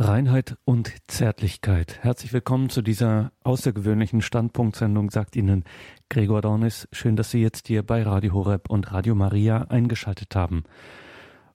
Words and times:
Reinheit 0.00 0.56
und 0.64 0.94
Zärtlichkeit. 1.08 1.98
Herzlich 2.00 2.32
willkommen 2.32 2.70
zu 2.70 2.80
dieser 2.80 3.32
außergewöhnlichen 3.44 4.22
Standpunktsendung, 4.22 5.10
sagt 5.10 5.36
Ihnen 5.36 5.64
Gregor 6.08 6.40
Dornis. 6.40 6.88
Schön, 6.90 7.16
dass 7.16 7.30
Sie 7.30 7.42
jetzt 7.42 7.68
hier 7.68 7.82
bei 7.82 8.02
Radio 8.02 8.32
Horeb 8.32 8.70
und 8.70 8.92
Radio 8.92 9.14
Maria 9.14 9.66
eingeschaltet 9.68 10.34
haben. 10.34 10.64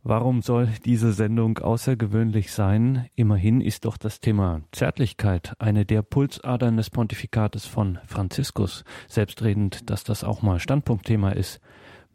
Warum 0.03 0.43
soll 0.43 0.69
diese 0.85 1.11
Sendung 1.11 1.57
außergewöhnlich 1.57 2.51
sein? 2.51 3.09
Immerhin 3.15 3.61
ist 3.61 3.83
doch 3.83 3.97
das 3.97 4.19
Thema 4.19 4.61
Zärtlichkeit 4.71 5.53
eine 5.57 5.83
der 5.83 6.03
Pulsadern 6.03 6.77
des 6.77 6.91
Pontifikates 6.91 7.65
von 7.65 7.97
Franziskus. 8.05 8.83
Selbstredend, 9.07 9.89
dass 9.89 10.03
das 10.03 10.23
auch 10.23 10.43
mal 10.43 10.59
Standpunktthema 10.59 11.31
ist, 11.31 11.61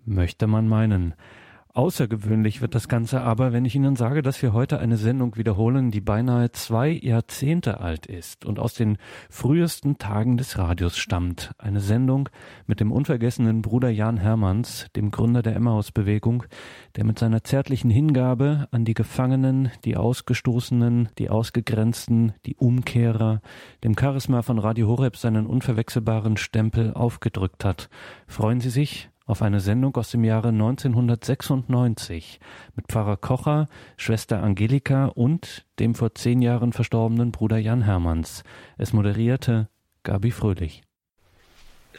möchte 0.05 0.47
man 0.47 0.69
meinen. 0.69 1.15
Außergewöhnlich 1.73 2.61
wird 2.63 2.75
das 2.75 2.89
Ganze 2.89 3.21
aber, 3.21 3.53
wenn 3.53 3.65
ich 3.65 3.77
Ihnen 3.77 3.95
sage, 3.95 4.23
dass 4.23 4.43
wir 4.43 4.53
heute 4.53 4.81
eine 4.81 4.97
Sendung 4.97 5.37
wiederholen, 5.37 5.93
die 5.93 6.01
beinahe 6.01 6.51
zwei 6.51 6.91
Jahrzehnte 6.91 7.79
alt 7.79 8.07
ist 8.07 8.45
und 8.45 8.59
aus 8.59 8.75
den 8.75 8.99
frühesten 9.29 9.97
Tagen 9.97 10.37
des 10.37 10.59
Radios 10.59 10.99
stammt. 10.99 11.53
Eine 11.59 11.79
Sendung 11.79 12.29
mit 12.67 12.81
dem 12.81 12.91
unvergessenen 12.91 13.63
Bruder 13.63 13.89
Jan 13.89 14.17
Hermanns, 14.17 14.89
dem 14.97 15.13
Gründer 15.13 15.43
der 15.43 15.55
Emmaus-Bewegung, 15.55 16.43
der 16.97 17.05
mit 17.05 17.21
seiner 17.21 17.45
zärtlichen 17.45 17.91
Hingabe 17.91 18.67
an 18.73 18.85
die 18.85 18.95
Gefangenen, 18.95 19.71
die 19.85 19.97
Ausgestoßenen, 19.97 21.11
die 21.19 21.31
Ausgegrenzten, 21.31 22.33
die 22.47 22.57
Umkehrer, 22.57 23.43
dem 23.85 23.95
Charisma 23.97 24.43
von 24.43 24.59
Radio 24.59 24.89
Horeb 24.89 25.17
seinen 25.17 25.47
unverwechselbaren 25.47 26.37
Stempel 26.37 26.95
aufgedrückt 26.95 27.65
hat. 27.65 27.89
Freuen 28.27 28.61
Sie 28.61 28.71
sich 28.71 29.09
auf 29.31 29.43
eine 29.43 29.61
Sendung 29.61 29.95
aus 29.97 30.11
dem 30.11 30.25
Jahre 30.25 30.49
1996 30.49 32.41
mit 32.75 32.89
Pfarrer 32.89 33.17
Kocher, 33.17 33.69
Schwester 33.97 34.43
Angelika 34.43 35.07
und 35.07 35.65
dem 35.79 35.95
vor 35.95 36.15
zehn 36.17 36.43
Jahren 36.43 36.73
verstorbenen 36.73 37.31
Bruder 37.31 37.57
Jan 37.57 37.83
Hermanns. 37.83 38.43
Es 38.77 38.93
moderierte 38.93 39.69
Gabi 40.03 40.33
Fröhlich. 40.33 40.83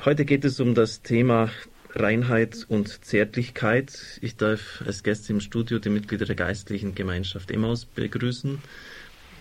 Heute 0.03 0.25
geht 0.25 0.43
es 0.43 0.59
um 0.59 0.75
das 0.75 1.03
Thema 1.03 1.49
Reinheit 1.91 2.65
und 2.67 3.05
Zärtlichkeit. 3.05 4.19
Ich 4.21 4.35
darf 4.35 4.83
als 4.85 5.01
Gäste 5.01 5.31
im 5.31 5.39
Studio 5.39 5.79
die 5.79 5.89
Mitglieder 5.89 6.25
der 6.25 6.35
geistlichen 6.35 6.95
Gemeinschaft 6.95 7.49
Emmaus 7.49 7.85
begrüßen, 7.85 8.59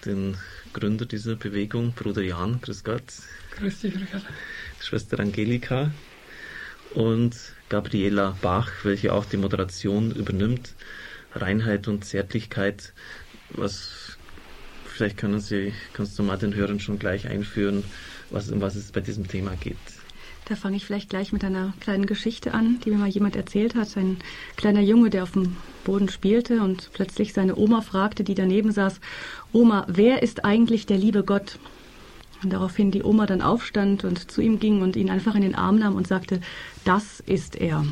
den 0.07 0.37
Gründer 0.73 1.07
dieser 1.07 1.35
Bewegung, 1.35 1.93
Bruder 1.93 2.23
Jan, 2.23 2.61
grüß 2.61 2.85
Gott. 2.85 3.03
Grüß 3.57 3.81
dich, 3.81 3.97
Richard. 3.97 4.25
Schwester 4.81 5.19
Angelika 5.19 5.91
und 6.95 7.37
Gabriela 7.71 8.37
Bach, 8.43 8.71
welche 8.83 9.15
auch 9.15 9.25
die 9.25 9.39
Moderation 9.39 10.11
übernimmt. 10.11 10.75
Reinheit 11.35 11.89
und 11.89 12.05
Zärtlichkeit, 12.05 12.93
was 13.51 14.19
vielleicht 14.85 15.17
können 15.17 15.41
Sie, 15.41 15.73
kannst 15.93 16.19
du 16.19 16.23
mal 16.23 16.37
den 16.37 16.55
Hörern 16.55 16.81
schon 16.81 16.99
gleich 16.99 17.29
einführen, 17.29 17.85
was, 18.31 18.51
um 18.51 18.61
was 18.61 18.75
es 18.75 18.93
bei 18.93 19.01
diesem 19.01 19.29
Thema 19.29 19.53
geht. 19.61 19.79
Da 20.47 20.57
fange 20.57 20.77
ich 20.77 20.85
vielleicht 20.85 21.11
gleich 21.11 21.33
mit 21.33 21.45
einer 21.45 21.73
kleinen 21.79 22.07
Geschichte 22.07 22.55
an, 22.55 22.81
die 22.85 22.91
mir 22.91 22.99
mal 22.99 23.09
jemand 23.09 23.37
erzählt 23.37 23.77
hat. 23.77 23.97
Ein 23.97 24.19
kleiner 24.57 24.81
Junge, 24.81 25.09
der 25.09 25.23
auf 25.23 25.33
dem 25.33 25.57
Boden 25.85 26.09
spielte 26.09 26.63
und 26.63 26.91
plötzlich 26.93 27.33
seine 27.33 27.55
Oma 27.55 27.83
fragte, 27.83 28.25
die 28.25 28.35
daneben 28.35 28.73
saß, 28.73 29.01
Oma, 29.53 29.87
wer 29.89 30.25
ist 30.25 30.45
eigentlich 30.45 30.87
der 30.87 30.99
liebe 30.99 31.23
Gott? 31.23 31.61
Und 32.43 32.53
daraufhin 32.53 32.91
die 32.91 33.05
Oma 33.05 33.27
dann 33.27 33.43
aufstand 33.43 34.03
und 34.03 34.31
zu 34.31 34.41
ihm 34.41 34.59
ging 34.59 34.83
und 34.83 34.97
ihn 34.97 35.11
einfach 35.11 35.35
in 35.35 35.43
den 35.43 35.55
Arm 35.55 35.79
nahm 35.79 35.95
und 35.95 36.09
sagte, 36.09 36.41
das 36.85 37.21
ist 37.21 37.57
er. 37.57 37.85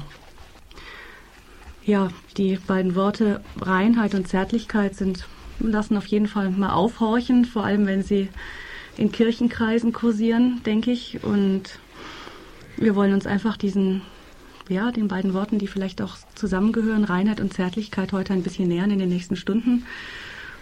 Ja, 1.84 2.08
die 2.36 2.56
beiden 2.56 2.94
Worte 2.94 3.40
Reinheit 3.60 4.14
und 4.14 4.28
Zärtlichkeit 4.28 4.94
sind, 4.94 5.26
lassen 5.58 5.96
auf 5.96 6.06
jeden 6.06 6.26
Fall 6.26 6.50
mal 6.50 6.70
aufhorchen, 6.70 7.44
vor 7.44 7.64
allem 7.64 7.86
wenn 7.86 8.02
sie 8.02 8.28
in 8.98 9.12
Kirchenkreisen 9.12 9.92
kursieren, 9.92 10.60
denke 10.66 10.90
ich. 10.90 11.22
Und 11.24 11.78
wir 12.76 12.94
wollen 12.94 13.14
uns 13.14 13.26
einfach 13.26 13.56
diesen, 13.56 14.02
ja, 14.68 14.90
den 14.92 15.08
beiden 15.08 15.32
Worten, 15.32 15.58
die 15.58 15.66
vielleicht 15.66 16.02
auch 16.02 16.16
zusammengehören, 16.34 17.04
Reinheit 17.04 17.40
und 17.40 17.54
Zärtlichkeit, 17.54 18.12
heute 18.12 18.34
ein 18.34 18.42
bisschen 18.42 18.68
nähern 18.68 18.90
in 18.90 18.98
den 18.98 19.08
nächsten 19.08 19.36
Stunden. 19.36 19.86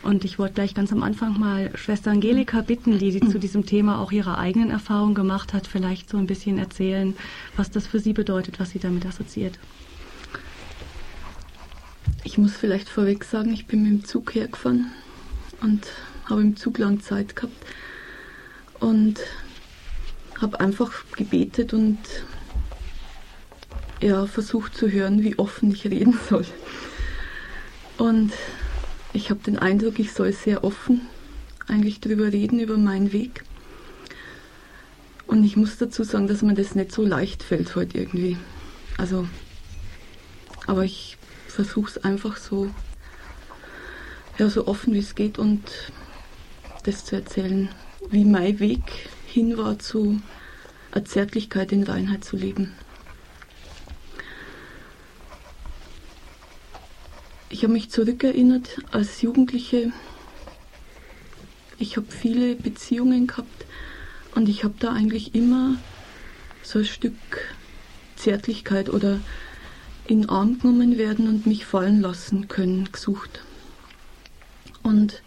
Und 0.06 0.24
ich 0.24 0.38
wollte 0.38 0.54
gleich 0.54 0.72
ganz 0.72 0.92
am 0.92 1.02
Anfang 1.02 1.36
mal 1.36 1.76
Schwester 1.76 2.12
Angelika 2.12 2.60
bitten, 2.60 2.96
die 3.00 3.10
sie 3.10 3.18
zu 3.18 3.40
diesem 3.40 3.66
Thema 3.66 3.98
auch 3.98 4.12
ihre 4.12 4.38
eigenen 4.38 4.70
Erfahrungen 4.70 5.16
gemacht 5.16 5.52
hat, 5.52 5.66
vielleicht 5.66 6.10
so 6.10 6.16
ein 6.16 6.28
bisschen 6.28 6.58
erzählen, 6.58 7.16
was 7.56 7.72
das 7.72 7.88
für 7.88 7.98
sie 7.98 8.12
bedeutet, 8.12 8.60
was 8.60 8.70
sie 8.70 8.78
damit 8.78 9.04
assoziiert. 9.04 9.58
Ich 12.22 12.38
muss 12.38 12.52
vielleicht 12.52 12.88
vorweg 12.88 13.24
sagen, 13.24 13.52
ich 13.52 13.66
bin 13.66 13.82
mit 13.82 13.90
dem 13.90 14.04
Zug 14.04 14.32
hergefahren 14.36 14.92
und 15.60 15.88
habe 16.26 16.40
im 16.40 16.56
Zug 16.56 16.78
lang 16.78 17.00
Zeit 17.00 17.34
gehabt 17.34 17.56
und 18.78 19.18
habe 20.40 20.60
einfach 20.60 20.92
gebetet 21.16 21.74
und 21.74 21.98
ja, 24.00 24.24
versucht 24.26 24.76
zu 24.76 24.88
hören, 24.88 25.24
wie 25.24 25.36
offen 25.36 25.72
ich 25.72 25.84
reden 25.84 26.16
soll. 26.28 26.46
Und 27.98 28.32
ich 29.16 29.30
habe 29.30 29.40
den 29.40 29.58
Eindruck, 29.58 29.98
ich 29.98 30.12
soll 30.12 30.32
sehr 30.32 30.62
offen 30.62 31.00
eigentlich 31.66 32.00
darüber 32.00 32.32
reden, 32.32 32.60
über 32.60 32.76
meinen 32.76 33.12
Weg. 33.12 33.42
Und 35.26 35.42
ich 35.42 35.56
muss 35.56 35.78
dazu 35.78 36.04
sagen, 36.04 36.28
dass 36.28 36.42
mir 36.42 36.54
das 36.54 36.74
nicht 36.74 36.92
so 36.92 37.04
leicht 37.04 37.42
fällt 37.42 37.74
heute 37.74 37.98
irgendwie. 37.98 38.36
Also, 38.96 39.26
aber 40.66 40.84
ich 40.84 41.16
versuche 41.48 41.90
es 41.90 42.04
einfach 42.04 42.36
so, 42.36 42.70
ja, 44.38 44.48
so 44.50 44.68
offen 44.68 44.94
wie 44.94 44.98
es 44.98 45.14
geht 45.14 45.38
und 45.38 45.62
das 46.84 47.04
zu 47.04 47.16
erzählen, 47.16 47.70
wie 48.10 48.24
mein 48.24 48.60
Weg 48.60 48.82
hin 49.26 49.56
war 49.56 49.78
zu 49.78 50.20
einer 50.92 51.04
Zärtlichkeit 51.04 51.72
in 51.72 51.82
Reinheit 51.82 52.22
zu 52.22 52.36
leben. 52.36 52.72
Ich 57.48 57.62
habe 57.62 57.72
mich 57.72 57.90
zurückerinnert 57.90 58.78
als 58.90 59.22
Jugendliche. 59.22 59.92
Ich 61.78 61.96
habe 61.96 62.06
viele 62.10 62.56
Beziehungen 62.56 63.28
gehabt 63.28 63.66
und 64.34 64.48
ich 64.48 64.64
habe 64.64 64.74
da 64.80 64.92
eigentlich 64.92 65.34
immer 65.34 65.76
so 66.62 66.80
ein 66.80 66.84
Stück 66.84 67.14
Zärtlichkeit 68.16 68.88
oder 68.88 69.20
in 70.08 70.28
Arm 70.28 70.58
genommen 70.58 70.98
werden 70.98 71.28
und 71.28 71.46
mich 71.46 71.64
fallen 71.66 72.00
lassen 72.00 72.48
können 72.48 72.90
gesucht. 72.90 73.42
Und 74.82 75.22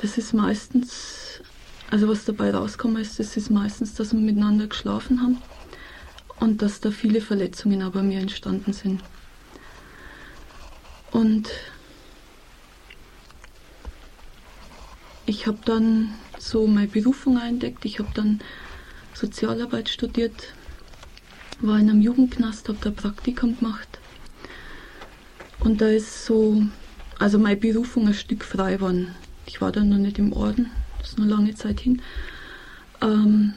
das 0.00 0.18
ist 0.18 0.32
meistens, 0.34 1.40
also 1.90 2.08
was 2.08 2.24
dabei 2.24 2.52
rauskommt, 2.52 2.98
ist, 2.98 3.20
das 3.20 3.36
ist 3.36 3.50
meistens, 3.50 3.94
dass 3.94 4.12
wir 4.12 4.20
miteinander 4.20 4.66
geschlafen 4.66 5.22
haben 5.22 5.38
und 6.40 6.62
dass 6.62 6.80
da 6.80 6.90
viele 6.90 7.20
Verletzungen 7.20 7.82
aber 7.82 8.02
mir 8.02 8.20
entstanden 8.20 8.72
sind. 8.72 9.00
Und 11.12 11.50
ich 15.26 15.46
habe 15.46 15.58
dann 15.64 16.14
so 16.38 16.66
meine 16.66 16.88
Berufung 16.88 17.38
entdeckt. 17.38 17.84
Ich 17.84 17.98
habe 17.98 18.10
dann 18.14 18.40
Sozialarbeit 19.14 19.88
studiert, 19.88 20.54
war 21.60 21.78
in 21.78 21.90
einem 21.90 22.00
Jugendknast, 22.00 22.68
habe 22.68 22.78
da 22.80 22.90
Praktikum 22.90 23.58
gemacht. 23.58 24.00
Und 25.60 25.80
da 25.80 25.88
ist 25.88 26.24
so, 26.24 26.62
also 27.18 27.38
meine 27.38 27.56
Berufung 27.56 28.08
ein 28.08 28.14
Stück 28.14 28.44
frei 28.44 28.74
geworden. 28.74 29.14
Ich 29.46 29.60
war 29.60 29.70
dann 29.70 29.90
noch 29.90 29.98
nicht 29.98 30.18
im 30.18 30.32
Orden, 30.32 30.70
das 30.98 31.10
ist 31.10 31.18
noch 31.18 31.26
lange 31.26 31.54
Zeit 31.54 31.80
hin. 31.80 32.02
Ähm, 33.00 33.54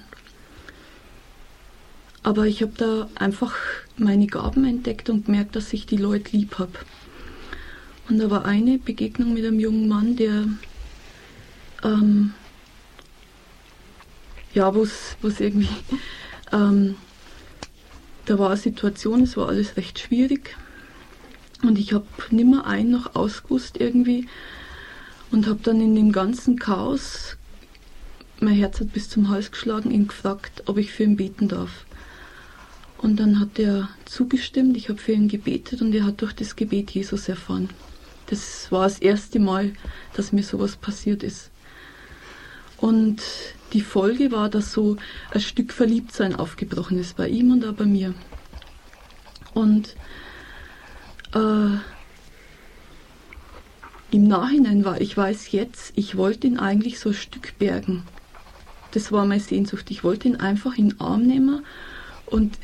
aber 2.22 2.46
ich 2.48 2.62
habe 2.62 2.74
da 2.78 3.10
einfach 3.16 3.56
meine 3.98 4.28
Gaben 4.28 4.66
entdeckt 4.66 5.10
und 5.10 5.26
gemerkt, 5.26 5.56
dass 5.56 5.74
ich 5.74 5.86
die 5.86 5.98
Leute 5.98 6.36
lieb 6.36 6.60
habe. 6.60 6.74
Und 8.10 8.20
da 8.20 8.30
war 8.30 8.46
eine 8.46 8.78
Begegnung 8.78 9.34
mit 9.34 9.46
einem 9.46 9.60
jungen 9.60 9.88
Mann, 9.88 10.16
der 10.16 10.46
ähm, 11.84 12.34
ja, 14.54 14.74
wo 14.74 14.84
es 14.84 15.40
irgendwie, 15.40 15.68
ähm, 16.52 16.96
da 18.26 18.40
war 18.40 18.50
eine 18.50 18.58
Situation, 18.58 19.22
es 19.22 19.38
war 19.38 19.50
alles 19.50 19.78
recht 19.78 20.00
schwierig 20.00 20.56
und 21.62 21.78
ich 21.78 21.94
habe 21.94 22.08
nimmer 22.32 22.66
ein 22.66 22.90
noch 22.90 23.16
ausgewusst 23.16 23.78
irgendwie 23.80 24.28
und 25.32 25.48
habe 25.48 25.60
dann 25.62 25.82
in 25.82 25.96
dem 25.96 26.12
ganzen 26.12 26.58
Chaos, 26.58 27.36
mein 28.40 28.56
Herz 28.56 28.80
hat 28.80 28.94
bis 28.94 29.10
zum 29.10 29.30
Hals 29.30 29.52
geschlagen, 29.52 29.92
ihn 29.92 30.08
gefragt, 30.08 30.64
ob 30.66 30.78
ich 30.78 30.92
für 30.92 31.04
ihn 31.04 31.18
beten 31.18 31.48
darf. 31.48 31.86
Und 32.98 33.18
dann 33.18 33.40
hat 33.40 33.60
er 33.60 33.90
zugestimmt, 34.06 34.78
ich 34.78 34.90
habe 34.90 35.00
für 35.00 35.12
ihn 35.12 35.28
gebetet 35.28 35.82
und 35.82 35.94
er 35.94 36.06
hat 36.06 36.22
durch 36.22 36.34
das 36.34 36.56
Gebet 36.56 36.92
Jesus 36.92 37.28
erfahren. 37.28 37.70
Das 38.28 38.72
war 38.72 38.84
das 38.84 39.00
erste 39.00 39.40
Mal, 39.40 39.74
dass 40.14 40.32
mir 40.32 40.44
sowas 40.44 40.76
passiert 40.76 41.24
ist. 41.24 41.52
Und 42.78 43.22
die 43.74 43.82
Folge 43.82 44.32
war, 44.32 44.50
dass 44.50 44.72
so 44.72 44.98
ein 45.32 45.42
Stück 45.42 45.74
Verliebtsein 45.74 46.36
aufgebrochen 46.36 47.00
ist 47.00 47.16
bei 47.16 47.28
ihm 47.28 47.52
und 47.52 47.66
auch 47.66 47.74
bei 47.74 47.86
mir. 47.86 48.14
Und 49.54 49.96
äh, 51.34 51.78
im 54.12 54.28
Nachhinein 54.28 54.86
war, 54.86 55.02
ich 55.02 55.16
weiß 55.16 55.52
jetzt, 55.52 55.94
ich 55.96 56.16
wollte 56.16 56.48
ihn 56.48 56.60
eigentlich 56.60 57.00
so 57.00 57.10
ein 57.10 57.16
Stück 57.16 57.58
bergen. 57.58 58.04
Das 58.92 59.12
war 59.12 59.26
meine 59.26 59.42
Sehnsucht. 59.42 59.92
Ich 59.92 60.04
wollte 60.04 60.28
ihn 60.28 60.38
einfach 60.38 60.78
in 60.78 60.90
den 60.90 61.02
Arm 61.02 61.24
nehmen 61.24 61.66
und 62.26 62.58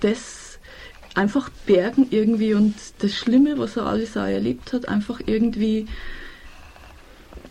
das 0.00 0.45
einfach 1.16 1.50
bergen 1.66 2.06
irgendwie 2.10 2.54
und 2.54 2.74
das 2.98 3.14
Schlimme, 3.14 3.58
was 3.58 3.76
er 3.76 3.86
alles 3.86 4.16
auch 4.16 4.26
erlebt 4.26 4.72
hat, 4.72 4.88
einfach 4.88 5.20
irgendwie, 5.24 5.86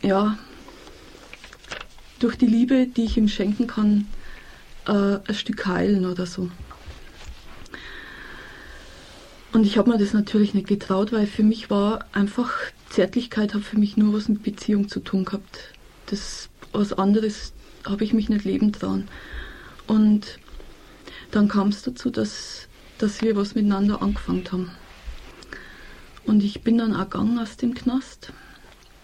ja, 0.01 0.37
durch 2.19 2.37
die 2.37 2.47
Liebe, 2.47 2.87
die 2.87 3.03
ich 3.03 3.17
ihm 3.17 3.27
schenken 3.27 3.67
kann, 3.67 4.07
äh, 4.87 5.19
ein 5.27 5.35
Stück 5.35 5.65
heilen 5.65 6.05
oder 6.05 6.25
so. 6.25 6.49
Und 9.51 9.65
ich 9.65 9.77
habe 9.77 9.89
mir 9.89 9.97
das 9.97 10.13
natürlich 10.13 10.53
nicht 10.53 10.67
getraut, 10.67 11.11
weil 11.11 11.27
für 11.27 11.43
mich 11.43 11.69
war 11.69 12.05
einfach, 12.13 12.51
Zärtlichkeit 12.89 13.53
hat 13.53 13.63
für 13.63 13.77
mich 13.77 13.97
nur 13.97 14.13
was 14.13 14.29
mit 14.29 14.43
Beziehung 14.43 14.87
zu 14.89 14.99
tun 14.99 15.25
gehabt. 15.25 15.73
Das 16.05 16.49
was 16.75 16.93
anderes 16.93 17.53
habe 17.85 18.03
ich 18.03 18.13
mich 18.13 18.29
nicht 18.29 18.45
leben 18.45 18.71
trauen. 18.71 19.07
Und 19.87 20.39
dann 21.31 21.47
kam 21.47 21.69
es 21.69 21.81
dazu, 21.83 22.09
dass, 22.09 22.64
dass 22.97 23.21
wir 23.21 23.35
was 23.35 23.55
miteinander 23.55 24.01
angefangen 24.01 24.45
haben. 24.51 24.71
Und 26.25 26.43
ich 26.43 26.61
bin 26.61 26.77
dann 26.77 26.95
auch 26.95 27.09
gegangen 27.09 27.39
aus 27.39 27.57
dem 27.57 27.73
Knast. 27.73 28.33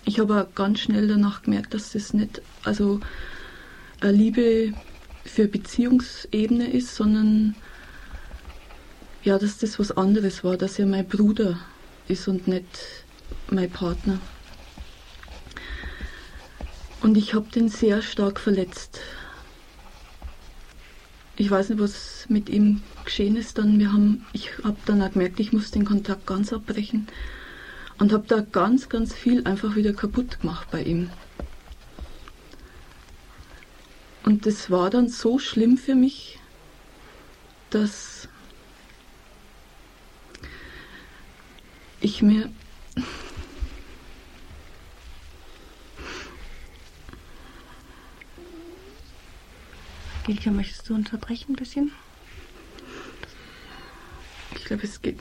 Ich 0.06 0.20
habe 0.20 0.42
auch 0.42 0.56
ganz 0.56 0.80
schnell 0.80 1.08
danach 1.08 1.44
gemerkt, 1.44 1.74
dass 1.74 1.92
das 1.92 2.14
nicht, 2.14 2.42
also 2.64 3.00
eine 4.00 4.12
Liebe 4.12 4.74
für 5.24 5.48
Beziehungsebene 5.48 6.72
ist, 6.72 6.96
sondern 6.96 7.56
ja, 9.24 9.38
dass 9.38 9.60
das 9.60 9.78
was 9.78 9.92
anderes 9.92 10.44
war, 10.44 10.58
dass 10.58 10.80
er 10.80 10.88
mein 10.88 11.08
Bruder 11.08 11.60
ist 12.08 12.28
und 12.28 12.48
nicht 12.48 13.06
mein 13.52 13.70
Partner. 13.70 14.20
Und 17.02 17.18
ich 17.18 17.34
habe 17.34 17.50
den 17.50 17.70
sehr 17.70 18.02
stark 18.02 18.40
verletzt. 18.40 19.00
Ich 21.42 21.50
weiß 21.50 21.70
nicht, 21.70 21.80
was 21.80 22.28
mit 22.30 22.50
ihm 22.50 22.84
geschehen 23.04 23.36
ist. 23.36 23.58
Dann 23.58 23.80
wir 23.80 23.92
haben, 23.92 24.28
ich 24.32 24.60
habe 24.64 24.78
dann 24.86 25.02
auch 25.02 25.12
gemerkt, 25.12 25.40
ich 25.40 25.52
muss 25.52 25.72
den 25.72 25.86
Kontakt 25.86 26.28
ganz 26.28 26.54
abbrechen 26.54 27.08
und 27.98 28.14
habe 28.14 28.26
da 28.28 28.42
ganz, 28.42 28.90
ganz 28.90 29.16
viel 29.16 29.44
einfach 29.48 29.76
wieder 29.76 29.92
kaputt 29.92 30.40
gemacht 30.42 30.68
bei 30.70 30.84
ihm. 30.84 31.10
Und 34.24 34.46
das 34.46 34.70
war 34.70 34.92
dann 34.92 35.10
so 35.10 35.40
schlimm 35.40 35.78
für 35.78 35.96
mich, 35.96 36.38
dass 37.72 38.28
ich 42.02 42.22
mir 42.22 42.52
Angelika, 50.32 50.52
möchtest 50.52 50.88
du 50.88 50.96
unterbrechen 50.96 51.52
ein 51.52 51.56
bisschen? 51.58 51.92
Ich 54.56 54.64
glaube, 54.64 54.84
es 54.84 55.02
geht. 55.02 55.20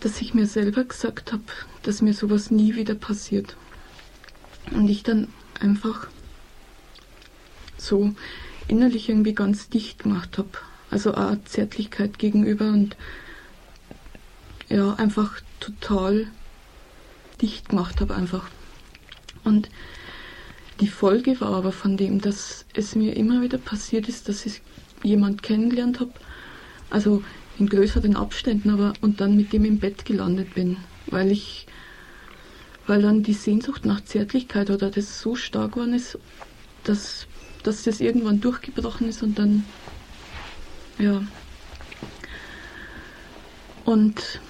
Dass 0.00 0.20
ich 0.20 0.34
mir 0.34 0.46
selber 0.46 0.84
gesagt 0.84 1.32
habe, 1.32 1.44
dass 1.84 2.02
mir 2.02 2.12
sowas 2.12 2.50
nie 2.50 2.74
wieder 2.74 2.94
passiert. 2.94 3.56
Und 4.72 4.90
ich 4.90 5.04
dann 5.04 5.28
einfach 5.58 6.08
so 7.78 8.14
innerlich 8.68 9.08
irgendwie 9.08 9.34
ganz 9.34 9.70
dicht 9.70 10.00
gemacht 10.00 10.36
habe. 10.36 10.50
Also 10.90 11.14
auch 11.14 11.34
Zärtlichkeit 11.46 12.18
gegenüber 12.18 12.68
und 12.68 12.94
ja, 14.68 14.92
einfach 14.96 15.40
total 15.60 16.26
dicht 17.40 17.70
gemacht 17.70 18.02
habe 18.02 18.14
einfach. 18.14 18.50
Und 19.44 19.70
die 20.80 20.88
Folge 20.88 21.40
war 21.40 21.54
aber 21.54 21.72
von 21.72 21.96
dem, 21.96 22.20
dass 22.20 22.66
es 22.74 22.94
mir 22.94 23.16
immer 23.16 23.40
wieder 23.42 23.58
passiert 23.58 24.08
ist, 24.08 24.28
dass 24.28 24.44
ich 24.44 24.60
jemand 25.02 25.42
kennengelernt 25.42 26.00
habe, 26.00 26.12
also 26.90 27.22
in 27.58 27.68
größeren 27.68 28.16
Abständen, 28.16 28.70
aber 28.70 28.92
und 29.00 29.20
dann 29.20 29.36
mit 29.36 29.52
dem 29.52 29.64
im 29.64 29.78
Bett 29.78 30.04
gelandet 30.04 30.54
bin, 30.54 30.76
weil 31.06 31.30
ich, 31.30 31.66
weil 32.86 33.00
dann 33.00 33.22
die 33.22 33.32
Sehnsucht 33.32 33.86
nach 33.86 34.04
Zärtlichkeit 34.04 34.70
oder 34.70 34.90
das 34.90 35.20
so 35.20 35.34
stark 35.34 35.72
geworden 35.72 35.94
ist, 35.94 36.18
dass, 36.84 37.26
dass 37.62 37.84
das 37.84 38.00
irgendwann 38.00 38.40
durchgebrochen 38.40 39.08
ist 39.08 39.22
und 39.22 39.38
dann, 39.38 39.64
ja. 40.98 41.22
Und 43.86 44.40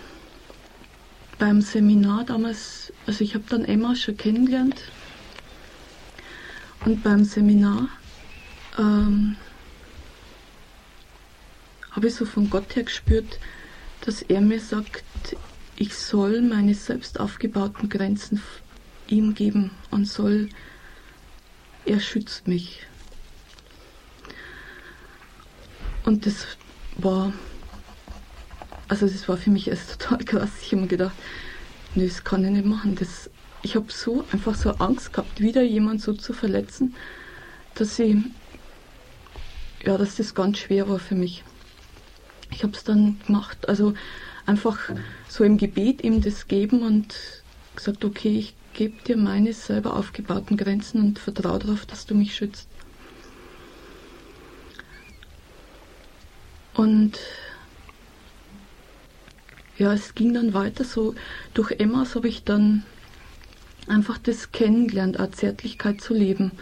beim 1.38 1.60
Seminar 1.60 2.24
damals, 2.24 2.92
also 3.06 3.22
ich 3.22 3.34
habe 3.34 3.44
dann 3.48 3.64
Emma 3.64 3.94
schon 3.94 4.16
kennengelernt 4.16 4.92
und 6.84 7.02
beim 7.02 7.24
Seminar 7.24 7.88
ähm, 8.78 9.36
habe 11.90 12.08
ich 12.08 12.14
so 12.14 12.26
von 12.26 12.50
Gott 12.50 12.76
her 12.76 12.84
gespürt, 12.84 13.38
dass 14.02 14.22
er 14.22 14.40
mir 14.40 14.60
sagt, 14.60 15.04
ich 15.76 15.94
soll 15.94 16.42
meine 16.42 16.74
selbst 16.74 17.18
aufgebauten 17.18 17.88
Grenzen 17.88 18.42
ihm 19.08 19.34
geben 19.34 19.70
und 19.90 20.06
soll, 20.06 20.48
er 21.84 22.00
schützt 22.00 22.48
mich. 22.48 22.86
Und 26.04 26.26
das 26.26 26.46
war, 26.96 27.32
also 28.88 29.06
das 29.06 29.28
war 29.28 29.36
für 29.36 29.50
mich 29.50 29.68
erst 29.68 29.92
total 30.00 30.24
krass. 30.24 30.50
Ich 30.62 30.72
habe 30.72 30.82
mir 30.82 30.88
gedacht, 30.88 31.14
nö, 31.94 32.06
das 32.06 32.24
kann 32.24 32.44
ich 32.44 32.50
nicht 32.50 32.66
machen. 32.66 32.94
Das, 32.94 33.30
ich 33.66 33.74
habe 33.74 33.90
so 33.90 34.24
einfach 34.30 34.54
so 34.54 34.70
Angst 34.70 35.12
gehabt, 35.12 35.40
wieder 35.40 35.62
jemand 35.62 36.00
so 36.00 36.12
zu 36.12 36.32
verletzen, 36.32 36.94
dass 37.74 37.98
ich, 37.98 38.16
ja, 39.84 39.98
dass 39.98 40.14
das 40.14 40.36
ganz 40.36 40.58
schwer 40.58 40.88
war 40.88 41.00
für 41.00 41.16
mich. 41.16 41.42
Ich 42.52 42.62
habe 42.62 42.74
es 42.74 42.84
dann 42.84 43.18
gemacht, 43.26 43.68
also 43.68 43.94
einfach 44.46 44.78
so 45.28 45.42
im 45.42 45.56
Gebet 45.58 46.04
ihm 46.04 46.20
das 46.20 46.46
geben 46.46 46.82
und 46.82 47.12
gesagt, 47.74 48.04
okay, 48.04 48.38
ich 48.38 48.54
gebe 48.72 49.02
dir 49.02 49.16
meine 49.16 49.52
selber 49.52 49.96
aufgebauten 49.96 50.56
Grenzen 50.56 51.00
und 51.00 51.18
vertraue 51.18 51.58
darauf, 51.58 51.86
dass 51.86 52.06
du 52.06 52.14
mich 52.14 52.36
schützt. 52.36 52.68
Und 56.74 57.18
ja, 59.76 59.92
es 59.92 60.14
ging 60.14 60.34
dann 60.34 60.54
weiter 60.54 60.84
so. 60.84 61.16
Durch 61.52 61.72
Emmas 61.72 62.14
habe 62.14 62.28
ich 62.28 62.44
dann 62.44 62.84
einfach 63.88 64.18
das 64.18 64.52
kennengelernt, 64.52 65.20
auch 65.20 65.30
Zärtlichkeit 65.30 66.00
zu 66.00 66.14
leben. 66.14 66.52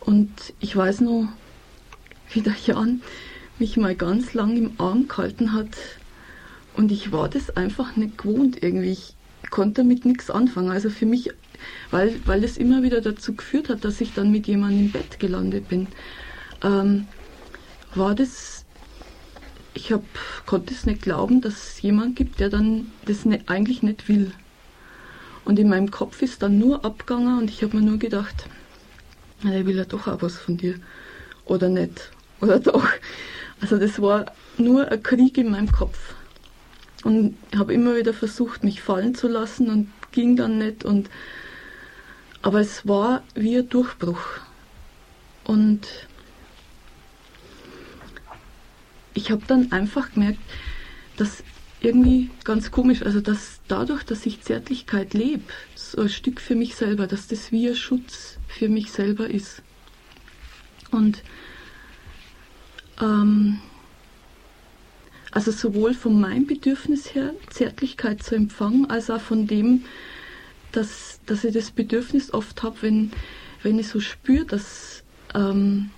Und 0.00 0.30
ich 0.60 0.76
weiß 0.76 1.00
noch, 1.00 1.28
wie 2.32 2.42
der 2.42 2.56
Jan 2.66 3.02
mich 3.58 3.76
mal 3.76 3.94
ganz 3.94 4.34
lang 4.34 4.56
im 4.56 4.72
Arm 4.78 5.08
gehalten 5.08 5.52
hat. 5.52 5.76
Und 6.76 6.90
ich 6.90 7.12
war 7.12 7.28
das 7.28 7.56
einfach 7.56 7.96
nicht 7.96 8.18
gewohnt 8.18 8.62
irgendwie. 8.62 8.90
Ich 8.90 9.14
konnte 9.50 9.82
damit 9.82 10.04
nichts 10.04 10.30
anfangen. 10.30 10.70
Also 10.70 10.90
für 10.90 11.06
mich, 11.06 11.30
weil, 11.90 12.20
weil 12.26 12.42
es 12.44 12.56
immer 12.56 12.82
wieder 12.82 13.00
dazu 13.00 13.34
geführt 13.34 13.68
hat, 13.68 13.84
dass 13.84 14.00
ich 14.00 14.12
dann 14.12 14.30
mit 14.30 14.46
jemandem 14.46 14.86
im 14.86 14.92
Bett 14.92 15.20
gelandet 15.20 15.68
bin, 15.68 15.86
ähm, 16.62 17.06
war 17.94 18.14
das, 18.14 18.64
ich 19.72 19.92
hab, 19.92 20.02
konnte 20.46 20.74
es 20.74 20.84
nicht 20.84 21.02
glauben, 21.02 21.40
dass 21.40 21.54
es 21.54 21.82
jemand 21.82 22.16
gibt, 22.16 22.40
der 22.40 22.50
dann 22.50 22.90
das 23.06 23.24
nicht, 23.24 23.48
eigentlich 23.48 23.82
nicht 23.82 24.08
will. 24.08 24.32
Und 25.44 25.58
in 25.58 25.68
meinem 25.68 25.90
Kopf 25.90 26.22
ist 26.22 26.42
dann 26.42 26.58
nur 26.58 26.84
abgegangen 26.84 27.38
und 27.38 27.50
ich 27.50 27.62
habe 27.62 27.76
mir 27.76 27.82
nur 27.82 27.98
gedacht, 27.98 28.46
er 29.42 29.66
will 29.66 29.76
ja 29.76 29.84
doch 29.84 30.08
auch 30.08 30.22
was 30.22 30.38
von 30.38 30.56
dir. 30.56 30.76
Oder 31.44 31.68
nicht. 31.68 32.10
Oder 32.40 32.60
doch. 32.60 32.86
Also 33.60 33.78
das 33.78 34.00
war 34.00 34.32
nur 34.56 34.88
ein 34.90 35.02
Krieg 35.02 35.36
in 35.36 35.50
meinem 35.50 35.70
Kopf. 35.70 36.14
Und 37.02 37.36
ich 37.52 37.58
habe 37.58 37.74
immer 37.74 37.96
wieder 37.96 38.14
versucht, 38.14 38.64
mich 38.64 38.80
fallen 38.80 39.14
zu 39.14 39.28
lassen 39.28 39.68
und 39.68 39.92
ging 40.12 40.36
dann 40.36 40.58
nicht. 40.58 40.84
Und 40.84 41.10
aber 42.40 42.60
es 42.60 42.86
war 42.88 43.22
wie 43.34 43.58
ein 43.58 43.68
Durchbruch. 43.68 44.22
Und 45.44 45.86
ich 49.12 49.30
habe 49.30 49.42
dann 49.46 49.72
einfach 49.72 50.12
gemerkt, 50.12 50.40
dass 51.16 51.42
irgendwie 51.84 52.30
ganz 52.44 52.70
komisch. 52.70 53.02
Also 53.02 53.20
dass 53.20 53.60
dadurch, 53.68 54.04
dass 54.04 54.26
ich 54.26 54.42
Zärtlichkeit 54.42 55.14
lebe, 55.14 55.42
so 55.74 56.02
ein 56.02 56.08
Stück 56.08 56.40
für 56.40 56.54
mich 56.54 56.74
selber, 56.74 57.06
dass 57.06 57.28
das 57.28 57.52
wie 57.52 57.68
ein 57.68 57.76
Schutz 57.76 58.38
für 58.48 58.68
mich 58.68 58.90
selber 58.90 59.28
ist. 59.28 59.62
Und 60.90 61.22
ähm, 63.00 63.60
also 65.30 65.50
sowohl 65.50 65.94
von 65.94 66.20
meinem 66.20 66.46
Bedürfnis 66.46 67.14
her, 67.14 67.34
Zärtlichkeit 67.50 68.22
zu 68.22 68.36
empfangen, 68.36 68.88
als 68.88 69.10
auch 69.10 69.20
von 69.20 69.46
dem, 69.48 69.84
dass, 70.70 71.20
dass 71.26 71.42
ich 71.44 71.52
das 71.52 71.72
Bedürfnis 71.72 72.32
oft 72.32 72.62
habe, 72.62 72.82
wenn, 72.82 73.10
wenn 73.62 73.78
ich 73.78 73.88
so 73.88 73.98
spüre, 74.00 74.44
dass 74.44 75.02
ähm, 75.34 75.90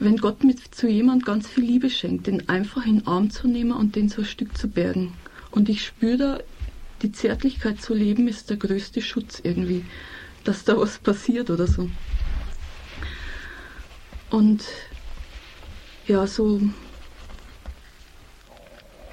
wenn 0.00 0.16
Gott 0.18 0.44
mit 0.44 0.74
zu 0.74 0.88
jemand 0.88 1.24
ganz 1.24 1.48
viel 1.48 1.64
Liebe 1.64 1.90
schenkt, 1.90 2.26
den 2.26 2.48
einfach 2.48 2.86
in 2.86 2.98
den 2.98 3.06
Arm 3.06 3.30
zu 3.30 3.48
nehmen 3.48 3.72
und 3.72 3.96
den 3.96 4.08
so 4.08 4.22
ein 4.22 4.26
Stück 4.26 4.56
zu 4.56 4.68
bergen. 4.68 5.12
Und 5.50 5.68
ich 5.68 5.84
spüre 5.84 6.16
da, 6.16 6.38
die 7.02 7.12
Zärtlichkeit 7.12 7.80
zu 7.80 7.94
leben 7.94 8.28
ist 8.28 8.50
der 8.50 8.56
größte 8.56 9.00
Schutz 9.02 9.40
irgendwie, 9.42 9.84
dass 10.44 10.64
da 10.64 10.76
was 10.76 10.98
passiert 10.98 11.50
oder 11.50 11.66
so. 11.66 11.88
Und 14.30 14.64
ja, 16.06 16.26
so, 16.26 16.60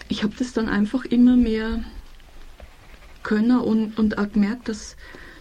ich 0.08 0.24
habe 0.24 0.34
das 0.38 0.54
dann 0.54 0.70
einfach 0.70 1.06
immer 1.06 1.36
mehr 1.36 1.84
können 3.24 3.60
und, 3.60 3.98
und 3.98 4.18
auch 4.18 4.32
gemerkt, 4.32 4.70
dass, 4.70 4.98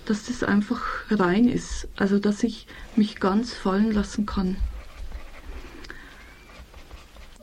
dass 0.07 0.27
das 0.27 0.43
einfach 0.43 0.83
rein 1.11 1.49
ist. 1.49 1.89
Also, 1.97 2.19
dass 2.19 2.43
ich 2.43 2.67
mich 2.97 3.21
ganz 3.21 3.53
fallen 3.53 3.93
lassen 3.93 4.27
kann. 4.27 4.57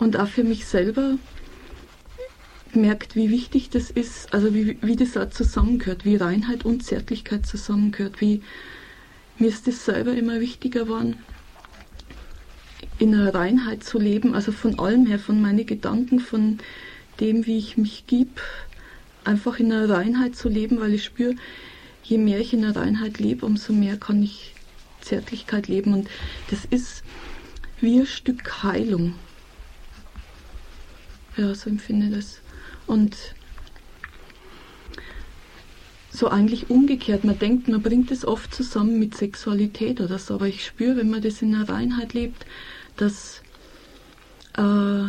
Und 0.02 0.18
auch 0.18 0.28
für 0.28 0.44
mich 0.44 0.66
selber 0.66 1.20
merkt, 2.74 3.16
wie 3.16 3.30
wichtig 3.30 3.70
das 3.70 3.92
ist, 3.92 4.34
also 4.34 4.52
wie, 4.52 4.76
wie 4.82 4.96
das 4.96 5.16
auch 5.16 5.30
zusammengehört, 5.30 6.06
wie 6.06 6.16
Reinheit 6.16 6.66
und 6.66 6.84
Zärtlichkeit 6.84 7.46
zusammengehört, 7.46 8.20
wie 8.20 8.42
mir 9.38 9.50
ist 9.50 9.68
das 9.68 9.86
selber 9.86 10.16
immer 10.16 10.40
wichtiger 10.40 10.86
geworden, 10.86 11.20
in 12.98 13.14
einer 13.14 13.36
Reinheit 13.36 13.84
zu 13.84 14.00
leben, 14.00 14.34
also 14.34 14.52
von 14.52 14.80
allem 14.80 15.06
her, 15.06 15.20
von 15.20 15.40
meinen 15.40 15.68
Gedanken, 15.68 16.20
von 16.20 16.58
dem, 17.20 17.46
wie 17.46 17.60
ich 17.60 17.78
mich 17.78 18.08
gebe, 18.08 18.42
einfach 19.24 19.60
in 19.60 19.72
einer 19.72 19.88
Reinheit 19.88 20.36
zu 20.36 20.50
leben, 20.50 20.80
weil 20.80 20.96
ich 20.96 21.04
spüre, 21.04 21.36
je 22.02 22.18
mehr 22.18 22.40
ich 22.40 22.54
in 22.54 22.64
der 22.64 22.76
Reinheit 22.76 23.20
lebe, 23.20 23.46
umso 23.46 23.72
mehr 23.72 23.98
kann 23.98 24.24
ich 24.24 24.56
Zärtlichkeit 25.02 25.68
leben. 25.68 25.94
Und 25.94 26.10
das 26.50 26.66
ist 26.66 27.04
wie 27.82 28.00
ein 28.00 28.08
Stück 28.08 28.64
Heilung. 28.64 29.14
Ja, 31.38 31.56
so 31.56 31.70
empfinde 31.70 32.08
ich 32.08 32.14
das. 32.14 32.42
Und 32.88 33.16
so 36.12 36.28
eigentlich 36.28 36.70
umgekehrt. 36.70 37.24
Man 37.24 37.40
denkt, 37.40 37.68
man 37.68 37.82
bringt 37.82 38.12
es 38.12 38.26
oft 38.26 38.54
zusammen 38.54 39.00
mit 39.00 39.16
Sexualität 39.16 40.02
oder 40.02 40.20
so, 40.20 40.36
aber 40.36 40.48
ich 40.48 40.66
spüre, 40.66 40.98
wenn 40.98 41.10
man 41.10 41.22
das 41.22 41.42
in 41.42 41.54
der 41.54 41.70
Reinheit 41.70 42.14
lebt, 42.14 42.46
dass 42.98 43.42
äh, 44.58 45.06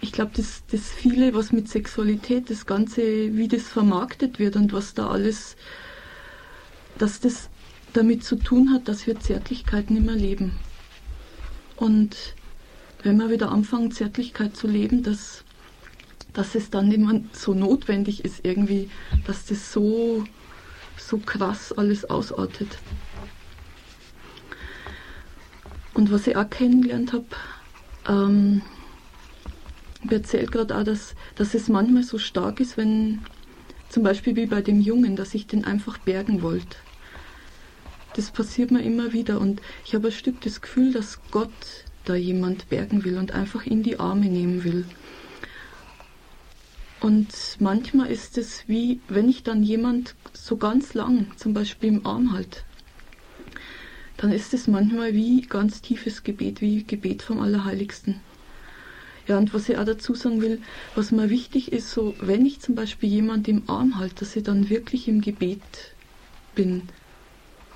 ich 0.00 0.12
glaube, 0.12 0.30
das, 0.34 0.62
das 0.70 0.90
viele, 0.90 1.34
was 1.34 1.52
mit 1.52 1.68
Sexualität, 1.68 2.50
das 2.50 2.66
Ganze, 2.66 3.36
wie 3.36 3.48
das 3.48 3.64
vermarktet 3.64 4.38
wird 4.38 4.56
und 4.56 4.72
was 4.72 4.94
da 4.94 5.08
alles, 5.08 5.56
dass 6.96 7.20
das 7.20 7.50
damit 7.92 8.24
zu 8.24 8.36
tun 8.36 8.72
hat, 8.72 8.88
dass 8.88 9.06
wir 9.06 9.18
Zärtlichkeit 9.18 9.90
nicht 9.90 10.06
mehr 10.06 10.14
leben. 10.14 10.52
Und 11.76 12.16
wenn 13.02 13.16
wir 13.18 13.30
wieder 13.30 13.50
anfangen, 13.50 13.92
Zärtlichkeit 13.92 14.56
zu 14.56 14.66
leben, 14.66 15.02
dass, 15.02 15.44
dass 16.32 16.54
es 16.54 16.70
dann 16.70 16.88
mehr 16.88 17.20
so 17.32 17.54
notwendig 17.54 18.24
ist, 18.24 18.44
irgendwie, 18.44 18.90
dass 19.26 19.46
das 19.46 19.72
so, 19.72 20.24
so 20.96 21.18
krass 21.18 21.72
alles 21.72 22.08
ausartet. 22.08 22.78
Und 25.94 26.12
was 26.12 26.26
ich 26.26 26.36
auch 26.36 26.48
kennengelernt 26.48 27.12
habe, 27.12 27.26
ähm, 28.08 28.62
ich 30.04 30.12
erzählt 30.12 30.52
gerade 30.52 30.76
auch, 30.76 30.84
dass, 30.84 31.14
dass 31.34 31.54
es 31.54 31.68
manchmal 31.68 32.04
so 32.04 32.18
stark 32.18 32.60
ist, 32.60 32.76
wenn 32.76 33.20
zum 33.88 34.02
Beispiel 34.02 34.36
wie 34.36 34.46
bei 34.46 34.62
dem 34.62 34.80
Jungen, 34.80 35.16
dass 35.16 35.34
ich 35.34 35.46
den 35.46 35.64
einfach 35.64 35.98
bergen 35.98 36.42
wollte. 36.42 36.76
Das 38.14 38.30
passiert 38.30 38.70
mir 38.70 38.82
immer 38.82 39.12
wieder 39.12 39.40
und 39.40 39.60
ich 39.84 39.94
habe 39.94 40.08
ein 40.08 40.12
Stück 40.12 40.40
das 40.40 40.60
Gefühl, 40.60 40.92
dass 40.92 41.20
Gott 41.30 41.50
da 42.08 42.14
jemand 42.14 42.68
bergen 42.68 43.04
will 43.04 43.18
und 43.18 43.32
einfach 43.32 43.66
in 43.66 43.82
die 43.82 43.98
Arme 43.98 44.26
nehmen 44.26 44.64
will. 44.64 44.84
Und 47.00 47.28
manchmal 47.60 48.10
ist 48.10 48.38
es 48.38 48.64
wie, 48.66 49.00
wenn 49.08 49.28
ich 49.28 49.42
dann 49.42 49.62
jemand 49.62 50.14
so 50.32 50.56
ganz 50.56 50.94
lang, 50.94 51.28
zum 51.36 51.54
Beispiel 51.54 51.90
im 51.90 52.06
Arm 52.06 52.32
halt, 52.32 52.64
dann 54.16 54.32
ist 54.32 54.52
es 54.52 54.66
manchmal 54.66 55.14
wie 55.14 55.42
ganz 55.42 55.80
tiefes 55.80 56.24
Gebet, 56.24 56.60
wie 56.60 56.82
Gebet 56.82 57.22
vom 57.22 57.40
Allerheiligsten. 57.40 58.20
Ja, 59.28 59.38
und 59.38 59.54
was 59.54 59.68
ich 59.68 59.76
auch 59.76 59.84
dazu 59.84 60.14
sagen 60.14 60.40
will, 60.40 60.60
was 60.94 61.12
mir 61.12 61.30
wichtig 61.30 61.70
ist, 61.70 61.90
so, 61.90 62.14
wenn 62.20 62.44
ich 62.46 62.60
zum 62.60 62.74
Beispiel 62.74 63.10
jemand 63.10 63.46
im 63.46 63.62
Arm 63.68 63.98
halte, 63.98 64.16
dass 64.16 64.34
ich 64.34 64.42
dann 64.42 64.70
wirklich 64.70 65.06
im 65.06 65.20
Gebet 65.20 65.60
bin. 66.54 66.82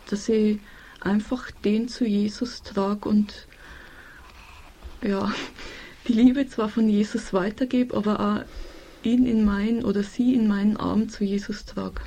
Dass 0.09 0.29
ich 0.29 0.59
einfach 1.01 1.51
den 1.51 1.89
zu 1.89 2.07
Jesus 2.07 2.63
trage 2.63 3.09
und 3.09 3.47
ja, 5.03 5.33
die 6.09 6.13
Liebe 6.13 6.47
zwar 6.49 6.69
von 6.69 6.89
Jesus 6.89 7.33
weitergebe, 7.33 7.97
aber 7.97 8.21
auch 8.21 9.07
ihn 9.07 9.27
in 9.27 9.45
meinen 9.45 9.85
oder 9.85 10.03
sie 10.03 10.35
in 10.35 10.49
meinen 10.49 10.77
Arm 10.77 11.09
zu 11.09 11.25
Jesus 11.25 11.65
trage. 11.65 12.01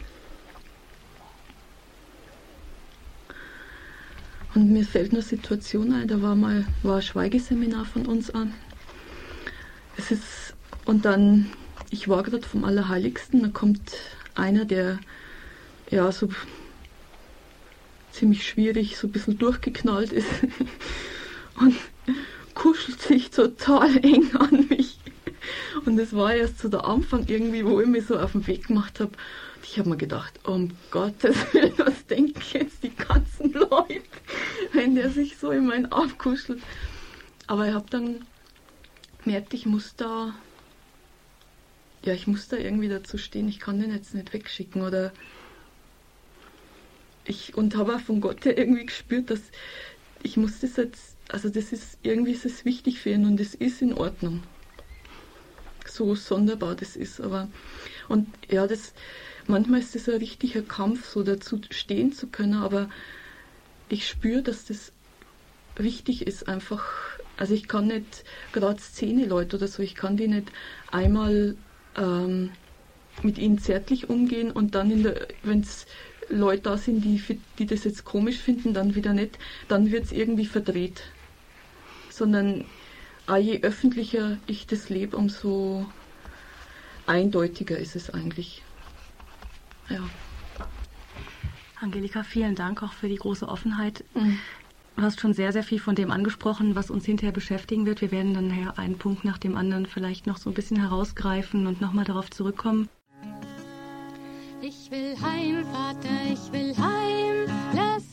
Und 4.53 4.71
mir 4.71 4.85
fällt 4.85 5.11
eine 5.11 5.21
Situation 5.21 5.91
ein, 5.93 6.07
da 6.07 6.21
war 6.21 6.35
mal 6.35 6.65
war 6.81 6.97
ein 6.97 7.01
Schweigeseminar 7.01 7.85
von 7.85 8.05
uns 8.05 8.29
an 8.29 8.53
es 9.97 10.11
ist, 10.11 10.53
und 10.85 11.05
dann, 11.05 11.49
ich 11.89 12.07
war 12.07 12.23
gerade 12.23 12.45
vom 12.45 12.63
Allerheiligsten, 12.63 13.41
da 13.41 13.49
kommt 13.49 13.93
einer, 14.35 14.65
der 14.65 14.99
ja 15.89 16.11
so 16.11 16.29
ziemlich 18.11 18.47
schwierig, 18.47 18.97
so 18.97 19.07
ein 19.07 19.11
bisschen 19.11 19.37
durchgeknallt 19.37 20.11
ist 20.11 20.27
und 21.59 21.75
kuschelt 22.55 23.01
sich 23.01 23.29
total 23.29 23.97
eng 24.03 24.35
an 24.35 24.67
mich. 24.69 24.97
Und 25.85 25.99
es 25.99 26.15
war 26.15 26.33
erst 26.33 26.59
so 26.59 26.69
der 26.69 26.85
Anfang 26.85 27.25
irgendwie, 27.27 27.65
wo 27.65 27.79
ich 27.79 27.87
mich 27.87 28.07
so 28.07 28.17
auf 28.17 28.31
den 28.31 28.47
Weg 28.47 28.67
gemacht 28.67 28.99
habe. 28.99 29.11
Ich 29.63 29.77
habe 29.77 29.89
mir 29.89 29.97
gedacht, 29.97 30.39
um 30.43 30.71
Gottes 30.89 31.35
Willen, 31.53 31.73
was 31.77 32.05
denken 32.07 32.41
jetzt 32.53 32.83
die 32.83 32.95
ganzen 32.95 33.53
Leute, 33.53 34.01
wenn 34.73 34.95
der 34.95 35.09
sich 35.09 35.37
so 35.37 35.51
in 35.51 35.67
meinen 35.67 35.91
Arm 35.91 36.17
kuschelt. 36.17 36.61
Aber 37.47 37.67
ich 37.67 37.73
habe 37.73 37.85
dann 37.89 38.25
gemerkt, 39.23 39.53
ich 39.53 39.65
muss 39.65 39.95
da, 39.95 40.33
ja, 42.03 42.13
ich 42.13 42.25
muss 42.25 42.47
da 42.47 42.57
irgendwie 42.57 42.89
dazu 42.89 43.17
stehen, 43.17 43.47
ich 43.47 43.59
kann 43.59 43.79
den 43.79 43.93
jetzt 43.93 44.13
nicht 44.13 44.33
wegschicken 44.33 44.81
oder 44.81 45.11
ich, 47.25 47.55
und 47.55 47.75
habe 47.75 47.95
auch 47.95 47.99
von 47.99 48.21
Gott 48.21 48.45
her 48.45 48.57
irgendwie 48.57 48.85
gespürt, 48.85 49.29
dass 49.29 49.41
ich 50.23 50.37
muss 50.37 50.59
das 50.59 50.75
jetzt, 50.77 51.14
also 51.29 51.49
das 51.49 51.71
ist, 51.71 51.97
irgendwie 52.03 52.31
ist 52.31 52.45
es 52.45 52.65
wichtig 52.65 52.99
für 52.99 53.11
ihn 53.11 53.25
und 53.25 53.39
es 53.39 53.55
ist 53.55 53.81
in 53.81 53.93
Ordnung. 53.93 54.43
So 55.87 56.15
sonderbar 56.15 56.75
das 56.75 56.95
ist, 56.95 57.21
aber, 57.21 57.49
und 58.09 58.27
ja, 58.49 58.67
das, 58.67 58.93
manchmal 59.47 59.79
ist 59.79 59.95
das 59.95 60.09
ein 60.09 60.15
richtiger 60.15 60.61
Kampf, 60.61 61.07
so 61.07 61.23
dazu 61.23 61.61
stehen 61.69 62.11
zu 62.11 62.27
können, 62.27 62.55
aber 62.55 62.89
ich 63.89 64.07
spüre, 64.07 64.41
dass 64.41 64.65
das 64.65 64.91
wichtig 65.77 66.25
ist, 66.25 66.47
einfach 66.47 67.15
also 67.37 67.53
ich 67.53 67.67
kann 67.67 67.87
nicht, 67.87 68.23
gerade 68.53 68.79
Szene-Leute 68.79 69.57
oder 69.57 69.67
so, 69.67 69.83
ich 69.83 69.95
kann 69.95 70.17
die 70.17 70.27
nicht 70.27 70.51
einmal 70.91 71.55
ähm, 71.97 72.51
mit 73.23 73.37
ihnen 73.37 73.59
zärtlich 73.59 74.09
umgehen 74.09 74.51
und 74.51 74.75
dann, 74.75 75.05
wenn 75.43 75.59
es 75.59 75.85
Leute 76.29 76.63
da 76.63 76.77
sind, 76.77 77.03
die, 77.03 77.21
die 77.59 77.65
das 77.65 77.83
jetzt 77.83 78.05
komisch 78.05 78.37
finden, 78.37 78.73
dann 78.73 78.95
wieder 78.95 79.13
nicht, 79.13 79.37
dann 79.67 79.91
wird 79.91 80.05
es 80.05 80.11
irgendwie 80.11 80.45
verdreht. 80.45 81.03
Sondern 82.15 82.63
je 83.39 83.59
öffentlicher 83.61 84.37
ich 84.47 84.67
das 84.67 84.89
lebe, 84.89 85.17
umso 85.17 85.85
eindeutiger 87.05 87.77
ist 87.77 87.95
es 87.95 88.09
eigentlich. 88.09 88.63
Ja. 89.89 89.99
Angelika, 91.81 92.23
vielen 92.23 92.55
Dank 92.55 92.83
auch 92.83 92.93
für 92.93 93.09
die 93.09 93.17
große 93.17 93.47
Offenheit. 93.47 94.05
Mhm. 94.13 94.39
Du 94.95 95.01
hast 95.01 95.19
schon 95.19 95.33
sehr, 95.33 95.51
sehr 95.51 95.63
viel 95.63 95.79
von 95.79 95.95
dem 95.95 96.09
angesprochen, 96.09 96.73
was 96.75 96.89
uns 96.89 97.05
hinterher 97.05 97.33
beschäftigen 97.33 97.85
wird. 97.85 97.99
Wir 97.99 98.11
werden 98.11 98.33
dann 98.33 98.47
nachher 98.47 98.79
einen 98.79 98.97
Punkt 98.97 99.25
nach 99.25 99.37
dem 99.37 99.57
anderen 99.57 99.85
vielleicht 99.85 100.25
noch 100.25 100.37
so 100.37 100.49
ein 100.49 100.53
bisschen 100.53 100.79
herausgreifen 100.79 101.67
und 101.67 101.81
nochmal 101.81 102.05
darauf 102.05 102.31
zurückkommen. 102.31 102.87
Ich 104.61 104.89
will 104.89 105.15
heim, 105.21 105.65
Vater, 105.65 106.09
ich 106.31 106.51
will 106.53 106.73
heim, 106.77 107.45
lass 107.73 108.04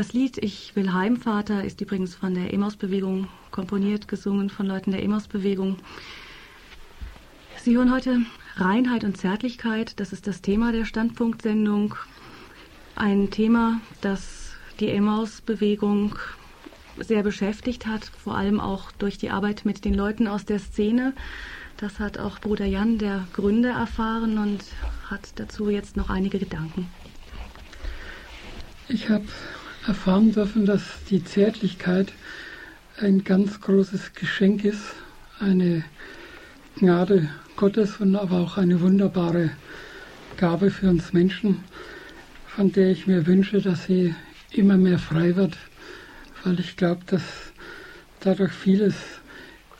Das 0.00 0.14
Lied 0.14 0.38
Ich 0.38 0.74
will 0.76 0.94
heim, 0.94 1.18
Vater 1.18 1.62
ist 1.62 1.82
übrigens 1.82 2.14
von 2.14 2.32
der 2.32 2.54
Emaus-Bewegung 2.54 3.28
komponiert, 3.50 4.08
gesungen 4.08 4.48
von 4.48 4.64
Leuten 4.64 4.92
der 4.92 5.02
Emaus-Bewegung. 5.02 5.76
Sie 7.58 7.76
hören 7.76 7.92
heute 7.92 8.20
Reinheit 8.56 9.04
und 9.04 9.18
Zärtlichkeit, 9.18 10.00
das 10.00 10.14
ist 10.14 10.26
das 10.26 10.40
Thema 10.40 10.72
der 10.72 10.86
Standpunktsendung. 10.86 11.96
Ein 12.96 13.30
Thema, 13.30 13.82
das 14.00 14.52
die 14.78 14.88
Emmaus-Bewegung 14.88 16.16
sehr 16.98 17.22
beschäftigt 17.22 17.86
hat, 17.86 18.06
vor 18.06 18.38
allem 18.38 18.58
auch 18.58 18.92
durch 18.92 19.18
die 19.18 19.28
Arbeit 19.28 19.66
mit 19.66 19.84
den 19.84 19.92
Leuten 19.92 20.28
aus 20.28 20.46
der 20.46 20.60
Szene. 20.60 21.12
Das 21.76 21.98
hat 21.98 22.16
auch 22.16 22.38
Bruder 22.38 22.64
Jan, 22.64 22.96
der 22.96 23.28
Gründer, 23.34 23.72
erfahren 23.72 24.38
und 24.38 24.64
hat 25.10 25.38
dazu 25.38 25.68
jetzt 25.68 25.98
noch 25.98 26.08
einige 26.08 26.38
Gedanken. 26.38 26.88
Ich 28.88 29.10
habe 29.10 29.26
erfahren 29.90 30.30
dürfen, 30.30 30.66
dass 30.66 30.82
die 31.10 31.24
Zärtlichkeit 31.24 32.12
ein 33.00 33.24
ganz 33.24 33.60
großes 33.60 34.12
Geschenk 34.14 34.64
ist, 34.64 34.94
eine 35.40 35.82
Gnade 36.76 37.28
Gottes 37.56 37.96
und 37.96 38.14
aber 38.14 38.36
auch 38.36 38.56
eine 38.56 38.80
wunderbare 38.80 39.50
Gabe 40.36 40.70
für 40.70 40.88
uns 40.88 41.12
Menschen, 41.12 41.64
von 42.46 42.70
der 42.70 42.92
ich 42.92 43.08
mir 43.08 43.26
wünsche, 43.26 43.60
dass 43.60 43.86
sie 43.86 44.14
immer 44.52 44.76
mehr 44.76 45.00
frei 45.00 45.34
wird, 45.34 45.58
weil 46.44 46.60
ich 46.60 46.76
glaube, 46.76 47.00
dass 47.06 47.22
dadurch 48.20 48.52
vieles 48.52 48.94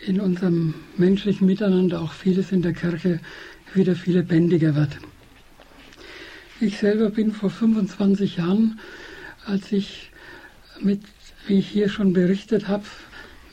in 0.01 0.21
unserem 0.21 0.75
menschlichen 0.97 1.47
Miteinander, 1.47 2.01
auch 2.01 2.15
vieles 2.15 2.51
in 2.51 2.63
der 2.63 2.73
Kirche, 2.73 3.21
wieder 3.75 3.95
viel 3.95 4.17
lebendiger 4.17 4.75
wird. 4.75 4.99
Ich 6.61 6.79
selber 6.79 7.11
bin 7.11 7.31
vor 7.31 7.51
25 7.51 8.39
Jahren, 8.39 8.81
als 9.51 9.73
ich 9.73 10.11
mit, 10.81 11.03
wie 11.47 11.59
ich 11.59 11.69
hier 11.69 11.89
schon 11.89 12.13
berichtet 12.13 12.69
habe, 12.69 12.85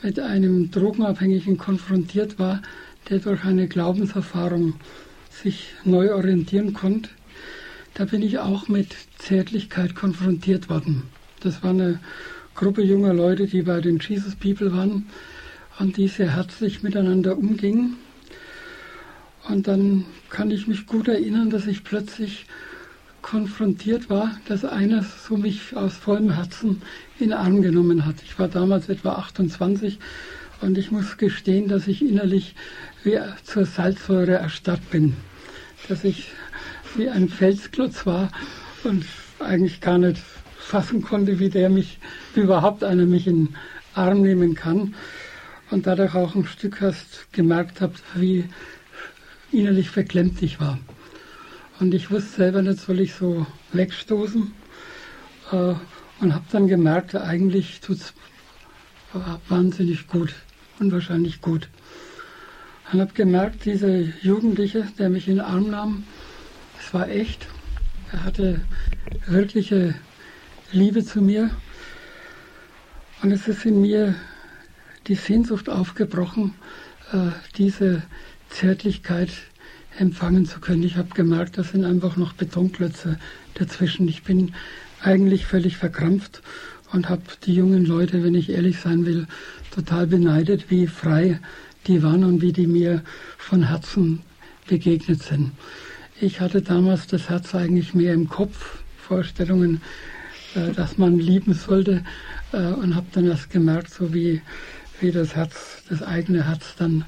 mit 0.02 0.20
einem 0.20 0.70
Drogenabhängigen 0.70 1.58
konfrontiert 1.58 2.38
war, 2.38 2.62
der 3.10 3.18
durch 3.18 3.44
eine 3.44 3.66
Glaubenserfahrung 3.66 4.74
sich 5.30 5.74
neu 5.84 6.14
orientieren 6.14 6.72
konnte, 6.72 7.10
da 7.94 8.04
bin 8.04 8.22
ich 8.22 8.38
auch 8.38 8.68
mit 8.68 8.94
Zärtlichkeit 9.18 9.96
konfrontiert 9.96 10.70
worden. 10.70 11.02
Das 11.40 11.64
war 11.64 11.70
eine 11.70 11.98
Gruppe 12.54 12.82
junger 12.82 13.12
Leute, 13.12 13.46
die 13.46 13.62
bei 13.62 13.80
den 13.80 13.98
Jesus 13.98 14.36
People 14.36 14.72
waren 14.72 15.06
und 15.80 15.96
die 15.96 16.06
sehr 16.06 16.36
herzlich 16.36 16.82
miteinander 16.82 17.36
umgingen. 17.36 17.96
Und 19.48 19.66
dann 19.66 20.04
kann 20.30 20.50
ich 20.50 20.68
mich 20.68 20.86
gut 20.86 21.08
erinnern, 21.08 21.50
dass 21.50 21.66
ich 21.66 21.82
plötzlich 21.82 22.46
konfrontiert 23.28 24.08
war, 24.08 24.40
dass 24.46 24.64
einer 24.64 25.02
so 25.02 25.36
mich 25.36 25.76
aus 25.76 25.94
vollem 25.94 26.30
Herzen 26.30 26.80
in 27.18 27.34
Arm 27.34 27.60
genommen 27.60 28.06
hat. 28.06 28.16
Ich 28.24 28.38
war 28.38 28.48
damals 28.48 28.88
etwa 28.88 29.16
28 29.16 29.98
und 30.62 30.78
ich 30.78 30.90
muss 30.90 31.18
gestehen, 31.18 31.68
dass 31.68 31.88
ich 31.88 32.00
innerlich 32.00 32.54
wie 33.04 33.18
zur 33.44 33.66
Salzsäure 33.66 34.32
erstarrt 34.32 34.90
bin. 34.90 35.14
Dass 35.88 36.04
ich 36.04 36.30
wie 36.96 37.10
ein 37.10 37.28
Felsklotz 37.28 38.06
war 38.06 38.30
und 38.84 39.04
eigentlich 39.40 39.82
gar 39.82 39.98
nicht 39.98 40.22
fassen 40.58 41.02
konnte, 41.02 41.38
wie 41.38 41.50
der 41.50 41.68
mich, 41.68 41.98
wie 42.34 42.40
überhaupt 42.40 42.82
einer 42.82 43.04
mich 43.04 43.26
in 43.26 43.50
Arm 43.92 44.22
nehmen 44.22 44.54
kann. 44.54 44.94
Und 45.70 45.86
dadurch 45.86 46.14
auch 46.14 46.34
ein 46.34 46.46
Stück 46.46 46.80
erst 46.80 47.30
gemerkt 47.32 47.82
habe, 47.82 47.92
wie 48.14 48.46
innerlich 49.52 49.90
verklemmt 49.90 50.40
ich 50.40 50.60
war. 50.60 50.78
Und 51.80 51.94
ich 51.94 52.10
wusste 52.10 52.36
selber 52.36 52.62
nicht, 52.62 52.80
soll 52.80 53.00
ich 53.00 53.14
so 53.14 53.46
wegstoßen. 53.72 54.52
Äh, 55.52 55.74
und 56.20 56.34
habe 56.34 56.44
dann 56.50 56.66
gemerkt, 56.66 57.14
eigentlich 57.14 57.80
tut 57.80 57.98
es 57.98 58.14
wahnsinnig 59.48 60.08
gut, 60.08 60.34
unwahrscheinlich 60.80 61.40
gut. 61.40 61.68
Und 62.92 63.00
habe 63.00 63.12
gemerkt, 63.12 63.64
dieser 63.64 64.00
Jugendliche, 64.22 64.88
der 64.98 65.10
mich 65.10 65.28
in 65.28 65.36
den 65.36 65.44
Arm 65.44 65.70
nahm, 65.70 66.04
es 66.80 66.92
war 66.92 67.08
echt. 67.08 67.46
Er 68.12 68.24
hatte 68.24 68.60
wirkliche 69.26 69.94
Liebe 70.72 71.04
zu 71.04 71.20
mir. 71.20 71.50
Und 73.22 73.30
es 73.30 73.46
ist 73.46 73.64
in 73.64 73.80
mir 73.80 74.14
die 75.06 75.14
Sehnsucht 75.14 75.68
aufgebrochen, 75.68 76.54
äh, 77.12 77.30
diese 77.56 78.02
Zärtlichkeit 78.50 79.30
empfangen 79.98 80.46
zu 80.46 80.60
können. 80.60 80.82
Ich 80.82 80.96
habe 80.96 81.08
gemerkt, 81.14 81.58
da 81.58 81.64
sind 81.64 81.84
einfach 81.84 82.16
noch 82.16 82.32
Betonklötze 82.32 83.18
dazwischen. 83.54 84.08
Ich 84.08 84.22
bin 84.22 84.52
eigentlich 85.02 85.46
völlig 85.46 85.76
verkrampft 85.76 86.42
und 86.92 87.08
habe 87.08 87.22
die 87.44 87.54
jungen 87.54 87.84
Leute, 87.84 88.22
wenn 88.24 88.34
ich 88.34 88.50
ehrlich 88.50 88.80
sein 88.80 89.04
will, 89.04 89.26
total 89.74 90.06
beneidet, 90.06 90.70
wie 90.70 90.86
frei 90.86 91.40
die 91.86 92.02
waren 92.02 92.24
und 92.24 92.42
wie 92.42 92.52
die 92.52 92.66
mir 92.66 93.02
von 93.36 93.68
Herzen 93.68 94.20
begegnet 94.66 95.22
sind. 95.22 95.52
Ich 96.20 96.40
hatte 96.40 96.62
damals 96.62 97.06
das 97.06 97.28
Herz 97.28 97.54
eigentlich 97.54 97.94
mehr 97.94 98.12
im 98.12 98.28
Kopf, 98.28 98.82
Vorstellungen, 99.00 99.80
äh, 100.54 100.72
dass 100.72 100.98
man 100.98 101.18
lieben 101.18 101.54
sollte 101.54 102.04
äh, 102.52 102.58
und 102.58 102.94
habe 102.94 103.06
dann 103.12 103.26
erst 103.26 103.50
gemerkt, 103.50 103.92
so 103.92 104.12
wie, 104.12 104.42
wie 105.00 105.12
das 105.12 105.34
Herz, 105.34 105.84
das 105.88 106.02
eigene 106.02 106.46
Herz 106.46 106.74
dann 106.76 107.04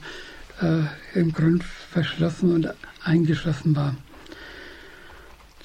äh, 0.61 1.19
im 1.19 1.33
Grund 1.33 1.65
verschlossen 1.91 2.53
und 2.53 2.69
eingeschlossen 3.03 3.75
war. 3.75 3.97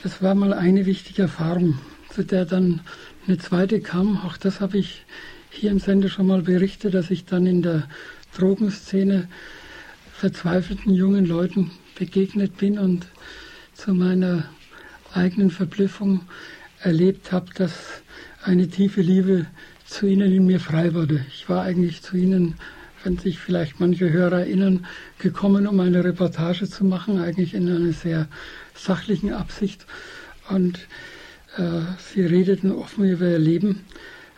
Das 0.02 0.22
war 0.22 0.34
mal 0.36 0.54
eine 0.54 0.86
wichtige 0.86 1.24
Erfahrung, 1.24 1.78
zu 2.10 2.24
der 2.24 2.46
dann 2.46 2.82
eine 3.28 3.38
zweite 3.38 3.80
kam. 3.80 4.18
Auch 4.18 4.38
das 4.38 4.60
habe 4.60 4.78
ich 4.78 5.06
hier 5.50 5.72
im 5.72 5.80
Sender 5.80 6.10
schon 6.10 6.28
mal 6.28 6.42
berichtet, 6.42 6.94
dass 6.94 7.12
ich 7.12 7.26
dann 7.26 7.46
in 7.46 7.62
der 7.62 7.88
Drogenszene 8.38 9.28
verzweifelten 10.14 10.94
jungen 10.94 11.26
Leuten 11.26 11.72
begegnet 11.98 12.58
bin 12.58 12.80
und 12.80 13.08
zu 13.74 13.94
meiner 13.94 14.50
eigenen 15.14 15.52
Verblüffung 15.52 16.22
erlebt 16.82 17.32
habe, 17.32 17.54
dass 17.54 18.02
eine 18.44 18.68
tiefe 18.68 19.02
Liebe 19.02 19.46
zu 19.86 20.08
ihnen 20.08 20.32
in 20.32 20.46
mir 20.46 20.60
frei 20.60 20.94
wurde. 20.94 21.26
Ich 21.30 21.48
war 21.50 21.64
eigentlich 21.64 22.02
zu 22.02 22.18
ihnen, 22.18 22.56
wenn 23.06 23.18
sich 23.18 23.40
vielleicht 23.40 23.80
manche 23.80 24.12
Hörer 24.12 24.40
erinnern, 24.40 24.86
gekommen, 25.20 25.68
um 25.68 25.80
eine 25.80 26.04
Reportage 26.04 26.68
zu 26.68 26.84
machen, 26.84 27.20
eigentlich 27.20 27.54
in 27.54 27.70
einer 27.70 27.94
sehr 27.94 28.28
sachlichen 28.74 29.32
Absicht. 29.32 29.86
Und 30.50 30.80
äh, 31.58 31.82
sie 32.14 32.26
redeten 32.26 32.72
offen 32.72 33.06
über 33.06 33.30
ihr 33.30 33.40
Leben, 33.40 33.86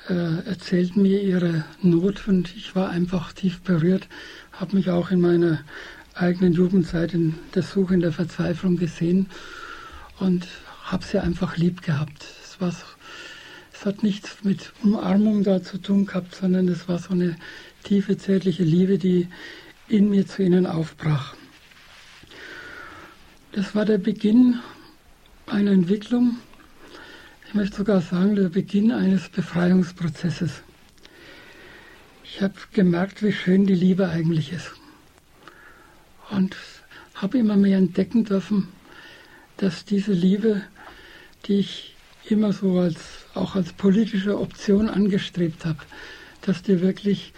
äh, 0.10 0.47
erzählten 0.47 1.01
mir 1.01 1.21
ihre 1.21 1.63
Not 1.82 2.27
und 2.27 2.56
ich 2.56 2.75
war 2.75 2.89
einfach 2.89 3.34
tief 3.34 3.62
berührt, 3.62 4.08
habe 4.51 4.75
mich 4.75 4.89
auch 4.89 5.12
in 5.12 5.21
meiner 5.21 5.60
eigenen 6.13 6.53
Jugendzeit 6.53 7.13
in 7.13 7.36
der 7.56 7.63
Suche, 7.63 7.93
in 7.93 8.01
der 8.01 8.12
Verzweiflung 8.12 8.77
gesehen 8.77 9.27
und 10.19 10.47
habe 10.84 11.06
sie 11.06 11.19
einfach 11.19 11.58
lieb 11.58 11.82
gehabt. 11.84 12.25
Es, 12.43 12.60
war 12.60 12.71
so, 12.71 12.86
es 13.73 13.86
hat 13.86 14.03
nichts 14.03 14.43
mit 14.43 14.73
Umarmung 14.84 15.43
da 15.43 15.62
zu 15.62 15.77
tun 15.77 16.06
gehabt, 16.06 16.36
sondern 16.36 16.67
es 16.67 16.88
war 16.88 16.99
so 16.99 17.12
eine 17.12 17.36
tiefe, 17.83 18.17
zärtliche 18.17 18.63
Liebe, 18.63 18.97
die 18.97 19.27
in 19.87 20.09
mir 20.09 20.27
zu 20.27 20.43
ihnen 20.43 20.65
aufbrach. 20.65 21.35
Das 23.53 23.73
war 23.75 23.85
der 23.85 23.97
Beginn 23.97 24.59
einer 25.45 25.71
Entwicklung, 25.71 26.37
ich 27.47 27.53
möchte 27.53 27.77
sogar 27.77 28.01
sagen, 28.01 28.35
der 28.35 28.49
Beginn 28.49 28.91
eines 28.91 29.29
Befreiungsprozesses. 29.29 30.63
Ich 32.25 32.41
habe 32.41 32.53
gemerkt, 32.73 33.23
wie 33.23 33.31
schön 33.31 33.65
die 33.65 33.73
Liebe 33.73 34.09
eigentlich 34.09 34.51
ist. 34.51 34.73
Und 36.29 36.57
habe 37.15 37.37
immer 37.37 37.55
mehr 37.55 37.77
entdecken 37.77 38.25
dürfen, 38.25 38.67
dass 39.55 39.85
diese 39.85 40.11
Liebe, 40.11 40.61
die 41.45 41.59
ich 41.59 41.95
immer 42.25 42.51
so 42.51 42.79
als, 42.79 43.25
auch 43.33 43.55
als 43.55 43.71
politische 43.71 44.37
Option 44.37 44.89
angestrebt 44.89 45.65
habe, 45.65 45.79
dass 46.41 46.61
die 46.61 46.81
wirklich 46.81 47.33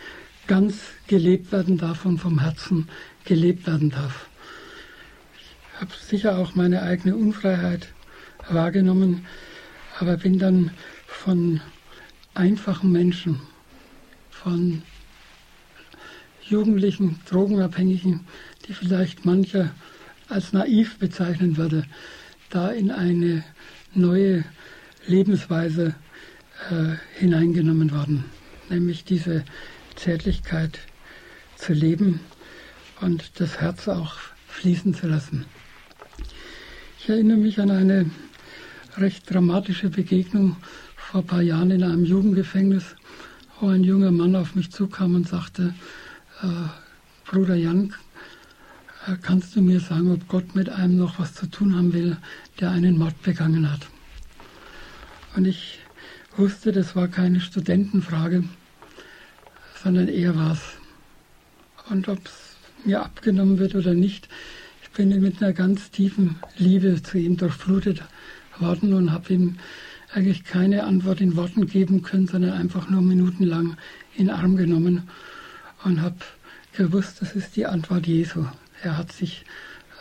ganz 0.49 0.79
gelebt 1.05 1.51
werden 1.51 1.77
darf 1.77 2.05
und 2.05 2.17
vom 2.17 2.39
Herzen 2.39 2.87
gelebt 3.23 3.67
werden 3.67 3.91
darf. 3.91 4.27
Ich 5.37 5.79
habe 5.79 5.91
sicher 5.93 6.39
auch 6.39 6.55
meine 6.55 6.81
eigene 6.81 7.15
Unfreiheit 7.15 7.89
wahrgenommen, 8.49 9.27
aber 9.99 10.17
bin 10.17 10.39
dann 10.39 10.71
von 11.05 11.61
einfachen 12.33 12.91
Menschen, 12.91 13.39
von 14.31 14.81
Jugendlichen, 16.41 17.19
Drogenabhängigen, 17.29 18.21
die 18.67 18.73
vielleicht 18.73 19.25
mancher 19.25 19.69
als 20.29 20.51
naiv 20.51 20.97
bezeichnen 20.97 21.57
würde, 21.57 21.83
da 22.49 22.69
in 22.69 22.89
eine 22.89 23.43
neue 23.93 24.43
Lebensweise 25.05 25.93
äh, 26.71 26.95
hineingenommen 27.19 27.91
worden, 27.91 28.25
nämlich 28.67 29.03
diese 29.03 29.45
Zärtlichkeit 29.99 30.79
zu 31.57 31.73
leben 31.73 32.21
und 33.01 33.41
das 33.41 33.59
Herz 33.59 33.89
auch 33.89 34.15
fließen 34.47 34.93
zu 34.93 35.07
lassen. 35.07 35.45
Ich 36.99 37.09
erinnere 37.09 37.37
mich 37.37 37.59
an 37.59 37.69
eine 37.69 38.09
recht 38.95 39.29
dramatische 39.29 39.89
Begegnung 39.89 40.55
vor 40.95 41.21
ein 41.21 41.27
paar 41.27 41.41
Jahren 41.41 41.71
in 41.71 41.83
einem 41.83 42.05
Jugendgefängnis, 42.05 42.95
wo 43.59 43.67
ein 43.67 43.83
junger 43.83 44.11
Mann 44.11 44.37
auf 44.37 44.55
mich 44.55 44.71
zukam 44.71 45.15
und 45.15 45.27
sagte, 45.27 45.73
äh, 46.43 47.29
Bruder 47.29 47.55
Jan, 47.55 47.93
äh, 49.05 49.15
kannst 49.21 49.55
du 49.55 49.61
mir 49.61 49.81
sagen, 49.81 50.13
ob 50.13 50.27
Gott 50.29 50.55
mit 50.55 50.69
einem 50.69 50.97
noch 50.97 51.19
was 51.19 51.33
zu 51.33 51.45
tun 51.47 51.75
haben 51.75 51.91
will, 51.91 52.15
der 52.61 52.71
einen 52.71 52.97
Mord 52.97 53.21
begangen 53.21 53.69
hat? 53.69 53.81
Und 55.35 55.45
ich 55.45 55.79
wusste, 56.37 56.71
das 56.71 56.95
war 56.95 57.09
keine 57.09 57.41
Studentenfrage, 57.41 58.45
sondern 59.83 60.07
eher 60.07 60.35
was. 60.37 60.59
Und 61.89 62.07
ob 62.07 62.25
es 62.25 62.55
mir 62.85 63.01
abgenommen 63.01 63.59
wird 63.59 63.75
oder 63.75 63.93
nicht, 63.93 64.27
ich 64.83 64.89
bin 64.91 65.09
mit 65.21 65.41
einer 65.41 65.53
ganz 65.53 65.91
tiefen 65.91 66.35
Liebe 66.57 67.01
zu 67.01 67.17
ihm 67.17 67.37
durchflutet 67.37 68.03
worden 68.59 68.93
und 68.93 69.11
habe 69.11 69.33
ihm 69.33 69.57
eigentlich 70.13 70.43
keine 70.43 70.83
Antwort 70.83 71.21
in 71.21 71.35
Worten 71.35 71.67
geben 71.67 72.01
können, 72.01 72.27
sondern 72.27 72.53
einfach 72.53 72.89
nur 72.89 73.01
minutenlang 73.01 73.77
in 74.15 74.27
den 74.27 74.35
Arm 74.35 74.55
genommen 74.55 75.07
und 75.83 76.01
habe 76.01 76.17
gewusst, 76.73 77.21
das 77.21 77.35
ist 77.35 77.55
die 77.55 77.65
Antwort 77.65 78.07
Jesu. 78.07 78.45
Er 78.81 78.97
hat 78.97 79.11
sich 79.11 79.45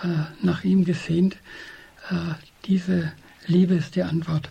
äh, 0.03 0.07
nach 0.45 0.64
ihm 0.64 0.85
gesehnt. 0.85 1.37
Äh, 2.11 2.35
diese 2.64 3.12
Liebe 3.47 3.75
ist 3.75 3.97
die 3.97 4.03
Antwort. 4.03 4.51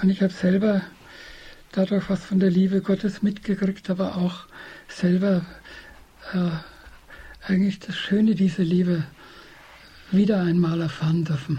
Und 0.00 0.10
ich 0.10 0.22
habe 0.22 0.32
selber 0.32 0.82
dadurch 1.72 2.10
was 2.10 2.24
von 2.24 2.38
der 2.38 2.50
Liebe 2.50 2.82
Gottes 2.82 3.22
mitgekriegt, 3.22 3.88
aber 3.90 4.16
auch 4.16 4.46
selber 4.88 5.44
äh, 6.32 6.50
eigentlich 7.50 7.80
das 7.80 7.96
Schöne 7.96 8.34
dieser 8.34 8.62
Liebe 8.62 9.04
wieder 10.10 10.42
einmal 10.42 10.82
erfahren 10.82 11.24
dürfen. 11.24 11.58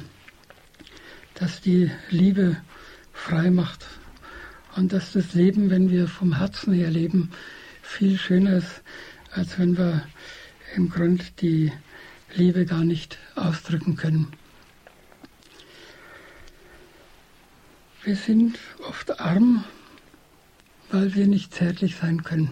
Dass 1.34 1.62
die 1.62 1.92
Liebe 2.10 2.58
frei 3.12 3.50
macht 3.50 3.86
und 4.76 4.94
dass 4.94 5.14
das 5.14 5.34
Leben, 5.34 5.70
wenn 5.72 5.90
wir 5.90 6.08
vom 6.08 6.38
Herzen 6.38 6.74
her 6.74 6.92
leben, 6.92 7.32
viel 7.82 8.18
schöner 8.18 8.58
ist, 8.58 8.84
als 9.32 9.58
wenn 9.58 9.78
wir 9.78 10.06
im 10.76 10.90
Grund 10.90 11.42
die 11.42 11.72
Liebe 12.36 12.66
gar 12.66 12.84
nicht 12.84 13.18
ausdrücken 13.36 13.96
können. 13.96 14.28
Wir 18.04 18.16
sind 18.16 18.60
oft 18.88 19.20
arm, 19.20 19.64
weil 20.94 21.16
wir 21.16 21.26
nicht 21.26 21.56
zärtlich 21.56 21.96
sein 21.96 22.24
können, 22.24 22.52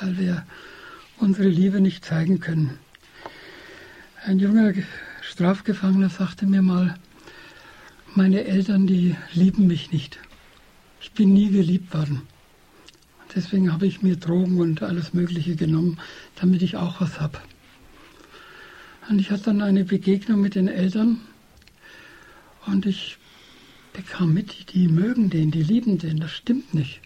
weil 0.00 0.16
wir 0.16 0.46
unsere 1.18 1.48
Liebe 1.48 1.82
nicht 1.82 2.02
zeigen 2.02 2.40
können. 2.40 2.78
Ein 4.24 4.38
junger 4.38 4.72
Strafgefangener 5.20 6.08
sagte 6.08 6.46
mir 6.46 6.62
mal, 6.62 6.94
meine 8.14 8.44
Eltern, 8.44 8.86
die 8.86 9.16
lieben 9.34 9.66
mich 9.66 9.92
nicht. 9.92 10.18
Ich 11.02 11.12
bin 11.12 11.34
nie 11.34 11.50
geliebt 11.50 11.92
worden. 11.92 12.22
Deswegen 13.34 13.70
habe 13.70 13.86
ich 13.86 14.02
mir 14.02 14.16
Drogen 14.16 14.58
und 14.58 14.82
alles 14.82 15.12
Mögliche 15.12 15.54
genommen, 15.54 15.98
damit 16.36 16.62
ich 16.62 16.76
auch 16.76 17.02
was 17.02 17.20
habe. 17.20 17.38
Und 19.10 19.18
ich 19.18 19.30
hatte 19.30 19.44
dann 19.44 19.60
eine 19.60 19.84
Begegnung 19.84 20.40
mit 20.40 20.54
den 20.54 20.68
Eltern 20.68 21.20
und 22.64 22.86
ich 22.86 23.18
bekam 23.92 24.32
mit, 24.32 24.72
die 24.72 24.88
mögen 24.88 25.28
den, 25.28 25.50
die 25.50 25.62
lieben 25.62 25.98
den, 25.98 26.18
das 26.18 26.30
stimmt 26.30 26.72
nicht. 26.72 27.02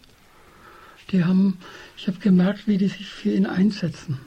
Die 1.11 1.25
haben, 1.25 1.59
ich 1.97 2.09
habe 2.09 2.19
gemerkt, 2.19 2.66
wie 2.66 2.79
die 2.79 2.88
sich 2.88 3.09
für 3.09 3.31
ihn 3.31 3.47
einsetzen, 3.47 4.21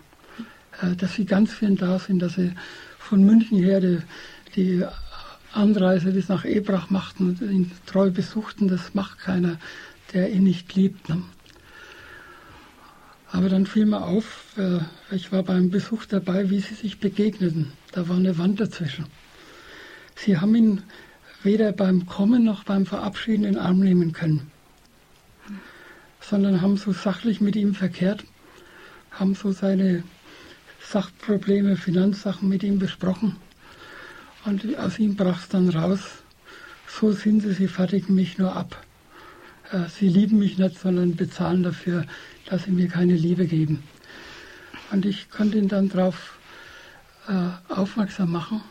äh, 0.81 0.95
dass 0.95 1.15
sie 1.15 1.25
ganz 1.25 1.51
für 1.51 1.65
ihn 1.65 1.75
da 1.75 1.99
sind, 1.99 2.19
dass 2.19 2.35
sie 2.35 2.53
von 2.97 3.23
München 3.23 3.57
her 3.59 3.81
die, 3.81 3.99
die 4.55 4.85
Anreise 5.53 6.11
bis 6.11 6.29
nach 6.29 6.45
Ebrach 6.45 6.89
machten 6.89 7.29
und 7.29 7.41
ihn 7.41 7.71
treu 7.85 8.11
besuchten, 8.11 8.67
das 8.67 8.93
macht 8.93 9.19
keiner, 9.19 9.57
der 10.13 10.31
ihn 10.31 10.43
nicht 10.43 10.75
liebt. 10.75 11.09
Ne? 11.09 11.23
Aber 13.31 13.49
dann 13.49 13.65
fiel 13.65 13.85
mir 13.85 14.01
auf, 14.01 14.57
äh, 14.57 14.79
ich 15.11 15.31
war 15.31 15.43
beim 15.43 15.69
Besuch 15.69 16.05
dabei, 16.05 16.49
wie 16.49 16.59
sie 16.59 16.73
sich 16.75 16.99
begegneten. 16.99 17.71
Da 17.91 18.07
war 18.07 18.17
eine 18.17 18.37
Wand 18.37 18.59
dazwischen. 18.59 19.05
Sie 20.15 20.37
haben 20.37 20.55
ihn 20.55 20.83
weder 21.43 21.71
beim 21.71 22.05
Kommen 22.05 22.43
noch 22.43 22.63
beim 22.63 22.85
Verabschieden 22.85 23.45
in 23.45 23.53
den 23.53 23.61
Arm 23.61 23.79
nehmen 23.79 24.11
können, 24.13 24.51
sondern 26.29 26.61
haben 26.61 26.77
so 26.77 26.91
sachlich 26.91 27.41
mit 27.41 27.55
ihm 27.55 27.73
verkehrt, 27.73 28.23
haben 29.11 29.33
so 29.33 29.51
seine 29.51 30.03
Sachprobleme, 30.79 31.75
Finanzsachen 31.75 32.47
mit 32.47 32.63
ihm 32.63 32.79
besprochen. 32.79 33.35
Und 34.45 34.77
aus 34.77 34.99
ihm 34.99 35.15
brach 35.15 35.41
es 35.41 35.49
dann 35.49 35.69
raus, 35.69 35.99
so 36.87 37.11
sind 37.11 37.41
sie, 37.41 37.53
sie 37.53 37.67
fertigen 37.67 38.15
mich 38.15 38.37
nur 38.37 38.55
ab. 38.55 38.83
Äh, 39.71 39.89
sie 39.89 40.07
lieben 40.07 40.39
mich 40.39 40.57
nicht, 40.57 40.79
sondern 40.79 41.15
bezahlen 41.15 41.63
dafür, 41.63 42.05
dass 42.45 42.63
sie 42.63 42.71
mir 42.71 42.87
keine 42.87 43.15
Liebe 43.15 43.45
geben. 43.45 43.83
Und 44.91 45.05
ich 45.05 45.29
konnte 45.29 45.57
ihn 45.57 45.67
dann 45.67 45.89
darauf 45.89 46.39
äh, 47.27 47.73
aufmerksam 47.73 48.31
machen, 48.31 48.61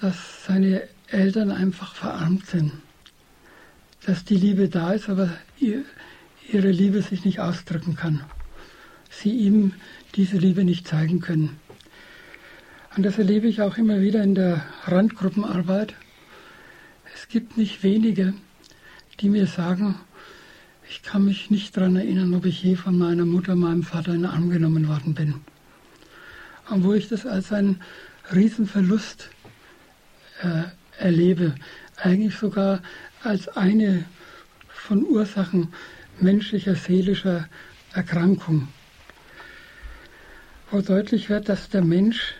dass 0.00 0.44
seine 0.46 0.82
Eltern 1.08 1.50
einfach 1.50 1.94
verarmt 1.94 2.46
sind. 2.46 2.72
Dass 4.06 4.24
die 4.24 4.36
Liebe 4.36 4.68
da 4.68 4.92
ist, 4.92 5.08
aber 5.08 5.30
ihre 6.50 6.70
Liebe 6.70 7.02
sich 7.02 7.24
nicht 7.24 7.40
ausdrücken 7.40 7.96
kann. 7.96 8.24
Sie 9.10 9.30
ihm 9.30 9.74
diese 10.14 10.36
Liebe 10.36 10.64
nicht 10.64 10.88
zeigen 10.88 11.20
können. 11.20 11.58
Und 12.96 13.04
das 13.04 13.18
erlebe 13.18 13.46
ich 13.46 13.62
auch 13.62 13.78
immer 13.78 14.00
wieder 14.00 14.22
in 14.22 14.34
der 14.34 14.64
Randgruppenarbeit. 14.84 15.94
Es 17.14 17.28
gibt 17.28 17.56
nicht 17.56 17.82
wenige, 17.82 18.34
die 19.20 19.28
mir 19.28 19.46
sagen, 19.46 19.96
ich 20.88 21.02
kann 21.02 21.24
mich 21.24 21.50
nicht 21.50 21.76
daran 21.76 21.96
erinnern, 21.96 22.34
ob 22.34 22.44
ich 22.44 22.62
je 22.62 22.76
von 22.76 22.98
meiner 22.98 23.24
Mutter, 23.24 23.54
meinem 23.54 23.82
Vater 23.82 24.12
in 24.12 24.22
den 24.22 24.30
Arm 24.30 24.50
genommen 24.50 24.88
worden 24.88 25.14
bin. 25.14 25.34
Und 26.68 26.84
wo 26.84 26.92
ich 26.92 27.08
das 27.08 27.24
als 27.24 27.52
einen 27.52 27.80
Riesenverlust 28.34 29.30
äh, 30.42 30.64
erlebe, 30.98 31.54
eigentlich 31.96 32.36
sogar 32.36 32.82
als 33.22 33.48
eine 33.48 34.04
von 34.68 35.04
Ursachen 35.04 35.68
menschlicher, 36.22 36.74
seelischer 36.74 37.48
Erkrankung, 37.92 38.68
wo 40.70 40.80
deutlich 40.80 41.28
wird, 41.28 41.48
dass 41.48 41.68
der 41.68 41.82
Mensch 41.82 42.34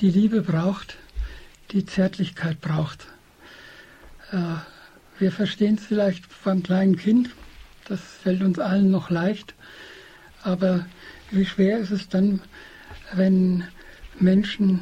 die 0.00 0.10
Liebe 0.10 0.42
braucht, 0.42 0.96
die 1.70 1.84
Zärtlichkeit 1.84 2.60
braucht. 2.60 3.06
Äh, 4.32 4.56
wir 5.18 5.32
verstehen 5.32 5.76
es 5.76 5.86
vielleicht 5.86 6.24
beim 6.44 6.62
kleinen 6.62 6.96
Kind, 6.96 7.30
das 7.86 8.00
fällt 8.00 8.42
uns 8.42 8.58
allen 8.58 8.90
noch 8.90 9.10
leicht, 9.10 9.54
aber 10.42 10.86
wie 11.30 11.46
schwer 11.46 11.78
ist 11.78 11.90
es 11.90 12.08
dann, 12.08 12.40
wenn 13.12 13.64
Menschen 14.18 14.80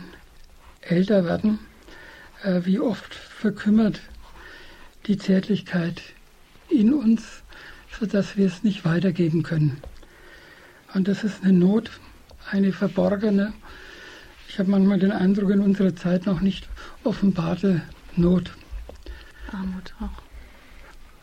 älter 0.81 1.25
werden, 1.25 1.59
äh, 2.43 2.63
wie 2.65 2.81
oft 2.81 3.15
verkümmert 3.15 4.01
die 5.07 5.19
Zärtlichkeit 5.19 6.03
in 6.69 6.93
uns, 6.93 7.44
sodass 7.99 8.37
wir 8.37 8.47
es 8.47 8.63
nicht 8.63 8.85
weitergeben 8.85 9.43
können. 9.43 9.83
Und 10.95 11.09
das 11.09 11.25
ist 11.25 11.43
eine 11.43 11.53
Not, 11.53 11.91
eine 12.51 12.73
verborgene, 12.73 13.53
ich 14.55 14.61
habe 14.61 14.71
manchmal 14.71 15.01
den 15.01 15.11
Eindruck, 15.11 15.51
in 15.51 15.59
unserer 15.59 15.97
Zeit 15.97 16.27
noch 16.27 16.41
nicht 16.41 16.69
offenbarte 17.03 17.83
Not. 18.15 18.53
Armut 19.51 19.93
auch. 19.99 20.23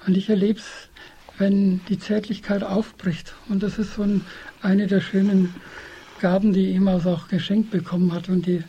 Und 0.05 0.17
ich 0.17 0.29
erlebe 0.29 0.59
es, 0.59 0.89
wenn 1.37 1.79
die 1.85 1.97
Zärtlichkeit 1.97 2.61
aufbricht. 2.61 3.33
Und 3.47 3.63
das 3.63 3.79
ist 3.79 3.93
so 3.93 4.03
ein, 4.03 4.25
eine 4.61 4.85
der 4.85 4.99
schönen 4.99 5.55
Gaben, 6.19 6.51
die 6.51 6.75
Emaus 6.75 7.05
auch 7.05 7.29
geschenkt 7.29 7.71
bekommen 7.71 8.11
hat. 8.11 8.27
Und 8.27 8.47
die, 8.47 8.65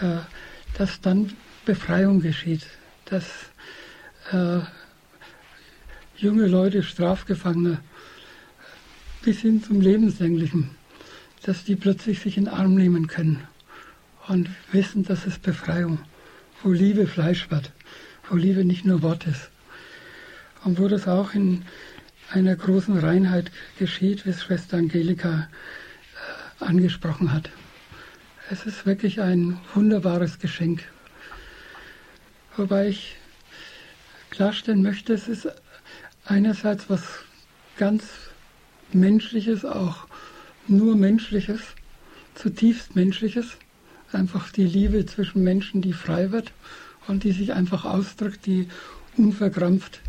äh, 0.00 0.18
dass 0.78 1.00
dann 1.00 1.32
Befreiung 1.64 2.20
geschieht. 2.20 2.66
Dass 3.06 3.24
äh, 4.30 4.60
junge 6.16 6.46
Leute, 6.46 6.82
Strafgefangene, 6.82 7.78
bis 9.22 9.40
hin 9.40 9.62
zum 9.62 9.80
Lebenslänglichen, 9.80 10.70
dass 11.42 11.64
die 11.64 11.76
plötzlich 11.76 12.20
sich 12.20 12.36
in 12.36 12.44
den 12.44 12.54
Arm 12.54 12.74
nehmen 12.74 13.06
können 13.06 13.42
und 14.28 14.48
wissen, 14.72 15.04
das 15.04 15.26
ist 15.26 15.42
Befreiung, 15.42 15.98
wo 16.62 16.70
Liebe 16.70 17.06
Fleisch 17.06 17.50
wird, 17.50 17.72
wo 18.28 18.36
Liebe 18.36 18.64
nicht 18.64 18.84
nur 18.84 19.02
Wort 19.02 19.26
ist 19.26 19.50
und 20.64 20.78
wo 20.78 20.88
das 20.88 21.08
auch 21.08 21.34
in 21.34 21.64
einer 22.30 22.56
großen 22.56 22.98
Reinheit 22.98 23.50
geschieht, 23.78 24.24
wie 24.24 24.30
es 24.30 24.42
Schwester 24.42 24.76
Angelika 24.76 25.48
äh, 26.60 26.64
angesprochen 26.64 27.32
hat. 27.32 27.50
Es 28.50 28.66
ist 28.66 28.86
wirklich 28.86 29.20
ein 29.20 29.58
wunderbares 29.74 30.38
Geschenk. 30.38 30.82
Wobei 32.56 32.88
ich 32.88 33.16
klarstellen 34.30 34.82
möchte, 34.82 35.14
es 35.14 35.28
ist 35.28 35.48
einerseits 36.24 36.88
was 36.88 37.02
ganz 37.76 38.04
Menschliches, 38.92 39.64
auch 39.64 40.06
nur 40.66 40.96
Menschliches, 40.96 41.60
zutiefst 42.34 42.96
Menschliches, 42.96 43.56
einfach 44.12 44.50
die 44.50 44.64
Liebe 44.64 45.04
zwischen 45.06 45.42
Menschen, 45.42 45.82
die 45.82 45.92
frei 45.92 46.30
wird 46.30 46.52
und 47.06 47.24
die 47.24 47.32
sich 47.32 47.52
einfach 47.52 47.84
ausdrückt, 47.84 48.46
die 48.46 48.68
unverkrampft 49.16 50.00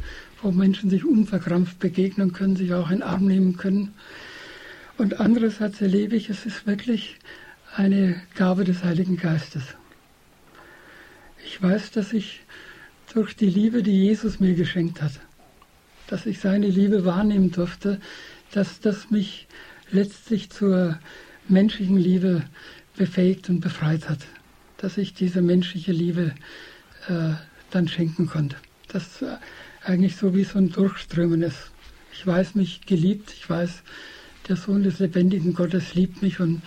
wo 0.45 0.51
Menschen 0.51 0.89
sich 0.91 1.03
unverkrampft 1.03 1.79
begegnen 1.79 2.31
können, 2.31 2.55
sich 2.55 2.71
auch 2.73 2.91
in 2.91 2.99
den 2.99 3.03
Arm 3.03 3.25
nehmen 3.25 3.57
können. 3.57 3.93
Und 4.97 5.19
andererseits 5.19 5.81
erlebe 5.81 6.15
ich, 6.15 6.29
es 6.29 6.45
ist 6.45 6.67
wirklich 6.67 7.17
eine 7.75 8.21
Gabe 8.35 8.63
des 8.63 8.83
Heiligen 8.83 9.17
Geistes. 9.17 9.63
Ich 11.45 11.61
weiß, 11.61 11.91
dass 11.91 12.13
ich 12.13 12.41
durch 13.13 13.35
die 13.35 13.49
Liebe, 13.49 13.81
die 13.81 14.03
Jesus 14.03 14.39
mir 14.39 14.53
geschenkt 14.53 15.01
hat, 15.01 15.19
dass 16.07 16.25
ich 16.25 16.39
seine 16.39 16.67
Liebe 16.67 17.05
wahrnehmen 17.05 17.51
durfte, 17.51 17.99
dass 18.51 18.79
das 18.79 19.11
mich 19.11 19.47
letztlich 19.91 20.49
zur 20.49 20.99
menschlichen 21.47 21.97
Liebe 21.97 22.43
befähigt 22.95 23.49
und 23.49 23.59
befreit 23.59 24.09
hat, 24.09 24.19
dass 24.77 24.97
ich 24.97 25.13
diese 25.13 25.41
menschliche 25.41 25.91
Liebe 25.91 26.33
äh, 27.07 27.33
dann 27.71 27.87
schenken 27.87 28.27
konnte. 28.27 28.55
Das 28.87 29.21
ist 29.21 29.25
eigentlich 29.83 30.15
so 30.15 30.33
wie 30.33 30.43
so 30.43 30.57
ein 30.57 30.71
Durchströmen 30.71 31.41
ist. 31.41 31.71
Ich 32.13 32.25
weiß 32.25 32.55
mich 32.55 32.85
geliebt, 32.85 33.33
ich 33.35 33.49
weiß, 33.49 33.83
der 34.47 34.55
Sohn 34.55 34.83
des 34.83 34.99
lebendigen 34.99 35.53
Gottes 35.53 35.95
liebt 35.95 36.21
mich 36.21 36.39
und 36.39 36.61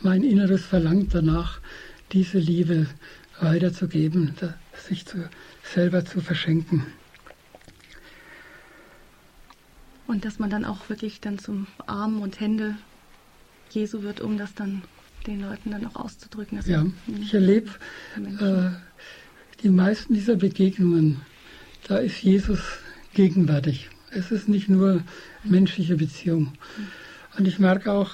mein 0.00 0.22
Inneres 0.22 0.64
verlangt 0.64 1.14
danach, 1.14 1.60
diese 2.12 2.38
Liebe 2.38 2.86
weiterzugeben, 3.40 4.34
sich 4.72 5.04
zu, 5.04 5.28
selber 5.62 6.04
zu 6.04 6.20
verschenken. 6.20 6.86
Und 10.08 10.24
dass 10.24 10.40
man 10.40 10.50
dann 10.50 10.64
auch 10.64 10.88
wirklich 10.88 11.20
dann 11.20 11.38
zum 11.38 11.68
Arm 11.86 12.20
und 12.20 12.40
Hände 12.40 12.74
Jesu 13.70 14.02
wird, 14.02 14.20
um 14.20 14.38
das 14.38 14.54
dann 14.54 14.82
den 15.26 15.42
Leuten 15.42 15.70
dann 15.70 15.86
auch 15.86 15.96
auszudrücken. 15.96 16.60
ja, 16.66 16.86
ich 17.20 17.34
erlebe 17.34 17.70
äh, 18.16 18.70
die 19.62 19.68
meisten 19.68 20.14
dieser 20.14 20.36
Begegnungen, 20.36 21.20
da 21.86 21.98
ist 21.98 22.22
Jesus 22.22 22.60
gegenwärtig. 23.12 23.90
Es 24.10 24.30
ist 24.30 24.48
nicht 24.48 24.68
nur 24.68 25.02
menschliche 25.44 25.96
Beziehung. 25.96 26.54
Und 27.36 27.46
ich 27.46 27.58
merke 27.58 27.92
auch, 27.92 28.12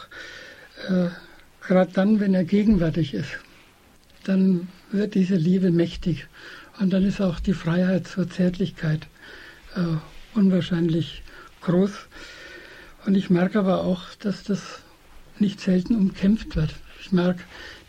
äh, 0.88 1.09
gerade 1.61 1.92
dann, 1.92 2.18
wenn 2.18 2.35
er 2.35 2.44
gegenwärtig 2.44 3.14
ist, 3.14 3.38
dann 4.24 4.68
wird 4.90 5.14
diese 5.14 5.37
Liebe 5.37 5.70
mächtig. 5.70 6.26
Und 6.80 6.92
dann 6.92 7.04
ist 7.04 7.20
auch 7.20 7.38
die 7.38 7.54
Freiheit 7.54 8.09
zur 8.09 8.28
Zärtlichkeit 8.28 9.07
äh, 9.76 9.96
unwahrscheinlich 10.35 11.22
groß. 11.64 11.92
Und 13.07 13.16
ich 13.16 13.31
merke 13.31 13.59
aber 13.59 13.85
auch, 13.85 14.14
dass 14.20 14.44
das 14.44 14.81
nicht 15.38 15.61
selten 15.61 15.94
umkämpft 15.94 16.57
wird. 16.57 16.74
Ich 17.00 17.12
merke, 17.12 17.42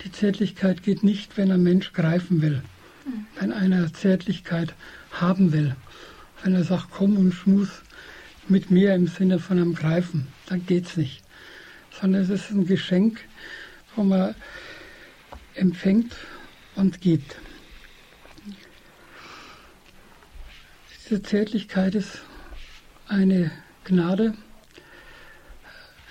die 0.04 0.12
Zärtlichkeit 0.12 0.84
geht 0.84 1.04
nicht, 1.04 1.38
wenn 1.38 1.52
ein 1.52 1.64
Mensch 1.64 1.94
greifen 1.94 2.42
will, 2.42 2.62
wenn 3.40 3.54
einer 3.54 3.94
Zärtlichkeit 3.94 4.74
haben 5.12 5.54
will, 5.54 5.76
wenn 6.44 6.54
er 6.54 6.64
sagt, 6.64 6.88
komm 6.92 7.18
und 7.18 7.34
schmus 7.34 7.70
mit 8.48 8.72
mir 8.72 8.94
im 8.94 9.08
Sinne 9.08 9.40
von 9.40 9.58
einem 9.58 9.74
Greifen, 9.74 10.28
dann 10.48 10.66
geht's 10.66 10.98
nicht. 10.98 11.24
Sondern 12.00 12.24
es 12.24 12.30
ist 12.30 12.52
ein 12.52 12.66
Geschenk, 12.66 13.22
wo 13.96 14.04
man 14.04 14.36
empfängt 15.56 16.16
und 16.76 17.00
gibt. 17.00 17.38
Diese 21.06 21.22
Zärtlichkeit 21.22 21.96
ist 21.96 22.22
eine 23.08 23.52
Gnade. 23.86 24.34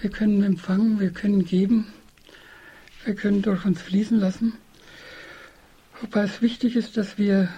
Wir 0.00 0.08
können 0.08 0.44
empfangen, 0.44 1.00
wir 1.00 1.10
können 1.10 1.44
geben, 1.44 1.88
wir 3.04 3.16
können 3.16 3.42
durch 3.42 3.64
uns 3.64 3.82
fließen 3.82 4.20
lassen. 4.20 4.52
Wobei 6.00 6.22
es 6.22 6.40
wichtig 6.40 6.76
ist, 6.76 6.96
dass 6.96 7.18
wir 7.18 7.48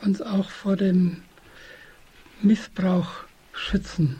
uns 0.00 0.22
auch 0.22 0.48
vor 0.48 0.76
dem 0.76 1.18
Missbrauch 2.40 3.24
schützen. 3.52 4.16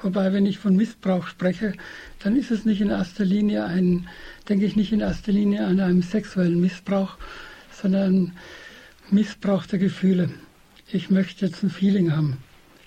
Wobei, 0.00 0.32
wenn 0.32 0.46
ich 0.46 0.58
von 0.58 0.76
Missbrauch 0.76 1.26
spreche, 1.26 1.74
dann 2.20 2.34
ist 2.34 2.50
es 2.50 2.64
nicht 2.64 2.80
in 2.80 2.88
erster 2.88 3.26
Linie 3.26 3.64
ein, 3.64 4.08
denke 4.48 4.64
ich 4.64 4.76
nicht 4.76 4.92
in 4.92 5.00
erster 5.00 5.32
Linie 5.32 5.66
an 5.66 5.78
einem 5.78 6.00
sexuellen 6.00 6.60
Missbrauch, 6.60 7.18
sondern 7.70 8.32
Missbrauch 9.10 9.66
der 9.66 9.78
Gefühle. 9.78 10.30
Ich 10.90 11.10
möchte 11.10 11.44
jetzt 11.44 11.62
ein 11.62 11.70
Feeling 11.70 12.12
haben. 12.12 12.38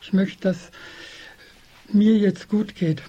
Ich 0.01 0.11
möchte, 0.11 0.41
dass 0.41 0.71
mir 1.91 2.17
jetzt 2.17 2.50
gut 2.50 2.76
geht. 2.76 3.02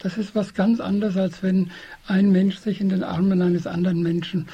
Das 0.00 0.18
ist 0.18 0.34
was 0.34 0.54
ganz 0.54 0.80
anderes, 0.80 1.16
als 1.16 1.42
wenn 1.42 1.70
ein 2.06 2.32
Mensch 2.32 2.56
sich 2.58 2.80
in 2.80 2.88
den 2.88 3.04
Armen 3.04 3.40
eines 3.40 3.66
anderen 3.66 4.02
Menschen 4.02 4.48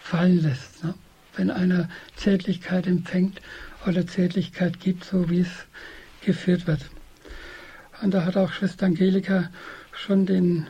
fallen 0.00 0.42
lässt. 0.42 0.82
Ne? 0.82 0.94
Wenn 1.36 1.50
einer 1.50 1.88
Zärtlichkeit 2.16 2.86
empfängt 2.86 3.40
oder 3.86 4.06
Zärtlichkeit 4.06 4.80
gibt, 4.80 5.04
so 5.04 5.28
wie 5.28 5.40
es 5.40 5.66
geführt 6.24 6.66
wird. 6.66 6.80
Und 8.02 8.14
da 8.14 8.24
hat 8.24 8.36
auch 8.36 8.52
Schwester 8.52 8.86
Angelika 8.86 9.50
schon 9.92 10.26
den 10.26 10.66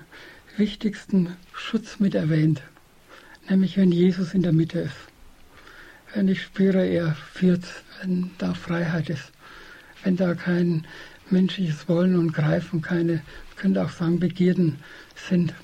wichtigsten 0.56 1.36
Schutz 1.52 2.00
mit 2.00 2.14
erwähnt, 2.14 2.62
nämlich 3.48 3.76
wenn 3.76 3.92
Jesus 3.92 4.34
in 4.34 4.42
der 4.42 4.52
Mitte 4.52 4.80
ist. 4.80 4.96
Wenn 6.12 6.28
ich 6.28 6.42
spüre, 6.42 6.86
er 6.86 7.14
führt, 7.14 7.64
wenn 8.00 8.30
da 8.38 8.54
Freiheit 8.54 9.10
ist, 9.10 9.32
wenn 10.02 10.16
da 10.16 10.34
kein 10.34 10.86
menschliches 11.30 11.88
Wollen 11.88 12.16
und 12.16 12.32
Greifen, 12.32 12.82
keine, 12.82 13.14
man 13.14 13.56
könnte 13.56 13.84
auch 13.84 13.90
sagen, 13.90 14.20
Begierden 14.20 14.78
sind. 15.14 15.54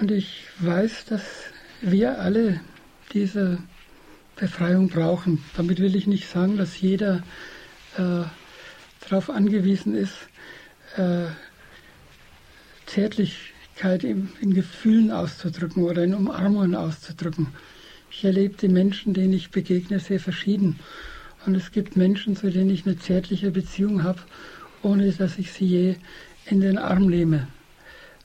Und 0.00 0.10
ich 0.10 0.46
weiß, 0.58 1.04
dass 1.06 1.22
wir 1.80 2.18
alle 2.20 2.60
diese 3.12 3.58
Befreiung 4.36 4.88
brauchen. 4.88 5.44
Damit 5.56 5.78
will 5.78 5.94
ich 5.94 6.06
nicht 6.06 6.28
sagen, 6.28 6.56
dass 6.56 6.80
jeder 6.80 7.22
äh, 7.96 8.24
darauf 9.00 9.30
angewiesen 9.30 9.94
ist, 9.94 10.16
äh, 10.96 11.26
Zärtlichkeit 12.86 14.04
in, 14.04 14.30
in, 14.40 14.54
Gefühlen 14.54 15.10
auszudrücken 15.10 15.84
oder 15.84 16.04
in 16.04 16.14
Umarmungen 16.14 16.74
auszudrücken. 16.74 17.48
Ich 18.10 18.24
erlebe 18.24 18.56
die 18.56 18.68
Menschen, 18.68 19.14
denen 19.14 19.32
ich 19.32 19.50
begegne, 19.50 20.00
sehr 20.00 20.20
verschieden. 20.20 20.78
Und 21.44 21.54
es 21.56 21.72
gibt 21.72 21.96
Menschen, 21.96 22.36
zu 22.36 22.50
denen 22.50 22.70
ich 22.70 22.86
eine 22.86 22.98
zärtliche 22.98 23.50
Beziehung 23.50 24.02
habe, 24.02 24.20
ohne 24.82 25.10
dass 25.12 25.38
ich 25.38 25.52
sie 25.52 25.66
je 25.66 25.96
in 26.46 26.60
den 26.60 26.78
Arm 26.78 27.06
nehme. 27.06 27.48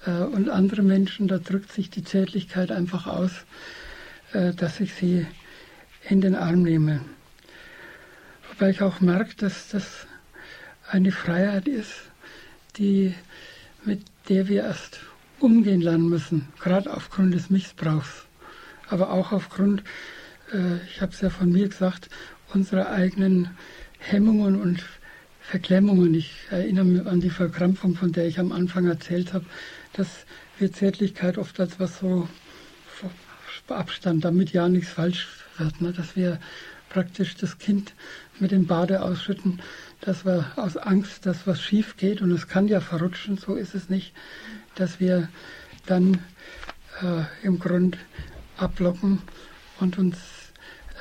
Äh, 0.05 0.11
und 0.11 0.49
andere 0.49 0.83
Menschen, 0.83 1.27
da 1.27 1.37
drückt 1.37 1.71
sich 1.71 1.89
die 1.89 2.03
Zärtlichkeit 2.03 2.71
einfach 2.71 3.07
aus, 3.07 3.31
äh, 4.33 4.53
dass 4.53 4.79
ich 4.79 4.93
sie 4.93 5.25
in 6.09 6.21
den 6.21 6.35
Arm 6.35 6.61
nehme. 6.61 7.01
Wobei 8.49 8.69
ich 8.69 8.81
auch 8.81 9.01
merke, 9.01 9.35
dass 9.35 9.69
das 9.69 10.07
eine 10.89 11.11
Freiheit 11.11 11.67
ist, 11.67 11.93
die, 12.77 13.13
mit 13.83 14.01
der 14.29 14.47
wir 14.47 14.63
erst 14.63 14.99
umgehen 15.39 15.81
lernen 15.81 16.09
müssen, 16.09 16.47
gerade 16.59 16.91
aufgrund 16.91 17.33
des 17.33 17.49
Missbrauchs, 17.49 18.25
aber 18.89 19.11
auch 19.11 19.31
aufgrund, 19.31 19.83
äh, 20.53 20.77
ich 20.85 21.01
habe 21.01 21.11
es 21.11 21.21
ja 21.21 21.29
von 21.29 21.51
mir 21.51 21.67
gesagt, 21.67 22.09
unserer 22.53 22.89
eigenen 22.89 23.49
Hemmungen 23.99 24.59
und 24.61 24.83
Verklemmungen. 25.41 26.13
Ich 26.13 26.33
erinnere 26.49 26.85
mich 26.85 27.05
an 27.05 27.21
die 27.21 27.29
Verkrampfung, 27.29 27.95
von 27.95 28.11
der 28.11 28.27
ich 28.27 28.39
am 28.39 28.51
Anfang 28.51 28.85
erzählt 28.85 29.33
habe, 29.33 29.45
dass 29.93 30.07
wir 30.59 30.71
Zärtlichkeit 30.71 31.37
oft 31.37 31.59
als 31.59 31.79
was 31.79 31.99
so 31.99 32.27
Abstand, 33.69 34.23
damit 34.23 34.53
ja 34.53 34.69
nichts 34.69 34.91
falsch 34.91 35.27
wird, 35.57 35.81
ne? 35.81 35.91
dass 35.91 36.15
wir 36.15 36.39
praktisch 36.89 37.35
das 37.35 37.57
Kind 37.57 37.93
mit 38.39 38.51
dem 38.51 38.65
Bade 38.65 39.01
ausschütten, 39.01 39.61
dass 40.01 40.25
wir 40.25 40.51
aus 40.55 40.77
Angst, 40.77 41.25
dass 41.25 41.47
was 41.47 41.61
schief 41.61 41.97
geht 41.97 42.21
und 42.21 42.31
es 42.31 42.47
kann 42.47 42.67
ja 42.67 42.79
verrutschen, 42.79 43.37
so 43.37 43.55
ist 43.55 43.75
es 43.75 43.89
nicht, 43.89 44.13
dass 44.75 44.99
wir 44.99 45.27
dann 45.85 46.19
äh, 47.01 47.23
im 47.45 47.59
Grund 47.59 47.97
ablocken 48.57 49.21
und 49.79 49.97
uns 49.97 50.17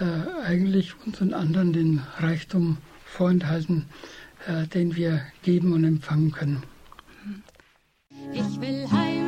äh, 0.00 0.44
eigentlich 0.44 0.94
uns 1.04 1.20
und 1.20 1.32
anderen 1.32 1.72
den 1.72 2.02
Reichtum 2.18 2.78
vorenthalten, 3.04 3.86
äh, 4.46 4.66
den 4.66 4.96
wir 4.96 5.20
geben 5.42 5.72
und 5.72 5.84
empfangen 5.84 6.32
können. 6.32 6.62
Ich 8.32 8.60
will 8.60 8.86
heim. 8.90 9.25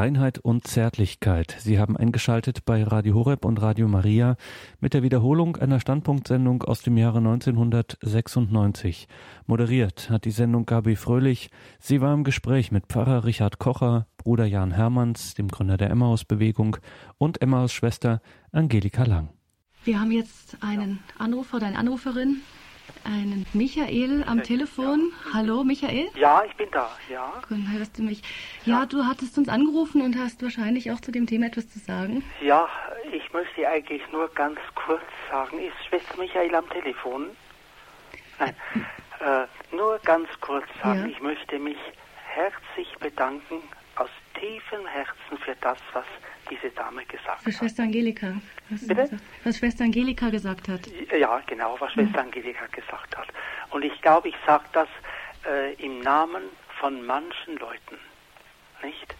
Reinheit 0.00 0.38
und 0.38 0.66
Zärtlichkeit. 0.66 1.54
Sie 1.58 1.78
haben 1.78 1.94
eingeschaltet 1.94 2.64
bei 2.64 2.82
Radio 2.82 3.16
Horeb 3.16 3.44
und 3.44 3.60
Radio 3.60 3.86
Maria 3.86 4.36
mit 4.80 4.94
der 4.94 5.02
Wiederholung 5.02 5.56
einer 5.56 5.78
Standpunktsendung 5.78 6.62
aus 6.62 6.80
dem 6.80 6.96
Jahre 6.96 7.18
1996. 7.18 9.08
Moderiert 9.44 10.08
hat 10.08 10.24
die 10.24 10.30
Sendung 10.30 10.64
Gabi 10.64 10.96
Fröhlich. 10.96 11.50
Sie 11.80 12.00
war 12.00 12.14
im 12.14 12.24
Gespräch 12.24 12.72
mit 12.72 12.86
Pfarrer 12.86 13.26
Richard 13.26 13.58
Kocher, 13.58 14.06
Bruder 14.16 14.46
Jan 14.46 14.70
Hermanns, 14.70 15.34
dem 15.34 15.48
Gründer 15.48 15.76
der 15.76 15.90
Emmaus-Bewegung 15.90 16.78
und 17.18 17.42
Emmaus 17.42 17.70
Schwester 17.70 18.22
Angelika 18.52 19.04
Lang. 19.04 19.28
Wir 19.84 20.00
haben 20.00 20.12
jetzt 20.12 20.56
einen 20.62 21.00
Anrufer 21.18 21.58
oder 21.58 21.66
eine 21.66 21.76
Anruferin 21.76 22.40
einen 23.04 23.46
Michael 23.52 24.24
am 24.26 24.42
Telefon. 24.42 25.12
Hallo, 25.32 25.64
Michael? 25.64 26.08
Ja, 26.14 26.42
ich 26.44 26.54
bin 26.56 26.68
da, 26.70 26.90
ja. 27.08 27.32
Hörst 27.48 27.98
du 27.98 28.02
mich? 28.02 28.22
Ja, 28.64 28.80
ja, 28.80 28.86
du 28.86 29.04
hattest 29.04 29.38
uns 29.38 29.48
angerufen 29.48 30.02
und 30.02 30.16
hast 30.18 30.42
wahrscheinlich 30.42 30.90
auch 30.90 31.00
zu 31.00 31.12
dem 31.12 31.26
Thema 31.26 31.46
etwas 31.46 31.68
zu 31.70 31.78
sagen. 31.78 32.24
Ja, 32.40 32.68
ich 33.12 33.32
möchte 33.32 33.68
eigentlich 33.68 34.02
nur 34.12 34.28
ganz 34.34 34.58
kurz 34.74 35.02
sagen, 35.30 35.58
ist 35.58 35.74
Schwester 35.88 36.18
Michael 36.18 36.54
am 36.54 36.68
Telefon? 36.70 37.26
Nein, 38.38 38.54
äh, 39.20 39.74
nur 39.74 39.98
ganz 40.00 40.28
kurz 40.40 40.66
sagen, 40.82 41.00
ja. 41.00 41.06
ich 41.06 41.20
möchte 41.20 41.58
mich 41.58 41.78
herzlich 42.34 42.94
bedanken 42.98 43.62
aus 43.96 44.10
tiefem 44.34 44.86
Herzen 44.86 45.38
für 45.44 45.56
das, 45.60 45.78
was 45.92 46.04
diese 46.50 46.70
Dame 46.70 47.04
gesagt 47.06 47.42
Für 47.42 47.50
hat. 47.50 47.58
Schwester 47.58 47.82
Angelika. 47.84 48.34
Was, 48.68 48.86
Bitte? 48.86 49.20
was 49.44 49.58
Schwester 49.58 49.84
Angelika 49.84 50.30
gesagt 50.30 50.68
hat. 50.68 50.80
Ja, 51.18 51.40
genau, 51.46 51.76
was 51.78 51.92
Schwester 51.92 52.20
Angelika 52.20 52.66
gesagt 52.66 53.16
hat. 53.16 53.28
Und 53.70 53.84
ich 53.84 54.00
glaube, 54.02 54.28
ich 54.28 54.34
sage 54.46 54.64
das 54.72 54.88
äh, 55.46 55.74
im 55.74 56.00
Namen 56.00 56.42
von 56.80 57.04
manchen 57.06 57.56
Leuten. 57.58 57.98
Nicht? 58.82 59.14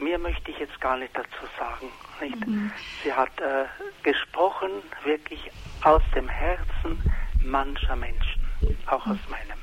Mir 0.00 0.18
möchte 0.18 0.50
ich 0.50 0.58
jetzt 0.58 0.80
gar 0.80 0.96
nicht 0.96 1.16
dazu 1.16 1.46
sagen. 1.58 1.86
Nicht? 2.20 2.72
Sie 3.04 3.12
hat 3.12 3.30
äh, 3.40 3.66
gesprochen 4.02 4.70
wirklich 5.04 5.40
aus 5.82 6.02
dem 6.14 6.28
Herzen 6.28 6.98
mancher 7.42 7.94
Menschen, 7.94 8.42
auch 8.86 9.06
aus 9.06 9.18
meinem. 9.30 9.58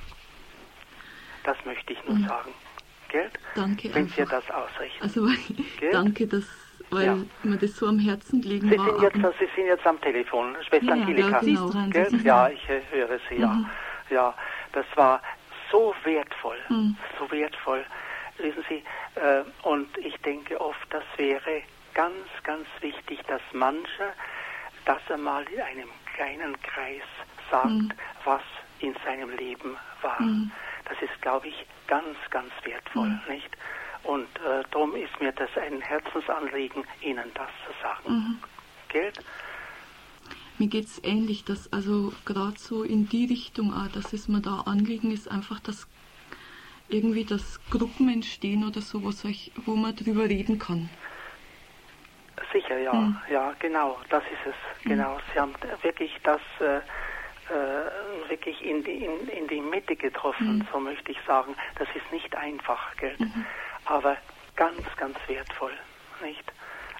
Das 1.43 1.57
möchte 1.65 1.91
ich 1.91 1.99
nur 2.07 2.17
sagen. 2.25 2.51
Gell? 3.09 3.29
Danke 3.55 3.93
Wenn 3.93 4.07
Sie 4.07 4.21
einfach. 4.21 4.41
das 4.41 4.49
ausrichten. 4.55 5.03
Also 5.03 5.27
danke, 5.91 6.25
dass, 6.25 6.45
weil 6.93 7.05
Ja. 7.05 7.17
mir 7.43 7.57
das 7.57 7.75
so 7.75 7.87
am 7.87 7.99
Herzen 7.99 8.41
gelegen 8.41 8.69
Sie 8.69 8.77
war. 8.77 8.85
sind, 8.85 9.01
jetzt, 9.01 9.39
Sie 9.39 9.47
sind 9.55 9.65
jetzt 9.67 9.85
am 9.85 9.99
Telefon, 10.01 10.55
Schwester 10.67 10.89
Ja, 10.89 10.95
ja, 10.95 11.03
Angelika. 11.03 11.39
Sie 11.41 11.53
ist 11.53 11.61
dran, 11.73 12.21
Ja, 12.23 12.49
ich 12.49 12.67
höre 12.67 13.19
Sie, 13.29 13.35
ja. 13.35 13.47
Mhm. 13.47 13.69
Ja, 14.09 14.35
das 14.73 14.85
war 14.95 15.21
so 15.71 15.93
wertvoll, 16.03 16.57
Mhm. 16.69 16.95
so 17.19 17.29
wertvoll. 17.31 17.85
Wissen 18.37 18.65
Sie, 18.67 18.83
äh, 19.19 19.43
und 19.63 19.95
ich 19.97 20.15
denke 20.21 20.59
oft, 20.59 20.87
das 20.91 21.03
wäre 21.17 21.61
ganz, 21.93 22.27
ganz 22.43 22.67
wichtig, 22.81 23.21
dass 23.27 23.41
mancher 23.53 24.13
das 24.85 24.99
einmal 25.09 25.43
in 25.45 25.61
einem 25.61 25.89
kleinen 26.15 26.59
Kreis 26.61 27.03
sagt, 27.49 27.69
Mhm. 27.69 27.89
was 28.25 28.41
in 28.79 28.95
seinem 29.05 29.29
Leben 29.37 29.77
war. 30.01 30.19
Mhm. 30.21 30.51
Das 30.89 31.01
ist, 31.01 31.21
glaube 31.21 31.47
ich, 31.47 31.65
ganz, 31.87 32.17
ganz 32.31 32.51
wertvoll, 32.65 33.07
Mhm. 33.09 33.33
nicht? 33.33 33.49
Und 34.03 34.27
äh, 34.39 34.63
darum 34.71 34.95
ist 34.95 35.19
mir 35.21 35.31
das 35.31 35.49
ein 35.57 35.81
Herzensanliegen, 35.81 36.83
Ihnen 37.01 37.31
das 37.33 37.49
zu 37.65 37.73
sagen. 37.81 38.13
Mhm. 38.13 38.39
Gell? 38.89 39.11
Mir 40.59 40.67
geht 40.67 40.85
es 40.85 41.03
ähnlich, 41.03 41.45
dass 41.45 41.71
also 41.73 42.13
gerade 42.25 42.57
so 42.57 42.83
in 42.83 43.09
die 43.09 43.25
Richtung 43.25 43.73
auch, 43.73 43.87
dass 43.91 44.13
es 44.13 44.27
mir 44.27 44.41
da 44.41 44.61
anliegen 44.65 45.11
ist, 45.11 45.29
einfach, 45.31 45.59
dass 45.61 45.87
irgendwie 46.89 47.25
das 47.25 47.59
Gruppen 47.71 48.09
entstehen 48.09 48.67
oder 48.67 48.81
so, 48.81 49.03
wo, 49.03 49.11
solch, 49.11 49.51
wo 49.65 49.75
man 49.75 49.95
drüber 49.95 50.25
reden 50.25 50.59
kann. 50.59 50.89
Sicher, 52.51 52.77
ja, 52.77 52.93
Mhm. 52.93 53.17
ja, 53.31 53.55
genau, 53.59 53.97
das 54.09 54.23
ist 54.25 54.45
es, 54.53 54.83
genau. 54.85 55.17
Sie 55.33 55.39
haben 55.39 55.53
wirklich 55.81 56.11
das 56.23 56.41
äh, 56.59 56.77
äh, 57.49 58.29
wirklich 58.29 58.61
in 58.63 58.83
die, 58.83 59.05
in, 59.05 59.27
in 59.29 59.47
die 59.47 59.61
Mitte 59.61 59.95
getroffen, 59.95 60.59
Mhm. 60.59 60.67
so 60.71 60.79
möchte 60.79 61.11
ich 61.11 61.17
sagen. 61.25 61.55
Das 61.77 61.87
ist 61.95 62.11
nicht 62.11 62.35
einfach, 62.35 62.95
gell? 62.97 63.17
Aber 63.85 64.17
ganz, 64.55 64.77
ganz 64.97 65.17
wertvoll, 65.27 65.73
nicht? 66.23 66.43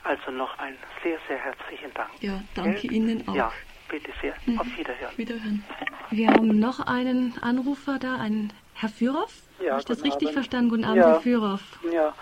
Also 0.04 0.32
noch 0.32 0.58
ein 0.60 0.78
sehr, 1.02 1.18
sehr 1.28 1.38
herzlichen 1.38 1.94
Dank. 1.94 2.10
Ja, 2.20 2.42
danke 2.56 2.82
gell? 2.82 2.94
Ihnen 2.94 3.28
auch. 3.28 3.36
Ja, 3.36 3.52
bitte 3.90 4.12
sehr. 4.22 4.34
Mhm. 4.46 4.60
Auf 4.60 4.68
Wiederhören. 4.78 5.18
Wiederhören. 5.18 5.64
Wir 6.10 6.30
haben 6.30 6.60
noch 6.60 6.80
einen 6.86 7.38
Anrufer 7.42 8.00
da, 8.00 8.16
einen 8.16 8.52
Herr 8.74 8.90
Führoff. 8.90 9.34
Ja, 9.60 9.72
Habe 9.72 9.80
ich 9.80 9.86
das 9.86 10.04
richtig 10.04 10.28
Abend. 10.30 10.34
verstanden? 10.34 10.70
Guten 10.70 10.84
Abend, 10.84 10.98
Ja. 10.98 11.08
Herr 11.08 11.22
Führoff. 11.22 11.62
Ja, 11.92 12.14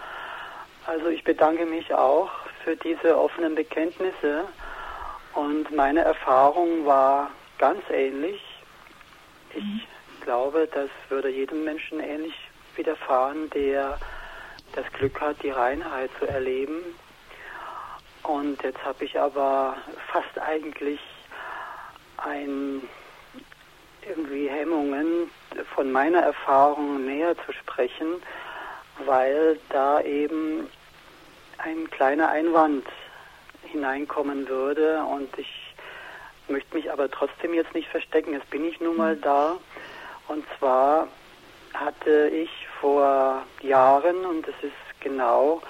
also 0.85 1.07
ich 1.07 1.23
bedanke 1.23 1.65
mich 1.65 1.91
auch 1.93 2.29
für 2.63 2.75
diese 2.75 3.17
offenen 3.17 3.55
Bekenntnisse 3.55 4.45
und 5.33 5.75
meine 5.75 6.01
Erfahrung 6.01 6.85
war 6.85 7.31
ganz 7.57 7.81
ähnlich. 7.89 8.39
Ich 9.55 9.87
glaube, 10.23 10.69
das 10.71 10.89
würde 11.09 11.29
jedem 11.29 11.63
Menschen 11.63 11.99
ähnlich 11.99 12.33
widerfahren, 12.75 13.49
der 13.51 13.97
das 14.73 14.85
Glück 14.93 15.19
hat, 15.19 15.41
die 15.43 15.49
Reinheit 15.49 16.09
zu 16.19 16.27
erleben. 16.27 16.77
Und 18.23 18.61
jetzt 18.63 18.83
habe 18.85 19.03
ich 19.05 19.19
aber 19.19 19.77
fast 20.11 20.39
eigentlich 20.39 20.99
ein 22.17 22.81
irgendwie 24.07 24.49
Hemmungen 24.49 25.29
von 25.75 25.91
meiner 25.91 26.19
Erfahrung 26.19 27.05
näher 27.05 27.35
zu 27.45 27.53
sprechen, 27.53 28.21
weil 29.05 29.59
da 29.69 30.01
eben 30.01 30.67
ein 31.59 31.89
kleiner 31.91 32.29
Einwand 32.29 32.85
hineinkommen 33.63 34.47
würde 34.47 35.03
und 35.03 35.37
ich 35.37 35.75
möchte 36.47 36.75
mich 36.75 36.91
aber 36.91 37.09
trotzdem 37.09 37.53
jetzt 37.53 37.73
nicht 37.73 37.87
verstecken. 37.89 38.33
Jetzt 38.33 38.49
bin 38.49 38.65
ich 38.65 38.79
nun 38.81 38.97
mal 38.97 39.15
da 39.15 39.57
und 40.27 40.45
zwar 40.57 41.07
hatte 41.73 42.29
ich 42.29 42.49
vor 42.81 43.43
Jahren 43.61 44.25
und 44.25 44.45
es 44.47 44.55
ist 44.63 44.99
genau 44.99 45.61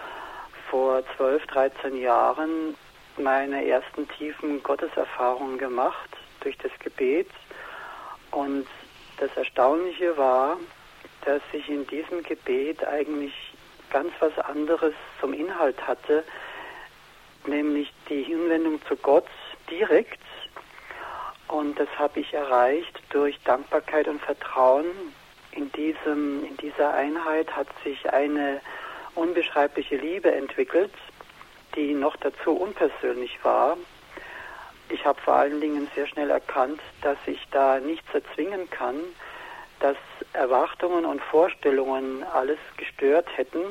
vor 0.69 1.03
12, 1.17 1.45
13 1.47 1.97
Jahren 1.97 2.75
meine 3.17 3.67
ersten 3.67 4.07
tiefen 4.07 4.63
Gotteserfahrungen 4.63 5.57
gemacht 5.57 6.09
durch 6.39 6.57
das 6.57 6.71
Gebet 6.79 7.29
und 8.31 8.65
das 9.17 9.29
Erstaunliche 9.35 10.17
war, 10.17 10.57
dass 11.25 11.41
ich 11.51 11.69
in 11.69 11.85
diesem 11.87 12.23
Gebet 12.23 12.83
eigentlich 12.87 13.33
ganz 13.91 14.11
was 14.19 14.37
anderes 14.39 14.93
zum 15.19 15.33
Inhalt 15.33 15.85
hatte, 15.85 16.23
nämlich 17.45 17.93
die 18.09 18.23
Hinwendung 18.23 18.81
zu 18.87 18.95
Gott 18.95 19.27
direkt. 19.69 20.19
Und 21.47 21.77
das 21.77 21.89
habe 21.99 22.21
ich 22.21 22.33
erreicht 22.33 22.99
durch 23.09 23.37
Dankbarkeit 23.43 24.07
und 24.07 24.21
Vertrauen. 24.21 24.85
In, 25.51 25.71
diesem, 25.73 26.45
in 26.45 26.57
dieser 26.57 26.93
Einheit 26.93 27.55
hat 27.55 27.67
sich 27.83 28.11
eine 28.11 28.61
unbeschreibliche 29.15 29.97
Liebe 29.97 30.31
entwickelt, 30.31 30.93
die 31.75 31.93
noch 31.93 32.15
dazu 32.17 32.51
unpersönlich 32.53 33.37
war. 33.43 33.77
Ich 34.89 35.05
habe 35.05 35.19
vor 35.21 35.35
allen 35.35 35.61
Dingen 35.61 35.89
sehr 35.95 36.07
schnell 36.07 36.29
erkannt, 36.29 36.81
dass 37.01 37.17
ich 37.25 37.39
da 37.51 37.79
nichts 37.79 38.13
erzwingen 38.13 38.69
kann, 38.69 38.97
dass 39.79 39.97
Erwartungen 40.33 41.05
und 41.05 41.21
Vorstellungen 41.21 42.23
alles 42.23 42.59
gestört 42.77 43.27
hätten, 43.35 43.61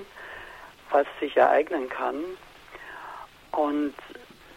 was 0.91 1.07
sich 1.21 1.37
ereignen 1.37 1.89
kann. 1.89 2.17
Und 3.53 3.95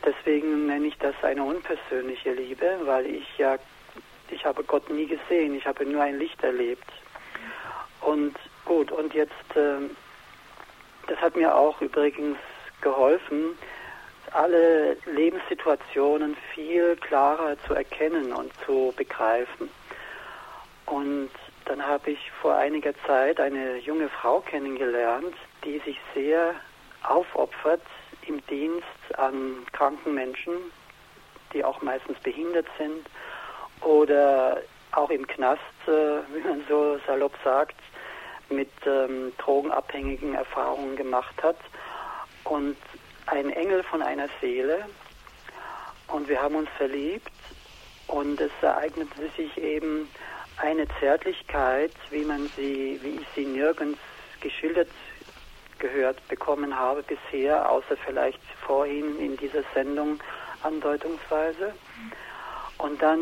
deswegen 0.05 0.67
nenne 0.67 0.87
ich 0.87 0.97
das 0.97 1.15
eine 1.21 1.43
unpersönliche 1.43 2.33
Liebe, 2.33 2.79
weil 2.83 3.05
ich 3.07 3.37
ja, 3.37 3.57
ich 4.29 4.45
habe 4.45 4.63
Gott 4.63 4.89
nie 4.89 5.05
gesehen, 5.05 5.55
ich 5.55 5.65
habe 5.65 5.85
nur 5.85 6.01
ein 6.01 6.17
Licht 6.17 6.41
erlebt. 6.43 6.89
Und 8.05 8.35
gut, 8.65 8.91
und 8.91 9.13
jetzt, 9.13 9.55
äh, 9.55 9.89
das 11.07 11.17
hat 11.19 11.35
mir 11.35 11.55
auch 11.55 11.81
übrigens 11.81 12.37
geholfen, 12.81 13.57
alle 14.31 14.97
Lebenssituationen 15.05 16.35
viel 16.53 16.95
klarer 16.97 17.55
zu 17.67 17.73
erkennen 17.73 18.33
und 18.33 18.51
zu 18.65 18.93
begreifen. 18.97 19.69
Und 20.85 21.31
dann 21.65 21.85
habe 21.85 22.11
ich 22.11 22.31
vor 22.41 22.55
einiger 22.55 22.93
Zeit 23.05 23.39
eine 23.39 23.77
junge 23.77 24.09
Frau 24.09 24.41
kennengelernt, 24.41 25.35
die 25.63 25.79
sich 25.79 25.97
sehr 26.13 26.55
aufopfert 27.03 27.81
im 28.27 28.45
Dienst 28.47 29.17
an 29.17 29.65
kranken 29.71 30.13
Menschen, 30.13 30.53
die 31.53 31.63
auch 31.63 31.81
meistens 31.81 32.17
behindert 32.19 32.67
sind 32.77 33.05
oder 33.81 34.61
auch 34.91 35.09
im 35.09 35.25
Knast, 35.27 35.61
äh, 35.87 35.91
wie 36.33 36.47
man 36.47 36.63
so 36.67 36.99
salopp 37.05 37.33
sagt, 37.43 37.75
mit 38.49 38.71
ähm, 38.85 39.33
drogenabhängigen 39.37 40.35
Erfahrungen 40.35 40.95
gemacht 40.95 41.41
hat. 41.41 41.57
Und 42.43 42.77
ein 43.27 43.49
Engel 43.49 43.83
von 43.83 44.01
einer 44.01 44.27
Seele. 44.41 44.85
Und 46.07 46.27
wir 46.27 46.41
haben 46.41 46.55
uns 46.55 46.69
verliebt 46.77 47.31
und 48.07 48.39
es 48.39 48.51
ereignete 48.61 49.29
sich 49.35 49.57
eben 49.57 50.09
eine 50.57 50.87
Zärtlichkeit, 50.99 51.93
wie 52.11 52.23
man 52.23 52.49
sie, 52.55 52.99
wie 53.01 53.21
ich 53.21 53.27
sie 53.35 53.45
nirgends 53.45 53.99
geschildert 54.41 54.89
gehört 55.79 56.25
bekommen 56.29 56.77
habe 56.77 57.03
bisher, 57.03 57.69
außer 57.69 57.97
vielleicht 58.05 58.39
vorhin 58.65 59.19
in 59.19 59.35
dieser 59.35 59.63
Sendung 59.73 60.19
andeutungsweise. 60.61 61.73
Und 62.77 63.01
dann 63.01 63.19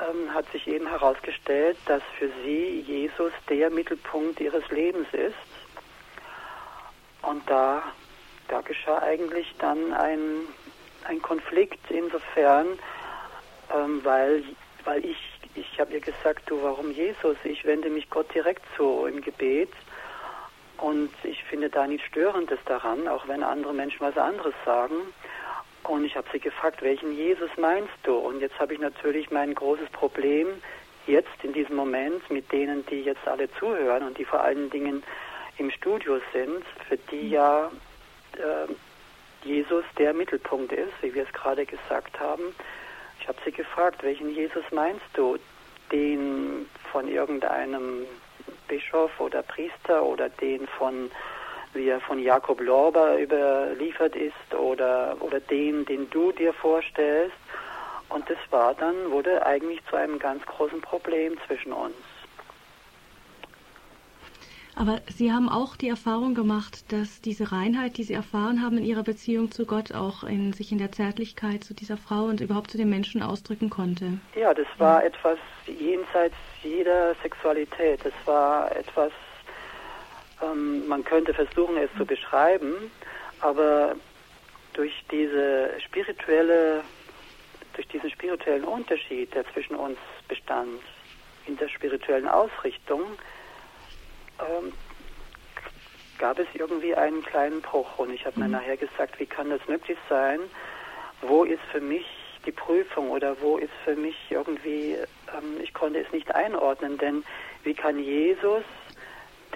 ähm, 0.00 0.32
hat 0.32 0.50
sich 0.52 0.66
eben 0.66 0.86
herausgestellt, 0.86 1.76
dass 1.86 2.02
für 2.18 2.30
sie 2.44 2.80
Jesus 2.80 3.32
der 3.48 3.70
Mittelpunkt 3.70 4.40
ihres 4.40 4.68
Lebens 4.70 5.08
ist. 5.12 5.34
Und 7.22 7.48
da, 7.48 7.82
da 8.48 8.60
geschah 8.60 9.02
eigentlich 9.02 9.54
dann 9.58 9.92
ein, 9.92 10.46
ein 11.04 11.20
Konflikt 11.22 11.90
insofern, 11.90 12.66
ähm, 13.74 14.04
weil, 14.04 14.44
weil 14.84 15.04
ich, 15.04 15.18
ich 15.54 15.80
habe 15.80 15.94
ihr 15.94 16.00
gesagt, 16.00 16.48
du, 16.50 16.62
warum 16.62 16.90
Jesus? 16.92 17.36
Ich 17.44 17.64
wende 17.64 17.90
mich 17.90 18.08
Gott 18.10 18.32
direkt 18.34 18.62
zu 18.76 19.06
im 19.06 19.20
Gebet. 19.20 19.72
Und 20.78 21.10
ich 21.22 21.42
finde 21.44 21.70
da 21.70 21.86
nichts 21.86 22.06
Störendes 22.08 22.58
daran, 22.66 23.08
auch 23.08 23.26
wenn 23.28 23.42
andere 23.42 23.72
Menschen 23.72 24.00
was 24.00 24.18
anderes 24.18 24.54
sagen. 24.64 24.94
Und 25.88 26.04
ich 26.04 26.16
habe 26.16 26.26
sie 26.32 26.40
gefragt, 26.40 26.82
welchen 26.82 27.12
Jesus 27.16 27.50
meinst 27.56 27.94
du? 28.02 28.14
Und 28.14 28.40
jetzt 28.40 28.58
habe 28.58 28.74
ich 28.74 28.80
natürlich 28.80 29.30
mein 29.30 29.54
großes 29.54 29.88
Problem 29.90 30.48
jetzt 31.06 31.42
in 31.42 31.52
diesem 31.52 31.76
Moment 31.76 32.28
mit 32.30 32.50
denen, 32.50 32.84
die 32.86 33.02
jetzt 33.02 33.26
alle 33.26 33.50
zuhören 33.52 34.02
und 34.02 34.18
die 34.18 34.24
vor 34.24 34.40
allen 34.40 34.70
Dingen 34.70 35.04
im 35.58 35.70
Studio 35.70 36.20
sind, 36.32 36.64
für 36.88 36.96
die 36.96 37.30
ja 37.30 37.70
äh, 38.34 39.46
Jesus 39.46 39.84
der 39.98 40.12
Mittelpunkt 40.12 40.72
ist, 40.72 40.92
wie 41.02 41.14
wir 41.14 41.22
es 41.22 41.32
gerade 41.32 41.64
gesagt 41.64 42.18
haben. 42.18 42.54
Ich 43.20 43.28
habe 43.28 43.38
sie 43.44 43.52
gefragt, 43.52 44.02
welchen 44.02 44.34
Jesus 44.34 44.64
meinst 44.70 45.06
du? 45.14 45.38
Den 45.92 46.68
von 46.90 47.06
irgendeinem 47.06 48.06
Bischof 48.66 49.20
oder 49.20 49.42
Priester 49.42 50.02
oder 50.02 50.28
den 50.28 50.66
von 50.66 51.12
wie 51.76 51.88
er 51.88 52.00
von 52.00 52.18
Jakob 52.18 52.60
Lorber 52.60 53.20
überliefert 53.20 54.16
ist 54.16 54.54
oder, 54.54 55.16
oder 55.20 55.40
den, 55.40 55.84
den 55.84 56.08
du 56.10 56.32
dir 56.32 56.52
vorstellst. 56.52 57.36
Und 58.08 58.28
das 58.30 58.38
war 58.50 58.74
dann, 58.74 59.10
wurde 59.10 59.44
eigentlich 59.44 59.80
zu 59.90 59.96
einem 59.96 60.18
ganz 60.18 60.44
großen 60.46 60.80
Problem 60.80 61.36
zwischen 61.46 61.72
uns. 61.72 61.94
Aber 64.78 65.00
Sie 65.08 65.32
haben 65.32 65.48
auch 65.48 65.74
die 65.74 65.88
Erfahrung 65.88 66.34
gemacht, 66.34 66.92
dass 66.92 67.22
diese 67.22 67.50
Reinheit, 67.50 67.96
die 67.96 68.04
Sie 68.04 68.12
erfahren 68.12 68.62
haben 68.62 68.76
in 68.76 68.84
Ihrer 68.84 69.02
Beziehung 69.02 69.50
zu 69.50 69.64
Gott, 69.64 69.92
auch 69.92 70.22
in 70.22 70.52
sich 70.52 70.70
in 70.70 70.76
der 70.76 70.92
Zärtlichkeit 70.92 71.64
zu 71.64 71.72
dieser 71.72 71.96
Frau 71.96 72.24
und 72.24 72.42
überhaupt 72.42 72.70
zu 72.70 72.76
den 72.76 72.90
Menschen 72.90 73.22
ausdrücken 73.22 73.70
konnte. 73.70 74.18
Ja, 74.34 74.52
das 74.52 74.66
war 74.76 75.02
etwas 75.02 75.38
jenseits 75.66 76.36
jeder 76.62 77.14
Sexualität. 77.22 78.00
Das 78.04 78.12
war 78.26 78.70
etwas, 78.76 79.12
ähm, 80.42 80.86
man 80.88 81.04
könnte 81.04 81.34
versuchen, 81.34 81.76
es 81.76 81.90
zu 81.96 82.04
beschreiben, 82.04 82.90
aber 83.40 83.96
durch 84.72 84.92
diese 85.10 85.70
spirituelle, 85.80 86.82
durch 87.74 87.88
diesen 87.88 88.10
spirituellen 88.10 88.64
Unterschied, 88.64 89.34
der 89.34 89.44
zwischen 89.52 89.76
uns 89.76 89.98
bestand, 90.28 90.80
in 91.46 91.56
der 91.56 91.68
spirituellen 91.68 92.28
Ausrichtung, 92.28 93.02
ähm, 94.40 94.72
gab 96.18 96.38
es 96.38 96.46
irgendwie 96.54 96.94
einen 96.94 97.22
kleinen 97.22 97.60
Bruch. 97.62 97.98
Und 97.98 98.12
ich 98.12 98.24
habe 98.26 98.40
mir 98.40 98.46
mhm. 98.46 98.52
nachher 98.52 98.76
gesagt, 98.76 99.18
wie 99.20 99.26
kann 99.26 99.50
das 99.50 99.60
möglich 99.68 99.98
sein? 100.08 100.40
Wo 101.22 101.44
ist 101.44 101.62
für 101.72 101.80
mich 101.80 102.06
die 102.44 102.52
Prüfung 102.52 103.10
oder 103.10 103.40
wo 103.40 103.58
ist 103.58 103.72
für 103.84 103.96
mich 103.96 104.16
irgendwie, 104.30 104.96
ähm, 105.36 105.60
ich 105.62 105.74
konnte 105.74 106.00
es 106.00 106.10
nicht 106.12 106.34
einordnen, 106.34 106.96
denn 106.98 107.24
wie 107.64 107.74
kann 107.74 107.98
Jesus, 107.98 108.62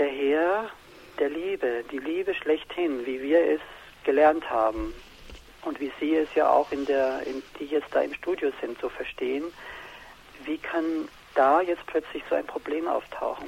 der 0.01 0.09
Herr 0.09 0.71
der 1.19 1.29
Liebe, 1.29 1.85
die 1.93 1.99
Liebe 1.99 2.35
schlechthin, 2.35 3.05
wie 3.05 3.21
wir 3.23 3.39
es 3.39 3.61
gelernt 4.05 4.49
haben 4.51 4.95
und 5.65 5.79
wie 5.79 5.93
Sie 6.01 6.17
es 6.17 6.29
ja 6.35 6.51
auch 6.51 6.73
in 6.73 6.87
der, 6.87 7.27
in, 7.27 7.43
die 7.61 7.67
jetzt 7.67 7.89
da 7.93 8.01
im 8.01 8.15
Studio 8.15 8.51
sind, 8.63 8.81
so 8.81 8.89
verstehen, 8.89 9.45
wie 10.47 10.57
kann 10.57 10.85
da 11.35 11.61
jetzt 11.61 11.87
plötzlich 11.87 12.23
so 12.31 12.35
ein 12.35 12.47
Problem 12.47 12.89
auftauchen? 12.89 13.47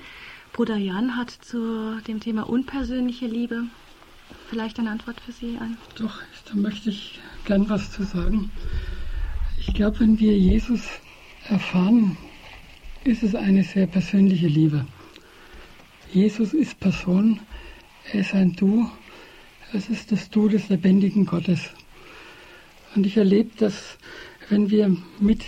Bruder 0.52 0.76
Jan 0.76 1.16
hat 1.16 1.30
zu 1.30 1.98
dem 2.06 2.20
Thema 2.20 2.46
unpersönliche 2.48 3.26
Liebe 3.26 3.64
vielleicht 4.50 4.78
eine 4.78 4.90
Antwort 4.90 5.18
für 5.20 5.32
Sie 5.32 5.56
ein. 5.58 5.78
Doch, 5.98 6.20
da 6.46 6.54
möchte 6.54 6.90
ich 6.90 7.18
gern 7.46 7.70
was 7.70 7.90
zu 7.90 8.02
sagen. 8.02 8.50
Ich 9.58 9.72
glaube, 9.72 10.00
wenn 10.00 10.18
wir 10.18 10.36
Jesus 10.36 10.82
erfahren, 11.48 12.18
ist 13.04 13.22
es 13.22 13.34
eine 13.34 13.64
sehr 13.64 13.86
persönliche 13.86 14.48
Liebe. 14.48 14.84
Jesus 16.12 16.52
ist 16.52 16.78
Person, 16.78 17.40
er 18.12 18.20
ist 18.20 18.34
ein 18.34 18.52
Du, 18.52 18.86
es 19.72 19.88
ist 19.88 20.12
das 20.12 20.28
Du 20.28 20.46
des 20.46 20.68
lebendigen 20.68 21.24
Gottes. 21.24 21.70
Und 22.94 23.06
ich 23.06 23.16
erlebe, 23.16 23.50
dass 23.56 23.96
wenn 24.50 24.68
wir 24.68 24.94
mit 25.20 25.42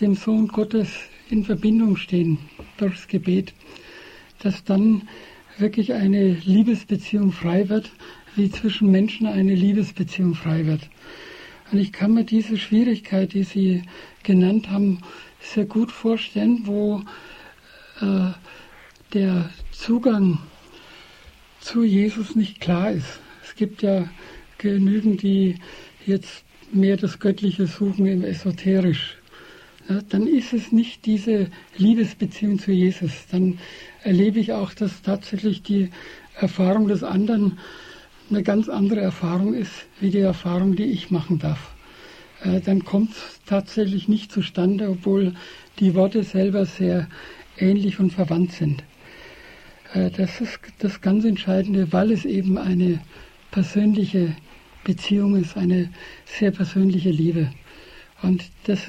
dem 0.00 0.16
Sohn 0.16 0.48
Gottes 0.48 0.88
in 1.30 1.44
Verbindung 1.44 1.96
stehen 1.96 2.38
durchs 2.76 3.06
Gebet, 3.06 3.54
dass 4.40 4.64
dann 4.64 5.08
wirklich 5.58 5.92
eine 5.92 6.32
Liebesbeziehung 6.32 7.30
frei 7.30 7.68
wird, 7.68 7.92
wie 8.34 8.50
zwischen 8.50 8.90
Menschen 8.90 9.28
eine 9.28 9.54
Liebesbeziehung 9.54 10.34
frei 10.34 10.66
wird. 10.66 10.90
Und 11.70 11.78
ich 11.78 11.92
kann 11.92 12.14
mir 12.14 12.24
diese 12.24 12.58
Schwierigkeit, 12.58 13.32
die 13.32 13.44
Sie 13.44 13.82
genannt 14.24 14.70
haben, 14.70 14.98
sehr 15.38 15.66
gut 15.66 15.92
vorstellen, 15.92 16.62
wo 16.64 17.00
äh, 18.00 18.32
der 19.14 19.48
Zugang 19.70 20.38
zu 21.60 21.84
Jesus 21.84 22.34
nicht 22.34 22.60
klar 22.60 22.90
ist. 22.90 23.20
Es 23.44 23.54
gibt 23.54 23.82
ja 23.82 24.08
genügend, 24.58 25.22
die 25.22 25.56
jetzt 26.04 26.44
mehr 26.72 26.96
das 26.96 27.20
Göttliche 27.20 27.66
suchen 27.66 28.06
im 28.06 28.24
Esoterisch. 28.24 29.16
Ja, 29.88 30.00
dann 30.08 30.26
ist 30.26 30.52
es 30.52 30.72
nicht 30.72 31.06
diese 31.06 31.48
Liebesbeziehung 31.76 32.58
zu 32.58 32.72
Jesus. 32.72 33.12
Dann 33.30 33.58
erlebe 34.02 34.40
ich 34.40 34.52
auch, 34.52 34.74
dass 34.74 35.02
tatsächlich 35.02 35.62
die 35.62 35.90
Erfahrung 36.40 36.88
des 36.88 37.04
anderen 37.04 37.58
eine 38.30 38.42
ganz 38.42 38.68
andere 38.68 39.00
Erfahrung 39.00 39.54
ist, 39.54 39.86
wie 40.00 40.10
die 40.10 40.20
Erfahrung, 40.20 40.74
die 40.74 40.84
ich 40.84 41.10
machen 41.10 41.38
darf. 41.38 41.74
Äh, 42.42 42.60
dann 42.60 42.84
kommt 42.84 43.10
es 43.12 43.40
tatsächlich 43.46 44.08
nicht 44.08 44.32
zustande, 44.32 44.88
obwohl 44.88 45.34
die 45.78 45.94
Worte 45.94 46.24
selber 46.24 46.66
sehr 46.66 47.08
ähnlich 47.58 48.00
und 48.00 48.12
verwandt 48.12 48.52
sind. 48.52 48.82
Äh, 49.94 50.10
das 50.10 50.40
ist 50.40 50.58
das 50.78 51.00
ganz 51.00 51.24
Entscheidende, 51.24 51.92
weil 51.92 52.12
es 52.12 52.24
eben 52.24 52.58
eine 52.58 53.00
persönliche 53.50 54.36
Beziehung 54.82 55.36
ist, 55.36 55.56
eine 55.56 55.90
sehr 56.26 56.50
persönliche 56.50 57.10
Liebe. 57.10 57.50
Und 58.22 58.44
das 58.64 58.80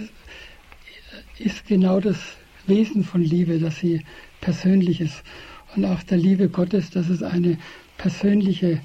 ist 1.37 1.67
genau 1.67 1.99
das 1.99 2.17
Wesen 2.67 3.03
von 3.03 3.21
Liebe, 3.21 3.59
dass 3.59 3.79
sie 3.79 4.01
persönlich 4.41 5.01
ist. 5.01 5.23
Und 5.75 5.85
auch 5.85 6.03
der 6.03 6.17
Liebe 6.17 6.49
Gottes, 6.49 6.89
dass 6.89 7.09
es 7.09 7.21
eine 7.21 7.57
persönliche 7.97 8.81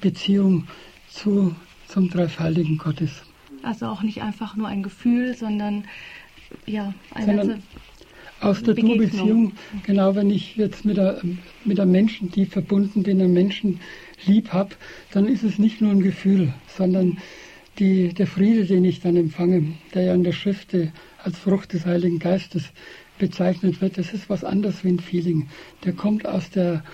Beziehung 0.00 0.66
zu, 1.08 1.54
zum 1.88 2.08
dreifaltigen 2.10 2.78
Gott 2.78 3.00
ist. 3.00 3.22
Also 3.62 3.86
auch 3.86 4.02
nicht 4.02 4.22
einfach 4.22 4.56
nur 4.56 4.68
ein 4.68 4.82
Gefühl, 4.82 5.34
sondern 5.34 5.84
ja, 6.66 6.92
eine 7.14 7.26
sondern 7.26 7.62
aus 8.44 8.62
der 8.62 8.74
Du-Beziehung, 8.74 9.52
genau 9.84 10.14
wenn 10.14 10.30
ich 10.30 10.56
jetzt 10.56 10.84
mit 10.84 10.96
der, 10.96 11.20
mit 11.64 11.78
der 11.78 11.86
Menschen, 11.86 12.30
die 12.30 12.46
verbunden 12.46 13.02
bin, 13.02 13.20
einen 13.20 13.32
Menschen 13.32 13.80
lieb 14.26 14.52
habe, 14.52 14.70
dann 15.12 15.26
ist 15.26 15.42
es 15.42 15.58
nicht 15.58 15.80
nur 15.80 15.90
ein 15.90 16.02
Gefühl, 16.02 16.52
sondern 16.66 17.18
die, 17.78 18.12
der 18.14 18.26
Friede, 18.26 18.66
den 18.66 18.84
ich 18.84 19.00
dann 19.00 19.16
empfange, 19.16 19.74
der 19.94 20.04
ja 20.04 20.14
in 20.14 20.24
der 20.24 20.32
Schrift 20.32 20.76
als 21.22 21.38
Frucht 21.38 21.72
des 21.72 21.86
Heiligen 21.86 22.18
Geistes 22.18 22.64
bezeichnet 23.18 23.80
wird, 23.80 23.98
das 23.98 24.12
ist 24.12 24.28
was 24.28 24.44
anderes 24.44 24.84
wie 24.84 24.88
ein 24.88 25.00
Feeling. 25.00 25.48
Der 25.84 25.92
kommt 25.92 26.26
aus 26.26 26.50
der, 26.50 26.84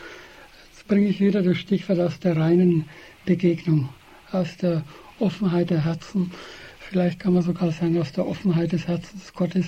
jetzt 0.71 0.87
bringe 0.87 1.09
ich 1.09 1.21
wieder 1.21 1.43
das 1.43 1.59
Stichwort 1.59 2.01
aus 2.01 2.21
der 2.21 2.37
reinen 2.37 2.85
Begegnung, 3.27 3.89
aus 4.31 4.57
der 4.57 4.85
Offenheit 5.19 5.71
der 5.71 5.85
Herzen. 5.85 6.31
Vielleicht 6.79 7.21
kann 7.21 7.35
man 7.35 7.43
sogar 7.43 7.71
sagen, 7.73 7.99
aus 8.01 8.13
der 8.13 8.27
Offenheit 8.27 8.73
des 8.73 8.89
Herzens 8.89 9.33
Gottes 9.33 9.67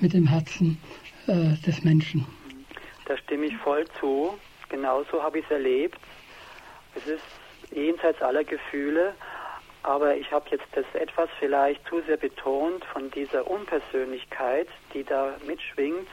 mit 0.00 0.12
dem 0.12 0.26
Herzen 0.26 0.78
äh, 1.26 1.56
des 1.66 1.84
Menschen. 1.84 2.26
Da 3.06 3.16
stimme 3.16 3.46
ich 3.46 3.56
voll 3.58 3.84
zu. 4.00 4.38
Genauso 4.68 5.22
habe 5.22 5.38
ich 5.38 5.44
es 5.44 5.50
erlebt. 5.50 5.98
Es 6.94 7.06
ist 7.06 7.22
jenseits 7.70 8.20
aller 8.22 8.44
Gefühle, 8.44 9.14
aber 9.82 10.16
ich 10.16 10.30
habe 10.30 10.46
jetzt 10.50 10.66
das 10.72 10.84
etwas 10.94 11.28
vielleicht 11.38 11.86
zu 11.88 12.00
sehr 12.02 12.16
betont 12.16 12.84
von 12.86 13.10
dieser 13.10 13.50
Unpersönlichkeit, 13.50 14.68
die 14.94 15.04
da 15.04 15.34
mitschwingt, 15.46 16.06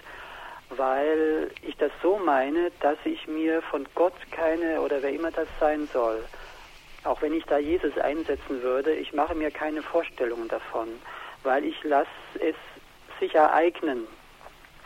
weil 0.69 1.51
ich 1.61 1.75
das 1.77 1.91
so 2.01 2.17
meine, 2.17 2.71
dass 2.79 2.97
ich 3.03 3.27
mir 3.27 3.61
von 3.61 3.85
Gott 3.95 4.13
keine 4.31 4.81
oder 4.81 5.01
wer 5.01 5.11
immer 5.11 5.31
das 5.31 5.47
sein 5.59 5.87
soll, 5.91 6.23
auch 7.03 7.21
wenn 7.21 7.33
ich 7.33 7.45
da 7.45 7.57
Jesus 7.57 7.97
einsetzen 7.97 8.61
würde, 8.61 8.93
ich 8.93 9.13
mache 9.13 9.35
mir 9.35 9.51
keine 9.51 9.81
Vorstellungen 9.81 10.47
davon, 10.47 10.87
weil 11.43 11.63
ich 11.65 11.83
lasse 11.83 12.09
es 12.39 12.55
sich 13.19 13.35
ereignen, 13.35 14.07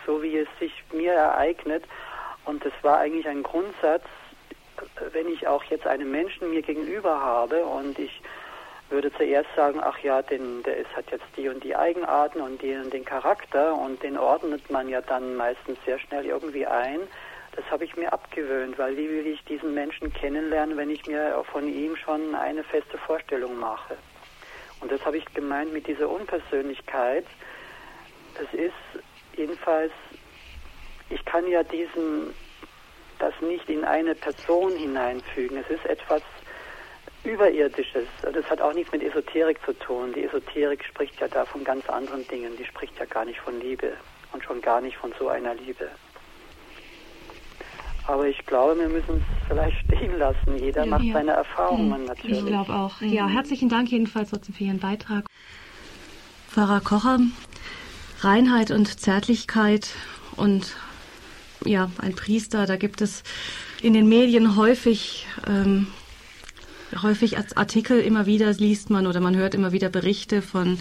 so 0.05 0.21
wie 0.21 0.37
es 0.37 0.47
sich 0.59 0.83
mir 0.91 1.13
ereignet. 1.13 1.83
Und 2.45 2.65
das 2.65 2.73
war 2.81 2.99
eigentlich 2.99 3.27
ein 3.27 3.43
Grundsatz, 3.43 4.03
wenn 5.11 5.27
ich 5.27 5.47
auch 5.47 5.63
jetzt 5.65 5.87
einen 5.87 6.11
Menschen 6.11 6.49
mir 6.49 6.61
gegenüber 6.61 7.19
habe 7.21 7.63
und 7.65 7.97
ich 7.99 8.21
würde 8.89 9.11
zuerst 9.13 9.49
sagen, 9.55 9.79
ach 9.81 9.97
ja, 9.99 10.21
denn 10.21 10.61
der 10.63 10.77
ist, 10.77 10.95
hat 10.95 11.09
jetzt 11.11 11.25
die 11.35 11.49
und 11.49 11.63
die 11.63 11.75
Eigenarten 11.75 12.41
und 12.41 12.61
die 12.61 12.75
und 12.75 12.93
den 12.93 13.05
Charakter 13.05 13.75
und 13.75 14.03
den 14.03 14.17
ordnet 14.17 14.69
man 14.69 14.89
ja 14.89 15.01
dann 15.01 15.35
meistens 15.35 15.77
sehr 15.85 15.99
schnell 15.99 16.25
irgendwie 16.25 16.65
ein. 16.65 16.99
Das 17.55 17.69
habe 17.69 17.85
ich 17.85 17.95
mir 17.95 18.11
abgewöhnt, 18.11 18.77
weil 18.77 18.97
wie 18.97 19.09
will 19.09 19.27
ich 19.27 19.43
diesen 19.45 19.73
Menschen 19.73 20.11
kennenlernen, 20.13 20.75
wenn 20.77 20.89
ich 20.89 21.05
mir 21.05 21.43
von 21.51 21.67
ihm 21.67 21.95
schon 21.95 22.35
eine 22.35 22.63
feste 22.63 22.97
Vorstellung 22.97 23.59
mache? 23.59 23.95
Und 24.79 24.91
das 24.91 25.03
habe 25.05 25.17
ich 25.17 25.33
gemeint 25.33 25.71
mit 25.71 25.87
dieser 25.87 26.09
Unpersönlichkeit. 26.09 27.25
Das 28.37 28.51
ist 28.53 28.73
jedenfalls, 29.37 29.91
ich 31.09 31.23
kann 31.25 31.47
ja 31.47 31.63
diesen, 31.63 32.33
das 33.19 33.33
nicht 33.41 33.69
in 33.69 33.83
eine 33.83 34.15
Person 34.15 34.75
hineinfügen. 34.75 35.57
Es 35.57 35.69
ist 35.69 35.85
etwas 35.85 36.21
Überirdisches. 37.23 38.05
Das 38.21 38.45
hat 38.49 38.59
auch 38.59 38.73
nichts 38.73 38.91
mit 38.91 39.01
Esoterik 39.01 39.57
zu 39.63 39.71
tun. 39.79 40.11
Die 40.13 40.23
Esoterik 40.25 40.83
spricht 40.83 41.19
ja 41.21 41.27
da 41.29 41.45
von 41.45 41.63
ganz 41.63 41.87
anderen 41.89 42.27
Dingen. 42.27 42.57
Die 42.57 42.65
spricht 42.65 42.97
ja 42.99 43.05
gar 43.05 43.23
nicht 43.23 43.39
von 43.39 43.59
Liebe 43.61 43.93
und 44.33 44.43
schon 44.43 44.59
gar 44.61 44.81
nicht 44.81 44.97
von 44.97 45.13
so 45.17 45.29
einer 45.29 45.55
Liebe. 45.55 45.89
Aber 48.07 48.27
ich 48.27 48.45
glaube, 48.45 48.77
wir 48.77 48.89
müssen 48.89 49.17
es 49.17 49.47
vielleicht 49.47 49.77
stehen 49.85 50.17
lassen. 50.19 50.57
Jeder 50.57 50.85
macht 50.85 51.03
Ja. 51.03 51.13
seine 51.13 51.31
Erfahrungen 51.31 52.01
Mhm. 52.01 52.05
natürlich. 52.07 52.39
Ich 52.39 52.45
glaube 52.45 52.73
auch. 52.73 52.99
Ja, 52.99 53.27
herzlichen 53.27 53.69
Dank 53.69 53.89
jedenfalls 53.89 54.31
trotzdem 54.31 54.53
für 54.55 54.65
Ihren 54.65 54.79
Beitrag. 54.79 55.23
Pfarrer 56.49 56.81
Kocher, 56.81 57.19
Reinheit 58.23 58.71
und 58.71 58.99
Zärtlichkeit 58.99 59.89
und 60.35 60.75
ja, 61.65 61.91
ein 61.97 62.15
Priester, 62.15 62.65
da 62.65 62.75
gibt 62.75 63.01
es 63.01 63.23
in 63.81 63.93
den 63.93 64.07
Medien 64.07 64.55
häufig, 64.55 65.27
ähm, 65.47 65.87
häufig 67.01 67.37
als 67.37 67.57
Artikel 67.57 67.99
immer 67.99 68.25
wieder 68.25 68.51
liest 68.53 68.89
man 68.89 69.07
oder 69.07 69.19
man 69.19 69.35
hört 69.35 69.55
immer 69.55 69.71
wieder 69.71 69.89
Berichte 69.89 70.41
von 70.41 70.79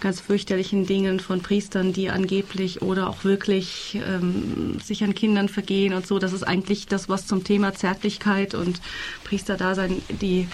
ganz 0.00 0.20
fürchterlichen 0.20 0.86
Dingen 0.86 1.20
von 1.20 1.42
Priestern, 1.42 1.92
die 1.92 2.10
angeblich 2.10 2.82
oder 2.82 3.08
auch 3.08 3.24
wirklich 3.24 4.00
ähm, 4.06 4.78
sich 4.82 5.04
an 5.04 5.14
Kindern 5.14 5.48
vergehen 5.48 5.94
und 5.94 6.06
so. 6.06 6.18
Das 6.18 6.32
ist 6.32 6.42
eigentlich 6.42 6.86
das, 6.86 7.08
was 7.08 7.26
zum 7.26 7.44
Thema 7.44 7.74
Zärtlichkeit 7.74 8.54
und 8.54 8.80
Priesterdasein 9.24 10.02
die 10.20 10.48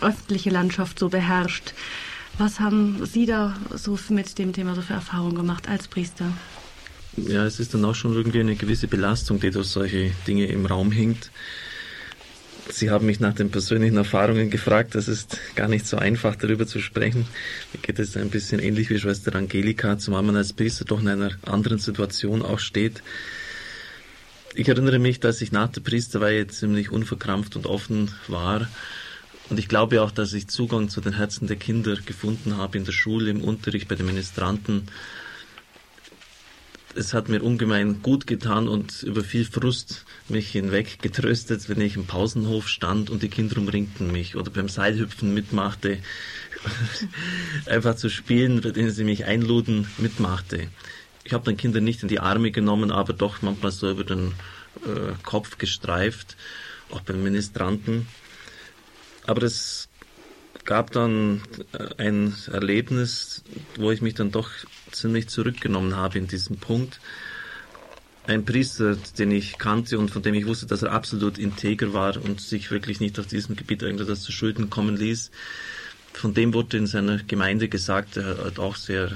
öffentliche 0.00 0.50
Landschaft 0.50 0.98
so 0.98 1.08
beherrscht. 1.08 1.72
Was 2.38 2.60
haben 2.60 3.04
Sie 3.04 3.26
da 3.26 3.56
so 3.74 3.98
mit 4.10 4.38
dem 4.38 4.52
Thema 4.52 4.76
so 4.76 4.82
für 4.82 4.92
Erfahrungen 4.92 5.34
gemacht 5.34 5.68
als 5.68 5.88
Priester? 5.88 6.32
Ja, 7.16 7.44
es 7.44 7.58
ist 7.58 7.74
dann 7.74 7.84
auch 7.84 7.96
schon 7.96 8.14
irgendwie 8.14 8.38
eine 8.38 8.54
gewisse 8.54 8.86
Belastung, 8.86 9.40
die 9.40 9.50
durch 9.50 9.66
solche 9.66 10.12
Dinge 10.28 10.46
im 10.46 10.64
Raum 10.64 10.92
hängt. 10.92 11.32
Sie 12.70 12.90
haben 12.90 13.06
mich 13.06 13.18
nach 13.18 13.34
den 13.34 13.50
persönlichen 13.50 13.96
Erfahrungen 13.96 14.50
gefragt. 14.50 14.94
Das 14.94 15.08
ist 15.08 15.38
gar 15.56 15.66
nicht 15.66 15.84
so 15.84 15.96
einfach, 15.96 16.36
darüber 16.36 16.64
zu 16.64 16.78
sprechen. 16.78 17.26
Mir 17.72 17.80
geht 17.80 17.98
es 17.98 18.16
ein 18.16 18.30
bisschen 18.30 18.60
ähnlich 18.60 18.88
wie 18.88 19.00
Schwester 19.00 19.34
Angelika, 19.34 19.98
zumal 19.98 20.22
man 20.22 20.36
als 20.36 20.52
Priester 20.52 20.84
doch 20.84 21.00
in 21.00 21.08
einer 21.08 21.32
anderen 21.44 21.78
Situation 21.78 22.42
auch 22.42 22.60
steht. 22.60 23.02
Ich 24.54 24.68
erinnere 24.68 25.00
mich, 25.00 25.18
dass 25.18 25.40
ich 25.40 25.50
nach 25.50 25.70
der 25.72 25.80
Priesterweihe 25.80 26.46
ziemlich 26.46 26.92
unverkrampft 26.92 27.56
und 27.56 27.66
offen 27.66 28.12
war. 28.28 28.68
Und 29.50 29.58
ich 29.58 29.68
glaube 29.68 30.02
auch, 30.02 30.10
dass 30.10 30.32
ich 30.32 30.48
Zugang 30.48 30.88
zu 30.88 31.00
den 31.00 31.14
Herzen 31.14 31.46
der 31.46 31.56
Kinder 31.56 31.96
gefunden 31.96 32.56
habe 32.56 32.78
in 32.78 32.84
der 32.84 32.92
Schule, 32.92 33.30
im 33.30 33.42
Unterricht, 33.42 33.88
bei 33.88 33.94
den 33.94 34.06
Ministranten 34.06 34.88
es 36.98 37.14
hat 37.14 37.28
mir 37.28 37.42
ungemein 37.42 38.02
gut 38.02 38.26
getan 38.26 38.66
und 38.66 39.02
über 39.02 39.22
viel 39.22 39.44
Frust 39.44 40.04
mich 40.28 40.50
hinweg 40.50 41.00
getröstet, 41.00 41.68
wenn 41.68 41.80
ich 41.80 41.96
im 41.96 42.06
Pausenhof 42.06 42.68
stand 42.68 43.08
und 43.08 43.22
die 43.22 43.28
Kinder 43.28 43.58
umringten 43.58 44.10
mich 44.10 44.36
oder 44.36 44.50
beim 44.50 44.68
Seilhüpfen 44.68 45.32
mitmachte, 45.32 45.98
einfach 47.66 47.94
zu 47.94 48.08
spielen, 48.08 48.60
bei 48.62 48.70
denen 48.70 48.90
sie 48.90 49.04
mich 49.04 49.26
einluden, 49.26 49.86
mitmachte. 49.98 50.68
Ich 51.24 51.32
habe 51.32 51.44
dann 51.44 51.56
Kinder 51.56 51.80
nicht 51.80 52.02
in 52.02 52.08
die 52.08 52.20
Arme 52.20 52.50
genommen, 52.50 52.90
aber 52.90 53.12
doch 53.12 53.42
manchmal 53.42 53.70
so 53.70 53.90
über 53.90 54.04
den 54.04 54.32
äh, 54.84 55.12
Kopf 55.22 55.58
gestreift, 55.58 56.36
auch 56.90 57.02
beim 57.02 57.22
Ministranten. 57.22 58.08
Aber 59.28 59.42
es 59.42 59.90
gab 60.64 60.90
dann 60.92 61.42
äh, 61.72 62.02
ein 62.02 62.34
Erlebnis, 62.50 63.44
wo 63.76 63.90
ich 63.90 64.00
mich 64.00 64.14
dann 64.14 64.30
doch 64.30 64.48
ziemlich 64.90 65.28
zurückgenommen 65.28 65.94
habe 65.94 66.16
in 66.16 66.28
diesem 66.28 66.56
Punkt. 66.56 66.98
Ein 68.26 68.46
Priester, 68.46 68.96
den 69.18 69.30
ich 69.30 69.58
kannte 69.58 69.98
und 69.98 70.10
von 70.10 70.22
dem 70.22 70.32
ich 70.32 70.46
wusste, 70.46 70.64
dass 70.64 70.82
er 70.82 70.92
absolut 70.92 71.36
integer 71.36 71.92
war 71.92 72.16
und 72.16 72.40
sich 72.40 72.70
wirklich 72.70 73.00
nicht 73.00 73.18
auf 73.18 73.26
diesem 73.26 73.54
Gebiet 73.54 73.82
irgendetwas 73.82 74.22
zu 74.22 74.32
Schulden 74.32 74.70
kommen 74.70 74.96
ließ. 74.96 75.30
Von 76.14 76.32
dem 76.32 76.54
wurde 76.54 76.78
in 76.78 76.86
seiner 76.86 77.18
Gemeinde 77.18 77.68
gesagt, 77.68 78.16
er 78.16 78.38
halt 78.38 78.58
auch 78.58 78.76
sehr 78.76 79.12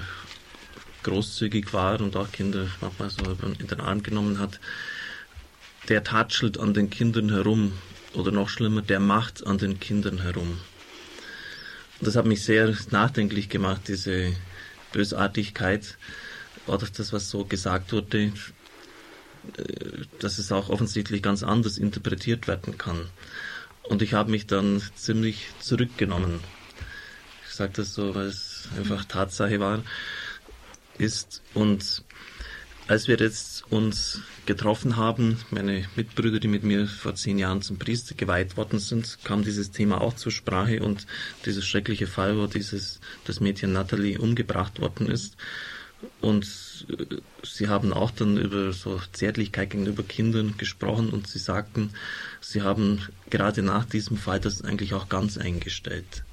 großzügig 1.05 1.73
war 1.73 2.03
und 2.03 2.17
auch 2.17 2.31
Kinder 2.33 2.67
manchmal 2.83 3.09
so 3.09 3.23
in 3.59 3.67
den 3.67 3.81
Arm 3.81 4.03
genommen 4.03 4.39
hat. 4.39 4.61
Der 5.89 6.05
tatschelt 6.05 6.61
an 6.61 6.75
den 6.75 6.91
Kindern 6.91 7.31
herum 7.31 7.73
oder 8.15 8.31
noch 8.31 8.49
schlimmer, 8.49 8.83
der 8.83 9.01
macht 9.01 9.47
an 9.47 9.59
den 9.59 9.81
Kindern 9.81 10.23
herum. 10.23 10.61
Und 12.01 12.07
das 12.07 12.17
hat 12.17 12.27
mich 12.27 12.45
sehr 12.45 12.75
nachdenklich 12.91 13.49
gemacht, 13.49 13.83
diese 13.89 14.33
Bösartigkeit 14.93 15.97
oder 16.67 16.87
das, 16.87 17.13
was 17.13 17.31
so 17.31 17.45
gesagt 17.45 17.93
wurde, 17.93 18.33
dass 20.21 20.39
es 20.39 20.53
auch 20.53 20.69
offensichtlich 20.69 21.23
ganz 21.23 21.43
anders 21.43 21.79
interpretiert 21.79 22.47
werden 22.49 22.79
kann. 22.79 23.09
Und 23.83 24.03
ich 24.03 24.15
habe 24.15 24.31
mich 24.31 24.47
dann 24.47 24.83
ziemlich 24.95 25.49
zurückgenommen. 25.61 26.41
Ich 27.49 27.55
sage 27.55 27.73
das 27.77 27.95
so, 27.95 28.15
weil 28.15 28.27
es 28.27 28.69
einfach 28.79 29.05
Tatsache 29.05 29.59
war, 29.61 29.83
ist. 30.99 31.43
Und 31.55 32.03
als 32.93 33.09
wir 33.09 33.17
jetzt 33.17 33.65
uns 33.71 34.21
getroffen 34.45 34.99
haben, 34.99 35.39
meine 35.51 35.87
Mitbrüder, 35.97 36.41
die 36.41 36.49
mit 36.49 36.63
mir 36.63 36.87
vor 36.87 37.15
zehn 37.15 37.39
Jahren 37.39 37.63
zum 37.63 37.79
Priester 37.79 38.15
geweiht 38.15 38.59
worden 38.59 38.79
sind, 38.79 39.19
kam 39.25 39.43
dieses 39.43 39.71
Thema 39.71 40.03
auch 40.03 40.15
zur 40.15 40.31
Sprache 40.31 40.83
und 40.83 41.07
dieses 41.47 41.67
schreckliche 41.67 42.07
Fall, 42.07 42.37
wo 42.37 42.47
dieses, 42.47 43.01
das 43.25 43.41
Mädchen 43.41 43.73
Natalie 43.73 44.19
umgebracht 44.19 44.79
worden 44.79 45.07
ist. 45.07 45.39
Und 46.21 46.45
äh, 46.91 47.17
sie 47.43 47.69
haben 47.69 47.95
auch 47.95 48.11
dann 48.11 48.37
über 48.37 48.75
so 48.75 49.01
Zärtlichkeit 49.13 49.71
gegenüber 49.71 50.03
Kindern 50.03 50.59
gesprochen 50.59 51.09
und 51.09 51.29
sie 51.29 51.39
sagten, 51.39 51.95
sie 52.43 52.61
haben 52.61 53.09
gerade 53.31 53.63
nach 53.63 53.87
diesem 53.87 54.19
Fall 54.19 54.39
das 54.39 54.61
eigentlich 54.61 54.93
auch 54.93 55.09
ganz 55.09 55.39
eingestellt. 55.39 56.25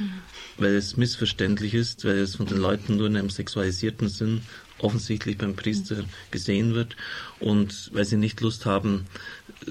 Mhm. 0.00 0.14
Weil 0.56 0.74
es 0.74 0.96
missverständlich 0.96 1.74
ist, 1.74 2.04
weil 2.04 2.18
es 2.18 2.34
von 2.34 2.46
den 2.46 2.58
Leuten 2.58 2.96
nur 2.96 3.06
in 3.06 3.16
einem 3.16 3.30
sexualisierten 3.30 4.08
Sinn 4.08 4.42
offensichtlich 4.78 5.38
beim 5.38 5.56
Priester 5.56 6.04
gesehen 6.30 6.74
wird 6.74 6.96
und 7.40 7.90
weil 7.92 8.04
sie 8.04 8.16
nicht 8.16 8.40
Lust 8.40 8.66
haben, 8.66 9.06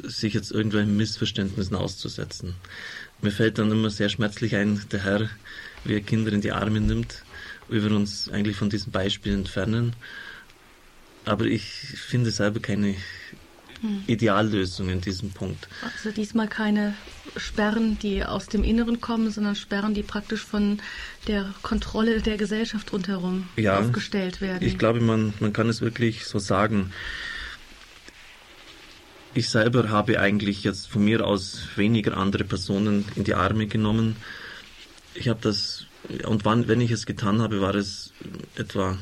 sich 0.04 0.34
jetzt 0.34 0.52
irgendwelchen 0.52 0.98
Missverständnissen 0.98 1.76
auszusetzen. 1.76 2.56
Mir 3.22 3.32
fällt 3.32 3.58
dann 3.58 3.72
immer 3.72 3.90
sehr 3.90 4.10
schmerzlich 4.10 4.56
ein, 4.56 4.82
der 4.92 5.04
Herr, 5.04 5.30
wie 5.84 5.94
er 5.94 6.02
Kinder 6.02 6.32
in 6.34 6.42
die 6.42 6.52
Arme 6.52 6.82
nimmt, 6.82 7.24
wie 7.70 7.82
wir 7.82 7.92
uns 7.92 8.30
eigentlich 8.30 8.58
von 8.58 8.70
diesem 8.70 8.92
Beispiel 8.92 9.34
entfernen. 9.34 9.96
Aber 11.26 11.46
ich 11.46 11.64
finde 11.64 12.32
selber 12.32 12.60
keine 12.60 12.96
hm. 13.82 14.04
Ideallösung 14.08 14.90
in 14.90 15.02
diesem 15.02 15.32
Punkt. 15.32 15.68
Also 15.82 16.12
diesmal 16.12 16.48
keine 16.48 16.96
Sperren, 17.36 18.00
die 18.00 18.24
aus 18.24 18.48
dem 18.48 18.64
Inneren 18.64 19.02
kommen, 19.02 19.32
sondern 19.32 19.56
Sperren, 19.56 19.94
die 19.94 20.04
praktisch 20.04 20.44
von 20.44 20.80
der 21.28 21.54
Kontrolle 21.62 22.22
der 22.22 22.38
Gesellschaft 22.38 22.92
rundherum 22.94 23.48
ja, 23.56 23.80
aufgestellt 23.80 24.42
werden. 24.42 24.66
Ich 24.66 24.78
glaube, 24.78 25.02
man, 25.02 25.34
man 25.40 25.54
kann 25.54 25.70
es 25.70 25.82
wirklich 25.82 26.26
so 26.26 26.40
sagen. 26.40 26.92
Ich 29.34 29.50
selber 29.50 29.90
habe 29.90 30.20
eigentlich 30.20 30.64
jetzt 30.64 30.88
von 30.88 31.06
mir 31.06 31.26
aus 31.26 31.60
weniger 31.76 32.18
andere 32.18 32.44
Personen 32.44 33.06
in 33.16 33.24
die 33.24 33.36
Arme 33.36 33.68
genommen. 33.68 34.16
Ich 35.14 35.28
habe 35.28 35.40
das, 35.42 35.86
und 36.26 36.46
wann, 36.46 36.68
wenn 36.68 36.82
ich 36.82 36.92
es 36.92 37.06
getan 37.06 37.42
habe, 37.42 37.62
war 37.62 37.76
es 37.76 38.14
etwa 38.56 38.98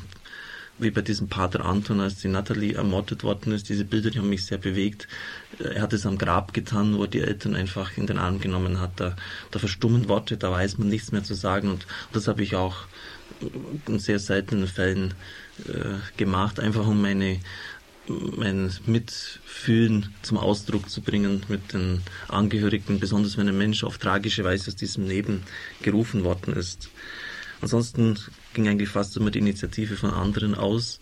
wie 0.78 0.90
bei 0.90 1.00
diesem 1.00 1.28
Pater 1.28 1.64
Anton, 1.64 2.00
als 2.00 2.16
die 2.16 2.28
Natalie 2.28 2.74
ermordet 2.74 3.24
worden 3.24 3.52
ist. 3.52 3.68
Diese 3.68 3.84
Bilder, 3.84 4.10
die 4.10 4.18
haben 4.18 4.28
mich 4.28 4.44
sehr 4.44 4.58
bewegt. 4.58 5.08
Er 5.58 5.82
hat 5.82 5.92
es 5.92 6.06
am 6.06 6.18
Grab 6.18 6.52
getan, 6.52 6.96
wo 6.96 7.02
er 7.02 7.08
die 7.08 7.20
Eltern 7.20 7.54
einfach 7.54 7.96
in 7.96 8.06
den 8.06 8.18
Arm 8.18 8.40
genommen 8.40 8.80
hat. 8.80 8.92
Da, 8.96 9.16
da 9.50 9.58
verstummen 9.58 10.08
Worte, 10.08 10.36
da 10.36 10.50
weiß 10.50 10.78
man 10.78 10.88
nichts 10.88 11.12
mehr 11.12 11.24
zu 11.24 11.34
sagen. 11.34 11.70
Und 11.70 11.86
das 12.12 12.28
habe 12.28 12.42
ich 12.42 12.56
auch 12.56 12.76
in 13.86 13.98
sehr 13.98 14.18
seltenen 14.18 14.66
Fällen 14.66 15.14
äh, 15.66 16.16
gemacht, 16.16 16.60
einfach 16.60 16.86
um 16.86 17.00
meine 17.00 17.40
mein 18.08 18.72
Mitfühlen 18.86 20.14
zum 20.22 20.38
Ausdruck 20.38 20.88
zu 20.88 21.00
bringen 21.00 21.42
mit 21.48 21.72
den 21.72 22.02
Angehörigen, 22.28 23.00
besonders 23.00 23.36
wenn 23.36 23.48
ein 23.48 23.58
Mensch 23.58 23.82
auf 23.84 23.98
tragische 23.98 24.44
Weise 24.44 24.68
aus 24.68 24.76
diesem 24.76 25.08
Leben 25.08 25.42
gerufen 25.82 26.22
worden 26.24 26.54
ist. 26.54 26.88
Ansonsten 27.60 28.18
ging 28.56 28.68
eigentlich 28.68 28.88
fast 28.88 29.16
immer 29.16 29.30
die 29.30 29.38
Initiative 29.38 29.96
von 29.96 30.10
anderen 30.10 30.54
aus. 30.54 30.98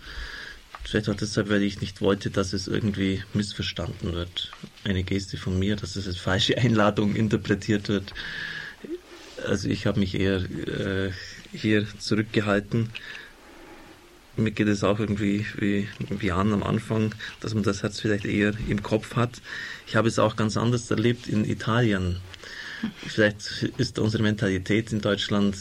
Vielleicht 0.83 1.09
auch 1.09 1.15
deshalb, 1.15 1.49
weil 1.49 1.63
ich 1.63 1.81
nicht 1.81 2.03
wollte, 2.03 2.29
dass 2.31 2.53
es 2.53 2.67
irgendwie 2.67 3.23
missverstanden 3.33 4.13
wird. 4.13 4.51
Eine 4.83 5.05
Geste 5.05 5.39
von 5.39 5.59
mir, 5.59 5.77
dass 5.77 5.97
es 5.97 6.07
als 6.07 6.19
falsche 6.19 6.59
Einladung 6.59 7.15
interpretiert 7.15 7.89
wird. 7.89 8.13
Also 9.47 9.69
ich 9.69 9.87
habe 9.87 10.01
mich 10.01 10.19
eher 10.19 10.39
äh, 10.39 11.13
hier 11.53 11.87
zurückgehalten. 11.99 12.91
Mir 14.37 14.51
geht 14.51 14.67
es 14.67 14.83
auch 14.83 14.99
irgendwie 14.99 15.47
wie, 15.57 15.89
wie 16.01 16.27
Jan 16.27 16.53
am 16.53 16.65
Anfang, 16.65 17.15
dass 17.41 17.55
man 17.55 17.63
das 17.63 17.85
Herz 17.85 18.01
vielleicht 18.01 18.25
eher 18.25 18.53
im 18.69 18.83
Kopf 18.83 19.15
hat. 19.15 19.41
Ich 19.87 19.95
habe 19.95 20.09
es 20.09 20.19
auch 20.19 20.35
ganz 20.35 20.57
anders 20.57 20.91
erlebt 20.91 21.29
in 21.29 21.45
Italien. 21.45 22.17
Vielleicht 23.07 23.62
ist 23.76 23.99
unsere 23.99 24.22
Mentalität 24.22 24.93
in 24.93 25.01
Deutschland, 25.01 25.57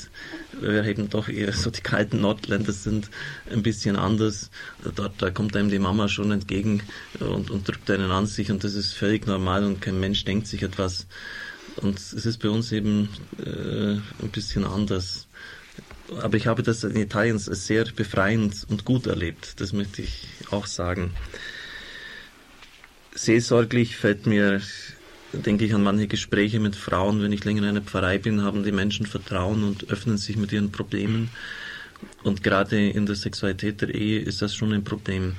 weil 0.60 0.74
wir 0.74 0.86
eben 0.86 1.10
doch 1.10 1.28
eher 1.30 1.52
so 1.54 1.70
die 1.70 1.82
kalten 1.82 2.22
Nordländer 2.22 2.72
sind, 2.72 3.10
ein 3.52 3.64
bisschen 3.64 3.96
anders. 3.96 4.50
Dort 4.96 5.22
da 5.22 5.30
kommt 5.30 5.56
einem 5.56 5.70
die 5.70 5.80
Mama 5.80 6.08
schon 6.08 6.32
entgegen 6.32 6.84
und, 7.20 7.52
und 7.52 7.68
drückt 7.68 7.90
einen 7.92 8.12
an 8.12 8.26
sich 8.26 8.52
und 8.52 8.64
das 8.64 8.76
ist 8.76 8.94
völlig 8.94 9.28
normal 9.28 9.64
und 9.64 9.82
kein 9.82 10.00
Mensch 10.00 10.26
denkt 10.26 10.48
sich 10.48 10.64
etwas. 10.64 11.08
Und 11.78 12.00
es 12.00 12.26
ist 12.26 12.38
bei 12.38 12.50
uns 12.50 12.72
eben 12.72 13.10
äh, 13.40 13.94
ein 14.24 14.30
bisschen 14.32 14.64
anders. 14.64 15.28
Aber 16.22 16.38
ich 16.38 16.48
habe 16.48 16.62
das 16.62 16.84
in 16.84 16.96
Italien 16.96 17.40
sehr 17.40 17.86
befreiend 17.86 18.66
und 18.70 18.86
gut 18.86 19.08
erlebt. 19.08 19.60
Das 19.60 19.74
möchte 19.74 20.02
ich 20.02 20.28
auch 20.52 20.68
sagen. 20.68 21.14
seelsorglich 23.16 23.96
fällt 23.96 24.26
mir, 24.26 24.62
denke 25.34 25.66
ich 25.66 25.74
an 25.74 25.84
manche 25.84 26.08
Gespräche 26.08 26.60
mit 26.60 26.76
Frauen, 26.76 27.22
wenn 27.22 27.32
ich 27.32 27.44
länger 27.44 27.64
in 27.64 27.70
einer 27.70 27.82
Pfarrei 27.82 28.18
bin, 28.18 28.44
haben 28.44 28.64
die 28.64 28.72
Menschen 28.72 29.06
Vertrauen 29.06 29.64
und 29.64 29.90
öffnen 29.90 30.18
sich 30.18 30.38
mit 30.38 30.52
ihren 30.52 30.72
Problemen. 30.72 31.30
Und 32.24 32.44
gerade 32.44 32.90
in 32.90 33.06
der 33.06 33.16
Sexualität 33.16 33.82
der 33.82 33.94
Ehe 33.94 34.20
ist 34.20 34.42
das 34.42 34.56
schon 34.56 34.74
ein 34.74 34.84
Problem. 34.84 35.36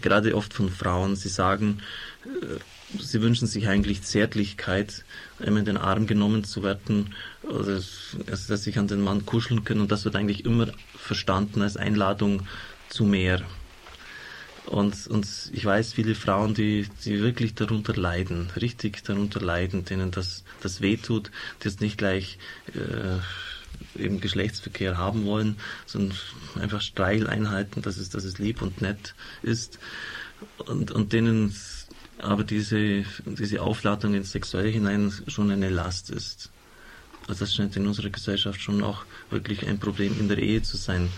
Gerade 0.00 0.34
oft 0.34 0.54
von 0.54 0.70
Frauen. 0.70 1.16
Sie 1.16 1.28
sagen, 1.28 1.80
äh, 2.24 3.00
sie 3.00 3.20
wünschen 3.20 3.46
sich 3.46 3.68
eigentlich 3.68 4.02
Zärtlichkeit, 4.02 5.04
einmal 5.38 5.60
in 5.60 5.66
den 5.66 5.76
Arm 5.76 6.06
genommen 6.06 6.44
zu 6.44 6.62
werden, 6.62 7.14
oder 7.42 7.80
dass 8.26 8.46
sich 8.46 8.78
an 8.78 8.88
den 8.88 9.02
Mann 9.02 9.26
kuscheln 9.26 9.64
können. 9.64 9.80
Und 9.80 9.92
das 9.92 10.04
wird 10.04 10.16
eigentlich 10.16 10.44
immer 10.44 10.68
verstanden 10.96 11.62
als 11.62 11.76
Einladung 11.76 12.46
zu 12.88 13.04
mehr. 13.04 13.42
Und, 14.66 15.06
und 15.06 15.26
ich 15.52 15.64
weiß 15.64 15.92
viele 15.92 16.14
Frauen, 16.14 16.54
die, 16.54 16.88
die 17.04 17.20
wirklich 17.20 17.54
darunter 17.54 17.94
leiden, 17.94 18.50
richtig 18.56 19.04
darunter 19.04 19.40
leiden, 19.40 19.84
denen 19.84 20.10
das, 20.10 20.44
das 20.60 20.80
wehtut, 20.80 21.30
die 21.62 21.68
jetzt 21.68 21.80
nicht 21.80 21.98
gleich 21.98 22.38
äh, 22.74 24.02
eben 24.02 24.20
Geschlechtsverkehr 24.20 24.98
haben 24.98 25.24
wollen, 25.24 25.56
sondern 25.86 26.18
einfach 26.60 26.80
Streicheleinheiten, 26.80 27.82
dass 27.82 27.96
es, 27.96 28.10
dass 28.10 28.24
es 28.24 28.38
lieb 28.38 28.60
und 28.60 28.80
nett 28.82 29.14
ist. 29.42 29.78
Und, 30.58 30.90
und 30.90 31.12
denen 31.12 31.54
aber 32.18 32.44
diese, 32.44 33.04
diese 33.26 33.62
Aufladung 33.62 34.14
ins 34.14 34.32
Sexuelle 34.32 34.68
hinein 34.68 35.12
schon 35.28 35.50
eine 35.50 35.68
Last 35.68 36.10
ist. 36.10 36.50
Also 37.28 37.40
das 37.40 37.54
scheint 37.54 37.76
in 37.76 37.86
unserer 37.86 38.10
Gesellschaft 38.10 38.60
schon 38.60 38.82
auch 38.82 39.04
wirklich 39.30 39.66
ein 39.66 39.78
Problem 39.78 40.18
in 40.18 40.28
der 40.28 40.38
Ehe 40.38 40.62
zu 40.62 40.76
sein. 40.76 41.08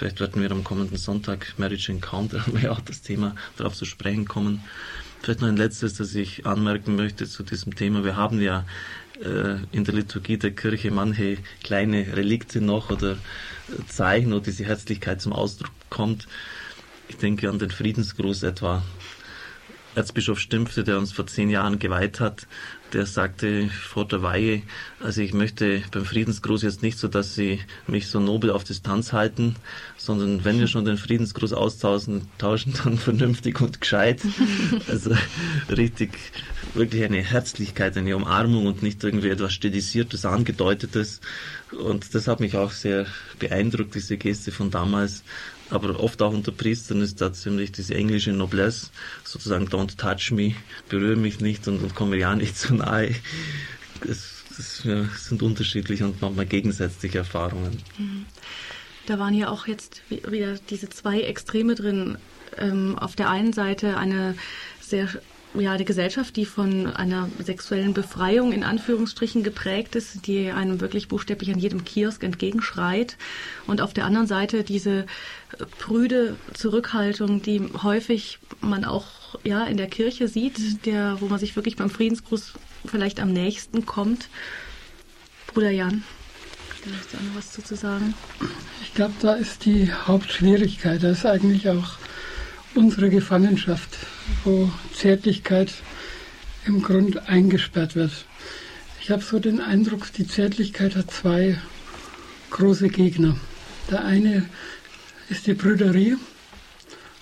Vielleicht 0.00 0.18
werden 0.18 0.40
wir 0.40 0.50
am 0.50 0.64
kommenden 0.64 0.96
Sonntag 0.96 1.52
Marriage 1.58 1.92
Encounter, 1.92 2.40
haben 2.46 2.58
wir 2.58 2.74
das 2.86 3.02
Thema, 3.02 3.34
darauf 3.58 3.74
zu 3.74 3.84
sprechen 3.84 4.24
kommen. 4.24 4.64
Vielleicht 5.20 5.42
noch 5.42 5.48
ein 5.48 5.58
letztes, 5.58 5.92
das 5.92 6.14
ich 6.14 6.46
anmerken 6.46 6.96
möchte 6.96 7.28
zu 7.28 7.42
diesem 7.42 7.76
Thema. 7.76 8.02
Wir 8.02 8.16
haben 8.16 8.40
ja 8.40 8.64
äh, 9.22 9.56
in 9.72 9.84
der 9.84 9.92
Liturgie 9.92 10.38
der 10.38 10.52
Kirche 10.52 10.90
manche 10.90 11.36
kleine 11.62 12.16
Relikte 12.16 12.62
noch 12.62 12.88
oder 12.88 13.18
Zeichen, 13.88 14.32
wo 14.32 14.38
diese 14.38 14.64
Herzlichkeit 14.64 15.20
zum 15.20 15.34
Ausdruck 15.34 15.74
kommt. 15.90 16.26
Ich 17.08 17.18
denke 17.18 17.50
an 17.50 17.58
den 17.58 17.70
Friedensgruß 17.70 18.44
etwa. 18.44 18.82
Erzbischof 19.94 20.38
Stümpfte, 20.38 20.82
der 20.82 20.96
uns 20.96 21.12
vor 21.12 21.26
zehn 21.26 21.50
Jahren 21.50 21.78
geweiht 21.78 22.20
hat, 22.20 22.46
der 22.92 23.06
sagte 23.06 23.68
vor 23.68 24.06
der 24.06 24.22
Weihe, 24.22 24.62
also 25.00 25.20
ich 25.20 25.32
möchte 25.32 25.82
beim 25.90 26.04
Friedensgruß 26.04 26.62
jetzt 26.62 26.82
nicht 26.82 26.98
so, 26.98 27.08
dass 27.08 27.34
Sie 27.34 27.60
mich 27.86 28.08
so 28.08 28.20
nobel 28.20 28.50
auf 28.50 28.64
Distanz 28.64 29.12
halten, 29.12 29.56
sondern 29.96 30.44
wenn 30.44 30.58
wir 30.58 30.66
schon 30.66 30.84
den 30.84 30.96
Friedensgruß 30.96 31.52
austauschen, 31.52 32.28
tauschen, 32.38 32.74
dann 32.84 32.98
vernünftig 32.98 33.60
und 33.60 33.80
gescheit. 33.80 34.20
Also 34.88 35.14
richtig, 35.68 36.10
wirklich 36.74 37.04
eine 37.04 37.22
Herzlichkeit, 37.22 37.96
eine 37.96 38.16
Umarmung 38.16 38.66
und 38.66 38.82
nicht 38.82 39.02
irgendwie 39.04 39.28
etwas 39.28 39.52
Stilisiertes, 39.52 40.24
Angedeutetes. 40.24 41.20
Und 41.70 42.14
das 42.14 42.26
hat 42.26 42.40
mich 42.40 42.56
auch 42.56 42.72
sehr 42.72 43.06
beeindruckt, 43.38 43.94
diese 43.94 44.16
Geste 44.16 44.52
von 44.52 44.70
damals 44.70 45.22
aber 45.70 45.98
oft 46.00 46.20
auch 46.22 46.32
unter 46.32 46.52
Priestern 46.52 47.00
ist 47.00 47.20
da 47.20 47.32
ziemlich 47.32 47.72
diese 47.72 47.94
englische 47.94 48.32
Noblesse, 48.32 48.90
sozusagen 49.24 49.66
don't 49.68 49.96
touch 49.96 50.30
me, 50.30 50.54
berühre 50.88 51.16
mich 51.16 51.40
nicht 51.40 51.66
und, 51.68 51.82
und 51.82 51.94
komme 51.94 52.16
ja 52.16 52.34
nicht 52.34 52.56
zu 52.58 52.74
nahe. 52.74 53.14
Das 54.06 54.82
ja, 54.84 55.04
sind 55.04 55.42
unterschiedliche 55.42 56.04
und 56.04 56.20
manchmal 56.20 56.46
gegensätzliche 56.46 57.18
Erfahrungen. 57.18 57.78
Mhm. 57.98 58.26
Da 59.06 59.18
waren 59.18 59.34
ja 59.34 59.48
auch 59.48 59.66
jetzt 59.66 60.02
wieder 60.08 60.56
diese 60.68 60.88
zwei 60.88 61.22
Extreme 61.22 61.74
drin. 61.74 62.18
Ähm, 62.58 62.98
auf 62.98 63.16
der 63.16 63.30
einen 63.30 63.52
Seite 63.52 63.96
eine 63.96 64.34
sehr 64.80 65.08
ja, 65.54 65.76
die 65.76 65.84
Gesellschaft, 65.84 66.36
die 66.36 66.44
von 66.44 66.86
einer 66.86 67.28
sexuellen 67.40 67.92
Befreiung 67.92 68.52
in 68.52 68.62
Anführungsstrichen 68.62 69.42
geprägt 69.42 69.96
ist, 69.96 70.26
die 70.26 70.50
einem 70.52 70.80
wirklich 70.80 71.08
buchstäblich 71.08 71.52
an 71.52 71.58
jedem 71.58 71.84
Kiosk 71.84 72.22
entgegenschreit. 72.22 73.16
Und 73.66 73.80
auf 73.80 73.92
der 73.92 74.04
anderen 74.04 74.28
Seite 74.28 74.62
diese 74.62 75.06
prüde 75.78 76.36
Zurückhaltung, 76.54 77.42
die 77.42 77.60
häufig 77.82 78.38
man 78.60 78.84
auch 78.84 79.06
ja, 79.44 79.64
in 79.64 79.76
der 79.76 79.86
Kirche 79.86 80.28
sieht, 80.28 80.86
der, 80.86 81.16
wo 81.20 81.26
man 81.26 81.38
sich 81.38 81.56
wirklich 81.56 81.76
beim 81.76 81.90
Friedensgruß 81.90 82.52
vielleicht 82.86 83.20
am 83.20 83.32
nächsten 83.32 83.86
kommt. 83.86 84.28
Bruder 85.46 85.70
Jan, 85.70 86.02
da 86.84 86.90
hast 86.98 87.12
du 87.12 87.16
auch 87.16 87.22
noch 87.22 87.36
was 87.36 87.52
zu 87.52 87.74
sagen. 87.74 88.14
Ich 88.82 88.94
glaube, 88.94 89.14
da 89.20 89.34
ist 89.34 89.64
die 89.64 89.92
Hauptschwierigkeit, 89.92 91.02
das 91.02 91.18
ist 91.18 91.26
eigentlich 91.26 91.68
auch 91.68 91.94
unsere 92.74 93.10
Gefangenschaft, 93.10 93.98
wo 94.44 94.70
Zärtlichkeit 94.92 95.72
im 96.66 96.82
Grund 96.82 97.28
eingesperrt 97.28 97.96
wird. 97.96 98.12
Ich 99.00 99.10
habe 99.10 99.22
so 99.22 99.38
den 99.38 99.60
Eindruck, 99.60 100.12
die 100.12 100.26
Zärtlichkeit 100.26 100.94
hat 100.94 101.10
zwei 101.10 101.58
große 102.50 102.88
Gegner. 102.88 103.36
Der 103.90 104.04
eine 104.04 104.48
ist 105.30 105.46
die 105.46 105.54
Brüderie 105.54 106.16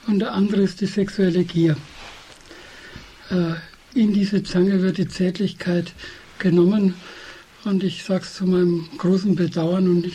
und 0.06 0.20
der 0.20 0.32
andere 0.32 0.62
ist 0.62 0.80
die 0.80 0.86
sexuelle 0.86 1.44
Gier. 1.44 1.76
Äh, 3.30 3.54
in 3.94 4.14
diese 4.14 4.42
Zange 4.42 4.80
wird 4.82 4.96
die 4.96 5.08
Zärtlichkeit 5.08 5.92
genommen 6.38 6.94
und 7.64 7.84
ich 7.84 8.04
sage 8.04 8.24
es 8.24 8.34
zu 8.34 8.46
meinem 8.46 8.88
großen 8.96 9.36
Bedauern 9.36 9.88
und 9.88 10.10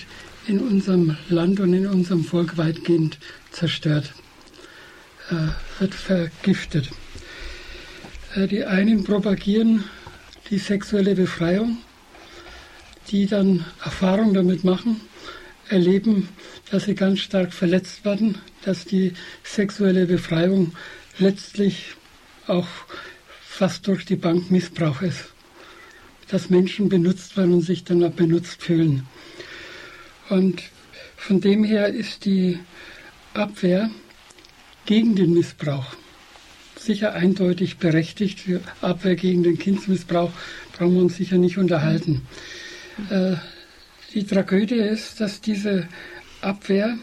in 0.48 0.60
unserem 0.60 1.16
Land 1.30 1.60
und 1.60 1.74
in 1.74 1.86
unserem 1.86 2.24
Volk 2.26 2.58
weitgehend 2.58 3.20
zerstört 3.52 4.14
äh, 5.30 5.80
wird 5.80 5.94
vergiftet. 5.94 6.90
Äh, 8.36 8.48
die 8.48 8.66
einen 8.66 9.04
propagieren 9.04 9.84
die 10.50 10.58
sexuelle 10.58 11.16
Befreiung, 11.16 11.78
die 13.10 13.28
dann 13.28 13.66
Erfahrung 13.84 14.34
damit 14.34 14.64
machen, 14.64 15.00
erleben, 15.70 16.30
dass 16.72 16.86
sie 16.86 16.96
ganz 16.96 17.20
stark 17.20 17.54
verletzt 17.54 18.06
werden, 18.06 18.38
dass 18.64 18.86
die 18.86 19.14
sexuelle 19.44 20.06
Befreiung 20.06 20.74
letztlich 21.20 21.96
auch 22.48 22.68
fast 23.42 23.88
durch 23.88 24.06
die 24.06 24.16
Bank 24.16 24.52
Missbrauch 24.52 25.02
ist. 25.02 25.34
Dass 26.30 26.50
Menschen 26.50 26.90
benutzt 26.90 27.38
werden 27.38 27.54
und 27.54 27.62
sich 27.62 27.84
dann 27.84 28.04
auch 28.04 28.12
benutzt 28.12 28.64
fühlen. 28.64 29.08
Und 30.30 30.64
von 31.16 31.42
dem 31.42 31.64
her 31.64 31.88
ist 31.88 32.26
die 32.26 32.60
Abwehr 33.34 33.90
gegen 34.86 35.16
den 35.16 35.34
Missbrauch. 35.34 35.96
Sicher 36.78 37.14
eindeutig 37.14 37.78
berechtigt. 37.78 38.44
Abwehr 38.82 39.16
gegen 39.16 39.44
den 39.44 39.58
Kindsmissbrauch 39.58 40.32
brauchen 40.74 40.96
wir 40.96 41.02
uns 41.02 41.16
sicher 41.16 41.38
nicht 41.38 41.58
unterhalten. 41.58 42.24
Äh, 43.10 43.36
die 44.14 44.26
Tragödie 44.26 44.76
ist, 44.76 45.20
dass 45.20 45.42
diese 45.42 45.88
Abwehr 46.42 46.98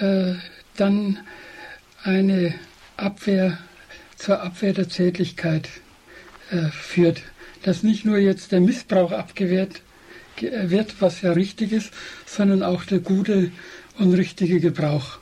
äh, 0.00 0.34
dann 0.76 1.18
eine 2.02 2.54
Abwehr 2.96 3.58
zur 4.16 4.42
Abwehr 4.42 4.72
der 4.72 4.88
Zärtlichkeit 4.88 5.68
äh, 6.50 6.68
führt. 6.70 7.22
Dass 7.62 7.82
nicht 7.82 8.04
nur 8.04 8.18
jetzt 8.18 8.52
der 8.52 8.60
Missbrauch 8.60 9.12
abgewehrt 9.12 9.82
wird, 10.40 11.00
was 11.00 11.20
ja 11.20 11.32
richtig 11.32 11.72
ist, 11.72 11.92
sondern 12.24 12.62
auch 12.62 12.84
der 12.84 13.00
gute 13.00 13.52
und 13.98 14.14
richtige 14.14 14.60
Gebrauch 14.60 15.20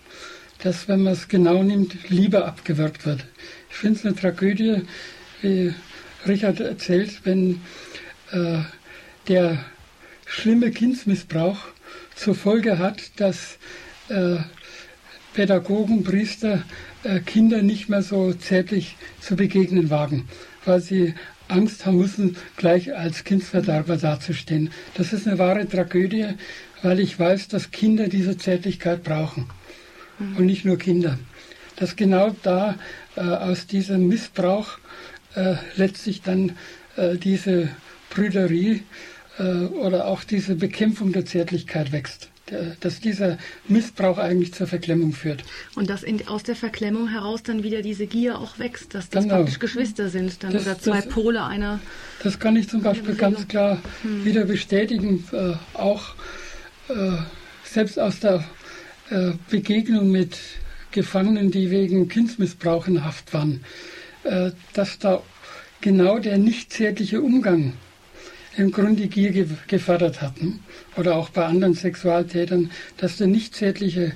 dass, 0.58 0.88
wenn 0.88 1.02
man 1.02 1.12
es 1.12 1.28
genau 1.28 1.62
nimmt, 1.62 2.08
lieber 2.08 2.46
abgewirkt 2.46 3.06
wird. 3.06 3.24
Ich 3.70 3.76
finde 3.76 3.98
es 3.98 4.06
eine 4.06 4.14
Tragödie, 4.14 4.82
wie 5.40 5.72
Richard 6.26 6.60
erzählt, 6.60 7.20
wenn 7.24 7.60
äh, 8.32 8.60
der 9.28 9.64
schlimme 10.28 10.70
Kindsmissbrauch 10.70 11.58
zur 12.14 12.34
Folge 12.34 12.78
hat, 12.78 13.00
dass 13.16 13.58
äh, 14.08 14.36
Pädagogen, 15.32 16.04
Priester 16.04 16.62
äh, 17.02 17.20
Kinder 17.20 17.62
nicht 17.62 17.88
mehr 17.88 18.02
so 18.02 18.32
zärtlich 18.32 18.96
zu 19.20 19.36
begegnen 19.36 19.90
wagen, 19.90 20.28
weil 20.64 20.80
sie 20.80 21.14
Angst 21.48 21.86
haben 21.86 21.96
müssen, 21.96 22.36
gleich 22.56 22.94
als 22.94 23.24
Kindsverderber 23.24 23.96
dazustehen. 23.96 24.70
Das 24.94 25.12
ist 25.12 25.26
eine 25.26 25.38
wahre 25.38 25.66
Tragödie, 25.66 26.34
weil 26.82 27.00
ich 27.00 27.18
weiß, 27.18 27.48
dass 27.48 27.70
Kinder 27.70 28.08
diese 28.08 28.36
Zärtlichkeit 28.36 29.02
brauchen 29.02 29.48
und 30.18 30.44
nicht 30.44 30.64
nur 30.64 30.78
Kinder. 30.78 31.18
Dass 31.76 31.96
genau 31.96 32.34
da 32.42 32.76
äh, 33.16 33.20
aus 33.20 33.66
diesem 33.66 34.08
Missbrauch 34.08 34.78
äh, 35.34 35.54
letztlich 35.76 36.22
dann 36.22 36.56
äh, 36.96 37.16
diese 37.16 37.70
Brüderie 38.10 38.82
oder 39.38 40.06
auch 40.06 40.24
diese 40.24 40.56
Bekämpfung 40.56 41.12
der 41.12 41.24
Zärtlichkeit 41.24 41.92
wächst 41.92 42.30
dass 42.80 43.00
dieser 43.00 43.36
Missbrauch 43.68 44.16
eigentlich 44.16 44.54
zur 44.54 44.66
Verklemmung 44.66 45.12
führt. 45.12 45.44
Und 45.74 45.90
dass 45.90 46.02
in, 46.02 46.26
aus 46.28 46.42
der 46.42 46.56
Verklemmung 46.56 47.08
heraus 47.08 47.42
dann 47.42 47.62
wieder 47.62 47.82
diese 47.82 48.06
Gier 48.06 48.38
auch 48.38 48.58
wächst, 48.58 48.94
dass 48.94 49.10
das 49.10 49.24
genau. 49.24 49.36
praktisch 49.36 49.58
Geschwister 49.58 50.08
sind, 50.08 50.42
dann 50.42 50.54
das, 50.54 50.62
oder 50.62 50.78
zwei 50.78 51.02
das, 51.02 51.10
Pole 51.10 51.44
einer. 51.44 51.78
Das 52.22 52.38
kann 52.38 52.56
ich 52.56 52.66
zum 52.70 52.82
Beispiel 52.82 53.16
ganz 53.16 53.46
klar 53.48 53.82
hm. 54.00 54.24
wieder 54.24 54.46
bestätigen, 54.46 55.24
äh, 55.32 55.52
auch 55.74 56.14
äh, 56.88 57.18
selbst 57.64 57.98
aus 57.98 58.20
der 58.20 58.44
äh, 59.10 59.32
Begegnung 59.50 60.10
mit 60.10 60.38
Gefangenen, 60.90 61.50
die 61.50 61.70
wegen 61.70 62.08
Kindsmissbrauch 62.08 62.88
in 62.88 63.04
Haft 63.04 63.34
waren. 63.34 63.60
äh, 64.24 64.52
dass 64.72 64.98
da 64.98 65.22
genau 65.80 66.18
der 66.18 66.38
nicht 66.38 66.72
zärtliche 66.72 67.20
Umgang 67.20 67.74
im 68.58 68.72
Grunde 68.72 69.02
die 69.02 69.08
Gier 69.08 69.46
gefördert 69.68 70.20
hatten. 70.20 70.60
Oder 70.96 71.16
auch 71.16 71.30
bei 71.30 71.46
anderen 71.46 71.74
Sexualtätern, 71.74 72.70
dass 72.96 73.16
der 73.16 73.28
nicht 73.28 73.54
zärtliche 73.54 74.12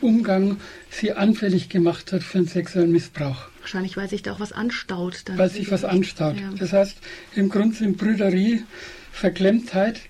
Umgang 0.00 0.58
sie 0.90 1.12
anfällig 1.12 1.68
gemacht 1.68 2.12
hat 2.12 2.22
für 2.22 2.38
einen 2.38 2.48
sexuellen 2.48 2.90
Missbrauch. 2.90 3.48
Wahrscheinlich, 3.60 3.96
weil 3.96 4.10
sich 4.10 4.22
da 4.22 4.32
auch 4.32 4.40
was 4.40 4.52
anstaut. 4.52 5.22
weil 5.36 5.48
sich 5.48 5.70
was 5.70 5.84
anstaut. 5.84 6.38
Ja. 6.38 6.50
Das 6.58 6.72
heißt, 6.72 6.98
im 7.34 7.48
Grunde 7.48 7.76
sind 7.76 7.96
Brüderie, 7.96 8.64
Verklemmtheit, 9.12 10.00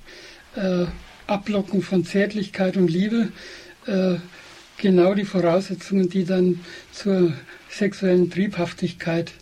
äh, 0.56 0.86
Ablocken 1.26 1.82
von 1.82 2.04
Zärtlichkeit 2.04 2.76
und 2.76 2.88
Liebe 2.90 3.28
äh, 3.86 4.16
genau 4.78 5.14
die 5.14 5.24
Voraussetzungen, 5.24 6.08
die 6.08 6.24
dann 6.24 6.60
zur 6.90 7.34
sexuellen 7.68 8.30
Triebhaftigkeit 8.30 9.32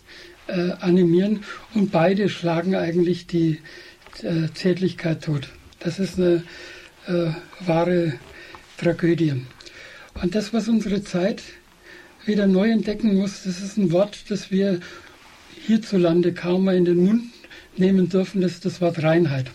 äh, 0.47 0.71
animieren. 0.79 1.43
Und 1.73 1.91
beide 1.91 2.29
schlagen 2.29 2.75
eigentlich 2.75 3.25
die 3.27 3.59
Zärtlichkeit 4.53 5.23
tot. 5.23 5.49
Das 5.79 5.99
ist 5.99 6.17
eine 6.17 6.43
äh, 7.07 7.31
wahre 7.59 8.13
Tragödie. 8.77 9.45
Und 10.21 10.35
das, 10.35 10.53
was 10.53 10.67
unsere 10.67 11.03
Zeit 11.03 11.41
wieder 12.25 12.47
neu 12.47 12.69
entdecken 12.69 13.15
muss, 13.17 13.43
das 13.43 13.61
ist 13.61 13.77
ein 13.77 13.91
Wort, 13.91 14.25
das 14.29 14.51
wir 14.51 14.79
hierzulande 15.65 16.33
kaum 16.33 16.65
mal 16.65 16.75
in 16.75 16.85
den 16.85 17.03
Mund 17.03 17.23
nehmen 17.77 18.09
dürfen, 18.09 18.41
das 18.41 18.53
ist 18.53 18.65
das 18.65 18.81
Wort 18.81 19.01
Reinheit. 19.01 19.47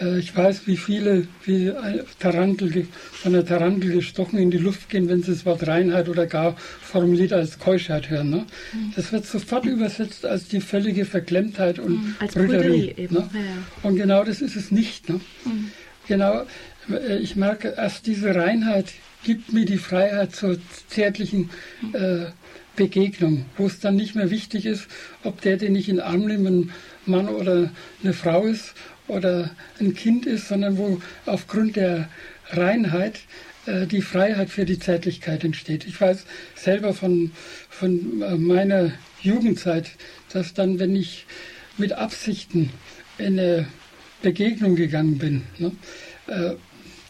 Äh, 0.00 0.18
ich 0.18 0.34
weiß, 0.36 0.66
wie 0.66 0.76
viele 0.76 1.26
wie 1.44 1.72
Tarantel, 2.18 2.86
von 3.12 3.32
der 3.32 3.44
Tarantel 3.44 3.92
gestochen 3.92 4.38
in 4.38 4.50
die 4.50 4.58
Luft 4.58 4.88
gehen, 4.88 5.08
wenn 5.08 5.22
sie 5.22 5.32
das 5.32 5.46
Wort 5.46 5.66
Reinheit 5.66 6.08
oder 6.08 6.26
gar 6.26 6.56
formuliert 6.80 7.32
als 7.32 7.58
Keuschheit 7.58 8.10
hören. 8.10 8.30
Ne? 8.30 8.46
Mhm. 8.72 8.92
Das 8.96 9.12
wird 9.12 9.26
sofort 9.26 9.66
übersetzt 9.66 10.26
als 10.26 10.48
die 10.48 10.60
völlige 10.60 11.04
Verklemmtheit 11.04 11.78
und 11.78 11.92
mhm. 11.92 12.16
als 12.18 12.34
Brüderie. 12.34 12.94
Eben. 12.96 13.14
Ne? 13.14 13.30
Ja, 13.32 13.40
ja. 13.40 13.46
Und 13.82 13.96
genau 13.96 14.24
das 14.24 14.40
ist 14.40 14.56
es 14.56 14.70
nicht. 14.70 15.08
Ne? 15.08 15.20
Mhm. 15.44 15.70
Genau, 16.08 16.44
äh, 16.90 17.18
ich 17.18 17.36
merke, 17.36 17.74
erst 17.76 18.06
diese 18.06 18.34
Reinheit 18.34 18.92
gibt 19.22 19.52
mir 19.52 19.64
die 19.64 19.78
Freiheit 19.78 20.34
zur 20.34 20.58
zärtlichen 20.88 21.50
mhm. 21.80 21.94
äh, 21.94 22.26
Begegnung, 22.76 23.46
wo 23.56 23.66
es 23.66 23.78
dann 23.78 23.94
nicht 23.94 24.16
mehr 24.16 24.30
wichtig 24.30 24.66
ist, 24.66 24.88
ob 25.22 25.40
der, 25.40 25.56
den 25.56 25.76
ich 25.76 25.88
in 25.88 25.96
den 25.96 26.04
Arm 26.04 26.24
nehme, 26.26 26.50
ein 26.50 26.72
Mann 27.06 27.28
oder 27.28 27.70
eine 28.02 28.12
Frau 28.12 28.44
ist 28.46 28.74
oder 29.08 29.50
ein 29.80 29.94
Kind 29.94 30.26
ist, 30.26 30.48
sondern 30.48 30.78
wo 30.78 31.00
aufgrund 31.26 31.76
der 31.76 32.08
Reinheit 32.50 33.20
äh, 33.66 33.86
die 33.86 34.02
Freiheit 34.02 34.50
für 34.50 34.64
die 34.64 34.78
Zärtlichkeit 34.78 35.44
entsteht. 35.44 35.86
Ich 35.86 36.00
weiß 36.00 36.24
selber 36.54 36.94
von, 36.94 37.32
von 37.68 38.22
äh, 38.22 38.36
meiner 38.36 38.92
Jugendzeit, 39.20 39.90
dass 40.32 40.54
dann, 40.54 40.78
wenn 40.78 40.96
ich 40.96 41.26
mit 41.76 41.92
Absichten 41.92 42.70
in 43.18 43.38
eine 43.38 43.66
Begegnung 44.22 44.76
gegangen 44.76 45.18
bin, 45.18 45.42
ne, 45.58 45.72
äh, 46.26 46.54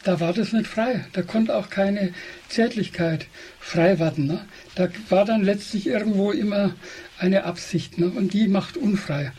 da 0.05 0.21
war 0.21 0.35
das 0.35 0.53
nicht 0.53 0.67
frei. 0.67 1.07
Da 1.15 1.23
konnte 1.23 1.57
auch 1.57 1.71
keine 1.71 2.13
Zärtlichkeit 2.49 3.27
frei 3.59 3.99
werden. 3.99 4.27
Ne? 4.27 4.45
Da 4.75 4.89
war 5.09 5.25
dann 5.25 5.43
letztlich 5.43 5.87
irgendwo 5.87 6.31
immer 6.31 6.75
eine 7.19 7.45
Absicht 7.45 7.99
ne? 7.99 8.11
und 8.11 8.35
die 8.35 8.47
macht 8.47 8.77
unfrei. 8.77 9.33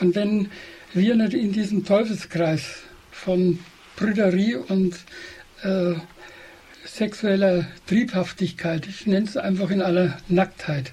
Und 0.00 0.16
wenn 0.16 0.50
wir 0.94 1.14
nicht 1.16 1.34
in 1.34 1.52
diesem 1.52 1.84
Teufelskreis 1.84 2.82
von 3.10 3.58
Brüderie 3.96 4.56
und 4.56 4.94
äh, 5.62 5.94
sexueller 6.84 7.66
Triebhaftigkeit, 7.86 8.86
ich 8.86 9.06
nenne 9.06 9.26
es 9.26 9.36
einfach 9.36 9.70
in 9.70 9.82
aller 9.82 10.18
Nacktheit, 10.28 10.92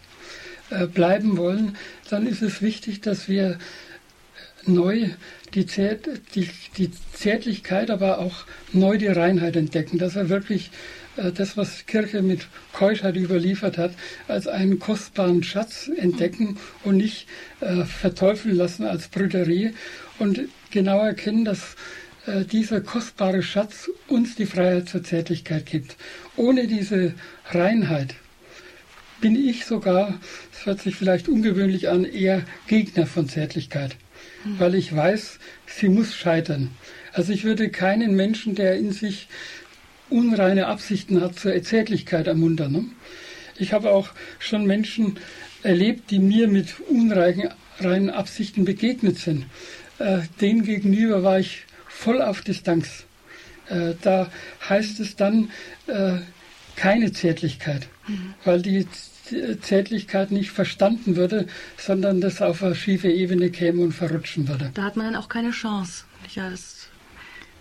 äh, 0.69 0.87
bleiben 0.87 1.37
wollen, 1.37 1.77
dann 2.09 2.27
ist 2.27 2.41
es 2.41 2.61
wichtig, 2.61 3.01
dass 3.01 3.29
wir 3.29 3.57
neu 4.65 5.09
die, 5.53 5.65
Zärt, 5.65 6.09
die, 6.33 6.49
die 6.77 6.89
Zärtlichkeit, 7.13 7.89
aber 7.89 8.19
auch 8.19 8.45
neu 8.73 8.97
die 8.97 9.07
Reinheit 9.07 9.55
entdecken, 9.55 9.97
dass 9.97 10.15
wir 10.15 10.29
wirklich 10.29 10.71
das, 11.15 11.57
was 11.57 11.85
Kirche 11.85 12.21
mit 12.21 12.47
Keuschheit 12.73 13.15
überliefert 13.15 13.77
hat, 13.77 13.93
als 14.27 14.47
einen 14.47 14.79
kostbaren 14.79 15.43
Schatz 15.43 15.89
entdecken 15.95 16.57
und 16.83 16.97
nicht 16.97 17.27
äh, 17.61 17.85
verteufeln 17.85 18.55
lassen 18.55 18.85
als 18.85 19.07
Brüderie 19.07 19.73
und 20.19 20.41
genau 20.71 20.99
erkennen, 20.99 21.45
dass 21.45 21.75
äh, 22.25 22.43
dieser 22.43 22.81
kostbare 22.81 23.43
Schatz 23.43 23.89
uns 24.07 24.35
die 24.35 24.45
Freiheit 24.45 24.89
zur 24.89 25.03
Zärtlichkeit 25.03 25.65
gibt. 25.65 25.95
Ohne 26.35 26.67
diese 26.67 27.13
Reinheit 27.49 28.15
bin 29.21 29.35
ich 29.35 29.65
sogar, 29.65 30.19
das 30.51 30.65
hört 30.65 30.81
sich 30.81 30.95
vielleicht 30.95 31.29
ungewöhnlich 31.29 31.89
an, 31.89 32.03
eher 32.03 32.43
Gegner 32.67 33.05
von 33.05 33.29
Zärtlichkeit, 33.29 33.95
mhm. 34.43 34.59
weil 34.59 34.75
ich 34.75 34.93
weiß, 34.93 35.39
sie 35.67 35.89
muss 35.89 36.15
scheitern. 36.15 36.71
Also 37.13 37.31
ich 37.31 37.45
würde 37.45 37.69
keinen 37.69 38.15
Menschen, 38.15 38.55
der 38.55 38.75
in 38.75 38.91
sich 38.91 39.29
unreine 40.09 40.67
Absichten 40.67 41.21
hat, 41.21 41.39
zur 41.39 41.61
Zärtlichkeit 41.61 42.27
ermuntern. 42.27 42.71
Ne? 42.71 42.85
Ich 43.57 43.73
habe 43.73 43.91
auch 43.91 44.09
schon 44.39 44.65
Menschen 44.65 45.17
erlebt, 45.63 46.11
die 46.11 46.19
mir 46.19 46.47
mit 46.47 46.79
unreinen 46.89 48.09
Absichten 48.09 48.65
begegnet 48.65 49.17
sind. 49.17 49.45
Äh, 49.99 50.19
denen 50.41 50.63
gegenüber 50.63 51.23
war 51.23 51.39
ich 51.39 51.65
voll 51.87 52.21
auf 52.21 52.41
Distanz. 52.41 53.05
Äh, 53.69 53.93
da 54.01 54.29
heißt 54.69 54.99
es 54.99 55.15
dann 55.15 55.49
äh, 55.87 56.17
keine 56.75 57.11
Zärtlichkeit, 57.11 57.87
mhm. 58.07 58.33
weil 58.43 58.61
die 58.61 58.85
Zärtlichkeit 59.61 60.31
nicht 60.31 60.51
verstanden 60.51 61.15
würde, 61.15 61.47
sondern 61.77 62.21
das 62.21 62.41
auf 62.41 62.61
eine 62.61 62.75
schiefe 62.75 63.09
Ebene 63.09 63.49
käme 63.49 63.81
und 63.81 63.93
verrutschen 63.93 64.47
würde. 64.47 64.71
Da 64.73 64.83
hat 64.83 64.97
man 64.97 65.07
dann 65.07 65.15
auch 65.15 65.29
keine 65.29 65.51
Chance. 65.51 66.03
Ja, 66.35 66.49
das 66.49 66.84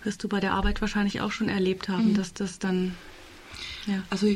wirst 0.05 0.23
du 0.23 0.27
bei 0.27 0.39
der 0.39 0.53
Arbeit 0.53 0.81
wahrscheinlich 0.81 1.21
auch 1.21 1.31
schon 1.31 1.49
erlebt 1.49 1.89
haben, 1.89 2.11
mhm. 2.11 2.15
dass 2.15 2.33
das 2.33 2.59
dann. 2.59 2.95
Ja. 3.87 4.03
Also 4.09 4.27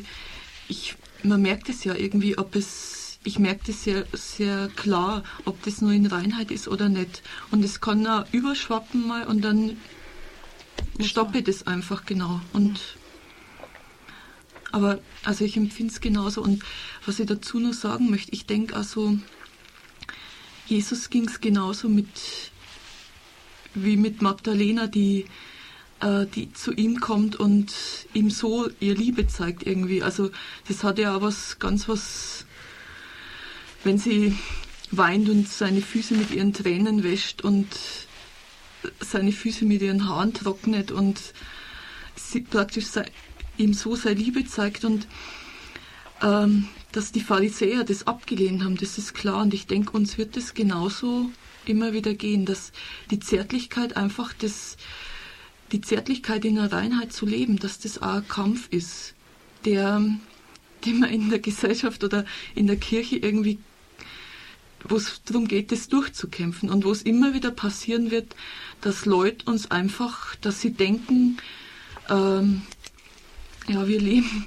ich, 0.67 0.95
man 1.23 1.41
merkt 1.41 1.69
es 1.69 1.83
ja 1.83 1.95
irgendwie, 1.95 2.37
ob 2.37 2.55
es, 2.55 3.19
ich 3.23 3.39
merke 3.39 3.61
das 3.67 3.83
sehr, 3.83 4.05
sehr 4.13 4.69
klar, 4.75 5.23
ob 5.45 5.61
das 5.63 5.81
nur 5.81 5.91
in 5.91 6.05
Reinheit 6.05 6.51
ist 6.51 6.67
oder 6.67 6.89
nicht. 6.89 7.21
Und 7.51 7.63
es 7.63 7.81
kann 7.81 8.05
auch 8.07 8.25
überschwappen 8.31 9.07
mal 9.07 9.27
und 9.27 9.41
dann 9.41 9.77
stoppe 11.01 11.39
ich 11.39 11.45
das 11.45 11.67
einfach 11.67 12.05
genau. 12.05 12.41
Und 12.53 12.79
aber 14.71 14.99
also 15.23 15.45
ich 15.45 15.57
empfinde 15.57 15.91
es 15.91 15.99
genauso. 15.99 16.41
Und 16.41 16.63
was 17.05 17.19
ich 17.19 17.25
dazu 17.25 17.59
noch 17.59 17.73
sagen 17.73 18.09
möchte, 18.09 18.31
ich 18.31 18.45
denke 18.45 18.75
also, 18.75 19.17
Jesus 20.67 21.09
ging 21.09 21.27
es 21.27 21.41
genauso 21.41 21.89
mit 21.89 22.07
wie 23.73 23.97
mit 23.97 24.21
Magdalena, 24.21 24.87
die 24.87 25.25
äh, 26.01 26.25
die 26.25 26.51
zu 26.53 26.71
ihm 26.73 26.99
kommt 26.99 27.35
und 27.35 27.73
ihm 28.13 28.29
so 28.29 28.69
ihr 28.79 28.95
Liebe 28.95 29.27
zeigt 29.27 29.65
irgendwie. 29.65 30.03
Also 30.03 30.31
das 30.67 30.83
hat 30.83 30.99
ja 30.99 31.15
auch 31.15 31.21
was 31.21 31.59
ganz 31.59 31.87
was, 31.87 32.45
wenn 33.83 33.97
sie 33.97 34.37
weint 34.91 35.29
und 35.29 35.47
seine 35.47 35.81
Füße 35.81 36.15
mit 36.15 36.31
ihren 36.31 36.53
Tränen 36.53 37.03
wäscht 37.03 37.41
und 37.41 37.67
seine 38.99 39.31
Füße 39.31 39.65
mit 39.65 39.81
ihren 39.81 40.07
Haaren 40.07 40.33
trocknet 40.33 40.91
und 40.91 41.19
sie 42.15 42.41
praktisch 42.41 42.85
ihm 43.57 43.73
so 43.73 43.95
seine 43.95 44.15
Liebe 44.15 44.45
zeigt 44.45 44.85
und 44.85 45.07
ähm, 46.21 46.67
dass 46.91 47.11
die 47.11 47.21
Pharisäer 47.21 47.83
das 47.83 48.07
abgelehnt 48.07 48.63
haben, 48.63 48.77
das 48.77 48.97
ist 48.97 49.13
klar 49.13 49.41
und 49.43 49.53
ich 49.53 49.67
denke, 49.67 49.91
uns 49.91 50.17
wird 50.17 50.37
es 50.37 50.53
genauso 50.53 51.29
immer 51.65 51.93
wieder 51.93 52.13
gehen, 52.13 52.45
dass 52.45 52.71
die 53.11 53.19
Zärtlichkeit 53.19 53.95
einfach 53.95 54.33
das 54.33 54.77
die 55.71 55.81
Zärtlichkeit 55.81 56.45
in 56.45 56.55
der 56.55 56.71
Reinheit 56.71 57.13
zu 57.13 57.25
leben, 57.25 57.57
dass 57.59 57.79
das 57.79 58.01
auch 58.01 58.15
ein 58.15 58.27
Kampf 58.27 58.67
ist, 58.71 59.13
der, 59.65 60.01
den 60.85 60.99
man 60.99 61.09
in 61.09 61.29
der 61.29 61.39
Gesellschaft 61.39 62.03
oder 62.03 62.25
in 62.55 62.67
der 62.67 62.77
Kirche 62.77 63.17
irgendwie, 63.17 63.59
wo 64.87 64.95
es 64.95 65.21
darum 65.25 65.47
geht, 65.47 65.71
das 65.71 65.89
durchzukämpfen. 65.89 66.69
Und 66.69 66.85
wo 66.85 66.91
es 66.91 67.01
immer 67.01 67.33
wieder 67.33 67.51
passieren 67.51 68.11
wird, 68.11 68.35
dass 68.81 69.05
Leute 69.05 69.45
uns 69.49 69.71
einfach, 69.71 70.35
dass 70.37 70.61
sie 70.61 70.71
denken, 70.71 71.37
ähm, 72.09 72.61
ja, 73.67 73.87
wir 73.87 73.99
leben, 73.99 74.45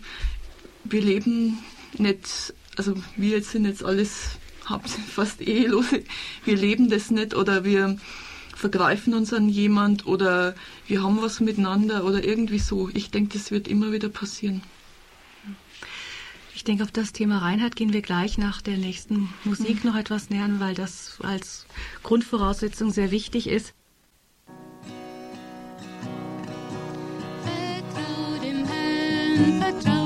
wir 0.84 1.00
leben 1.00 1.58
nicht, 1.98 2.54
also 2.76 2.94
wir 3.16 3.36
jetzt 3.36 3.50
sind 3.50 3.66
jetzt 3.66 3.84
alles 3.84 4.38
fast 5.14 5.40
ehelose, 5.40 6.04
wir 6.44 6.56
leben 6.56 6.88
das 6.88 7.10
nicht 7.10 7.34
oder 7.34 7.64
wir 7.64 7.98
vergreifen 8.62 9.12
uns 9.12 9.32
an 9.32 9.48
jemand 9.48 10.06
oder 10.06 10.54
wir 10.86 11.02
haben 11.02 11.20
was 11.20 11.40
miteinander 11.40 12.04
oder 12.04 12.22
irgendwie 12.22 12.60
so. 12.60 12.88
Ich 12.94 13.10
denke, 13.10 13.36
das 13.36 13.50
wird 13.50 13.66
immer 13.66 13.90
wieder 13.90 14.08
passieren. 14.08 14.62
Ich 16.54 16.62
denke, 16.62 16.84
auf 16.84 16.92
das 16.92 17.12
Thema 17.12 17.38
Reinheit 17.38 17.74
gehen 17.74 17.92
wir 17.92 18.02
gleich 18.02 18.38
nach 18.38 18.62
der 18.62 18.76
nächsten 18.76 19.30
Musik 19.42 19.82
mhm. 19.82 19.90
noch 19.90 19.96
etwas 19.98 20.30
nähern, 20.30 20.60
weil 20.60 20.74
das 20.74 21.18
als 21.24 21.66
Grundvoraussetzung 22.04 22.92
sehr 22.92 23.10
wichtig 23.10 23.48
ist. 23.48 23.74
Vertrau 27.42 28.38
dem 28.44 28.64
Herrn, 28.64 29.60
vertrau 29.60 30.01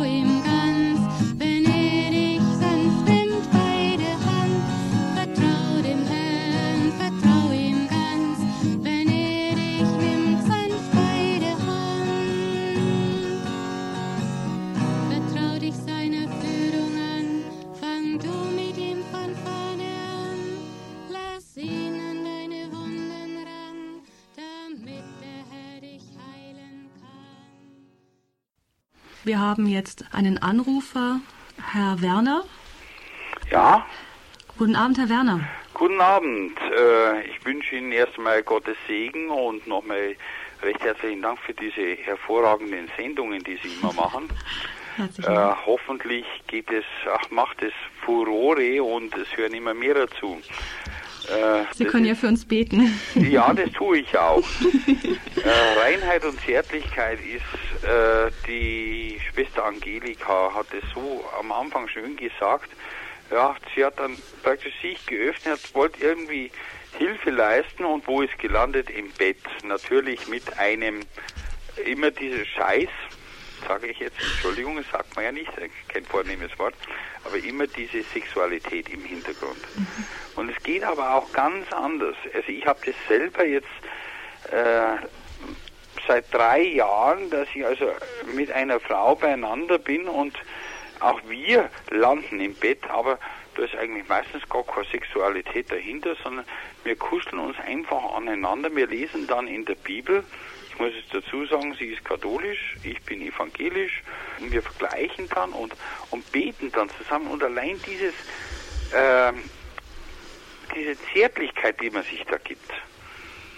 Wir 29.26 29.40
haben 29.40 29.66
jetzt 29.66 30.04
einen 30.12 30.38
Anrufer, 30.38 31.18
Herr 31.72 32.00
Werner. 32.00 32.44
Ja. 33.50 33.84
Guten 34.56 34.76
Abend, 34.76 34.98
Herr 34.98 35.08
Werner. 35.08 35.40
Guten 35.74 36.00
Abend. 36.00 36.56
Äh, 36.60 37.22
ich 37.26 37.44
wünsche 37.44 37.74
Ihnen 37.74 37.90
erstmal 37.90 38.44
Gottes 38.44 38.76
Segen 38.86 39.28
und 39.28 39.66
nochmal 39.66 40.14
recht 40.62 40.80
herzlichen 40.80 41.22
Dank 41.22 41.40
für 41.40 41.54
diese 41.54 41.96
hervorragenden 42.04 42.88
Sendungen, 42.96 43.42
die 43.42 43.58
Sie 43.64 43.74
immer 43.80 43.92
machen. 43.94 44.28
Herzlichen 44.96 45.32
Äh, 45.32 45.34
Dank. 45.34 45.58
hoffentlich 45.66 46.24
geht 46.46 46.70
es, 46.70 46.84
ach, 47.12 47.28
macht 47.30 47.60
es 47.62 47.72
Furore 48.04 48.80
und 48.80 49.12
es 49.16 49.36
hören 49.36 49.54
immer 49.54 49.74
mehr 49.74 49.94
dazu. 49.94 50.40
Äh, 51.28 51.64
Sie 51.74 51.84
können 51.84 52.04
ja 52.04 52.14
für 52.14 52.28
uns 52.28 52.44
beten. 52.44 52.98
Ja, 53.14 53.52
das 53.52 53.70
tue 53.72 53.98
ich 53.98 54.16
auch. 54.16 54.42
äh, 55.44 55.80
Reinheit 55.80 56.24
und 56.24 56.40
Zärtlichkeit 56.40 57.18
ist, 57.20 57.84
äh, 57.84 58.30
die 58.46 59.20
Schwester 59.32 59.64
Angelika 59.64 60.52
hat 60.54 60.66
es 60.72 60.84
so 60.94 61.24
am 61.38 61.52
Anfang 61.52 61.88
schön 61.88 62.16
gesagt. 62.16 62.70
Ja, 63.30 63.56
sie 63.74 63.84
hat 63.84 63.98
dann 63.98 64.16
praktisch 64.42 64.74
sich 64.80 65.04
geöffnet, 65.06 65.60
wollte 65.74 66.04
irgendwie 66.04 66.50
Hilfe 66.98 67.30
leisten 67.30 67.84
und 67.84 68.06
wo 68.06 68.22
ist 68.22 68.38
gelandet? 68.38 68.88
Im 68.90 69.10
Bett. 69.10 69.38
Natürlich 69.64 70.28
mit 70.28 70.58
einem, 70.58 71.00
immer 71.84 72.10
dieses 72.10 72.46
Scheiß, 72.48 72.88
sage 73.66 73.88
ich 73.88 73.98
jetzt, 73.98 74.16
Entschuldigung, 74.20 74.76
das 74.76 74.88
sagt 74.90 75.14
man 75.16 75.24
ja 75.24 75.32
nicht, 75.32 75.50
kein 75.88 76.04
vornehmes 76.04 76.56
Wort, 76.58 76.74
aber 77.24 77.36
immer 77.36 77.66
diese 77.66 78.02
Sexualität 78.02 78.88
im 78.90 79.04
Hintergrund. 79.04 79.58
Und 80.36 80.50
es 80.50 80.62
geht 80.62 80.84
aber 80.84 81.14
auch 81.14 81.32
ganz 81.32 81.72
anders. 81.72 82.16
Also 82.34 82.48
ich 82.48 82.66
habe 82.66 82.78
das 82.84 82.94
selber 83.08 83.44
jetzt 83.44 83.66
äh, 84.50 84.96
seit 86.06 86.32
drei 86.32 86.62
Jahren, 86.62 87.30
dass 87.30 87.48
ich 87.54 87.64
also 87.64 87.90
mit 88.34 88.50
einer 88.52 88.80
Frau 88.80 89.14
beieinander 89.14 89.78
bin 89.78 90.08
und 90.08 90.36
auch 91.00 91.20
wir 91.28 91.68
landen 91.90 92.40
im 92.40 92.54
Bett, 92.54 92.88
aber 92.88 93.18
da 93.54 93.64
ist 93.64 93.74
eigentlich 93.74 94.06
meistens 94.08 94.46
gar 94.48 94.64
keine 94.64 94.86
Sexualität 94.86 95.70
dahinter, 95.70 96.14
sondern 96.22 96.44
wir 96.84 96.96
kuscheln 96.96 97.38
uns 97.38 97.56
einfach 97.66 98.14
aneinander. 98.14 98.74
Wir 98.74 98.86
lesen 98.86 99.26
dann 99.26 99.46
in 99.46 99.64
der 99.64 99.74
Bibel, 99.74 100.24
ich 100.76 100.80
muss 100.80 100.92
es 100.92 101.08
dazu 101.10 101.46
sagen, 101.46 101.74
sie 101.78 101.86
ist 101.86 102.04
katholisch, 102.04 102.76
ich 102.82 103.00
bin 103.04 103.22
evangelisch, 103.22 104.02
und 104.38 104.52
wir 104.52 104.60
vergleichen 104.60 105.26
dann 105.34 105.54
und, 105.54 105.72
und 106.10 106.30
beten 106.32 106.70
dann 106.70 106.90
zusammen. 106.90 107.28
Und 107.28 107.42
allein 107.42 107.80
dieses, 107.86 108.12
ähm, 108.94 109.42
diese 110.74 110.94
Zärtlichkeit, 111.14 111.80
die 111.80 111.88
man 111.88 112.02
sich 112.02 112.22
da 112.24 112.36
gibt, 112.36 112.70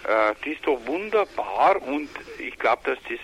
äh, 0.07 0.33
die 0.45 0.51
ist 0.51 0.65
doch 0.65 0.79
wunderbar 0.85 1.81
und 1.81 2.09
ich 2.37 2.57
glaube, 2.57 2.83
dass 2.85 2.99
das 3.09 3.19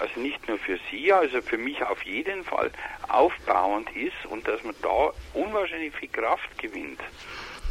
also 0.00 0.18
nicht 0.18 0.48
nur 0.48 0.56
für 0.56 0.78
Sie, 0.90 1.12
also 1.12 1.42
für 1.42 1.58
mich 1.58 1.82
auf 1.82 2.02
jeden 2.04 2.42
Fall 2.42 2.70
aufbauend 3.08 3.94
ist 3.94 4.24
und 4.30 4.48
dass 4.48 4.64
man 4.64 4.74
da 4.80 5.12
unwahrscheinlich 5.34 5.94
viel 5.94 6.08
Kraft 6.08 6.56
gewinnt. 6.56 7.00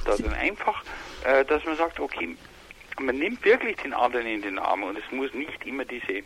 Dass 0.06 0.20
man 0.20 0.36
einfach, 0.36 0.84
äh, 1.24 1.44
dass 1.44 1.66
man 1.66 1.76
sagt, 1.76 2.00
okay, 2.00 2.38
man 3.00 3.18
nimmt 3.18 3.44
wirklich 3.46 3.78
den 3.78 3.94
anderen 3.94 4.28
in 4.28 4.42
den 4.42 4.60
Arm 4.60 4.84
und 4.84 4.98
es 4.98 5.12
muss 5.12 5.34
nicht 5.34 5.66
immer 5.66 5.86
diese 5.86 6.24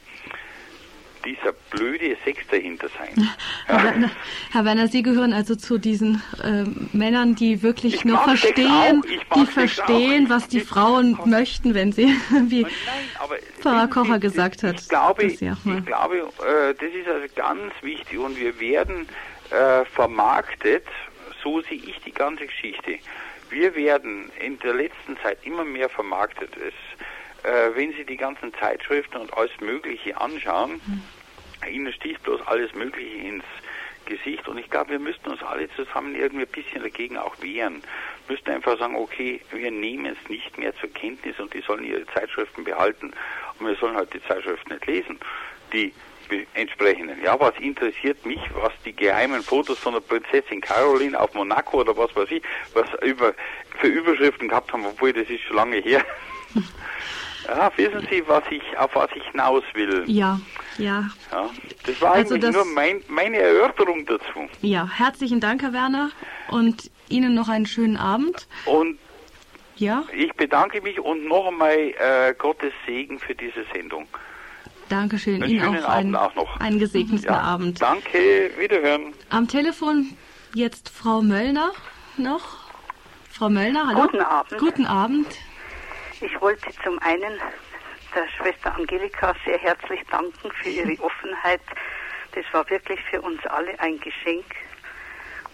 dieser 1.26 1.54
blöde 1.70 2.18
Sex 2.24 2.46
dahinter 2.50 2.88
sein. 2.98 3.30
Herr 3.66 3.84
Werner, 3.84 4.12
Herr 4.52 4.66
Werner, 4.66 4.88
Sie 4.88 5.04
gehören 5.04 5.34
also 5.34 5.56
zu 5.56 5.78
diesen 5.78 6.22
ähm, 6.44 6.90
Männern, 6.94 7.36
die 7.36 7.64
wirklich 7.64 7.96
Ich 7.96 8.06
nur 8.06 8.18
verstehen, 8.20 9.04
die 9.36 9.46
verstehen, 9.46 10.30
was 10.30 10.48
die 10.48 10.60
Frauen 10.60 11.18
möchten, 11.26 11.74
wenn 11.74 11.92
sie, 11.92 12.08
wie 12.30 12.66
Pfarrer 13.60 13.88
Kocher 13.88 14.20
gesagt 14.20 14.64
hat. 14.64 14.82
Ich 14.82 14.90
glaube, 14.90 15.28
das 15.28 15.40
ja 15.40 15.58
ich 15.66 15.86
glaube 15.86 16.18
äh, 16.18 16.74
das 16.74 16.94
ist 16.94 17.08
also 17.08 17.34
ganz 17.36 17.74
wichtig 17.82 18.18
und 18.20 18.38
wir 18.38 18.60
werden 18.60 19.08
äh, 19.50 19.86
vermarktet, 19.86 20.86
so 21.42 21.62
sehe 21.62 21.78
ich 21.78 22.00
die 22.06 22.12
ganze 22.12 22.46
Geschichte. 22.46 23.00
Wir 23.54 23.76
werden 23.76 24.32
in 24.40 24.58
der 24.60 24.74
letzten 24.74 25.16
Zeit 25.18 25.38
immer 25.44 25.64
mehr 25.64 25.88
vermarktet. 25.88 26.58
Es, 26.58 26.74
äh, 27.48 27.70
wenn 27.76 27.94
Sie 27.94 28.04
die 28.04 28.18
ganzen 28.18 28.52
Zeitschriften 28.56 29.18
und 29.18 29.32
alles 29.38 29.52
Mögliche 29.62 30.20
anschauen, 30.20 30.82
Ihnen 31.70 31.94
sticht 31.94 32.24
bloß 32.24 32.42
alles 32.48 32.74
Mögliche 32.74 33.28
ins 33.28 33.44
Gesicht 34.06 34.48
und 34.48 34.58
ich 34.58 34.72
glaube, 34.72 34.92
wir 34.92 35.00
müssten 35.00 35.30
uns 35.30 35.44
alle 35.44 35.70
zusammen 35.76 36.16
irgendwie 36.16 36.46
ein 36.46 36.52
bisschen 36.52 36.82
dagegen 36.82 37.16
auch 37.18 37.40
wehren. 37.42 37.84
Wir 38.26 38.36
müssten 38.36 38.50
einfach 38.50 38.80
sagen, 38.80 38.96
okay, 38.96 39.40
wir 39.52 39.70
nehmen 39.70 40.08
es 40.08 40.30
nicht 40.30 40.58
mehr 40.58 40.76
zur 40.78 40.90
Kenntnis 40.92 41.40
und 41.40 41.54
die 41.54 41.62
sollen 41.62 41.84
ihre 41.84 42.08
Zeitschriften 42.08 42.64
behalten 42.64 43.14
und 43.60 43.68
wir 43.68 43.76
sollen 43.76 43.96
halt 43.96 44.12
die 44.16 44.24
Zeitschriften 44.24 44.74
nicht 44.74 44.88
lesen, 44.88 45.20
die 45.72 45.94
entsprechenden. 46.54 47.22
Ja, 47.24 47.40
was 47.40 47.54
interessiert 47.60 48.26
mich, 48.26 48.40
was 48.56 48.72
die 48.86 48.94
geheimen 48.96 49.44
Fotos 49.44 49.78
von 49.80 49.94
der 49.94 50.02
Prinzessin 50.02 50.62
Caroline 50.62 51.20
auf 51.20 51.34
Monaco 51.34 51.82
oder 51.82 51.96
was 51.98 52.16
weiß 52.16 52.30
ich, 52.32 52.44
was 52.74 52.88
über, 53.02 53.34
für 53.80 53.88
Überschriften 53.88 54.48
gehabt 54.50 54.72
haben, 54.74 54.86
obwohl 54.86 55.14
das 55.14 55.30
ist 55.30 55.42
schon 55.42 55.56
lange 55.58 55.78
her. 55.78 56.04
Ja, 57.46 57.70
wissen 57.76 58.08
Sie, 58.10 58.24
was 58.26 58.44
ich, 58.52 58.62
auf 58.78 58.96
was 58.96 59.10
ich 59.16 59.24
hinaus 59.32 59.64
will? 59.74 60.06
Ja, 60.08 60.40
ja, 60.78 61.10
Ja, 61.30 61.50
das 61.86 62.00
war 62.00 62.14
Also 62.14 62.36
eigentlich 62.36 62.42
das- 62.46 62.56
nur 62.56 62.64
mein, 62.64 63.04
meine 63.10 63.38
Erörterung 63.38 64.06
dazu. 64.06 64.48
ja. 64.62 64.88
Herzlichen 64.90 65.42
Dank, 65.42 65.62
Herr 65.62 65.74
Werner, 65.74 66.10
und 66.52 66.90
Ihnen 67.10 67.34
noch 67.36 67.50
einen 67.50 67.66
schönen 67.66 67.98
Abend. 67.98 68.48
Und 68.66 68.98
Ja, 69.76 70.06
ich 70.16 70.32
bedanke 70.36 70.80
mich 70.82 71.00
und 71.02 71.26
noch 71.28 71.48
einmal 71.48 71.76
äh, 71.76 72.34
Gottes 72.38 72.72
Segen 72.86 73.20
für 73.20 73.36
diese 73.36 73.66
Sendung. 73.74 74.08
Dankeschön. 74.94 75.42
Einen 75.42 75.52
Ihnen 75.52 75.62
schönen 75.64 75.84
auch 75.84 75.90
Abend 75.90 76.06
einen, 76.06 76.16
auch 76.16 76.36
noch. 76.36 76.60
einen 76.60 76.80
gesegneten 76.80 77.26
Ja, 77.26 77.40
Abend. 77.40 77.82
Danke, 77.82 78.52
wiederhören. 78.58 79.14
Am 79.32 79.48
Telefon 79.48 80.16
jetzt 80.54 80.90
Frau 80.90 81.22
Möllner 81.24 81.72
noch. 82.18 82.70
Frau 83.32 83.50
Möllner, 83.50 83.88
hallo. 83.88 84.02
Guten 84.04 84.22
Abend. 84.22 84.58
Guten 84.60 84.86
Abend. 84.86 85.28
Ich 86.22 86.40
wollte 86.40 86.68
zum 86.84 87.00
einen 87.00 87.34
der 88.16 88.28
Schwester 88.38 88.76
Angelika 88.76 89.34
sehr 89.46 89.58
herzlich 89.58 90.02
danken 90.12 90.52
für 90.62 90.70
ihre 90.70 91.02
Offenheit. 91.04 91.62
Das 92.36 92.46
war 92.52 92.70
wirklich 92.70 93.00
für 93.10 93.20
uns 93.22 93.44
alle 93.48 93.78
ein 93.80 94.00
Geschenk. 94.00 94.46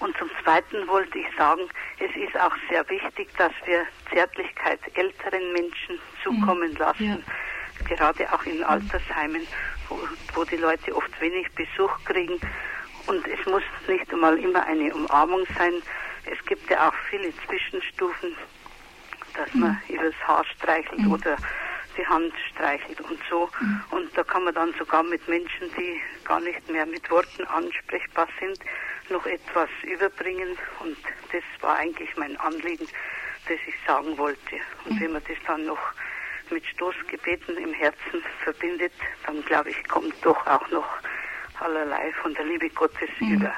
Und 0.02 0.18
zum 0.18 0.30
Zweiten 0.44 0.86
wollte 0.88 1.18
ich 1.18 1.28
sagen, 1.38 1.62
es 2.00 2.12
ist 2.16 2.38
auch 2.40 2.56
sehr 2.70 2.88
wichtig, 2.90 3.30
dass 3.38 3.52
wir 3.66 3.86
Zärtlichkeit 4.14 4.80
älteren 4.96 5.54
Menschen 5.54 5.98
zukommen 6.24 6.76
lassen. 6.78 7.24
Gerade 7.86 8.32
auch 8.32 8.43
in 8.45 8.63
Altersheimen, 8.63 9.47
wo, 9.88 9.99
wo 10.34 10.43
die 10.43 10.57
Leute 10.57 10.95
oft 10.95 11.19
wenig 11.21 11.47
Besuch 11.53 11.91
kriegen. 12.05 12.39
Und 13.07 13.27
es 13.27 13.45
muss 13.45 13.63
nicht 13.88 14.11
einmal 14.11 14.38
immer 14.38 14.63
eine 14.65 14.93
Umarmung 14.93 15.45
sein. 15.57 15.73
Es 16.25 16.43
gibt 16.45 16.69
ja 16.69 16.89
auch 16.89 16.93
viele 17.09 17.34
Zwischenstufen 17.47 18.36
dass 19.39 19.53
man 19.53 19.82
übers 19.88 20.13
Haar 20.27 20.43
streichelt 20.45 21.05
oder 21.07 21.38
die 21.97 22.05
Hand 22.05 22.34
streichelt 22.51 23.01
und 23.01 23.19
so. 23.30 23.49
Und 23.91 24.15
da 24.17 24.23
kann 24.23 24.43
man 24.43 24.53
dann 24.53 24.73
sogar 24.77 25.03
mit 25.03 25.27
Menschen, 25.27 25.71
die 25.77 26.01
gar 26.23 26.39
nicht 26.39 26.69
mehr 26.69 26.86
mit 26.86 27.09
Worten 27.09 27.45
ansprechbar 27.45 28.27
sind, 28.39 28.59
noch 29.09 29.25
etwas 29.25 29.69
überbringen. 29.84 30.57
Und 30.80 30.97
das 31.32 31.43
war 31.61 31.77
eigentlich 31.77 32.15
mein 32.17 32.38
Anliegen, 32.38 32.88
das 33.47 33.57
ich 33.65 33.75
sagen 33.88 34.17
wollte. 34.17 34.57
Und 34.86 34.99
wenn 34.99 35.13
man 35.13 35.23
das 35.27 35.38
dann 35.45 35.65
noch 35.65 35.80
mit 36.52 36.66
Stoßgebeten 36.66 37.58
im 37.58 37.74
Herzen 37.74 38.24
verbindet, 38.43 38.93
dann 39.26 39.43
glaube 39.45 39.70
ich, 39.70 39.88
kommt 39.88 40.14
doch 40.22 40.45
auch 40.47 40.70
noch 40.72 40.88
allerlei 41.60 42.12
von 42.22 42.34
der 42.34 42.45
Liebe 42.45 42.70
Gottes 42.70 43.10
über. 43.20 43.54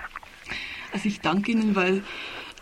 Also 0.94 1.08
ich 1.08 1.22
danke 1.22 1.52
Ihnen, 1.52 1.76
weil 1.76 2.04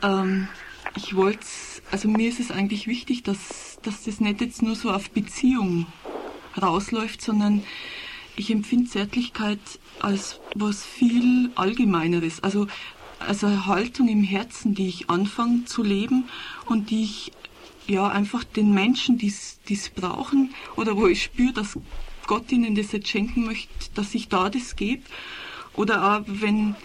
ähm, 0.04 0.48
ich 0.96 1.16
wollte, 1.16 1.46
also 1.92 2.08
mir 2.08 2.30
ist 2.30 2.40
es 2.40 2.52
eigentlich 2.52 2.88
wichtig, 2.88 3.24
dass, 3.24 3.80
dass 3.84 4.04
das 4.04 4.20
nicht 4.20 4.42
jetzt 4.42 4.62
nur 4.62 4.76
so 4.76 4.92
auf 4.92 5.10
Beziehung 5.12 5.88
rausläuft, 6.62 7.22
sondern 7.22 7.64
ich 8.36 8.52
empfinde 8.52 8.90
Zärtlichkeit 8.90 9.60
als 10.00 10.40
was 10.56 10.86
viel 10.86 11.52
Allgemeineres. 11.56 12.44
Also 12.44 12.68
als 13.20 13.44
eine 13.44 13.66
Haltung 13.66 14.08
im 14.08 14.24
Herzen, 14.24 14.76
die 14.76 14.88
ich 14.88 15.10
anfange 15.10 15.66
zu 15.66 15.84
leben 15.84 16.30
und 16.66 16.90
die 16.90 17.04
ich 17.04 17.32
ja 17.90 18.08
einfach 18.08 18.44
den 18.44 18.74
Menschen, 18.74 19.18
die 19.18 19.28
es 19.28 19.90
brauchen 19.90 20.54
oder 20.76 20.96
wo 20.96 21.08
ich 21.08 21.24
spüre, 21.24 21.54
dass 21.54 21.78
Gott 22.28 22.52
ihnen 22.52 22.76
das 22.76 22.92
jetzt 22.92 23.08
schenken 23.08 23.46
möchte, 23.46 23.70
dass 23.96 24.14
ich 24.16 24.30
da 24.30 24.50
das 24.50 24.76
gebe. 24.76 25.04
Oder 25.74 26.18
auch 26.18 26.22
wenn 26.28 26.76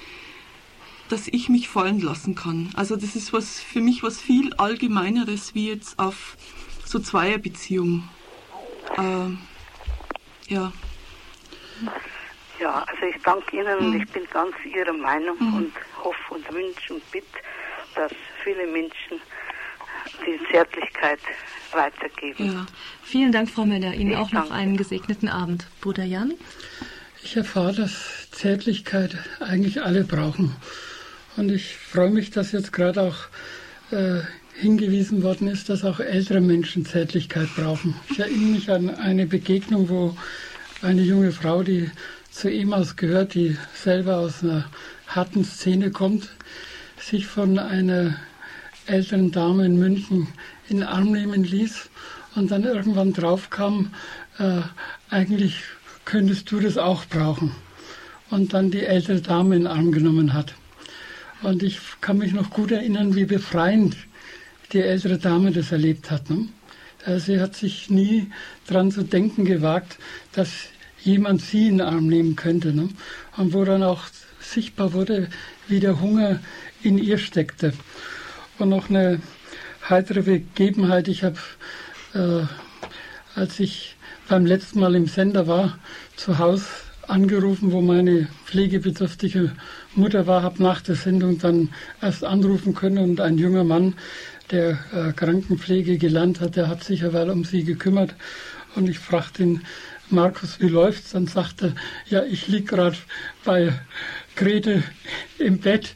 dass 1.10 1.28
ich 1.28 1.50
mich 1.50 1.68
fallen 1.68 2.00
lassen 2.00 2.34
kann. 2.34 2.70
Also 2.76 2.96
das 2.96 3.14
ist 3.14 3.34
was 3.34 3.60
für 3.60 3.80
mich 3.80 4.02
was 4.02 4.20
viel 4.22 4.54
allgemeineres 4.54 5.54
wie 5.54 5.68
jetzt 5.68 5.98
auf 5.98 6.36
so 6.86 6.98
Zweierbeziehung. 6.98 8.08
Äh, 8.96 10.52
ja. 10.52 10.72
Ja, 12.58 12.84
also 12.86 13.02
ich 13.04 13.22
danke 13.22 13.54
Ihnen 13.54 13.78
und 13.78 14.00
ich 14.00 14.08
bin 14.10 14.24
ganz 14.32 14.54
Ihrer 14.64 14.94
Meinung 14.94 15.36
Mhm. 15.38 15.54
und 15.54 15.72
hoffe 16.02 16.34
und 16.34 16.52
wünsche 16.52 16.94
und 16.94 17.10
bitte, 17.10 17.26
dass 17.94 18.12
viele 18.42 18.66
Menschen 18.66 19.20
die 20.26 20.38
Zärtlichkeit 20.50 21.20
weitergeben. 21.72 22.52
Ja, 22.52 22.66
vielen 23.02 23.32
Dank, 23.32 23.50
Frau 23.50 23.64
Möller. 23.66 23.94
Ihnen 23.94 24.12
Ich 24.12 24.16
auch 24.16 24.32
noch 24.32 24.50
einen 24.50 24.76
gesegneten 24.76 25.28
Abend. 25.28 25.66
Bruder 25.80 26.04
Jan? 26.04 26.34
Ich 27.22 27.36
erfahre, 27.36 27.74
dass 27.74 28.30
Zärtlichkeit 28.30 29.16
eigentlich 29.40 29.82
alle 29.82 30.04
brauchen. 30.04 30.54
Und 31.36 31.50
ich 31.50 31.76
freue 31.76 32.10
mich, 32.10 32.30
dass 32.30 32.52
jetzt 32.52 32.72
gerade 32.72 33.02
auch 33.02 33.16
äh, 33.90 34.20
hingewiesen 34.54 35.22
worden 35.22 35.48
ist, 35.48 35.68
dass 35.68 35.84
auch 35.84 36.00
ältere 36.00 36.40
Menschen 36.40 36.86
Zärtlichkeit 36.86 37.48
brauchen. 37.56 37.94
Ich 38.10 38.18
erinnere 38.18 38.50
mich 38.50 38.70
an 38.70 38.90
eine 38.90 39.26
Begegnung, 39.26 39.88
wo 39.88 40.16
eine 40.82 41.02
junge 41.02 41.32
Frau, 41.32 41.62
die 41.62 41.90
zu 42.30 42.50
Emaus 42.50 42.96
gehört, 42.96 43.34
die 43.34 43.56
selber 43.74 44.18
aus 44.18 44.42
einer 44.42 44.66
harten 45.06 45.44
Szene 45.44 45.90
kommt, 45.90 46.30
sich 46.98 47.26
von 47.26 47.58
einer 47.58 48.16
älteren 48.86 49.30
Dame 49.30 49.66
in 49.66 49.78
München 49.78 50.28
in 50.68 50.78
den 50.78 50.86
Arm 50.86 51.12
nehmen 51.12 51.44
ließ 51.44 51.90
und 52.34 52.50
dann 52.50 52.64
irgendwann 52.64 53.12
draufkam, 53.12 53.90
äh, 54.38 54.62
eigentlich 55.10 55.62
könntest 56.04 56.50
du 56.50 56.60
das 56.60 56.78
auch 56.78 57.04
brauchen. 57.06 57.52
Und 58.30 58.52
dann 58.52 58.70
die 58.70 58.82
ältere 58.82 59.20
Dame 59.20 59.56
in 59.56 59.62
den 59.62 59.70
Arm 59.70 59.92
genommen 59.92 60.32
hat. 60.32 60.54
Und 61.42 61.62
ich 61.62 61.78
kann 62.00 62.18
mich 62.18 62.32
noch 62.32 62.50
gut 62.50 62.72
erinnern, 62.72 63.14
wie 63.14 63.26
befreiend 63.26 63.96
die 64.72 64.80
ältere 64.80 65.18
Dame 65.18 65.52
das 65.52 65.72
erlebt 65.72 66.10
hat. 66.10 66.30
Ne? 66.30 66.48
Also 67.04 67.32
sie 67.32 67.40
hat 67.40 67.54
sich 67.54 67.90
nie 67.90 68.30
daran 68.66 68.90
zu 68.90 69.02
denken 69.02 69.44
gewagt, 69.44 69.98
dass 70.32 70.50
jemand 71.02 71.42
sie 71.42 71.68
in 71.68 71.78
den 71.78 71.86
Arm 71.86 72.06
nehmen 72.06 72.34
könnte. 72.34 72.72
Ne? 72.72 72.88
Und 73.36 73.52
wo 73.52 73.64
dann 73.64 73.82
auch 73.82 74.04
sichtbar 74.40 74.94
wurde, 74.94 75.28
wie 75.68 75.80
der 75.80 76.00
Hunger 76.00 76.40
in 76.82 76.98
ihr 76.98 77.18
steckte. 77.18 77.74
Und 78.58 78.68
noch 78.68 78.88
eine 78.88 79.20
heitere 79.88 80.22
Begebenheit. 80.22 81.08
Ich 81.08 81.24
habe, 81.24 81.38
äh, 82.14 82.44
als 83.34 83.58
ich 83.58 83.96
beim 84.28 84.46
letzten 84.46 84.80
Mal 84.80 84.94
im 84.94 85.06
Sender 85.06 85.46
war, 85.46 85.78
zu 86.16 86.38
Hause 86.38 86.66
angerufen, 87.08 87.72
wo 87.72 87.80
meine 87.80 88.28
pflegebedürftige 88.46 89.52
Mutter 89.94 90.26
war, 90.26 90.42
habe 90.42 90.62
nach 90.62 90.80
der 90.80 90.94
Sendung 90.94 91.38
dann 91.38 91.70
erst 92.00 92.24
anrufen 92.24 92.74
können 92.74 92.98
und 92.98 93.20
ein 93.20 93.38
junger 93.38 93.64
Mann, 93.64 93.94
der 94.50 94.78
äh, 94.92 95.12
Krankenpflege 95.12 95.98
gelernt 95.98 96.40
hat, 96.40 96.56
der 96.56 96.68
hat 96.68 96.84
sich 96.84 97.00
ja 97.00 97.08
um 97.24 97.44
sie 97.44 97.64
gekümmert 97.64 98.14
und 98.74 98.88
ich 98.88 98.98
fragte 98.98 99.42
ihn, 99.42 99.62
Markus, 100.10 100.60
wie 100.60 100.68
läuft's? 100.68 101.12
Dann 101.12 101.26
sagte 101.26 101.74
er, 102.10 102.20
ja, 102.20 102.24
ich 102.24 102.46
lieg 102.48 102.68
gerade 102.68 102.96
bei 103.44 103.72
Grete 104.36 104.82
im 105.38 105.58
Bett 105.58 105.94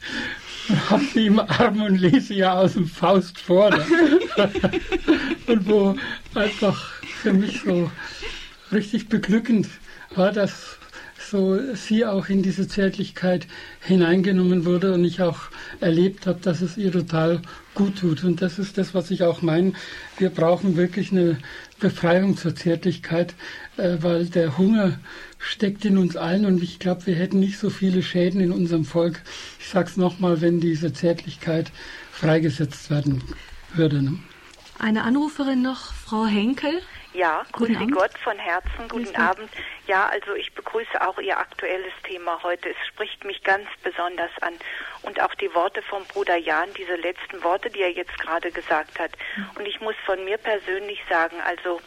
hab 0.89 1.01
sie 1.13 1.27
im 1.27 1.39
Arm 1.39 1.81
und 1.81 1.95
lese 1.95 2.33
ja 2.33 2.53
aus 2.53 2.73
dem 2.73 2.87
Faust 2.87 3.39
vor. 3.39 3.69
Ne? 3.69 3.85
und 5.47 5.67
wo 5.67 5.95
einfach 6.35 7.01
für 7.21 7.33
mich 7.33 7.61
so 7.61 7.91
richtig 8.71 9.09
beglückend 9.09 9.67
war, 10.15 10.31
dass 10.31 10.79
so 11.29 11.59
sie 11.75 12.05
auch 12.05 12.29
in 12.29 12.41
diese 12.41 12.67
Zärtlichkeit 12.67 13.47
hineingenommen 13.81 14.65
wurde 14.65 14.93
und 14.93 15.03
ich 15.05 15.21
auch 15.21 15.39
erlebt 15.79 16.25
habe, 16.25 16.39
dass 16.41 16.61
es 16.61 16.77
ihr 16.77 16.91
total 16.91 17.41
gut 17.75 17.99
tut. 17.99 18.23
Und 18.23 18.41
das 18.41 18.57
ist 18.57 18.77
das, 18.77 18.93
was 18.93 19.11
ich 19.11 19.23
auch 19.23 19.41
meine. 19.41 19.73
Wir 20.17 20.29
brauchen 20.29 20.75
wirklich 20.75 21.11
eine 21.11 21.37
Befreiung 21.79 22.35
zur 22.35 22.55
Zärtlichkeit, 22.55 23.35
äh, 23.77 23.97
weil 24.01 24.25
der 24.25 24.57
Hunger 24.57 24.99
steckt 25.39 25.85
in 25.85 25.97
uns 25.97 26.15
allen 26.15 26.45
und 26.45 26.61
ich 26.61 26.79
glaube, 26.79 27.07
wir 27.07 27.15
hätten 27.15 27.39
nicht 27.39 27.57
so 27.57 27.69
viele 27.69 28.03
Schäden 28.03 28.41
in 28.41 28.51
unserem 28.51 28.85
Volk. 28.85 29.21
Ich 29.59 29.69
sage 29.69 29.87
es 29.87 29.97
nochmal, 29.97 30.41
wenn 30.41 30.59
diese 30.59 30.93
Zärtlichkeit 30.93 31.71
freigesetzt 32.11 32.91
werden 32.91 33.23
würde. 33.73 34.03
Ne? 34.03 34.19
Eine 34.77 35.03
Anruferin 35.03 35.61
noch, 35.61 35.93
Frau 35.93 36.25
Henkel. 36.25 36.81
Ja, 37.13 37.43
grüße 37.53 37.87
Gott 37.87 38.17
von 38.23 38.37
Herzen, 38.37 38.87
guten 38.87 39.15
Abend. 39.15 39.49
Ja, 39.87 40.07
also 40.09 40.35
ich 40.35 40.53
begrüße 40.53 41.01
auch 41.01 41.17
Ihr 41.17 41.37
aktuelles 41.37 41.91
Thema 42.03 42.41
heute. 42.43 42.69
Es 42.69 42.87
spricht 42.87 43.25
mich 43.25 43.43
ganz 43.43 43.65
besonders 43.83 44.29
an. 44.41 44.53
Und 45.01 45.19
auch 45.19 45.33
die 45.35 45.53
Worte 45.55 45.81
vom 45.81 46.03
Bruder 46.05 46.37
Jan, 46.37 46.69
diese 46.77 46.95
letzten 46.95 47.43
Worte, 47.43 47.71
die 47.71 47.81
er 47.81 47.91
jetzt 47.91 48.17
gerade 48.19 48.51
gesagt 48.51 48.99
hat. 48.99 49.11
Mhm. 49.35 49.49
Und 49.55 49.65
ich 49.65 49.81
muss 49.81 49.95
von 50.05 50.23
mir 50.23 50.37
persönlich 50.37 50.99
sagen, 51.09 51.35
also 51.43 51.81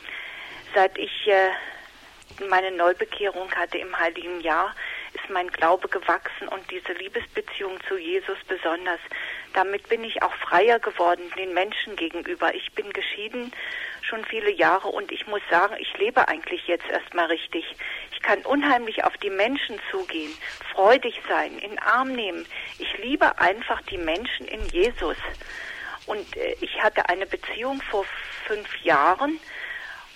seit 0.75 0.99
ich 0.99 1.29
äh, 1.29 1.51
meine 2.49 2.71
Neubekehrung 2.71 3.51
hatte 3.55 3.79
im 3.79 3.99
heiligen 3.99 4.41
Jahr, 4.41 4.75
ist 5.15 5.29
mein 5.31 5.49
Glaube 5.49 5.89
gewachsen 5.89 6.49
und 6.49 6.71
diese 6.71 6.93
Liebesbeziehung 6.93 7.79
zu 7.89 7.97
Jesus 7.97 8.39
besonders. 8.49 9.01
Damit 9.53 9.89
bin 9.89 10.05
ich 10.05 10.23
auch 10.23 10.35
freier 10.35 10.79
geworden 10.79 11.23
den 11.37 11.53
Menschen 11.55 11.97
gegenüber. 11.97 12.55
Ich 12.55 12.73
bin 12.73 12.91
geschieden 12.93 13.53
schon 14.03 14.25
viele 14.25 14.51
Jahre 14.51 14.89
und 14.89 15.13
ich 15.13 15.27
muss 15.27 15.43
sagen, 15.51 15.77
ich 15.79 15.97
lebe 15.99 16.27
eigentlich 16.29 16.67
jetzt 16.67 16.89
erstmal 16.89 17.27
richtig. 17.27 17.65
Ich 18.13 18.21
kann 18.23 18.41
unheimlich 18.41 19.05
auf 19.05 19.17
die 19.19 19.31
Menschen 19.31 19.79
zugehen, 19.91 20.33
freudig 20.73 21.21
sein, 21.29 21.59
in 21.59 21.79
Arm 21.79 22.13
nehmen. 22.13 22.47
Ich 22.79 22.99
liebe 22.99 23.39
einfach 23.39 23.81
die 23.83 23.99
Menschen 23.99 24.47
in 24.49 24.65
Jesus. 24.69 25.17
Und 26.07 26.37
äh, 26.37 26.57
ich 26.61 26.83
hatte 26.83 27.09
eine 27.09 27.27
Beziehung 27.27 27.81
vor 27.83 28.05
fünf 28.47 28.77
Jahren 28.83 29.39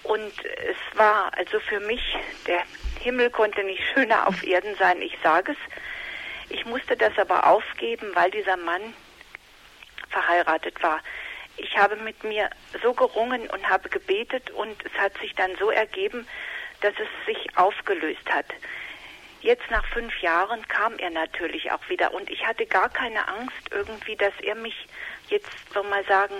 und 0.08 0.32
es 0.44 0.98
war 0.98 1.30
also 1.36 1.60
für 1.60 1.80
mich, 1.80 2.16
der 2.46 2.62
Himmel 3.00 3.30
konnte 3.30 3.62
nicht 3.64 3.82
schöner 3.94 4.26
auf 4.26 4.42
Erden 4.42 4.74
sein, 4.76 5.02
ich 5.02 5.16
sage 5.22 5.52
es. 5.52 5.58
Ich 6.48 6.64
musste 6.64 6.96
das 6.96 7.18
aber 7.18 7.46
aufgeben, 7.46 8.14
weil 8.14 8.30
dieser 8.30 8.56
Mann 8.56 8.94
verheiratet 10.10 10.80
war. 10.82 11.00
Ich 11.56 11.76
habe 11.76 11.96
mit 11.96 12.22
mir 12.22 12.50
so 12.82 12.92
gerungen 12.92 13.48
und 13.48 13.68
habe 13.68 13.88
gebetet 13.88 14.50
und 14.50 14.76
es 14.84 14.92
hat 15.00 15.16
sich 15.18 15.34
dann 15.34 15.56
so 15.56 15.70
ergeben, 15.70 16.26
dass 16.82 16.94
es 16.94 17.26
sich 17.26 17.56
aufgelöst 17.56 18.30
hat. 18.30 18.46
Jetzt 19.40 19.70
nach 19.70 19.84
fünf 19.86 20.16
Jahren 20.20 20.66
kam 20.68 20.98
er 20.98 21.10
natürlich 21.10 21.70
auch 21.72 21.88
wieder 21.88 22.12
und 22.14 22.30
ich 22.30 22.46
hatte 22.46 22.66
gar 22.66 22.88
keine 22.88 23.26
Angst 23.28 23.70
irgendwie, 23.70 24.16
dass 24.16 24.32
er 24.42 24.54
mich 24.54 24.86
jetzt, 25.28 25.50
soll 25.72 25.84
mal 25.84 26.04
sagen, 26.04 26.34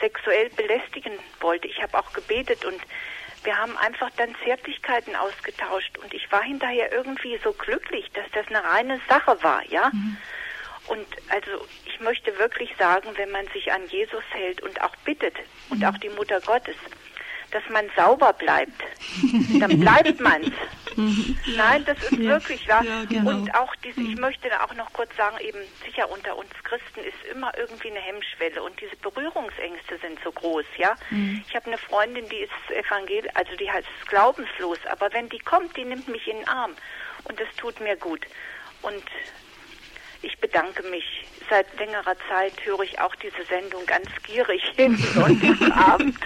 sexuell 0.00 0.50
belästigen 0.50 1.12
wollte. 1.40 1.68
Ich 1.68 1.82
habe 1.82 1.98
auch 1.98 2.12
gebetet 2.12 2.64
und 2.64 2.80
wir 3.44 3.56
haben 3.56 3.76
einfach 3.78 4.10
dann 4.16 4.34
Zärtlichkeiten 4.44 5.16
ausgetauscht 5.16 5.98
und 5.98 6.14
ich 6.14 6.30
war 6.30 6.42
hinterher 6.42 6.92
irgendwie 6.92 7.38
so 7.42 7.52
glücklich, 7.52 8.10
dass 8.12 8.26
das 8.32 8.46
eine 8.48 8.62
reine 8.62 9.00
Sache 9.08 9.42
war, 9.42 9.64
ja. 9.66 9.90
Mhm. 9.92 10.16
Und 10.88 11.06
also 11.28 11.66
ich 11.86 12.00
möchte 12.00 12.36
wirklich 12.38 12.74
sagen, 12.76 13.08
wenn 13.16 13.30
man 13.30 13.46
sich 13.48 13.72
an 13.72 13.86
Jesus 13.88 14.24
hält 14.30 14.60
und 14.62 14.80
auch 14.82 14.94
bittet 15.04 15.34
und 15.70 15.80
mhm. 15.80 15.86
auch 15.86 15.98
die 15.98 16.08
Mutter 16.10 16.40
Gottes, 16.40 16.76
dass 17.52 17.62
man 17.70 17.88
sauber 17.94 18.32
bleibt, 18.32 18.82
dann 19.60 19.78
bleibt 19.78 20.20
man's. 20.20 20.50
Nein, 21.56 21.84
das 21.86 21.96
ist 22.02 22.18
wirklich 22.18 22.68
wahr. 22.68 22.84
Ja, 22.84 23.04
genau. 23.04 23.30
Und 23.30 23.54
auch 23.54 23.74
diese, 23.76 24.00
ich 24.00 24.16
mhm. 24.16 24.20
möchte 24.20 24.48
da 24.48 24.64
auch 24.64 24.74
noch 24.74 24.92
kurz 24.92 25.14
sagen, 25.16 25.36
eben 25.40 25.58
sicher 25.84 26.10
unter 26.10 26.36
uns 26.36 26.50
Christen 26.64 27.00
ist 27.00 27.16
immer 27.30 27.56
irgendwie 27.56 27.90
eine 27.90 28.00
Hemmschwelle 28.00 28.62
und 28.62 28.78
diese 28.80 28.96
Berührungsängste 28.96 29.98
sind 29.98 30.18
so 30.24 30.32
groß, 30.32 30.66
ja. 30.76 30.94
Mhm. 31.10 31.42
Ich 31.46 31.54
habe 31.54 31.66
eine 31.66 31.78
Freundin, 31.78 32.28
die 32.28 32.36
ist 32.36 32.70
evangel, 32.70 33.28
also 33.34 33.54
die 33.56 33.70
heißt 33.70 33.88
glaubenslos, 34.08 34.78
aber 34.90 35.12
wenn 35.12 35.28
die 35.28 35.38
kommt, 35.38 35.76
die 35.76 35.84
nimmt 35.84 36.08
mich 36.08 36.26
in 36.26 36.38
den 36.38 36.48
Arm 36.48 36.72
und 37.24 37.38
das 37.40 37.48
tut 37.56 37.80
mir 37.80 37.96
gut. 37.96 38.26
Und 38.82 39.04
ich 40.22 40.38
bedanke 40.38 40.82
mich. 40.84 41.04
Seit 41.50 41.66
längerer 41.78 42.16
Zeit 42.30 42.52
höre 42.64 42.80
ich 42.80 42.98
auch 43.00 43.14
diese 43.16 43.44
Sendung 43.48 43.84
ganz 43.86 44.08
gierig 44.22 44.62
jeden 44.78 44.96
Sonntagabend. 44.96 46.16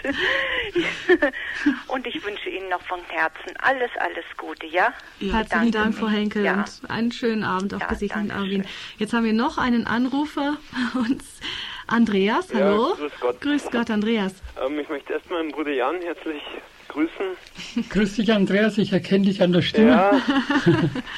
und 1.89 2.07
ich 2.07 2.25
wünsche 2.25 2.49
Ihnen 2.49 2.69
noch 2.69 2.83
von 2.83 3.01
Herzen 3.09 3.57
alles, 3.63 3.91
alles 3.99 4.25
Gute, 4.37 4.67
ja? 4.67 4.93
Herzlichen 5.19 5.73
Dank, 5.73 5.89
mich. 5.89 5.97
Frau 5.97 6.09
Henkel, 6.09 6.45
ja. 6.45 6.55
und 6.55 6.91
einen 6.91 7.11
schönen 7.11 7.43
Abend 7.43 7.75
auf 7.75 7.81
ja, 7.81 7.89
gesegneten 7.89 8.31
Armin. 8.31 8.67
Jetzt 8.99 9.13
haben 9.15 9.25
wir 9.25 9.33
noch 9.33 9.59
einen 9.59 9.87
Anrufer 9.87 10.59
uns. 10.95 11.41
Andreas, 11.89 12.53
hallo. 12.53 12.91
Ja, 12.91 12.95
grüß 12.97 13.13
Gott. 13.21 13.41
Grüß 13.41 13.71
Gott, 13.71 13.91
Andreas. 13.91 14.35
Ähm, 14.65 14.79
ich 14.79 14.89
möchte 14.89 15.13
erstmal 15.13 15.43
meinen 15.43 15.53
Bruder 15.53 15.73
Jan 15.73 16.01
herzlich 16.03 16.43
grüßen. 16.89 17.27
Grüß 17.91 18.17
dich, 18.17 18.33
Andreas. 18.33 18.79
Ich 18.79 18.93
erkenne 18.93 19.27
dich 19.27 19.43
an 19.43 19.53
der 19.53 19.63
Stimme. 19.63 19.91
Ja, 19.91 20.21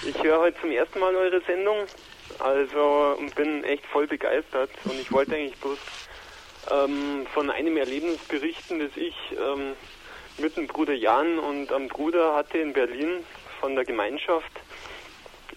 ich 0.06 0.22
höre 0.22 0.40
heute 0.40 0.60
zum 0.60 0.70
ersten 0.70 0.98
Mal 0.98 1.14
eure 1.14 1.40
Sendung. 1.46 1.76
Also 2.38 3.18
bin 3.34 3.64
echt 3.64 3.84
voll 3.86 4.06
begeistert 4.06 4.70
und 4.84 5.00
ich 5.00 5.10
wollte 5.10 5.34
eigentlich 5.34 5.58
bloß 5.58 5.78
ähm, 6.70 7.26
von 7.32 7.50
einem 7.50 7.76
Erlebnis 7.76 8.18
berichten, 8.28 8.78
das 8.78 8.90
ich 8.96 9.16
ähm, 9.32 9.74
mit 10.38 10.56
dem 10.56 10.66
Bruder 10.66 10.94
Jan 10.94 11.38
und 11.38 11.72
einem 11.72 11.88
Bruder 11.88 12.34
hatte 12.34 12.58
in 12.58 12.72
Berlin 12.72 13.24
von 13.60 13.74
der 13.74 13.84
Gemeinschaft. 13.84 14.52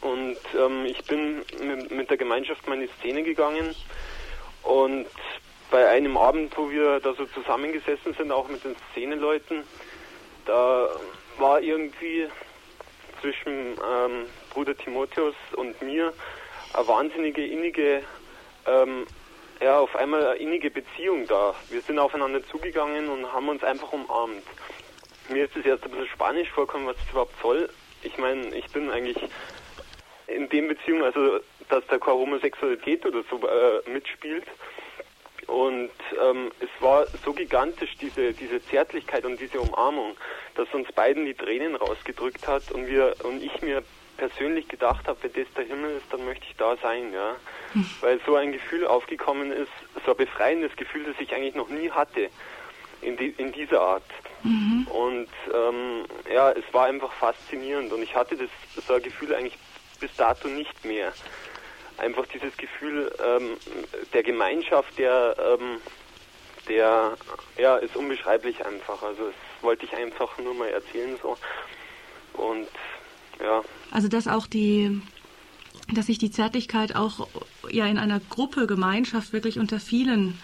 Und 0.01 0.37
ähm, 0.57 0.85
ich 0.85 1.03
bin 1.05 1.43
mit, 1.61 1.91
mit 1.91 2.09
der 2.09 2.17
Gemeinschaft 2.17 2.67
meine 2.67 2.87
Szene 2.99 3.23
gegangen 3.23 3.75
und 4.63 5.07
bei 5.69 5.87
einem 5.87 6.17
Abend, 6.17 6.57
wo 6.57 6.69
wir 6.69 6.99
da 6.99 7.13
so 7.13 7.25
zusammengesessen 7.25 8.13
sind, 8.15 8.31
auch 8.31 8.47
mit 8.47 8.63
den 8.63 8.75
Szeneleuten, 8.91 9.63
da 10.45 10.89
war 11.37 11.61
irgendwie 11.61 12.27
zwischen 13.21 13.77
ähm, 13.77 14.25
Bruder 14.49 14.75
Timotheus 14.75 15.35
und 15.55 15.79
mir 15.81 16.13
eine 16.73 16.87
wahnsinnige 16.87 17.45
innige, 17.45 18.03
ähm, 18.67 19.05
ja, 19.59 19.79
auf 19.79 19.95
einmal 19.95 20.25
eine 20.25 20.39
innige 20.39 20.71
Beziehung 20.71 21.27
da. 21.27 21.53
Wir 21.69 21.81
sind 21.81 21.99
aufeinander 21.99 22.45
zugegangen 22.47 23.09
und 23.09 23.31
haben 23.31 23.49
uns 23.49 23.63
einfach 23.63 23.91
umarmt. 23.91 24.43
Mir 25.29 25.45
ist 25.45 25.55
das 25.55 25.65
erst 25.65 25.83
ein 25.85 25.91
bisschen 25.91 26.07
spanisch 26.07 26.49
vorgekommen, 26.49 26.87
was 26.87 26.97
das 26.97 27.09
überhaupt 27.11 27.39
soll. 27.41 27.69
ich 28.03 28.17
meine, 28.17 28.55
ich 28.55 28.67
bin 28.71 28.89
eigentlich 28.89 29.17
in 30.27 30.49
dem 30.49 30.67
Beziehung, 30.67 31.03
also 31.03 31.39
dass 31.69 31.85
da 31.87 31.97
keine 31.97 32.17
Homosexualität 32.17 33.05
oder 33.05 33.23
so 33.29 33.37
äh, 33.47 33.89
mitspielt. 33.89 34.45
Und 35.47 35.91
ähm, 36.21 36.51
es 36.59 36.69
war 36.79 37.07
so 37.25 37.33
gigantisch, 37.33 37.95
diese, 37.99 38.33
diese 38.33 38.63
Zärtlichkeit 38.65 39.25
und 39.25 39.39
diese 39.39 39.59
Umarmung, 39.59 40.15
dass 40.55 40.71
uns 40.73 40.91
beiden 40.91 41.25
die 41.25 41.33
Tränen 41.33 41.75
rausgedrückt 41.75 42.47
hat 42.47 42.71
und 42.71 42.87
wir 42.87 43.15
und 43.23 43.41
ich 43.43 43.61
mir 43.61 43.83
persönlich 44.17 44.67
gedacht 44.67 45.07
habe, 45.07 45.17
wenn 45.21 45.33
das 45.33 45.53
der 45.55 45.65
Himmel 45.65 45.97
ist, 45.97 46.05
dann 46.11 46.25
möchte 46.25 46.45
ich 46.49 46.55
da 46.55 46.75
sein, 46.77 47.13
ja. 47.13 47.35
Weil 48.01 48.19
so 48.25 48.35
ein 48.35 48.51
Gefühl 48.51 48.85
aufgekommen 48.85 49.51
ist, 49.51 49.71
so 50.05 50.11
ein 50.11 50.17
befreiendes 50.17 50.75
Gefühl, 50.75 51.03
das 51.05 51.15
ich 51.19 51.33
eigentlich 51.33 51.55
noch 51.55 51.69
nie 51.69 51.89
hatte 51.89 52.29
in, 53.01 53.17
die, 53.17 53.29
in 53.37 53.51
dieser 53.51 53.81
Art. 53.81 54.03
Mhm. 54.43 54.87
Und 54.87 55.29
ähm, 55.53 56.05
ja, 56.31 56.51
es 56.51 56.63
war 56.71 56.85
einfach 56.87 57.11
faszinierend 57.13 57.91
und 57.93 58.01
ich 58.01 58.15
hatte 58.15 58.35
das 58.35 58.49
so 58.87 58.93
ein 58.93 59.03
Gefühl 59.03 59.33
eigentlich 59.35 59.57
bis 59.99 60.15
dato 60.15 60.47
nicht 60.47 60.85
mehr. 60.85 61.13
Einfach 61.97 62.25
dieses 62.27 62.55
Gefühl 62.57 63.13
ähm, 63.23 63.57
der 64.13 64.23
Gemeinschaft, 64.23 64.97
der, 64.97 65.35
ähm, 65.37 65.79
der, 66.67 67.15
ja, 67.57 67.77
ist 67.77 67.95
unbeschreiblich 67.95 68.65
einfach. 68.65 69.03
Also 69.03 69.27
das 69.27 69.35
wollte 69.63 69.85
ich 69.85 69.93
einfach 69.95 70.37
nur 70.39 70.55
mal 70.55 70.69
erzählen 70.69 71.17
so. 71.21 71.37
Und 72.33 72.69
ja. 73.43 73.61
Also 73.91 74.07
dass 74.07 74.27
auch 74.27 74.47
die, 74.47 75.01
dass 75.93 76.07
sich 76.07 76.17
die 76.17 76.31
Zärtlichkeit 76.31 76.95
auch 76.95 77.27
ja 77.69 77.85
in 77.85 77.97
einer 77.97 78.19
Gruppe, 78.19 78.67
Gemeinschaft 78.67 79.33
wirklich 79.33 79.59
unter 79.59 79.79
vielen 79.79 80.37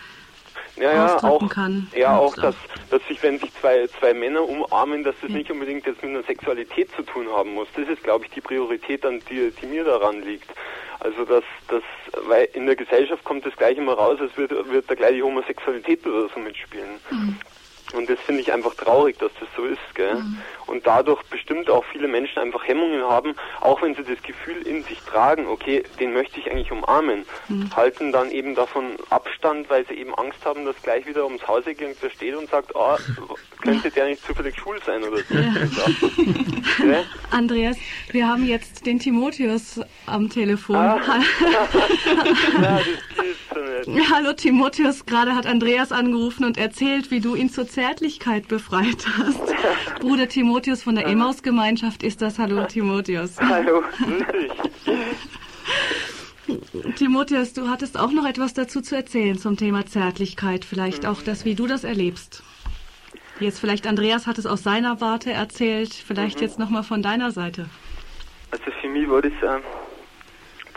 ja, 0.79 0.93
ja, 0.93 1.23
auch, 1.23 1.49
kann. 1.49 1.87
Ja, 1.95 2.17
auch, 2.17 2.35
dass, 2.35 2.55
dass 2.89 3.05
sich, 3.07 3.21
wenn 3.23 3.39
sich 3.39 3.51
zwei, 3.59 3.87
zwei 3.99 4.13
Männer 4.13 4.47
umarmen, 4.47 5.03
dass 5.03 5.15
das 5.21 5.31
nicht 5.31 5.49
unbedingt 5.49 5.85
jetzt 5.85 6.03
mit 6.03 6.11
einer 6.11 6.23
Sexualität 6.23 6.89
zu 6.95 7.01
tun 7.01 7.27
haben 7.29 7.53
muss. 7.53 7.67
Das 7.75 7.87
ist, 7.87 8.03
glaube 8.03 8.25
ich, 8.25 8.31
die 8.31 8.41
Priorität, 8.41 9.05
an 9.05 9.21
die, 9.29 9.51
die 9.59 9.65
mir 9.65 9.83
daran 9.83 10.21
liegt. 10.21 10.49
Also, 10.99 11.25
dass, 11.25 11.43
dass, 11.67 11.83
weil 12.27 12.47
in 12.53 12.65
der 12.65 12.75
Gesellschaft 12.75 13.23
kommt 13.23 13.45
das 13.45 13.55
gleich 13.55 13.77
immer 13.77 13.93
raus, 13.93 14.19
als 14.19 14.35
würde, 14.37 14.69
wird 14.69 14.89
da 14.89 14.95
gleich 14.95 15.13
die 15.13 15.23
Homosexualität 15.23 16.05
oder 16.05 16.29
so 16.29 16.39
mitspielen. 16.39 16.99
Und 17.93 18.09
das 18.09 18.19
finde 18.19 18.41
ich 18.41 18.51
einfach 18.51 18.73
traurig, 18.75 19.17
dass 19.19 19.31
das 19.39 19.47
so 19.55 19.63
ist, 19.65 19.79
gell? 19.95 20.21
Und 20.65 20.85
dadurch 20.85 21.23
bestimmt 21.23 21.69
auch 21.69 21.85
viele 21.91 22.07
Menschen 22.07 22.39
einfach 22.39 22.67
Hemmungen 22.67 23.01
haben, 23.03 23.35
auch 23.61 23.81
wenn 23.81 23.95
sie 23.95 24.03
das 24.03 24.21
Gefühl 24.21 24.61
in 24.67 24.83
sich 24.83 24.99
tragen, 25.01 25.47
okay, 25.47 25.83
den 25.99 26.13
möchte 26.13 26.39
ich 26.39 26.51
eigentlich 26.51 26.71
umarmen, 26.71 27.25
halten 27.75 28.11
dann 28.11 28.29
eben 28.31 28.55
davon 28.55 28.97
Abstand, 29.09 29.69
weil 29.69 29.85
sie 29.88 29.93
eben 29.93 30.13
Angst 30.15 30.45
haben, 30.45 30.65
dass 30.65 30.75
gleich 30.81 31.05
wieder 31.05 31.23
ums 31.25 31.47
Haus 31.47 31.65
irgendwer 31.65 32.09
steht 32.09 32.35
und 32.35 32.49
sagt, 32.49 32.75
ah, 32.75 32.97
könnte 33.61 33.89
der 33.89 34.07
nicht 34.07 34.25
zufällig 34.25 34.55
schwul 34.57 34.79
sein 34.85 35.03
oder 35.03 35.17
so. 35.17 35.35
Gell? 36.83 37.05
Andreas, 37.31 37.77
wir 38.11 38.27
haben 38.27 38.45
jetzt 38.45 38.85
den 38.85 38.99
Timotheus 38.99 39.79
am 40.05 40.29
Telefon. 40.29 40.75
Ah. 40.75 40.99
Ja, 42.61 42.79
das 42.79 43.23
geht 43.23 43.35
so 43.85 43.91
nicht. 43.91 44.11
Hallo 44.11 44.33
Timotheus, 44.33 45.05
gerade 45.05 45.35
hat 45.35 45.45
Andreas 45.45 45.91
angerufen 45.91 46.45
und 46.45 46.57
erzählt, 46.57 47.11
wie 47.11 47.19
du 47.19 47.35
ihn 47.35 47.49
zur 47.49 47.67
Zärtlichkeit 47.78 48.47
befreit 48.47 49.05
hast. 49.19 49.53
Bruder 49.99 50.28
Timotheus 50.28 50.82
von 50.82 50.95
der 50.95 51.05
Emmaus-Gemeinschaft 51.05 52.01
ist 52.01 52.23
das. 52.23 52.39
Hallo 52.39 52.65
Timotheus. 52.65 53.39
Hallo. 53.39 53.84
Timotheus, 56.95 57.53
du 57.53 57.69
hattest 57.69 57.99
auch 57.99 58.11
noch 58.11 58.25
etwas 58.25 58.55
dazu 58.55 58.82
zu 58.82 58.95
erzählen 58.95 59.38
zum 59.38 59.57
Thema 59.57 59.86
Zärtlichkeit. 59.86 60.65
Vielleicht 60.65 61.05
auch 61.05 61.21
das, 61.21 61.45
wie 61.45 61.53
du 61.53 61.67
das 61.67 61.84
erlebst. 61.84 62.41
Jetzt 63.39 63.59
vielleicht 63.59 63.86
Andreas 63.86 64.25
hat 64.25 64.39
es 64.39 64.47
aus 64.47 64.63
seiner 64.63 64.99
Warte 64.99 65.32
erzählt, 65.32 65.93
vielleicht 65.93 66.41
jetzt 66.41 66.57
nochmal 66.57 66.82
von 66.82 67.03
deiner 67.03 67.30
Seite. 67.30 67.69
Also 68.49 68.63
für 68.82 68.89
mich 68.89 69.07
war 69.07 69.21
das, 69.21 69.34
ähm, 69.43 69.61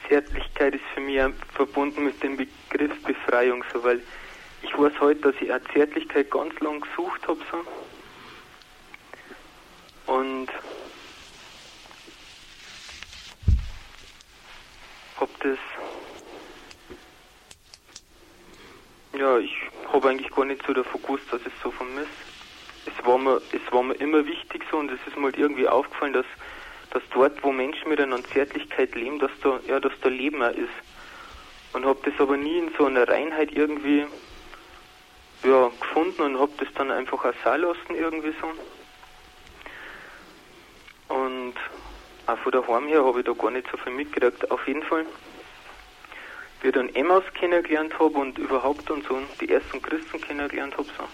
Zärtlichkeit 0.06 0.74
ist 0.74 0.84
für 0.92 1.00
mich 1.00 1.16
ähm, 1.16 1.32
verbunden 1.54 2.04
mit 2.04 2.22
dem 2.22 2.36
Begriff 2.36 2.92
Befreiung, 3.04 3.64
so, 3.72 3.82
weil 3.82 4.02
ich 4.70 4.78
weiß 4.78 4.92
heute, 5.00 5.20
dass 5.20 5.34
ich 5.40 5.52
auch 5.52 5.60
Zärtlichkeit 5.72 6.30
ganz 6.30 6.58
lang 6.60 6.80
gesucht 6.80 7.26
habe, 7.26 7.40
so. 7.50 7.58
Und 10.12 10.48
hab 15.18 15.28
das, 15.40 15.58
ja, 19.18 19.38
ich 19.38 19.54
habe 19.92 20.08
eigentlich 20.08 20.30
gar 20.30 20.44
nicht 20.44 20.64
so 20.66 20.72
davon 20.72 21.02
gewusst, 21.02 21.24
dass 21.30 21.40
es 21.42 21.52
so 21.62 21.70
ist. 21.70 22.08
Es 22.86 23.06
war 23.06 23.18
mir, 23.18 23.40
es 23.52 23.72
war 23.72 23.82
mir 23.82 23.94
immer 23.94 24.24
wichtig 24.26 24.64
so 24.70 24.78
und 24.78 24.90
es 24.90 25.00
ist 25.06 25.16
mir 25.16 25.24
halt 25.24 25.38
irgendwie 25.38 25.68
aufgefallen, 25.68 26.12
dass, 26.12 26.26
dass 26.90 27.02
dort, 27.12 27.42
wo 27.42 27.52
Menschen 27.52 27.88
miteinander 27.88 28.28
Zärtlichkeit 28.30 28.94
leben, 28.94 29.18
dass 29.18 29.32
da, 29.42 29.60
ja, 29.66 29.80
dass 29.80 29.92
da 30.00 30.08
Leben 30.08 30.42
auch 30.42 30.50
ist. 30.50 30.68
Und 31.72 31.84
habe 31.84 32.00
das 32.04 32.18
aber 32.18 32.36
nie 32.36 32.58
in 32.58 32.70
so 32.76 32.86
einer 32.86 33.06
Reinheit 33.06 33.52
irgendwie, 33.52 34.06
ja, 35.44 35.70
gefunden 35.80 36.22
und 36.22 36.38
habe 36.38 36.52
das 36.58 36.68
dann 36.74 36.90
einfach 36.90 37.24
auch 37.24 37.34
sein 37.44 37.60
lassen 37.60 37.94
irgendwie 37.94 38.34
so. 38.40 38.52
Und 41.14 41.54
auch 42.26 42.38
von 42.38 42.52
daheim 42.52 42.86
her 42.86 43.04
habe 43.04 43.20
ich 43.20 43.26
da 43.26 43.32
gar 43.32 43.50
nicht 43.50 43.68
so 43.70 43.76
viel 43.78 43.92
mitgekriegt. 43.92 44.50
Auf 44.50 44.66
jeden 44.68 44.82
Fall, 44.82 45.06
wie 46.60 46.68
ich 46.68 46.74
dann 46.74 46.94
Emmaus 46.94 47.24
kennengelernt 47.34 47.98
habe 47.98 48.18
und 48.18 48.38
überhaupt 48.38 48.90
und 48.90 49.06
so 49.06 49.18
die 49.40 49.50
ersten 49.50 49.82
Christen 49.82 50.20
kennengelernt 50.20 50.76
habe, 50.76 50.88
so. 50.96 51.04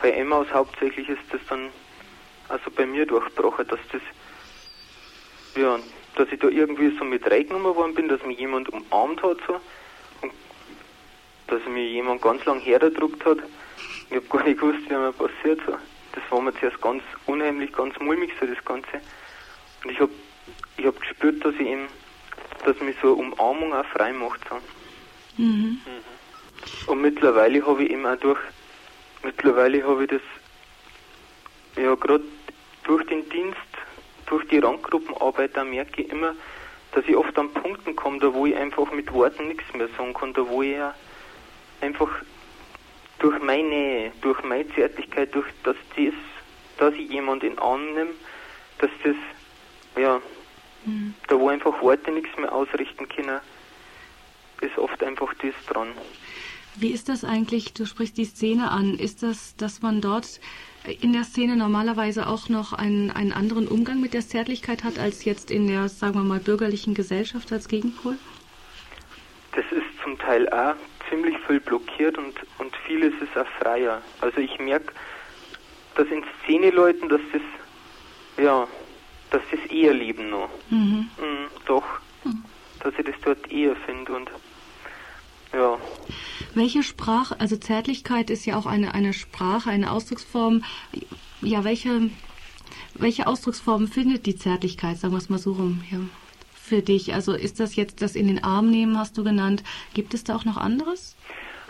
Bei 0.00 0.12
Emmaus 0.12 0.46
hauptsächlich 0.52 1.08
ist 1.08 1.22
das 1.30 1.40
dann 1.48 1.70
also 2.48 2.70
bei 2.70 2.86
mir 2.86 3.06
durchbrochen, 3.06 3.68
dass 3.68 3.80
das 3.92 4.00
ja, 5.56 5.78
dass 6.16 6.28
ich 6.32 6.38
da 6.38 6.48
irgendwie 6.48 6.96
so 6.96 7.04
mit 7.04 7.28
reingenommen 7.30 7.74
worden 7.74 7.94
bin, 7.94 8.08
dass 8.08 8.22
mich 8.24 8.38
jemand 8.38 8.68
umarmt 8.70 9.22
hat 9.22 9.38
so 9.46 9.60
dass 11.50 11.64
mir 11.66 11.86
jemand 11.86 12.22
ganz 12.22 12.44
lang 12.44 12.60
herdruckt 12.60 13.24
hat. 13.24 13.38
Ich 14.08 14.16
habe 14.16 14.26
gar 14.26 14.44
nicht 14.44 14.60
gewusst, 14.60 14.88
wie 14.88 14.94
mir 14.94 15.12
passiert 15.12 15.60
so. 15.66 15.76
Das 16.12 16.22
war 16.30 16.40
mir 16.40 16.54
zuerst 16.54 16.80
ganz 16.80 17.02
unheimlich, 17.26 17.72
ganz 17.72 17.98
mulmig 18.00 18.32
so 18.40 18.46
das 18.46 18.64
Ganze. 18.64 19.00
Und 19.84 19.90
ich 19.90 20.00
habe 20.00 20.10
ich 20.76 20.86
hab 20.86 20.98
gespürt, 21.00 21.44
dass 21.44 21.54
ich 21.54 21.66
eben, 21.66 21.88
dass 22.64 22.80
mich 22.80 22.96
so 23.02 23.08
eine 23.18 23.32
Umarmung 23.32 23.72
auch 23.74 23.84
frei 23.86 24.12
macht. 24.12 24.40
So. 24.48 25.42
Mhm. 25.42 25.80
Und 26.86 27.00
mittlerweile 27.00 27.64
habe 27.66 27.84
ich 27.84 27.90
eben 27.90 28.06
auch 28.06 28.16
durch, 28.16 28.38
mittlerweile 29.22 29.86
habe 29.86 30.04
ich 30.04 30.10
das, 30.10 30.22
ja, 31.76 31.94
gerade 31.94 32.24
durch 32.84 33.06
den 33.06 33.28
Dienst, 33.28 33.58
durch 34.26 34.46
die 34.48 34.58
Randgruppenarbeit, 34.58 35.56
da 35.56 35.64
merke 35.64 36.02
ich 36.02 36.10
immer, 36.10 36.34
dass 36.92 37.04
ich 37.06 37.16
oft 37.16 37.38
an 37.38 37.52
Punkten 37.52 37.94
komme, 37.94 38.18
da 38.18 38.32
wo 38.34 38.46
ich 38.46 38.56
einfach 38.56 38.90
mit 38.92 39.12
Worten 39.12 39.48
nichts 39.48 39.72
mehr 39.74 39.88
sagen 39.96 40.12
kann, 40.12 40.32
da 40.32 40.46
wo 40.48 40.62
ich 40.62 40.72
ja 40.72 40.94
einfach 41.80 42.10
durch 43.18 43.40
meine 43.42 44.12
durch 44.20 44.42
meine 44.42 44.68
Zärtlichkeit, 44.74 45.34
durch 45.34 45.46
das, 45.62 45.76
das 45.96 46.14
dass 46.80 46.94
ich 46.94 47.10
jemanden 47.10 47.46
in 47.46 47.52
den 47.52 47.58
Arm 47.58 47.84
nehme, 47.94 48.10
dass 48.78 48.90
das, 49.04 49.14
ja, 49.96 50.20
da 51.28 51.38
wo 51.38 51.48
einfach 51.48 51.80
Worte 51.82 52.10
nichts 52.10 52.36
mehr 52.38 52.52
ausrichten 52.52 53.06
können, 53.08 53.40
ist 54.62 54.78
oft 54.78 55.02
einfach 55.02 55.32
das 55.34 55.54
dran. 55.66 55.88
Wie 56.76 56.90
ist 56.90 57.08
das 57.08 57.24
eigentlich? 57.24 57.74
Du 57.74 57.84
sprichst 57.84 58.16
die 58.16 58.24
Szene 58.24 58.70
an. 58.70 58.98
Ist 58.98 59.22
das, 59.22 59.56
dass 59.56 59.82
man 59.82 60.00
dort 60.00 60.40
in 61.00 61.12
der 61.12 61.24
Szene 61.24 61.56
normalerweise 61.56 62.26
auch 62.26 62.48
noch 62.48 62.72
einen, 62.72 63.10
einen 63.10 63.32
anderen 63.32 63.68
Umgang 63.68 64.00
mit 64.00 64.14
der 64.14 64.22
Zärtlichkeit 64.22 64.84
hat 64.84 64.98
als 64.98 65.24
jetzt 65.24 65.50
in 65.50 65.66
der, 65.66 65.88
sagen 65.90 66.14
wir 66.14 66.22
mal, 66.22 66.40
bürgerlichen 66.40 66.94
Gesellschaft 66.94 67.52
als 67.52 67.68
Gegenpol? 67.68 68.16
Das 69.52 69.64
ist 69.72 70.02
zum 70.02 70.16
Teil 70.18 70.48
auch 70.48 70.76
ziemlich 71.10 71.36
viel 71.46 71.60
blockiert 71.60 72.16
und, 72.16 72.34
und 72.58 72.74
vieles 72.86 73.12
ist 73.20 73.36
auch 73.36 73.46
freier. 73.60 74.00
Also 74.20 74.38
ich 74.38 74.58
merke, 74.58 74.92
dass 75.96 76.08
in 76.08 76.24
Szeneleuten, 76.42 77.08
dass 77.08 77.20
das, 77.32 77.42
ja, 78.42 78.66
dass 79.30 79.42
das 79.50 79.70
eher 79.70 79.92
leben 79.92 80.30
noch. 80.30 80.48
Mhm. 80.70 81.10
Mhm, 81.18 81.46
doch, 81.66 81.84
dass 82.82 82.94
ich 82.98 83.04
das 83.04 83.14
dort 83.22 83.50
eher 83.50 83.76
finde 83.76 84.12
und 84.12 84.30
ja. 85.52 85.78
Welche 86.54 86.82
Sprache, 86.82 87.38
also 87.40 87.56
Zärtlichkeit 87.56 88.30
ist 88.30 88.46
ja 88.46 88.56
auch 88.56 88.66
eine, 88.66 88.94
eine 88.94 89.12
Sprache, 89.12 89.70
eine 89.70 89.90
Ausdrucksform. 89.90 90.62
Ja, 91.42 91.64
welche, 91.64 92.10
welche 92.94 93.26
Ausdrucksform 93.26 93.88
findet 93.88 94.26
die 94.26 94.36
Zärtlichkeit, 94.36 94.98
sagen 94.98 95.12
wir 95.12 95.18
es 95.18 95.28
mal 95.28 95.38
so 95.38 95.52
rum, 95.52 95.82
ja, 95.90 95.98
für 96.70 96.80
dich? 96.82 97.12
Also 97.12 97.34
ist 97.34 97.60
das 97.60 97.76
jetzt 97.76 98.00
das 98.00 98.14
in 98.14 98.28
den 98.28 98.42
Arm 98.42 98.70
nehmen, 98.70 98.96
hast 98.96 99.18
du 99.18 99.24
genannt. 99.24 99.62
Gibt 99.92 100.14
es 100.14 100.24
da 100.24 100.36
auch 100.36 100.44
noch 100.44 100.56
anderes? 100.56 101.16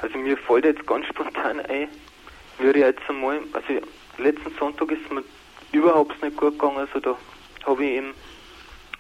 Also 0.03 0.17
mir 0.19 0.37
fällt 0.37 0.65
jetzt 0.67 0.87
ganz 0.87 1.07
spontan 1.07 1.59
ein, 1.61 1.89
würde 2.59 2.79
ich 2.79 2.85
jetzt 2.85 3.03
einmal, 3.09 3.41
also 3.53 3.67
letzten 4.19 4.51
Sonntag 4.59 4.93
ist 4.93 5.11
mir 5.11 5.25
überhaupt 5.73 6.23
nicht 6.23 6.37
gut 6.37 6.59
gegangen, 6.59 6.79
also 6.79 7.01
da 7.01 7.17
habe 7.67 7.85
ich 7.85 7.93
eben 7.97 8.13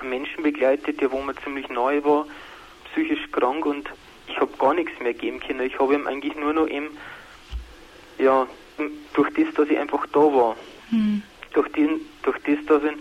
Menschen 0.02 0.42
begleitet, 0.42 1.00
der 1.00 1.12
wo 1.12 1.20
mir 1.20 1.34
ziemlich 1.44 1.68
neu 1.68 2.02
war, 2.04 2.26
psychisch 2.92 3.30
krank 3.32 3.64
und 3.66 3.88
ich 4.26 4.36
habe 4.38 4.50
gar 4.58 4.74
nichts 4.74 4.98
mehr 5.00 5.14
geben 5.14 5.40
können. 5.40 5.60
Ich 5.60 5.78
habe 5.78 5.94
ihm 5.94 6.06
eigentlich 6.06 6.34
nur 6.36 6.52
noch 6.52 6.68
eben, 6.68 6.88
ja, 8.18 8.46
durch 9.14 9.30
das, 9.34 9.54
dass 9.54 9.68
ich 9.68 9.78
einfach 9.78 10.06
da 10.12 10.20
war, 10.20 10.56
Hm. 10.90 11.22
durch, 11.52 11.68
den, 11.72 12.00
durch 12.22 12.38
das, 12.46 12.58
dass 12.66 12.82
ich 12.84 12.96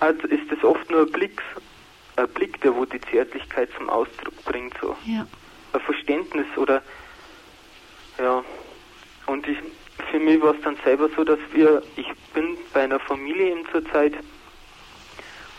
also 0.00 0.26
ist 0.28 0.50
das 0.50 0.62
oft 0.64 0.90
nur 0.90 1.02
ein 1.02 1.12
Blick, 1.12 1.40
Blick, 2.34 2.60
der 2.60 2.74
wo 2.74 2.84
die 2.84 3.00
Zärtlichkeit 3.00 3.68
zum 3.76 3.90
Ausdruck 3.90 4.44
bringt, 4.44 4.74
so. 4.80 4.96
Ja. 5.04 5.26
Ein 5.72 5.80
Verständnis 5.80 6.46
oder, 6.56 6.82
ja. 8.18 8.44
Und 9.26 9.48
ich, 9.48 9.58
für 10.10 10.18
mich 10.18 10.40
war 10.42 10.54
es 10.54 10.60
dann 10.62 10.76
selber 10.84 11.08
so, 11.16 11.24
dass 11.24 11.38
wir, 11.52 11.82
ich 11.96 12.06
bin 12.32 12.56
bei 12.72 12.84
einer 12.84 13.00
Familie 13.00 13.50
eben 13.50 13.66
zur 13.70 13.84
Zeit, 13.90 14.14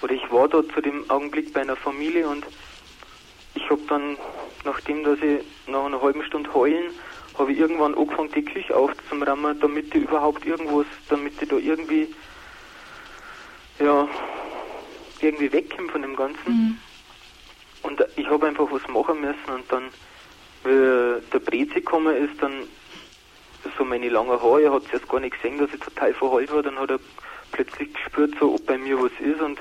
oder 0.01 0.13
ich 0.13 0.31
war 0.31 0.47
dort 0.47 0.71
zu 0.71 0.81
dem 0.81 1.09
Augenblick 1.09 1.53
bei 1.53 1.61
einer 1.61 1.75
Familie 1.75 2.27
und 2.27 2.45
ich 3.55 3.69
habe 3.69 3.81
dann, 3.87 4.17
nachdem 4.63 5.03
dass 5.03 5.19
ich 5.19 5.43
nach 5.67 5.85
einer 5.85 6.01
halben 6.01 6.23
Stunde 6.23 6.53
heulen, 6.53 6.91
habe 7.37 7.51
ich 7.51 7.59
irgendwann 7.59 7.95
angefangen, 7.95 8.31
die 8.31 8.45
Küche 8.45 8.75
aufzuräumen, 8.75 9.59
damit 9.59 9.93
ich 9.95 10.03
überhaupt 10.03 10.45
irgendwas, 10.45 10.85
damit 11.09 11.41
ich 11.41 11.49
da 11.49 11.55
irgendwie, 11.57 12.13
ja, 13.79 14.07
irgendwie 15.21 15.51
wegkomme 15.51 15.91
von 15.91 16.01
dem 16.01 16.15
Ganzen. 16.15 16.47
Mhm. 16.47 16.77
Und 17.83 18.03
ich 18.15 18.27
habe 18.27 18.47
einfach 18.47 18.67
was 18.71 18.87
machen 18.87 19.21
müssen 19.21 19.53
und 19.53 19.71
dann, 19.71 19.83
wie 20.63 21.21
der 21.31 21.39
Brezi 21.39 21.75
gekommen 21.75 22.15
ist, 22.15 22.41
dann 22.41 22.63
so 23.77 23.85
meine 23.85 24.09
langen 24.09 24.41
Haare, 24.41 24.63
er 24.63 24.73
hat 24.73 24.83
zuerst 24.89 25.07
gar 25.07 25.19
nicht 25.19 25.35
gesehen, 25.35 25.57
dass 25.57 25.73
ich 25.73 25.79
total 25.79 26.13
verheult 26.13 26.51
war, 26.51 26.63
dann 26.63 26.79
hat 26.79 26.91
er 26.91 26.99
plötzlich 27.51 27.93
gespürt, 27.93 28.33
so 28.39 28.55
ob 28.55 28.65
bei 28.65 28.77
mir 28.77 28.99
was 28.99 29.11
ist 29.19 29.41
und 29.41 29.59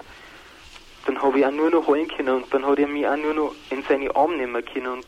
dann 1.07 1.21
habe 1.21 1.39
ich 1.39 1.47
auch 1.47 1.51
nur 1.51 1.71
noch 1.71 1.87
heulen 1.87 2.09
können 2.09 2.37
und 2.37 2.53
dann 2.53 2.67
hat 2.67 2.79
er 2.79 2.89
mich 2.89 3.07
auch 3.07 3.17
nur 3.17 3.35
noch 3.35 3.55
in 3.71 3.83
seine 3.89 4.15
Arme 4.17 4.37
nehmen 4.37 4.65
können 4.65 4.87
und 4.87 5.07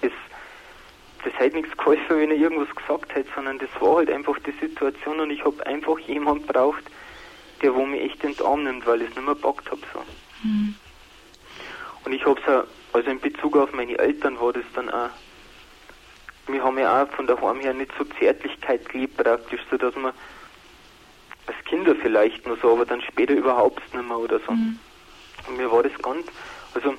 es, 0.00 0.12
das 1.22 1.32
hat 1.34 1.52
nichts 1.52 1.76
geholfen, 1.76 2.18
wenn 2.18 2.30
er 2.30 2.36
irgendwas 2.36 2.74
gesagt 2.74 3.14
hat, 3.14 3.26
sondern 3.34 3.58
das 3.58 3.68
war 3.80 3.96
halt 3.96 4.10
einfach 4.10 4.38
die 4.40 4.52
Situation 4.52 5.20
und 5.20 5.30
ich 5.30 5.44
habe 5.44 5.66
einfach 5.66 5.98
jemanden 6.00 6.46
braucht, 6.46 6.84
der 7.64 7.74
wo 7.74 7.86
mich 7.86 8.02
echt 8.02 8.22
in 8.22 8.34
den 8.34 8.46
Arm 8.46 8.64
nimmt, 8.64 8.86
weil 8.86 9.00
ich 9.00 9.08
es 9.08 9.16
nicht 9.16 9.24
mehr 9.24 9.34
gepackt 9.34 9.70
habe. 9.70 9.80
So. 9.92 10.00
Mhm. 10.42 10.74
Und 12.04 12.12
ich 12.12 12.24
habe 12.26 12.38
es 12.38 12.46
auch, 12.46 12.64
also 12.92 13.10
in 13.10 13.18
Bezug 13.18 13.56
auf 13.56 13.72
meine 13.72 13.98
Eltern 13.98 14.38
war 14.38 14.52
das 14.52 14.64
dann 14.74 14.90
auch, 14.90 15.08
wir 16.46 16.62
haben 16.62 16.78
ja 16.78 17.02
auch 17.02 17.10
von 17.12 17.26
daheim 17.26 17.60
her 17.60 17.72
nicht 17.72 17.90
so 17.98 18.04
Zärtlichkeit 18.18 18.86
gelebt 18.90 19.16
praktisch, 19.16 19.62
so 19.70 19.78
dass 19.78 19.96
man 19.96 20.12
als 21.46 21.56
Kinder 21.64 21.94
vielleicht 21.96 22.46
nur 22.46 22.58
so, 22.58 22.72
aber 22.72 22.84
dann 22.84 23.00
später 23.00 23.32
überhaupt 23.32 23.80
nicht 23.94 24.06
mehr 24.06 24.18
oder 24.18 24.38
so. 24.40 24.52
Mhm. 24.52 24.78
Und 25.48 25.56
mir 25.56 25.72
war 25.72 25.82
das 25.82 25.96
ganz, 26.02 26.26
also 26.74 26.94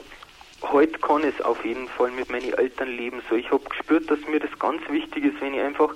heute 0.63 0.97
kann 0.97 1.23
es 1.23 1.39
auf 1.41 1.63
jeden 1.63 1.87
Fall 1.89 2.09
mit 2.09 2.31
meinen 2.31 2.53
Eltern 2.53 2.89
leben. 2.89 3.21
So, 3.29 3.35
ich 3.35 3.51
habe 3.51 3.63
gespürt, 3.69 4.09
dass 4.09 4.19
mir 4.27 4.39
das 4.39 4.57
ganz 4.57 4.81
wichtig 4.89 5.25
ist, 5.25 5.39
wenn 5.41 5.53
ich 5.53 5.61
einfach, 5.61 5.93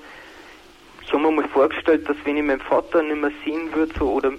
ich 1.01 1.11
habe 1.11 1.23
mir 1.23 1.31
mal 1.31 1.47
vorgestellt, 1.47 2.07
dass 2.07 2.17
wenn 2.23 2.37
ich 2.37 2.43
meinen 2.43 2.61
Vater 2.61 3.01
nicht 3.01 3.19
mehr 3.19 3.31
sehen 3.43 3.73
würde, 3.73 3.93
so, 3.97 4.11
oder 4.11 4.31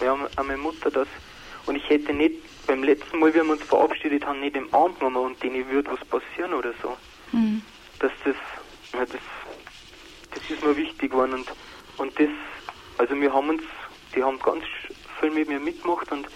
auch 0.00 0.44
meine 0.44 0.58
Mutter 0.58 0.90
das, 0.90 1.08
und 1.66 1.76
ich 1.76 1.88
hätte 1.88 2.12
nicht 2.12 2.34
beim 2.66 2.82
letzten 2.82 3.18
Mal, 3.18 3.30
wie 3.34 3.42
wir 3.42 3.50
uns 3.50 3.62
verabschiedet 3.62 4.24
haben, 4.26 4.40
nicht 4.40 4.56
im 4.56 4.72
Arm 4.74 4.94
genommen 4.98 5.16
und 5.16 5.42
denen 5.42 5.68
würde 5.70 5.90
was 5.90 6.04
passieren 6.06 6.54
oder 6.54 6.72
so. 6.82 6.96
Mhm. 7.32 7.62
Dass 8.00 8.12
das, 8.24 8.36
ja, 8.92 9.00
das, 9.00 9.20
das 10.30 10.50
ist 10.50 10.64
mir 10.64 10.76
wichtig 10.76 11.10
geworden 11.10 11.34
und, 11.34 11.46
und 11.98 12.18
das, 12.18 12.28
also 12.98 13.18
wir 13.18 13.32
haben 13.32 13.48
uns, 13.48 13.62
die 14.14 14.22
haben 14.22 14.38
ganz 14.40 14.64
viel 15.20 15.30
mit 15.30 15.48
mir 15.48 15.60
mitgemacht 15.60 16.10
und 16.12 16.26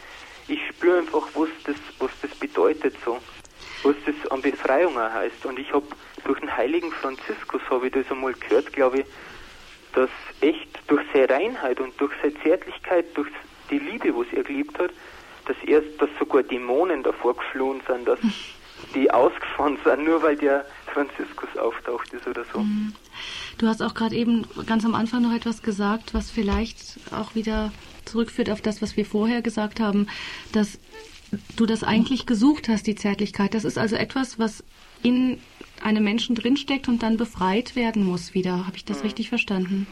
ich 0.48 0.60
spüre 0.68 0.98
einfach, 0.98 1.26
was 1.34 1.48
das, 1.64 1.76
was 1.98 2.10
das 2.22 2.30
bedeutet 2.30 2.94
so, 3.04 3.18
was 3.82 3.96
das 4.06 4.30
an 4.30 4.40
Befreiung 4.40 4.98
auch 4.98 5.10
heißt. 5.10 5.44
Und 5.44 5.58
ich 5.58 5.72
habe 5.72 5.86
durch 6.24 6.40
den 6.40 6.56
heiligen 6.56 6.90
Franziskus 6.90 7.60
habe 7.68 7.86
ich 7.88 7.92
das 7.92 8.10
einmal 8.10 8.32
gehört, 8.32 8.72
glaube 8.72 9.00
ich, 9.00 9.06
dass 9.94 10.10
echt 10.40 10.68
durch 10.86 11.02
seine 11.12 11.30
Reinheit 11.30 11.80
und 11.80 11.98
durch 12.00 12.12
seine 12.22 12.34
Zärtlichkeit, 12.42 13.06
durch 13.14 13.28
die 13.70 13.78
Liebe, 13.78 14.14
was 14.16 14.26
er 14.32 14.42
geliebt 14.42 14.78
hat, 14.78 14.90
dass 15.46 15.56
erst, 15.66 16.00
dass 16.00 16.10
sogar 16.18 16.42
Dämonen 16.42 17.02
davor 17.02 17.36
geflohen 17.36 17.80
sind, 17.86 18.06
dass 18.06 18.18
die 18.94 19.10
ausgefahren 19.10 19.78
sind, 19.84 20.04
nur 20.04 20.22
weil 20.22 20.36
der 20.36 20.64
Franziskus 20.92 21.56
auftaucht 21.56 22.12
ist 22.12 22.26
oder 22.26 22.44
so. 22.52 22.64
Du 23.58 23.66
hast 23.66 23.82
auch 23.82 23.94
gerade 23.94 24.14
eben 24.14 24.46
ganz 24.66 24.84
am 24.84 24.94
Anfang 24.94 25.22
noch 25.22 25.34
etwas 25.34 25.62
gesagt, 25.62 26.14
was 26.14 26.30
vielleicht 26.30 27.00
auch 27.12 27.34
wieder 27.34 27.72
zurückführt 28.04 28.50
auf 28.50 28.60
das, 28.60 28.80
was 28.80 28.96
wir 28.96 29.04
vorher 29.04 29.42
gesagt 29.42 29.80
haben, 29.80 30.06
dass 30.52 30.78
du 31.56 31.66
das 31.66 31.82
eigentlich 31.82 32.26
gesucht 32.26 32.68
hast, 32.68 32.86
die 32.86 32.94
Zärtlichkeit. 32.94 33.54
Das 33.54 33.64
ist 33.64 33.78
also 33.78 33.96
etwas, 33.96 34.38
was 34.38 34.64
in 35.02 35.40
einem 35.82 36.04
Menschen 36.04 36.34
drinsteckt 36.34 36.88
und 36.88 37.02
dann 37.02 37.16
befreit 37.16 37.76
werden 37.76 38.04
muss 38.04 38.34
wieder. 38.34 38.66
Habe 38.66 38.76
ich 38.76 38.84
das 38.84 38.98
Mhm. 38.98 39.04
richtig 39.04 39.28
verstanden? 39.28 39.86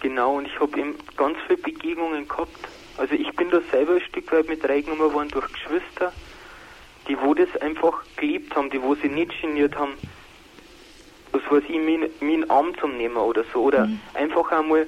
Genau, 0.00 0.36
und 0.38 0.46
ich 0.46 0.58
habe 0.60 0.78
eben 0.78 0.94
ganz 1.16 1.36
viele 1.46 1.58
Begegnungen 1.58 2.26
gehabt. 2.26 2.68
Also 2.96 3.14
ich 3.14 3.30
bin 3.36 3.50
da 3.50 3.60
selber 3.70 3.94
ein 3.94 4.00
Stück 4.00 4.30
weit 4.32 4.48
mit 4.48 4.66
reingenommen 4.66 5.12
worden 5.12 5.28
durch 5.28 5.50
Geschwister, 5.52 6.12
die 7.08 7.16
wo 7.20 7.34
das 7.34 7.54
einfach 7.60 8.02
geliebt 8.16 8.54
haben, 8.54 8.70
die 8.70 8.80
wo 8.82 8.94
sie 8.94 9.08
nicht 9.08 9.40
geniert 9.40 9.76
haben, 9.76 9.92
was 11.32 11.42
weiß 11.50 11.62
ich, 11.68 11.78
mir 11.78 12.10
in 12.20 12.28
den 12.28 12.50
Arm 12.50 12.72
zum 12.78 12.96
nehmen 12.96 13.16
oder 13.16 13.44
so. 13.52 13.62
Oder 13.62 13.88
einfach 14.14 14.50
einmal 14.52 14.86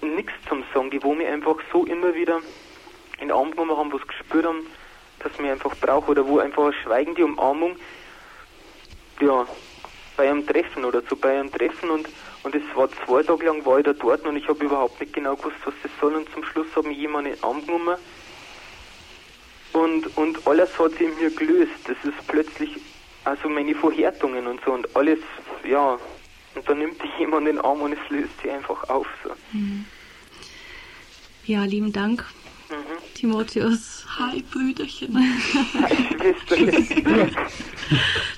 nichts 0.00 0.32
zum 0.48 0.62
sagen, 0.74 0.90
die 0.90 1.02
wo 1.02 1.14
mir 1.14 1.28
einfach 1.28 1.56
so 1.72 1.84
immer 1.84 2.14
wieder 2.14 2.38
in 3.18 3.28
den 3.28 3.32
Arm 3.32 3.50
genommen 3.50 3.76
haben, 3.76 3.92
was 3.92 4.06
gespürt 4.06 4.44
haben, 4.46 4.66
dass 5.20 5.38
mir 5.38 5.52
einfach 5.52 5.74
braucht. 5.76 6.08
Oder 6.08 6.26
wo 6.26 6.38
einfach 6.38 6.64
eine 6.64 6.72
schweigende 6.74 7.24
Umarmung, 7.24 7.76
ja, 9.22 9.46
bei 10.16 10.28
einem 10.30 10.46
Treffen 10.46 10.84
oder 10.84 11.02
so, 11.08 11.16
bei 11.16 11.38
einem 11.38 11.50
Treffen 11.50 11.90
und 11.90 12.08
und 12.44 12.56
es 12.56 12.62
war 12.74 12.88
zwei 13.06 13.22
Tage 13.22 13.46
lang 13.46 13.64
war 13.64 13.78
ich 13.78 13.84
da 13.84 13.92
dort 13.92 14.26
und 14.26 14.36
ich 14.36 14.48
habe 14.48 14.64
überhaupt 14.64 15.00
nicht 15.00 15.12
genau 15.12 15.36
gewusst, 15.36 15.56
was 15.64 15.74
das 15.82 15.92
soll 16.00 16.16
und 16.16 16.28
zum 16.30 16.42
Schluss 16.44 16.66
hat 16.74 16.84
mich 16.84 16.98
jemand 16.98 17.28
in 17.28 17.34
den 17.34 17.44
Arm 17.44 17.64
genommen 17.64 17.96
und, 19.72 20.16
und 20.16 20.46
alles 20.46 20.68
hat 20.78 20.92
sich 20.92 21.02
in 21.02 21.16
mir 21.16 21.30
gelöst. 21.30 21.72
Das 21.86 21.96
ist 22.04 22.26
plötzlich, 22.26 22.70
also 23.24 23.48
meine 23.48 23.74
Verhärtungen 23.74 24.46
und 24.46 24.60
so 24.64 24.72
und 24.72 24.94
alles, 24.96 25.20
ja, 25.64 25.98
und 26.54 26.68
dann 26.68 26.78
nimmt 26.78 27.02
dich 27.02 27.10
jemand 27.18 27.46
in 27.48 27.56
den 27.56 27.64
Arm 27.64 27.80
und 27.80 27.92
es 27.92 28.10
löst 28.10 28.38
sich 28.42 28.50
einfach 28.50 28.88
auf. 28.88 29.06
So. 29.22 29.30
Mhm. 29.52 29.86
Ja, 31.44 31.64
lieben 31.64 31.92
Dank, 31.92 32.24
Mhm. 32.72 33.14
Timotheus. 33.14 34.06
Hi, 34.18 34.42
Brüderchen. 34.50 35.16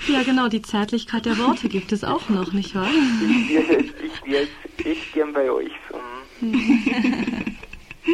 Ja, 0.09 0.23
genau, 0.23 0.49
die 0.49 0.61
Zärtlichkeit 0.61 1.25
der 1.25 1.39
Worte 1.39 1.69
gibt 1.69 1.93
es 1.93 2.03
auch 2.05 2.29
noch, 2.29 2.53
nicht 2.53 2.75
wahr? 2.75 2.89
Ich 2.89 3.49
wäre 3.49 3.73
jetzt, 3.81 3.95
ich 4.03 4.31
wär 4.31 4.41
jetzt 4.43 4.87
echt 4.87 5.13
gern 5.13 5.33
bei 5.33 5.51
euch. 5.51 5.73
So. 5.91 6.01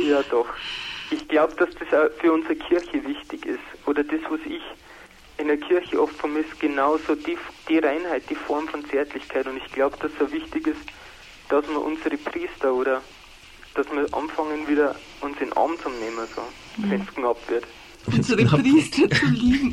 Ja, 0.08 0.22
doch. 0.30 0.46
Ich 1.10 1.26
glaube, 1.26 1.52
dass 1.56 1.70
das 1.70 1.88
auch 1.92 2.10
für 2.20 2.32
unsere 2.32 2.54
Kirche 2.54 3.04
wichtig 3.04 3.44
ist. 3.44 3.58
Oder 3.86 4.04
das, 4.04 4.20
was 4.28 4.38
ich 4.46 4.62
in 5.38 5.48
der 5.48 5.56
Kirche 5.56 6.00
oft 6.00 6.14
vermisse, 6.14 6.54
genauso 6.60 7.16
die, 7.16 7.36
die 7.68 7.78
Reinheit, 7.78 8.22
die 8.30 8.36
Form 8.36 8.68
von 8.68 8.84
Zärtlichkeit. 8.88 9.48
Und 9.48 9.56
ich 9.56 9.72
glaube, 9.72 9.96
dass 10.00 10.12
es 10.12 10.22
auch 10.24 10.32
wichtig 10.32 10.68
ist, 10.68 10.80
dass 11.48 11.68
wir 11.68 11.82
unsere 11.82 12.16
Priester 12.18 12.72
oder 12.72 13.02
dass 13.80 13.90
wir 13.92 14.02
anfangen, 14.14 14.68
wieder 14.68 14.94
uns 15.22 15.40
in 15.40 15.48
den 15.48 15.56
Arm 15.56 15.72
zu 15.82 15.88
nehmen, 15.88 16.26
so, 16.34 16.42
wenn 16.76 17.00
es 17.00 17.14
knapp 17.14 17.38
wird. 17.48 17.64
Unsere 18.06 18.44
Priester 18.44 19.08
zu 19.08 19.26
lieben. 19.26 19.72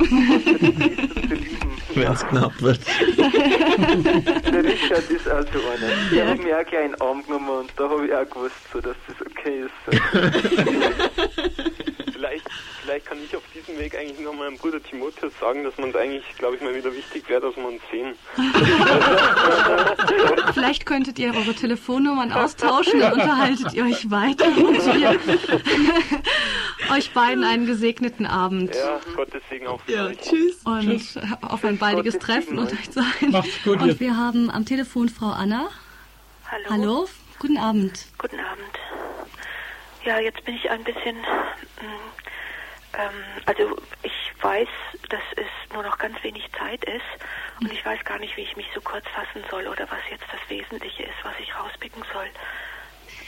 Wenn 1.97 2.11
es 2.11 2.25
knapp 2.27 2.53
wird. 2.61 2.79
Der 3.17 4.63
Richard 4.63 5.09
ist 5.09 5.27
auch 5.29 5.43
so 5.51 5.59
einer. 5.67 5.89
Der 6.11 6.25
Ja. 6.25 6.29
hat 6.31 6.39
mir 6.43 6.59
auch 6.59 6.65
gleich 6.65 6.83
einen 6.85 7.01
Arm 7.01 7.23
genommen 7.25 7.49
und 7.49 7.71
da 7.75 7.89
habe 7.89 8.05
ich 8.05 8.13
auch 8.13 8.29
gewusst, 8.29 8.53
so, 8.71 8.79
dass 8.81 8.95
das 9.07 9.15
okay 9.27 9.63
ist. 9.65 9.71
Vielleicht, 12.13 12.45
vielleicht 12.81 13.05
kann 13.05 13.17
ich 13.23 13.35
auf 13.35 13.43
diesem 13.53 13.77
Weg 13.79 13.95
eigentlich 13.95 14.19
noch 14.19 14.33
meinem 14.33 14.57
Bruder 14.57 14.81
Timotheus 14.81 15.31
sagen, 15.39 15.63
dass 15.63 15.77
man 15.77 15.91
es 15.91 15.95
eigentlich, 15.95 16.23
glaube 16.39 16.55
ich, 16.55 16.61
mal 16.63 16.73
wieder 16.73 16.91
wichtig 16.91 17.29
wäre, 17.29 17.41
dass 17.41 17.55
wir 17.55 17.67
uns 17.67 17.79
sehen. 17.91 18.15
Vielleicht 20.55 20.87
könntet 20.87 21.19
ihr 21.19 21.31
eure 21.35 21.53
Telefonnummern 21.53 22.31
austauschen, 22.31 22.99
dann 23.01 23.13
unterhaltet 23.13 23.71
ihr 23.73 23.85
euch 23.85 24.09
weiter 24.09 24.47
und 24.47 24.83
wir 24.95 25.19
euch 26.91 27.13
beiden 27.13 27.43
einen 27.43 27.65
gesegneten 27.65 28.25
Abend. 28.25 28.73
Ja, 28.75 28.99
Gottes 29.15 29.41
Segen 29.49 29.67
auch 29.67 29.81
für 29.81 29.91
Ja, 29.91 30.05
euch. 30.05 30.17
tschüss. 30.19 30.63
Und 30.63 30.81
Tschüss. 30.81 31.19
auf 31.41 31.63
ein 31.63 31.77
baldiges 31.77 32.17
Treffen 32.19 32.57
und 32.59 32.71
euch 32.71 32.89
sein. 32.91 33.31
Macht's 33.31 33.63
gut, 33.63 33.81
Und 33.81 33.99
wir 33.99 34.15
haben 34.17 34.49
am 34.49 34.65
Telefon 34.65 35.09
Frau 35.09 35.31
Anna. 35.31 35.69
Hallo. 36.51 36.69
Hallo, 36.69 37.09
guten 37.39 37.57
Abend. 37.57 38.05
Guten 38.17 38.39
Abend. 38.39 38.79
Ja, 40.05 40.19
jetzt 40.19 40.43
bin 40.45 40.55
ich 40.55 40.69
ein 40.69 40.83
bisschen. 40.83 41.17
mm, 41.17 42.07
Ähm, 42.93 43.11
also 43.45 43.77
ich 44.01 44.13
weiß, 44.41 44.67
dass 45.09 45.21
es 45.35 45.73
nur 45.73 45.83
noch 45.83 45.97
ganz 45.97 46.23
wenig 46.23 46.49
Zeit 46.57 46.83
ist 46.85 47.03
und 47.59 47.71
ich 47.71 47.85
weiß 47.85 48.03
gar 48.05 48.17
nicht, 48.17 48.35
wie 48.37 48.41
ich 48.41 48.55
mich 48.55 48.67
so 48.73 48.79
kurz 48.81 49.05
fassen 49.09 49.43
soll 49.51 49.67
oder 49.67 49.85
was 49.91 49.99
jetzt 50.09 50.23
das 50.31 50.39
Wesentliche 50.49 51.03
ist, 51.03 51.19
was 51.23 51.33
ich 51.41 51.53
rauspicken 51.55 52.01
soll. 52.13 52.27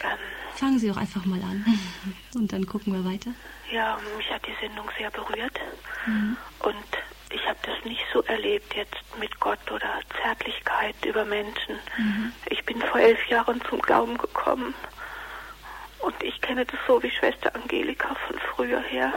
Ähm, 0.04 0.18
Fangen 0.56 0.80
Sie 0.80 0.90
doch 0.90 0.98
einfach 0.98 1.26
mal 1.26 1.42
an. 1.42 1.66
Und 2.36 2.52
dann 2.52 2.66
gucken 2.66 2.94
wir 2.94 3.10
weiter. 3.12 3.32
ja, 3.72 3.98
mich 4.18 4.30
hat 4.32 4.46
die 4.48 4.56
Sendung 4.62 4.90
sehr 4.98 5.12
berührt 5.12 5.60
Mhm. 6.06 6.38
und 6.60 6.86
ich 7.30 7.46
habe 7.46 7.58
das 7.64 7.84
nicht 7.84 8.04
so 8.14 8.24
erlebt 8.24 8.74
jetzt 8.74 8.96
mit 9.20 9.38
Gott 9.42 9.60
oder 9.70 10.00
Zärtlichkeit 10.22 10.96
über 11.06 11.26
Menschen. 11.26 11.76
Mhm. 11.98 12.32
Ich 12.50 12.64
bin 12.66 12.82
vor 12.82 13.00
elf 13.02 13.24
Jahren 13.28 13.62
zum 13.70 13.80
Glauben 13.82 14.18
gekommen 14.18 14.74
und 16.00 16.16
ich 16.24 16.40
kenne 16.42 16.66
das 16.66 16.80
so 16.88 17.04
wie 17.04 17.12
Schwester 17.12 17.54
Angelika 17.54 18.16
von 18.28 18.40
früher 18.56 18.80
her. 18.80 19.14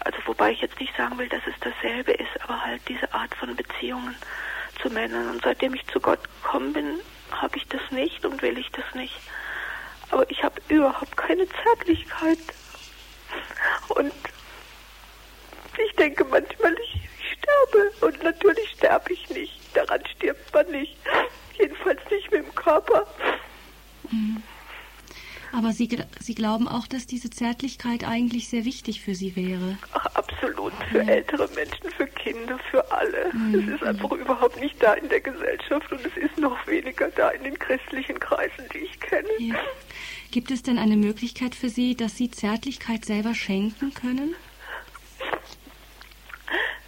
Also 0.00 0.18
wobei 0.26 0.52
ich 0.52 0.60
jetzt 0.62 0.80
nicht 0.80 0.96
sagen 0.96 1.18
will, 1.18 1.28
dass 1.28 1.42
es 1.46 1.54
dasselbe 1.60 2.12
ist, 2.12 2.40
aber 2.42 2.64
halt 2.64 2.80
diese 2.88 3.12
Art 3.12 3.34
von 3.34 3.54
Beziehungen 3.54 4.16
zu 4.80 4.88
Männern. 4.90 5.28
Und 5.30 5.42
seitdem 5.42 5.74
ich 5.74 5.86
zu 5.88 6.00
Gott 6.00 6.20
gekommen 6.42 6.72
bin, 6.72 7.00
habe 7.30 7.58
ich 7.58 7.66
das 7.68 7.82
nicht 7.90 8.24
und 8.24 8.40
will 8.42 8.56
ich 8.58 8.70
das 8.70 8.94
nicht. 8.94 9.14
Aber 10.10 10.30
ich 10.30 10.42
habe 10.42 10.60
überhaupt 10.68 11.16
keine 11.16 11.46
Zärtlichkeit. 11.62 12.38
Und 13.88 14.12
ich 15.86 15.96
denke 15.96 16.24
manchmal, 16.24 16.74
ich 16.74 17.08
sterbe. 17.32 18.06
Und 18.06 18.22
natürlich 18.22 18.70
sterbe 18.70 19.12
ich 19.12 19.28
nicht. 19.30 19.60
Daran 19.74 20.02
stirbt 20.16 20.52
man 20.52 20.70
nicht. 20.70 20.96
Jedenfalls 21.58 22.00
nicht 22.10 22.30
mit 22.30 22.44
dem 22.44 22.54
Körper. 22.54 23.06
Mhm. 24.10 24.42
Aber 25.52 25.72
Sie, 25.72 25.88
Sie 26.20 26.34
glauben 26.34 26.68
auch, 26.68 26.86
dass 26.86 27.06
diese 27.06 27.30
Zärtlichkeit 27.30 28.06
eigentlich 28.06 28.48
sehr 28.48 28.64
wichtig 28.64 29.00
für 29.00 29.14
Sie 29.14 29.34
wäre. 29.34 29.78
Ach, 29.92 30.06
absolut. 30.14 30.72
Für 30.90 31.02
ja. 31.02 31.12
ältere 31.12 31.48
Menschen, 31.54 31.90
für 31.96 32.06
Kinder, 32.06 32.58
für 32.70 32.92
alle. 32.92 33.32
Mhm. 33.32 33.54
Es 33.54 33.74
ist 33.74 33.84
einfach 33.84 34.12
überhaupt 34.12 34.60
nicht 34.60 34.82
da 34.82 34.94
in 34.94 35.08
der 35.08 35.20
Gesellschaft 35.20 35.90
und 35.90 36.04
es 36.04 36.16
ist 36.16 36.36
noch 36.38 36.66
weniger 36.66 37.08
da 37.10 37.30
in 37.30 37.44
den 37.44 37.58
christlichen 37.58 38.20
Kreisen, 38.20 38.68
die 38.74 38.78
ich 38.78 39.00
kenne. 39.00 39.28
Ja. 39.38 39.56
Gibt 40.30 40.50
es 40.50 40.62
denn 40.62 40.78
eine 40.78 40.96
Möglichkeit 40.96 41.54
für 41.54 41.68
Sie, 41.68 41.96
dass 41.96 42.16
Sie 42.16 42.30
Zärtlichkeit 42.30 43.04
selber 43.04 43.34
schenken 43.34 43.94
können? 43.94 44.34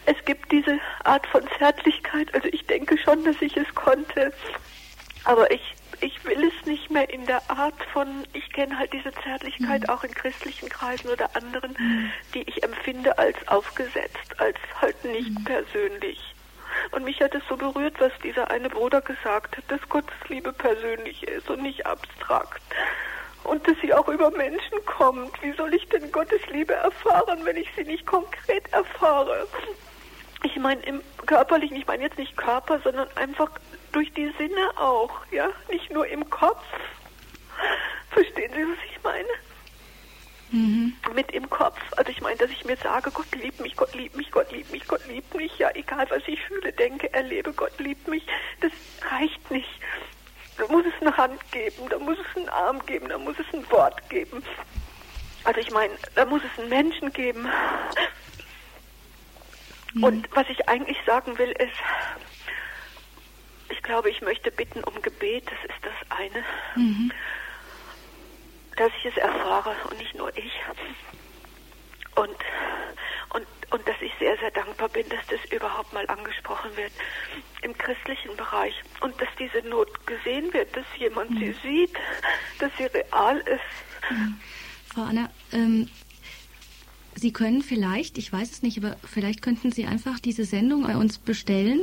Es 0.06 0.16
gibt 0.24 0.50
diese 0.52 0.78
Art 1.04 1.26
von 1.26 1.42
Zärtlichkeit. 1.58 2.34
Also 2.34 2.48
ich 2.52 2.66
denke 2.66 2.98
schon, 2.98 3.24
dass 3.24 3.40
ich 3.40 3.56
es 3.56 3.74
konnte. 3.74 4.32
Aber 5.24 5.50
ich 5.50 5.74
ich 6.00 6.24
will 6.24 6.44
es 6.44 6.66
nicht 6.66 6.90
mehr 6.90 7.08
in 7.10 7.26
der 7.26 7.42
Art 7.50 7.82
von, 7.92 8.24
ich 8.32 8.50
kenne 8.52 8.78
halt 8.78 8.92
diese 8.92 9.12
Zärtlichkeit 9.22 9.82
mhm. 9.82 9.88
auch 9.88 10.04
in 10.04 10.12
christlichen 10.12 10.68
Kreisen 10.68 11.10
oder 11.10 11.34
anderen, 11.36 11.74
mhm. 11.78 12.12
die 12.34 12.42
ich 12.42 12.62
empfinde 12.62 13.18
als 13.18 13.36
aufgesetzt, 13.48 14.38
als 14.38 14.56
halt 14.80 15.04
nicht 15.04 15.38
mhm. 15.38 15.44
persönlich. 15.44 16.34
Und 16.92 17.04
mich 17.04 17.20
hat 17.20 17.34
es 17.34 17.42
so 17.48 17.56
berührt, 17.56 18.00
was 18.00 18.12
dieser 18.22 18.50
eine 18.50 18.70
Bruder 18.70 19.00
gesagt 19.00 19.56
hat, 19.56 19.64
dass 19.68 19.80
Gottes 19.88 20.16
Liebe 20.28 20.52
persönlich 20.52 21.22
ist 21.24 21.50
und 21.50 21.62
nicht 21.62 21.84
abstrakt. 21.84 22.62
Und 23.44 23.66
dass 23.66 23.76
sie 23.80 23.92
auch 23.94 24.08
über 24.08 24.30
Menschen 24.30 24.84
kommt. 24.86 25.42
Wie 25.42 25.52
soll 25.52 25.74
ich 25.74 25.88
denn 25.88 26.12
Gottes 26.12 26.40
Liebe 26.50 26.74
erfahren, 26.74 27.40
wenn 27.44 27.56
ich 27.56 27.68
sie 27.76 27.84
nicht 27.84 28.06
konkret 28.06 28.70
erfahre? 28.72 29.46
Ich 30.44 30.56
meine 30.56 30.82
im 30.82 31.02
körperlichen, 31.26 31.76
ich 31.76 31.86
meine 31.86 32.04
jetzt 32.04 32.18
nicht 32.18 32.36
Körper, 32.36 32.80
sondern 32.82 33.08
einfach 33.16 33.50
durch 33.92 34.12
die 34.14 34.32
Sinne 34.38 34.70
auch, 34.76 35.10
ja, 35.30 35.48
nicht 35.70 35.90
nur 35.90 36.06
im 36.06 36.28
Kopf. 36.30 36.64
Verstehen 38.10 38.52
Sie, 38.54 38.62
was 38.62 38.78
ich 38.90 39.02
meine? 39.02 39.28
Mhm. 40.52 40.94
Mit 41.14 41.30
im 41.32 41.48
Kopf. 41.48 41.78
Also 41.96 42.10
ich 42.10 42.20
meine, 42.20 42.36
dass 42.36 42.50
ich 42.50 42.64
mir 42.64 42.76
sage, 42.76 43.10
Gott 43.10 43.32
liebt 43.34 43.60
mich, 43.60 43.76
Gott 43.76 43.94
liebt 43.94 44.16
mich, 44.16 44.30
Gott 44.30 44.50
liebt 44.50 44.72
mich, 44.72 44.86
Gott 44.86 45.06
liebt 45.06 45.34
mich. 45.34 45.58
Ja, 45.58 45.70
egal 45.74 46.06
was 46.10 46.22
ich 46.26 46.40
fühle, 46.42 46.72
denke, 46.72 47.12
erlebe, 47.12 47.52
Gott 47.52 47.78
liebt 47.78 48.08
mich. 48.08 48.26
Das 48.60 48.72
reicht 49.12 49.50
nicht. 49.50 49.68
Da 50.60 50.66
muss 50.66 50.84
es 50.84 50.92
eine 51.00 51.16
Hand 51.16 51.40
geben, 51.52 51.88
da 51.88 51.98
muss 51.98 52.18
es 52.18 52.36
einen 52.36 52.50
Arm 52.50 52.84
geben, 52.84 53.08
da 53.08 53.16
muss 53.16 53.34
es 53.38 53.46
ein 53.54 53.68
Wort 53.70 54.10
geben. 54.10 54.42
Also 55.44 55.58
ich 55.58 55.70
meine, 55.70 55.94
da 56.14 56.26
muss 56.26 56.42
es 56.44 56.58
einen 56.58 56.68
Menschen 56.68 57.10
geben. 57.14 57.48
Mhm. 59.94 60.04
Und 60.04 60.36
was 60.36 60.46
ich 60.50 60.68
eigentlich 60.68 60.98
sagen 61.06 61.38
will, 61.38 61.50
ist, 61.52 61.72
ich 63.70 63.82
glaube, 63.82 64.10
ich 64.10 64.20
möchte 64.20 64.50
bitten 64.50 64.84
um 64.84 65.00
Gebet, 65.00 65.46
das 65.46 65.70
ist 65.74 65.82
das 65.82 66.18
eine. 66.18 66.44
Mhm. 66.76 67.10
Dass 68.76 68.92
ich 68.98 69.06
es 69.06 69.16
erfahre 69.16 69.74
und 69.88 69.96
nicht 69.98 70.14
nur 70.14 70.36
ich. 70.36 70.60
Und, 72.16 72.36
und, 73.70 73.86
dass 73.86 73.96
ich 74.00 74.12
sehr, 74.18 74.36
sehr 74.38 74.50
dankbar 74.50 74.88
bin, 74.88 75.08
dass 75.08 75.26
das 75.28 75.40
überhaupt 75.52 75.92
mal 75.92 76.06
angesprochen 76.08 76.76
wird 76.76 76.92
im 77.62 77.76
christlichen 77.76 78.36
Bereich. 78.36 78.74
Und 79.00 79.20
dass 79.20 79.28
diese 79.38 79.66
Not 79.68 80.06
gesehen 80.06 80.52
wird, 80.52 80.76
dass 80.76 80.86
jemand 80.98 81.30
mhm. 81.30 81.38
sie 81.38 81.54
sieht, 81.62 81.96
dass 82.58 82.70
sie 82.76 82.84
real 82.84 83.38
ist. 83.38 84.10
Mhm. 84.10 84.40
Frau 84.92 85.02
Anna, 85.02 85.30
ähm, 85.52 85.88
Sie 87.16 87.32
können 87.32 87.62
vielleicht, 87.62 88.16
ich 88.16 88.32
weiß 88.32 88.50
es 88.50 88.62
nicht, 88.62 88.78
aber 88.78 88.96
vielleicht 89.04 89.42
könnten 89.42 89.72
Sie 89.72 89.84
einfach 89.84 90.20
diese 90.20 90.44
Sendung 90.44 90.84
bei 90.84 90.96
uns 90.96 91.18
bestellen 91.18 91.82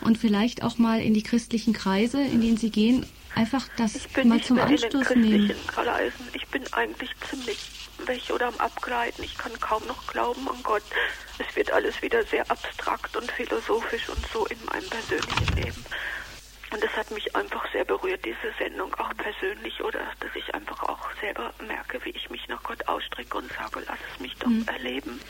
und 0.00 0.18
vielleicht 0.18 0.64
auch 0.64 0.78
mal 0.78 1.00
in 1.00 1.14
die 1.14 1.22
christlichen 1.22 1.72
Kreise, 1.72 2.20
in 2.20 2.40
denen 2.40 2.56
Sie 2.56 2.70
gehen, 2.70 3.06
einfach 3.34 3.68
das 3.76 4.08
mal 4.24 4.40
zum 4.42 4.58
Anstoß 4.58 5.14
nehmen. 5.14 5.52
Kreisen. 5.68 6.26
Ich 6.32 6.46
bin 6.48 6.64
eigentlich 6.72 7.10
ziemlich 7.30 7.81
weg 8.06 8.30
oder 8.30 8.48
am 8.48 8.56
Abgleiten. 8.58 9.24
Ich 9.24 9.36
kann 9.36 9.52
kaum 9.60 9.86
noch 9.86 10.06
glauben 10.06 10.48
an 10.48 10.62
Gott. 10.62 10.82
Es 11.38 11.56
wird 11.56 11.70
alles 11.72 12.00
wieder 12.02 12.22
sehr 12.24 12.50
abstrakt 12.50 13.16
und 13.16 13.30
philosophisch 13.30 14.08
und 14.08 14.24
so 14.32 14.46
in 14.46 14.58
meinem 14.66 14.88
persönlichen 14.88 15.56
Leben. 15.56 15.84
Und 16.72 16.82
es 16.82 16.90
hat 16.96 17.10
mich 17.10 17.36
einfach 17.36 17.70
sehr 17.70 17.84
berührt, 17.84 18.24
diese 18.24 18.54
Sendung, 18.58 18.94
auch 18.94 19.12
persönlich, 19.16 19.82
oder 19.82 20.00
dass 20.20 20.30
ich 20.34 20.54
einfach 20.54 20.82
auch 20.84 21.10
selber 21.20 21.52
merke, 21.66 22.02
wie 22.04 22.10
ich 22.10 22.30
mich 22.30 22.48
nach 22.48 22.62
Gott 22.62 22.88
ausstrecke 22.88 23.36
und 23.36 23.52
sage, 23.52 23.82
lass 23.86 23.98
es 24.14 24.20
mich 24.20 24.34
doch 24.36 24.48
mhm. 24.48 24.66
erleben. 24.66 25.20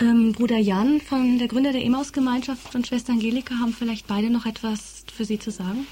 Ähm, 0.00 0.32
Bruder 0.32 0.58
Jan 0.58 1.00
von 1.00 1.38
der 1.38 1.48
Gründer 1.48 1.72
der 1.72 1.82
Emmaus-Gemeinschaft 1.82 2.74
und 2.74 2.86
Schwester 2.86 3.12
Angelika 3.12 3.54
haben 3.54 3.72
vielleicht 3.72 4.08
beide 4.08 4.28
noch 4.28 4.46
etwas 4.46 5.04
für 5.14 5.24
Sie 5.24 5.38
zu 5.38 5.50
sagen. 5.50 5.86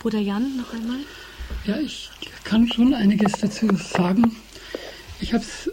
Bruder 0.00 0.18
Jan, 0.18 0.56
noch 0.56 0.72
einmal. 0.74 1.00
Ja, 1.64 1.78
ich 1.78 2.10
kann 2.42 2.66
schon 2.70 2.92
einiges 2.92 3.32
dazu 3.40 3.68
sagen. 3.76 4.36
Ich 5.24 5.32
habe 5.32 5.42
es 5.42 5.70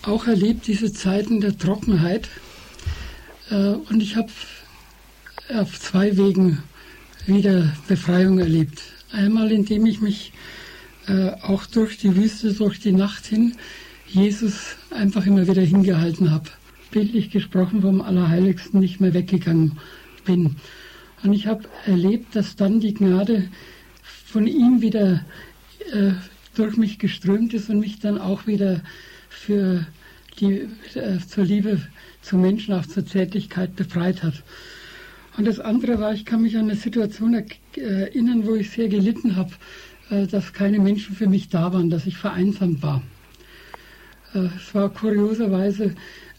auch 0.00 0.26
erlebt, 0.26 0.68
diese 0.68 0.90
Zeiten 0.90 1.42
der 1.42 1.58
Trockenheit. 1.58 2.30
Äh, 3.50 3.72
und 3.72 4.02
ich 4.02 4.16
habe 4.16 4.30
auf 5.54 5.78
zwei 5.78 6.16
Wegen 6.16 6.62
wieder 7.26 7.76
Befreiung 7.88 8.38
erlebt. 8.38 8.80
Einmal, 9.12 9.52
indem 9.52 9.84
ich 9.84 10.00
mich 10.00 10.32
äh, 11.08 11.32
auch 11.42 11.66
durch 11.66 11.98
die 11.98 12.16
Wüste, 12.16 12.54
durch 12.54 12.80
die 12.80 12.92
Nacht 12.92 13.26
hin, 13.26 13.54
Jesus 14.06 14.76
einfach 14.88 15.26
immer 15.26 15.46
wieder 15.46 15.60
hingehalten 15.60 16.30
habe. 16.30 16.48
Bildlich 16.90 17.28
gesprochen 17.28 17.82
vom 17.82 18.00
Allerheiligsten 18.00 18.80
nicht 18.80 18.98
mehr 18.98 19.12
weggegangen 19.12 19.76
bin. 20.24 20.56
Und 21.22 21.34
ich 21.34 21.46
habe 21.48 21.64
erlebt, 21.84 22.34
dass 22.34 22.56
dann 22.56 22.80
die 22.80 22.94
Gnade 22.94 23.50
von 24.24 24.46
ihm 24.46 24.80
wieder 24.80 25.22
äh, 25.92 26.12
durch 26.58 26.76
mich 26.76 26.98
geströmt 26.98 27.54
ist 27.54 27.70
und 27.70 27.80
mich 27.80 28.00
dann 28.00 28.18
auch 28.18 28.46
wieder 28.46 28.80
für 29.28 29.86
die, 30.40 30.68
äh, 30.94 31.18
zur 31.26 31.44
Liebe 31.44 31.80
zu 32.22 32.36
Menschen, 32.36 32.74
auch 32.74 32.86
zur 32.86 33.06
Zärtlichkeit 33.06 33.76
befreit 33.76 34.22
hat. 34.22 34.42
Und 35.36 35.46
das 35.46 35.60
andere 35.60 36.00
war, 36.00 36.12
ich 36.12 36.24
kann 36.24 36.42
mich 36.42 36.56
an 36.56 36.64
eine 36.64 36.74
Situation 36.74 37.44
erinnern, 37.76 38.44
wo 38.44 38.56
ich 38.56 38.70
sehr 38.70 38.88
gelitten 38.88 39.36
habe, 39.36 39.52
äh, 40.10 40.26
dass 40.26 40.52
keine 40.52 40.78
Menschen 40.78 41.14
für 41.14 41.28
mich 41.28 41.48
da 41.48 41.72
waren, 41.72 41.90
dass 41.90 42.06
ich 42.06 42.16
vereinsamt 42.16 42.82
war. 42.82 43.02
Äh, 44.34 44.48
es 44.56 44.74
war 44.74 44.88
kurioserweise 44.90 45.94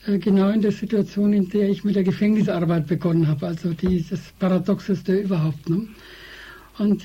äh, 0.06 0.18
genau 0.18 0.50
in 0.50 0.62
der 0.62 0.72
Situation, 0.72 1.34
in 1.34 1.50
der 1.50 1.70
ich 1.70 1.84
mit 1.84 1.96
der 1.96 2.04
Gefängnisarbeit 2.04 2.88
begonnen 2.88 3.28
habe, 3.28 3.48
also 3.48 3.74
die, 3.74 4.06
das 4.10 4.20
Paradoxeste 4.38 5.18
überhaupt. 5.18 5.70
Ne? 5.70 5.88
Und 6.78 7.04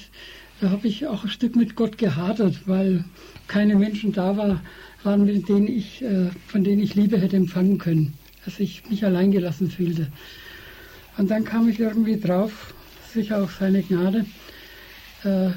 da 0.61 0.71
habe 0.71 0.89
ich 0.89 1.07
auch 1.07 1.25
ein 1.25 1.31
Stück 1.31 1.57
mit 1.57 1.77
Gott 1.77 1.99
gehadert, 1.99 2.67
weil 2.67 3.05
keine 3.49 3.75
Menschen 3.77 4.13
da 4.13 4.37
war, 4.37 4.63
waren, 5.03 5.25
mit 5.25 5.49
denen 5.49 5.69
ich, 5.69 6.03
von 6.47 6.65
denen 6.65 6.83
ich 6.83 6.95
Liebe 6.95 7.19
hätte 7.19 7.37
empfangen 7.37 7.77
können, 7.77 8.15
dass 8.45 8.59
ich 8.61 8.89
mich 8.89 9.05
alleingelassen 9.05 9.71
fühlte. 9.71 10.11
Und 11.17 11.31
dann 11.31 11.45
kam 11.45 11.69
ich 11.69 11.79
irgendwie 11.79 12.19
drauf, 12.19 12.75
sicher 13.13 13.43
auch 13.43 13.51
seine 13.51 13.83
Gnade, 13.83 14.27
äh, 15.25 15.51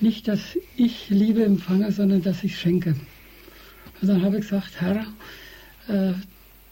nicht, 0.00 0.26
dass 0.26 0.58
ich 0.76 1.08
Liebe 1.08 1.44
empfange, 1.44 1.92
sondern 1.92 2.22
dass 2.22 2.42
ich 2.42 2.58
schenke. 2.58 2.96
Und 4.00 4.08
dann 4.08 4.22
habe 4.22 4.36
ich 4.36 4.42
gesagt, 4.42 4.80
Herr, 4.80 5.06
äh, 5.88 6.14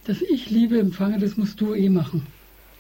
dass 0.05 0.21
ich 0.21 0.51
Liebe 0.51 0.79
empfange, 0.79 1.19
das 1.19 1.37
musst 1.37 1.61
du 1.61 1.75
eh 1.75 1.89
machen. 1.89 2.27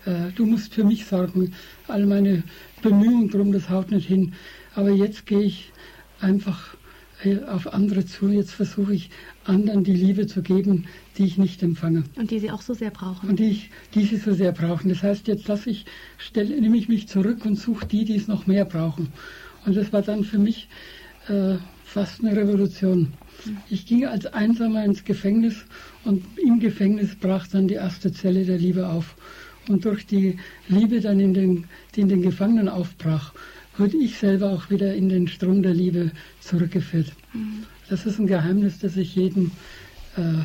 Äh, 0.05 0.33
du 0.35 0.45
musst 0.45 0.75
für 0.75 0.83
mich 0.83 1.07
sorgen. 1.07 1.55
All 1.87 2.05
meine 2.07 2.43
Bemühungen 2.83 3.31
drum, 3.31 3.53
das 3.53 3.71
haut 3.71 3.91
nicht 3.91 4.07
hin. 4.07 4.35
Aber 4.75 4.91
jetzt 4.91 5.27
gehe 5.27 5.43
ich 5.43 5.73
einfach 6.21 6.77
auf 7.47 7.73
andere 7.73 8.05
zu. 8.05 8.29
Jetzt 8.29 8.53
versuche 8.53 8.95
ich 8.95 9.11
anderen 9.45 9.85
die 9.85 9.95
Liebe 9.95 10.27
zu 10.27 10.43
geben, 10.43 10.87
die 11.17 11.25
ich 11.25 11.39
nicht 11.39 11.63
empfange. 11.63 12.05
Und 12.17 12.31
die 12.31 12.39
sie 12.39 12.51
auch 12.51 12.63
so 12.63 12.75
sehr 12.75 12.91
brauchen. 12.91 13.31
Und 13.31 13.39
die, 13.39 13.51
ich, 13.51 13.71
die 13.95 14.05
sie 14.05 14.17
so 14.17 14.33
sehr 14.35 14.53
brauchen. 14.53 14.89
Das 14.89 15.03
heißt, 15.03 15.29
jetzt 15.29 15.47
lasse 15.49 15.71
ich, 15.71 15.87
stelle, 16.19 16.61
nehme 16.61 16.77
ich 16.77 16.89
mich 16.89 17.09
zurück 17.09 17.45
und 17.45 17.57
suche 17.57 17.87
die, 17.87 18.05
die 18.05 18.17
es 18.17 18.29
noch 18.29 18.47
mehr 18.47 18.65
brauchen. 18.65 19.13
Und 19.65 19.77
das 19.77 19.93
war 19.93 20.03
dann 20.03 20.25
für 20.25 20.39
mich 20.39 20.69
äh, 21.29 21.55
fast 21.85 22.25
eine 22.25 22.37
Revolution. 22.37 23.13
Ich 23.71 23.87
ging 23.87 24.07
als 24.07 24.27
Einsamer 24.27 24.85
ins 24.85 25.05
Gefängnis 25.05 25.65
und 26.05 26.25
im 26.39 26.59
Gefängnis 26.59 27.15
brach 27.15 27.47
dann 27.47 27.69
die 27.69 27.75
erste 27.75 28.13
Zelle 28.13 28.45
der 28.45 28.59
Liebe 28.59 28.89
auf. 28.89 29.17
Und 29.69 29.85
durch 29.85 30.07
die 30.07 30.39
Liebe 30.69 31.01
dann 31.01 31.21
in 31.21 31.35
den, 31.35 31.65
die 31.95 32.01
in 32.01 32.09
den 32.09 32.23
Gefangenen 32.23 32.69
aufbrach, 32.69 33.33
wurde 33.77 33.97
ich 33.97 34.19
selber 34.19 34.51
auch 34.51 34.71
wieder 34.71 34.95
in 34.95 35.09
den 35.09 35.29
Strom 35.29 35.63
der 35.63 35.75
Liebe 35.75 36.11
zurückgeführt. 36.41 37.13
Mhm. 37.33 37.65
Das 37.89 38.07
ist 38.07 38.19
ein 38.19 38.27
Geheimnis, 38.27 38.79
das 38.79 38.97
ich 38.97 39.15
jedem 39.15 39.51
äh, 40.17 40.45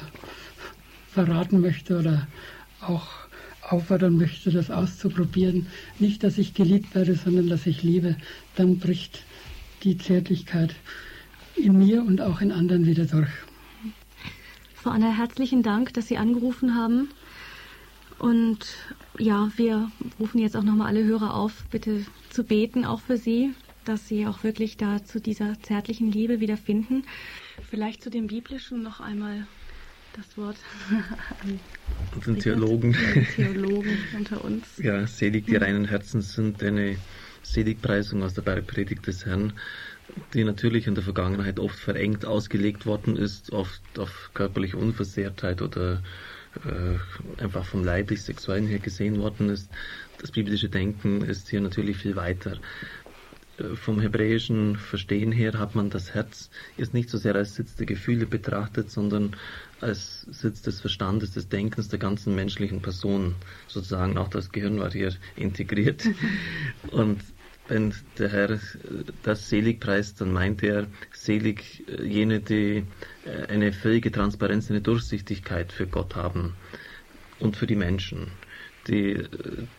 verraten 1.11 1.61
möchte 1.61 1.99
oder 1.99 2.27
auch 2.81 3.07
auffordern 3.61 4.18
möchte, 4.18 4.52
das 4.52 4.72
auszuprobieren. 4.72 5.68
Nicht, 5.99 6.23
dass 6.23 6.38
ich 6.38 6.53
geliebt 6.53 6.95
werde, 6.95 7.15
sondern 7.15 7.48
dass 7.48 7.65
ich 7.65 7.84
liebe. 7.84 8.15
Dann 8.56 8.80
bricht 8.80 9.23
die 9.84 9.98
Zärtlichkeit 9.98 10.76
in 11.56 11.77
mir 11.77 12.03
und 12.03 12.22
auch 12.22 12.41
in 12.41 12.52
anderen 12.52 12.85
wieder 12.85 13.06
durch. 13.06 13.30
Frau 14.76 14.91
Anna, 14.91 15.11
herzlichen 15.11 15.64
Dank, 15.64 15.94
dass 15.94 16.07
Sie 16.07 16.18
angerufen 16.18 16.76
haben. 16.76 17.10
Und 18.19 18.65
ja, 19.19 19.52
wir 19.56 19.91
rufen 20.19 20.39
jetzt 20.39 20.56
auch 20.56 20.64
nochmal 20.64 20.88
alle 20.88 21.03
Hörer 21.03 21.34
auf, 21.34 21.65
bitte 21.72 22.06
zu 22.30 22.44
beten, 22.44 22.85
auch 22.85 23.02
für 23.02 23.18
Sie, 23.18 23.53
dass 23.85 24.07
Sie 24.07 24.27
auch 24.27 24.44
wirklich 24.44 24.77
da 24.77 25.03
zu 25.03 25.19
dieser 25.19 25.60
zärtlichen 25.61 26.11
Liebe 26.11 26.39
wieder 26.39 26.57
finden. 26.57 27.03
Vielleicht 27.69 28.03
zu 28.03 28.10
dem 28.10 28.27
Biblischen 28.27 28.84
noch 28.84 28.99
einmal 28.99 29.48
das 30.14 30.38
Wort 30.38 30.57
an 31.44 31.60
den 32.26 32.39
Theologen. 32.39 32.95
Theologen 33.35 33.98
unter 34.18 34.44
uns. 34.44 34.77
Ja, 34.77 35.06
selig 35.06 35.45
die 35.45 35.56
reinen 35.56 35.85
Herzen 35.85 36.22
sind 36.22 36.64
eine 36.64 36.98
Seligpreisung 37.44 38.23
aus 38.23 38.34
der 38.34 38.41
Bergpredigt 38.41 39.06
des 39.07 39.26
Herrn, 39.26 39.53
die 40.34 40.44
natürlich 40.44 40.88
in 40.88 40.95
der 40.95 41.03
Vergangenheit 41.03 41.60
oft 41.60 41.77
verengt 41.77 42.26
ausgelegt 42.26 42.85
worden 42.85 43.15
ist, 43.15 43.52
oft 43.52 43.81
auf 43.98 44.31
körperliche 44.34 44.77
Unversehrtheit 44.77 45.61
oder 45.61 46.02
äh, 46.65 47.41
einfach 47.41 47.65
vom 47.65 47.84
leiblich-sexuellen 47.84 48.67
her 48.67 48.79
gesehen 48.79 49.19
worden 49.19 49.49
ist. 49.49 49.69
Das 50.19 50.31
biblische 50.31 50.69
Denken 50.69 51.21
ist 51.21 51.49
hier 51.49 51.61
natürlich 51.61 51.97
viel 51.97 52.15
weiter. 52.15 52.57
Äh, 53.57 53.75
vom 53.75 53.99
hebräischen 53.99 54.75
Verstehen 54.75 55.31
her 55.31 55.53
hat 55.57 55.75
man 55.75 55.89
das 55.89 56.13
Herz 56.13 56.49
jetzt 56.77 56.93
nicht 56.93 57.09
so 57.09 57.17
sehr 57.17 57.35
als 57.35 57.55
Sitz 57.55 57.75
der 57.75 57.85
Gefühle 57.85 58.25
betrachtet, 58.25 58.91
sondern 58.91 59.35
als 59.81 60.21
Sitz 60.23 60.61
des 60.61 60.81
Verstandes, 60.81 61.31
des 61.31 61.49
Denkens 61.49 61.89
der 61.89 61.99
ganzen 61.99 62.35
menschlichen 62.35 62.81
Person. 62.81 63.35
Sozusagen 63.67 64.17
auch 64.17 64.29
das 64.29 64.51
Gehirn 64.51 64.79
war 64.79 64.91
hier 64.91 65.13
integriert. 65.35 66.03
Und 66.91 67.21
wenn 67.68 67.94
der 68.18 68.30
Herr 68.30 68.60
das 69.23 69.49
selig 69.49 69.80
preist, 69.80 70.22
dann 70.22 70.31
meint 70.31 70.64
er 70.64 70.88
selig 71.14 71.84
äh, 71.88 72.03
jene, 72.06 72.39
die 72.39 72.85
äh, 73.26 73.48
eine 73.48 73.73
völlige 73.73 74.11
Transparenz, 74.11 74.69
eine 74.69 74.81
Durchsichtigkeit 74.81 75.72
für 75.72 75.88
Gott 75.88 76.15
haben 76.15 76.53
und 77.39 77.57
für 77.57 77.68
die 77.68 77.76
Menschen, 77.76 78.31
die, 78.88 79.11
äh, 79.11 79.27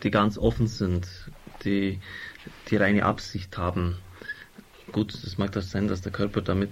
die 0.03 0.11
ganz 0.11 0.37
offen 0.37 0.67
sind, 0.67 1.07
die 1.63 1.99
die 2.69 2.77
reine 2.77 3.05
Absicht 3.05 3.57
haben. 3.57 3.97
Gut, 4.91 5.13
es 5.13 5.37
mag 5.37 5.51
das 5.51 5.69
sein, 5.69 5.87
dass 5.87 6.01
der 6.01 6.11
Körper 6.11 6.41
damit, 6.41 6.71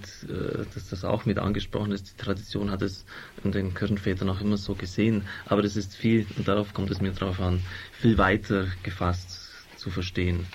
dass 0.74 0.88
das 0.88 1.04
auch 1.04 1.24
mit 1.24 1.38
angesprochen 1.38 1.92
ist. 1.92 2.10
Die 2.10 2.16
Tradition 2.16 2.72
hat 2.72 2.82
es 2.82 3.04
in 3.44 3.52
den 3.52 3.74
Kirchenvätern 3.74 4.28
auch 4.28 4.40
immer 4.40 4.56
so 4.56 4.74
gesehen, 4.74 5.22
aber 5.46 5.62
das 5.62 5.76
ist 5.76 5.94
viel, 5.94 6.26
und 6.36 6.48
darauf 6.48 6.74
kommt 6.74 6.90
es 6.90 7.00
mir 7.00 7.12
drauf 7.12 7.38
an, 7.38 7.62
viel 7.92 8.18
weiter 8.18 8.66
gefasst 8.82 9.52
zu 9.76 9.90
verstehen 9.90 10.46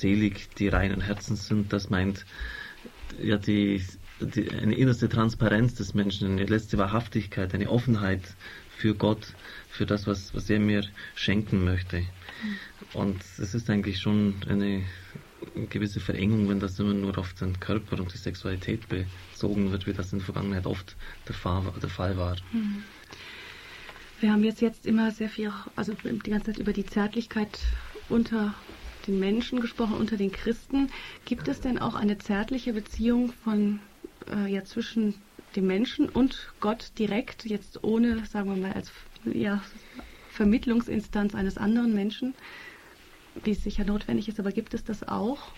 selig 0.00 0.48
die 0.58 0.68
reinen 0.68 1.00
Herzen 1.00 1.36
sind, 1.36 1.72
das 1.72 1.90
meint 1.90 2.24
ja 3.22 3.36
die, 3.36 3.84
die, 4.20 4.50
eine 4.50 4.74
innerste 4.74 5.08
Transparenz 5.08 5.74
des 5.74 5.94
Menschen, 5.94 6.28
eine 6.28 6.46
letzte 6.46 6.78
Wahrhaftigkeit, 6.78 7.54
eine 7.54 7.70
Offenheit 7.70 8.22
für 8.76 8.94
Gott, 8.94 9.34
für 9.68 9.86
das, 9.86 10.06
was, 10.06 10.34
was 10.34 10.48
er 10.48 10.58
mir 10.58 10.84
schenken 11.14 11.64
möchte. 11.64 12.04
Und 12.94 13.22
es 13.38 13.54
ist 13.54 13.68
eigentlich 13.68 14.00
schon 14.00 14.34
eine 14.48 14.82
gewisse 15.68 16.00
Verengung, 16.00 16.48
wenn 16.48 16.60
das 16.60 16.78
immer 16.78 16.94
nur 16.94 17.16
auf 17.18 17.34
den 17.34 17.58
Körper 17.60 17.98
und 17.98 18.12
die 18.12 18.18
Sexualität 18.18 18.82
bezogen 18.88 19.70
wird, 19.70 19.86
wie 19.86 19.92
das 19.92 20.12
in 20.12 20.18
der 20.18 20.26
Vergangenheit 20.26 20.66
oft 20.66 20.96
der 21.28 21.34
Fall, 21.34 22.16
war. 22.16 22.36
Hm. 22.52 22.82
Wir 24.20 24.32
haben 24.32 24.44
jetzt, 24.44 24.60
jetzt 24.60 24.86
immer 24.86 25.10
sehr 25.12 25.30
viel, 25.30 25.50
also 25.76 25.94
die 25.94 26.30
ganze 26.30 26.52
Zeit 26.52 26.58
über 26.58 26.72
die 26.72 26.84
Zärtlichkeit 26.84 27.58
unter 28.10 28.54
den 29.06 29.18
Menschen 29.18 29.60
gesprochen, 29.60 29.94
unter 29.94 30.16
den 30.16 30.32
Christen. 30.32 30.90
Gibt 31.24 31.48
es 31.48 31.60
denn 31.60 31.78
auch 31.78 31.94
eine 31.94 32.18
zärtliche 32.18 32.72
Beziehung 32.72 33.32
von 33.44 33.80
äh, 34.30 34.52
ja, 34.52 34.64
zwischen 34.64 35.14
dem 35.56 35.66
Menschen 35.66 36.08
und 36.08 36.52
Gott 36.60 36.92
direkt, 36.98 37.44
jetzt 37.44 37.82
ohne, 37.82 38.24
sagen 38.26 38.50
wir 38.50 38.60
mal, 38.60 38.72
als 38.72 38.92
ja, 39.24 39.62
Vermittlungsinstanz 40.30 41.34
eines 41.34 41.58
anderen 41.58 41.94
Menschen, 41.94 42.34
wie 43.44 43.50
es 43.52 43.62
sicher 43.62 43.84
notwendig 43.84 44.28
ist, 44.28 44.38
aber 44.38 44.52
gibt 44.52 44.74
es 44.74 44.84
das 44.84 45.06
auch? 45.06 45.52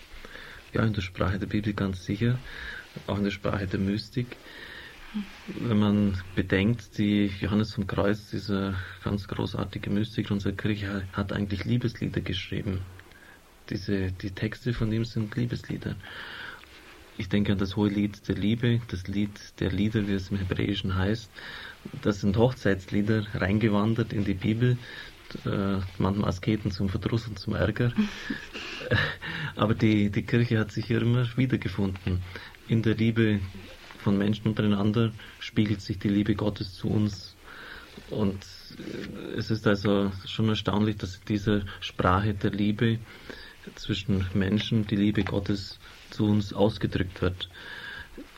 Ja, 0.73 0.83
in 0.83 0.93
der 0.93 1.01
Sprache 1.01 1.37
der 1.37 1.47
Bibel 1.47 1.73
ganz 1.73 2.05
sicher, 2.05 2.39
auch 3.05 3.17
in 3.17 3.23
der 3.23 3.31
Sprache 3.31 3.67
der 3.67 3.79
Mystik. 3.79 4.37
Wenn 5.59 5.77
man 5.77 6.21
bedenkt, 6.35 6.97
die 6.97 7.27
Johannes 7.39 7.73
vom 7.75 7.85
Kreuz, 7.85 8.31
dieser 8.31 8.73
ganz 9.03 9.27
großartige 9.27 9.91
Mystiker 9.91 10.33
unserer 10.33 10.53
Kirche, 10.53 11.07
hat 11.13 11.31
eigentlich 11.31 11.65
Liebeslieder 11.65 12.21
geschrieben 12.21 12.81
diese, 13.73 14.11
die 14.11 14.31
Texte 14.31 14.73
von 14.73 14.91
ihm 14.93 15.03
sind 15.03 15.35
Liebeslieder. 15.35 15.95
Ich 17.17 17.27
denke 17.29 17.51
an 17.51 17.57
das 17.57 17.75
hohe 17.75 17.89
Lied 17.89 18.27
der 18.27 18.35
Liebe, 18.35 18.81
das 18.87 19.07
Lied 19.07 19.31
der 19.59 19.71
Lieder, 19.71 20.07
wie 20.07 20.13
es 20.13 20.29
im 20.29 20.37
Hebräischen 20.37 20.95
heißt. 20.95 21.29
Das 22.01 22.21
sind 22.21 22.37
Hochzeitslieder 22.37 23.25
reingewandert 23.33 24.13
in 24.13 24.23
die 24.23 24.33
Bibel, 24.33 24.77
äh, 25.45 25.77
manchmal 25.97 26.29
Asketen 26.29 26.71
zum 26.71 26.89
Verdruss 26.89 27.27
und 27.27 27.37
zum 27.37 27.55
Ärger. 27.55 27.91
Aber 29.55 29.73
die, 29.73 30.09
die 30.09 30.23
Kirche 30.23 30.59
hat 30.59 30.71
sich 30.71 30.85
hier 30.85 31.01
immer 31.01 31.25
wiedergefunden. 31.35 32.21
In 32.67 32.81
der 32.81 32.95
Liebe 32.95 33.39
von 33.99 34.17
Menschen 34.17 34.47
untereinander 34.47 35.11
spiegelt 35.39 35.81
sich 35.81 35.99
die 35.99 36.09
Liebe 36.09 36.35
Gottes 36.35 36.73
zu 36.75 36.89
uns. 36.89 37.35
Und 38.09 38.43
es 39.37 39.51
ist 39.51 39.67
also 39.67 40.11
schon 40.25 40.49
erstaunlich, 40.49 40.97
dass 40.97 41.21
diese 41.21 41.65
Sprache 41.79 42.33
der 42.33 42.51
Liebe 42.51 42.99
zwischen 43.75 44.25
Menschen 44.33 44.87
die 44.87 44.95
Liebe 44.95 45.23
Gottes 45.23 45.79
zu 46.09 46.25
uns 46.25 46.53
ausgedrückt 46.53 47.21
wird. 47.21 47.49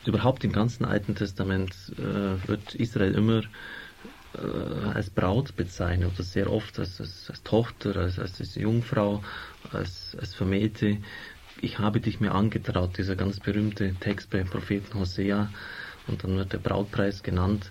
Überhaupt 0.04 0.44
im 0.44 0.52
ganzen 0.52 0.84
Alten 0.84 1.14
Testament 1.14 1.74
äh, 1.98 2.48
wird 2.48 2.74
Israel 2.74 3.14
immer 3.14 3.42
äh, 4.34 4.88
als 4.94 5.10
Braut 5.10 5.56
bezeichnet 5.56 6.12
oder 6.14 6.22
sehr 6.22 6.50
oft 6.50 6.78
als, 6.78 7.00
als, 7.00 7.30
als 7.30 7.42
Tochter, 7.42 7.96
als, 7.96 8.18
als, 8.18 8.54
Jungfrau, 8.54 9.22
als, 9.72 10.16
als 10.18 10.34
Vermählte. 10.34 10.98
Ich 11.60 11.78
habe 11.78 12.00
dich 12.00 12.20
mir 12.20 12.32
angetraut, 12.32 12.98
dieser 12.98 13.16
ganz 13.16 13.40
berühmte 13.40 13.94
Text 13.94 14.30
beim 14.30 14.46
Propheten 14.46 14.98
Hosea 14.98 15.50
und 16.06 16.22
dann 16.22 16.36
wird 16.36 16.52
der 16.52 16.58
Brautpreis 16.58 17.22
genannt. 17.22 17.70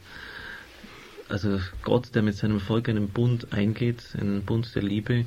Also 1.29 1.59
Gott, 1.83 2.13
der 2.13 2.21
mit 2.21 2.35
seinem 2.35 2.59
Volk 2.59 2.89
einen 2.89 3.09
Bund 3.09 3.51
eingeht, 3.51 4.03
einen 4.19 4.43
Bund 4.43 4.75
der 4.75 4.83
Liebe, 4.83 5.25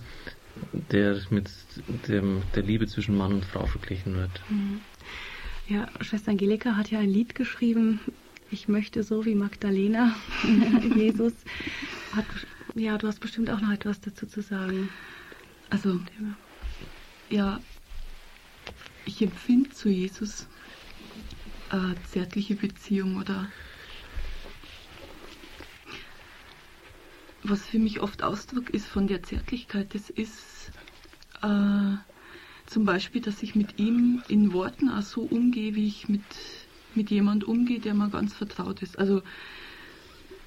der 0.73 1.21
mit 1.31 1.51
dem, 2.09 2.43
der 2.55 2.63
Liebe 2.63 2.87
zwischen 2.87 3.17
Mann 3.17 3.35
und 3.35 3.45
Frau 3.45 3.67
verglichen 3.67 4.15
wird. 4.15 4.43
Mhm. 4.49 4.81
Ja, 5.69 5.87
Schwester 6.01 6.31
Angelika 6.31 6.77
hat 6.77 6.91
ja 6.91 6.99
ein 6.99 7.11
Lied 7.11 7.35
geschrieben, 7.35 8.01
ich 8.51 8.69
möchte 8.69 9.03
so 9.03 9.27
wie 9.27 9.35
Magdalena, 9.35 10.15
Jesus. 10.97 11.35
Hat, 12.11 12.25
ja, 12.75 12.97
du 12.97 13.07
hast 13.07 13.21
bestimmt 13.21 13.51
auch 13.51 13.61
noch 13.61 13.73
etwas 13.73 14.01
dazu 14.01 14.27
zu 14.27 14.41
sagen. 14.41 14.89
Also, 15.69 16.01
ja, 17.29 17.61
ich 19.05 19.21
empfinde 19.21 19.71
zu 19.71 19.91
Jesus 19.91 20.47
eine 21.69 22.03
zärtliche 22.05 22.55
Beziehung 22.55 23.17
oder 23.17 23.47
was 27.43 27.65
für 27.65 27.79
mich 27.79 28.01
oft 28.01 28.23
Ausdruck 28.23 28.71
ist 28.71 28.87
von 28.87 29.07
der 29.07 29.23
Zärtlichkeit, 29.23 29.95
das 29.95 30.11
ist 30.11 30.71
äh, 31.43 31.97
zum 32.67 32.85
Beispiel, 32.85 33.21
dass 33.21 33.43
ich 33.43 33.55
mit 33.55 33.79
ihm 33.79 34.23
in 34.29 34.53
Worten 34.53 34.89
auch 34.91 35.03
so 35.03 35.23
umgehe, 35.23 35.75
wie 35.75 35.87
ich 35.87 36.09
mit, 36.09 36.23
mit 36.95 37.11
jemand 37.11 37.45
umgehe, 37.45 37.81
der 37.81 37.95
mir 37.95 38.11
ganz 38.11 38.35
vertraut 38.35 38.83
ist. 38.83 38.99
Also 38.99 39.23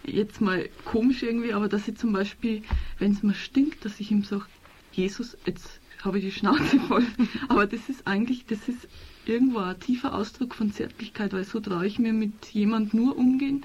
jetzt 0.05 0.41
mal 0.41 0.69
komisch 0.85 1.23
irgendwie, 1.23 1.53
aber 1.53 1.67
dass 1.67 1.87
ich 1.87 1.97
zum 1.97 2.13
Beispiel, 2.13 2.63
wenn 2.99 3.11
es 3.11 3.23
mir 3.23 3.33
stinkt, 3.33 3.85
dass 3.85 3.99
ich 3.99 4.11
ihm 4.11 4.23
sage, 4.23 4.45
Jesus, 4.91 5.37
jetzt 5.45 5.79
habe 6.03 6.17
ich 6.19 6.25
die 6.25 6.31
Schnauze 6.31 6.79
voll. 6.79 7.05
Aber 7.47 7.67
das 7.67 7.87
ist 7.87 8.07
eigentlich, 8.07 8.45
das 8.45 8.67
ist 8.67 8.87
irgendwo 9.25 9.59
ein 9.59 9.79
tiefer 9.79 10.13
Ausdruck 10.15 10.55
von 10.55 10.71
Zärtlichkeit, 10.71 11.31
weil 11.31 11.43
so 11.43 11.59
traue 11.59 11.85
ich 11.85 11.99
mir 11.99 12.11
mit 12.11 12.47
jemand 12.47 12.93
nur 12.93 13.15
umgehen, 13.15 13.63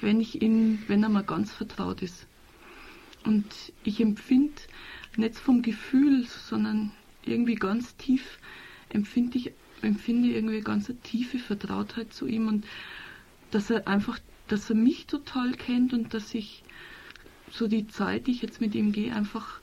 wenn 0.00 0.20
ich 0.20 0.42
ihn, 0.42 0.82
wenn 0.88 1.02
er 1.02 1.10
mir 1.10 1.22
ganz 1.22 1.52
vertraut 1.52 2.02
ist. 2.02 2.26
Und 3.24 3.72
ich 3.84 4.00
empfinde 4.00 4.54
nicht 5.16 5.36
vom 5.36 5.62
Gefühl, 5.62 6.26
sondern 6.26 6.92
irgendwie 7.24 7.54
ganz 7.54 7.96
tief 7.96 8.38
empfinde 8.90 9.38
ich 9.38 9.52
empfinde 9.82 10.28
irgendwie 10.28 10.60
ganz 10.60 10.88
eine 10.88 10.98
tiefe 11.00 11.38
Vertrautheit 11.38 12.12
zu 12.12 12.26
ihm 12.26 12.48
und 12.48 12.66
dass 13.50 13.70
er 13.70 13.86
einfach, 13.86 14.18
dass 14.48 14.70
er 14.70 14.76
mich 14.76 15.06
total 15.06 15.52
kennt 15.52 15.92
und 15.92 16.14
dass 16.14 16.34
ich 16.34 16.62
so 17.50 17.68
die 17.68 17.86
Zeit, 17.86 18.26
die 18.26 18.32
ich 18.32 18.42
jetzt 18.42 18.60
mit 18.60 18.74
ihm 18.74 18.92
gehe, 18.92 19.14
einfach 19.14 19.60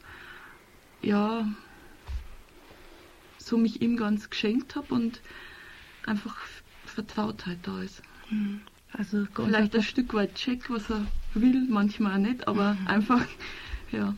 ja 1.01 1.47
so 3.37 3.57
mich 3.57 3.81
ihm 3.81 3.97
ganz 3.97 4.29
geschenkt 4.29 4.75
habe 4.75 4.93
und 4.93 5.21
einfach 6.05 6.37
Vertrautheit 6.85 7.59
da 7.63 7.81
ist. 7.81 8.01
Hm. 8.29 8.61
Also 8.93 9.25
vielleicht 9.33 9.75
ein 9.75 9.83
Stück 9.83 10.13
weit 10.13 10.35
check, 10.35 10.69
was 10.69 10.89
er 10.89 11.05
will, 11.33 11.65
manchmal 11.69 12.19
nicht, 12.19 12.47
aber 12.47 12.73
mhm. 12.73 12.87
einfach, 12.87 13.25
ja. 13.91 14.15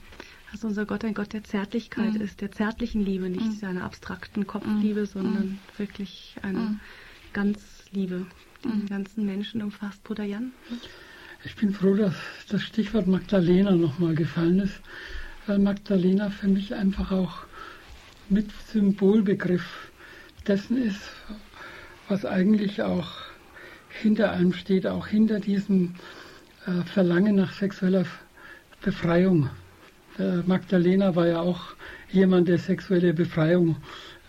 Dass 0.51 0.63
unser 0.63 0.85
Gott 0.85 1.03
ein 1.03 1.15
Gott 1.15 1.33
der 1.33 1.43
Zärtlichkeit 1.43 2.13
mhm. 2.13 2.21
ist, 2.21 2.39
der 2.39 2.51
zärtlichen 2.51 3.03
Liebe, 3.03 3.27
nicht 3.27 3.43
mhm. 3.43 3.51
seiner 3.53 3.83
abstrakten 3.83 4.45
Kopfliebe, 4.45 5.01
mhm. 5.01 5.05
sondern 5.07 5.43
mhm. 5.43 5.59
wirklich 5.77 6.35
eine 6.43 6.59
mhm. 6.59 6.79
Ganzliebe, 7.33 8.27
die 8.63 8.69
den 8.69 8.85
ganzen 8.85 9.25
Menschen 9.25 9.63
umfasst. 9.63 10.03
Bruder 10.03 10.23
Jan? 10.23 10.51
Ich 11.43 11.55
bin 11.55 11.73
froh, 11.73 11.95
dass 11.95 12.13
das 12.49 12.61
Stichwort 12.61 13.07
Magdalena 13.07 13.71
nochmal 13.71 14.13
gefallen 14.13 14.59
ist, 14.59 14.79
weil 15.47 15.57
Magdalena 15.57 16.29
für 16.29 16.47
mich 16.47 16.75
einfach 16.75 17.11
auch 17.11 17.45
mit 18.29 18.51
Symbolbegriff 18.67 19.91
dessen 20.47 20.77
ist, 20.77 21.01
was 22.07 22.25
eigentlich 22.25 22.83
auch 22.83 23.11
hinter 24.01 24.31
einem 24.31 24.53
steht, 24.53 24.87
auch 24.87 25.07
hinter 25.07 25.39
diesem 25.39 25.95
äh, 26.65 26.83
Verlangen 26.85 27.35
nach 27.35 27.53
sexueller 27.53 28.05
Befreiung. 28.81 29.49
Äh, 30.17 30.37
Magdalena 30.45 31.15
war 31.15 31.27
ja 31.27 31.39
auch 31.39 31.75
jemand, 32.11 32.47
der 32.47 32.57
sexuelle 32.57 33.13
Befreiung 33.13 33.77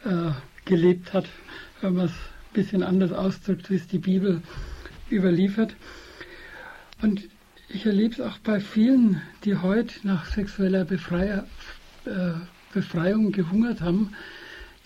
äh, 0.05 0.31
gelebt 0.65 1.13
hat, 1.13 1.27
wenn 1.81 1.95
man 1.95 2.07
es 2.07 2.13
ein 2.13 2.53
bisschen 2.55 2.83
anders 2.83 3.13
ausdrückt, 3.13 3.71
wie 3.71 3.77
es 3.77 3.87
die 3.87 3.99
Bibel 3.99 4.43
überliefert. 5.11 5.75
Und 7.03 7.29
ich 7.69 7.87
erlebe 7.87 8.15
es 8.15 8.21
auch 8.21 8.39
bei 8.39 8.61
vielen, 8.61 9.21
die 9.45 9.57
heute 9.57 9.95
nach 10.07 10.27
sexueller 10.27 10.85
Befreier, 10.85 11.47
äh, 12.05 12.33
Befreiung 12.73 13.33
gehungert 13.33 13.81
haben, 13.81 14.15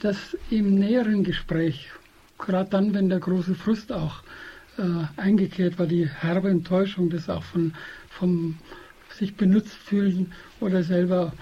dass 0.00 0.36
im 0.50 0.74
näheren 0.74 1.24
Gespräch, 1.24 1.90
gerade 2.38 2.70
dann, 2.70 2.94
wenn 2.94 3.08
der 3.08 3.18
große 3.18 3.54
Frust 3.54 3.92
auch 3.92 4.22
äh, 4.78 5.20
eingekehrt 5.20 5.78
war, 5.78 5.86
die 5.86 6.08
herbe 6.08 6.48
Enttäuschung, 6.48 7.10
das 7.10 7.28
auch 7.28 7.42
von, 7.42 7.74
vom 8.08 8.58
sich 9.10 9.36
benutzt 9.36 9.74
fühlen 9.74 10.32
oder 10.60 10.82
selber 10.82 11.32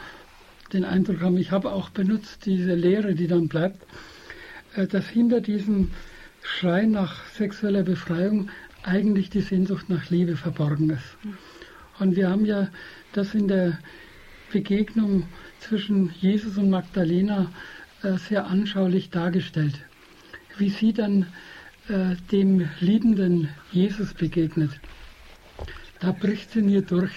den 0.72 0.84
Eindruck 0.84 1.20
haben, 1.20 1.36
ich 1.36 1.50
habe 1.50 1.70
auch 1.72 1.90
benutzt, 1.90 2.46
diese 2.46 2.74
Lehre, 2.74 3.14
die 3.14 3.28
dann 3.28 3.48
bleibt, 3.48 3.86
äh, 4.74 4.86
dass 4.86 5.08
hinter 5.08 5.40
diesem 5.40 5.90
Schrei 6.42 6.86
nach 6.86 7.24
sexueller 7.26 7.82
Befreiung 7.82 8.50
eigentlich 8.82 9.30
die 9.30 9.40
Sehnsucht 9.40 9.88
nach 9.88 10.10
Liebe 10.10 10.36
verborgen 10.36 10.90
ist. 10.90 11.16
Und 11.98 12.14
wir 12.14 12.30
haben 12.30 12.44
ja 12.44 12.68
das 13.12 13.34
in 13.34 13.48
der 13.48 13.78
Begegnung 14.52 15.24
zwischen 15.60 16.12
Jesus 16.20 16.56
und 16.56 16.70
Magdalena 16.70 17.50
äh, 18.02 18.16
sehr 18.18 18.46
anschaulich 18.46 19.10
dargestellt, 19.10 19.74
wie 20.56 20.70
sie 20.70 20.92
dann 20.92 21.26
äh, 21.88 22.16
dem 22.30 22.68
liebenden 22.80 23.48
Jesus 23.72 24.14
begegnet. 24.14 24.70
Da 26.00 26.12
bricht 26.12 26.52
sie 26.52 26.60
in 26.60 26.68
ihr 26.68 26.82
durch 26.82 27.12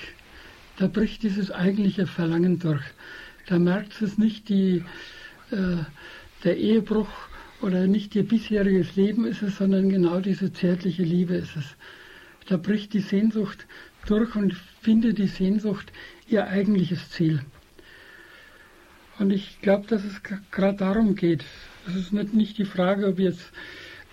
da 0.79 0.87
bricht 0.87 1.23
dieses 1.23 1.51
eigentliche 1.51 2.07
Verlangen 2.07 2.57
durch. 2.57 2.83
Da 3.47 3.59
merkt 3.59 4.01
es 4.01 4.17
nicht 4.17 4.47
die, 4.47 4.85
äh, 5.51 5.83
der 6.45 6.57
Ehebruch 6.57 7.09
oder 7.61 7.85
nicht 7.85 8.15
ihr 8.15 8.25
bisheriges 8.25 8.95
Leben 8.95 9.25
ist 9.25 9.41
es, 9.41 9.57
sondern 9.57 9.89
genau 9.89 10.21
diese 10.21 10.53
zärtliche 10.53 11.03
Liebe 11.03 11.35
ist 11.35 11.57
es. 11.57 11.65
Da 12.47 12.55
bricht 12.55 12.93
die 12.93 13.01
Sehnsucht 13.01 13.67
durch 14.05 14.35
und 14.37 14.53
findet 14.81 15.17
die 15.17 15.27
Sehnsucht 15.27 15.91
ihr 16.29 16.47
eigentliches 16.47 17.09
Ziel. 17.09 17.41
Und 19.17 19.31
ich 19.31 19.59
glaube, 19.61 19.85
dass 19.87 20.05
es 20.05 20.21
gerade 20.49 20.77
darum 20.77 21.15
geht. 21.15 21.43
Es 21.87 21.95
ist 21.95 22.13
nicht, 22.13 22.33
nicht 22.33 22.57
die 22.57 22.63
Frage, 22.63 23.05
ob 23.05 23.19
jetzt 23.19 23.51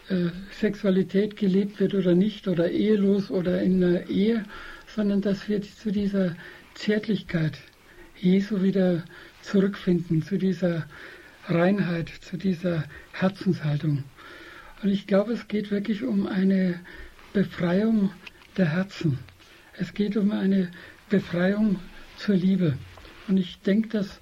äh, 0.08 0.30
Sexualität 0.52 1.36
gelebt 1.36 1.80
wird 1.80 1.94
oder 1.94 2.14
nicht, 2.14 2.48
oder 2.48 2.70
ehelos 2.70 3.30
oder 3.30 3.62
in 3.62 3.82
einer 3.82 4.08
Ehe, 4.08 4.44
sondern 4.86 5.20
dass 5.20 5.48
wir 5.48 5.62
zu 5.62 5.90
dieser 5.90 6.36
Zärtlichkeit 6.74 7.58
Jesu 8.18 8.62
wieder 8.62 9.04
zurückfinden, 9.42 10.22
zu 10.22 10.38
dieser 10.38 10.86
Reinheit, 11.48 12.08
zu 12.08 12.36
dieser 12.36 12.84
Herzenshaltung. 13.12 14.04
Und 14.82 14.90
ich 14.90 15.06
glaube, 15.06 15.32
es 15.32 15.48
geht 15.48 15.70
wirklich 15.70 16.02
um 16.02 16.26
eine 16.26 16.80
Befreiung 17.32 18.10
der 18.56 18.72
Herzen. 18.72 19.18
Es 19.78 19.94
geht 19.94 20.16
um 20.16 20.30
eine 20.30 20.70
Befreiung 21.08 21.80
zur 22.16 22.34
Liebe. 22.34 22.78
Und 23.28 23.36
ich 23.36 23.58
denke, 23.60 23.88
dass 23.88 24.20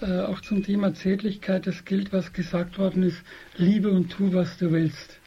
äh, 0.00 0.20
auch 0.20 0.40
zum 0.40 0.62
Thema 0.62 0.94
Zärtlichkeit 0.94 1.66
das 1.66 1.84
gilt, 1.84 2.12
was 2.12 2.32
gesagt 2.32 2.78
worden 2.78 3.02
ist, 3.02 3.22
liebe 3.56 3.90
und 3.90 4.10
tu, 4.10 4.32
was 4.32 4.58
du 4.58 4.72
willst. 4.72 5.19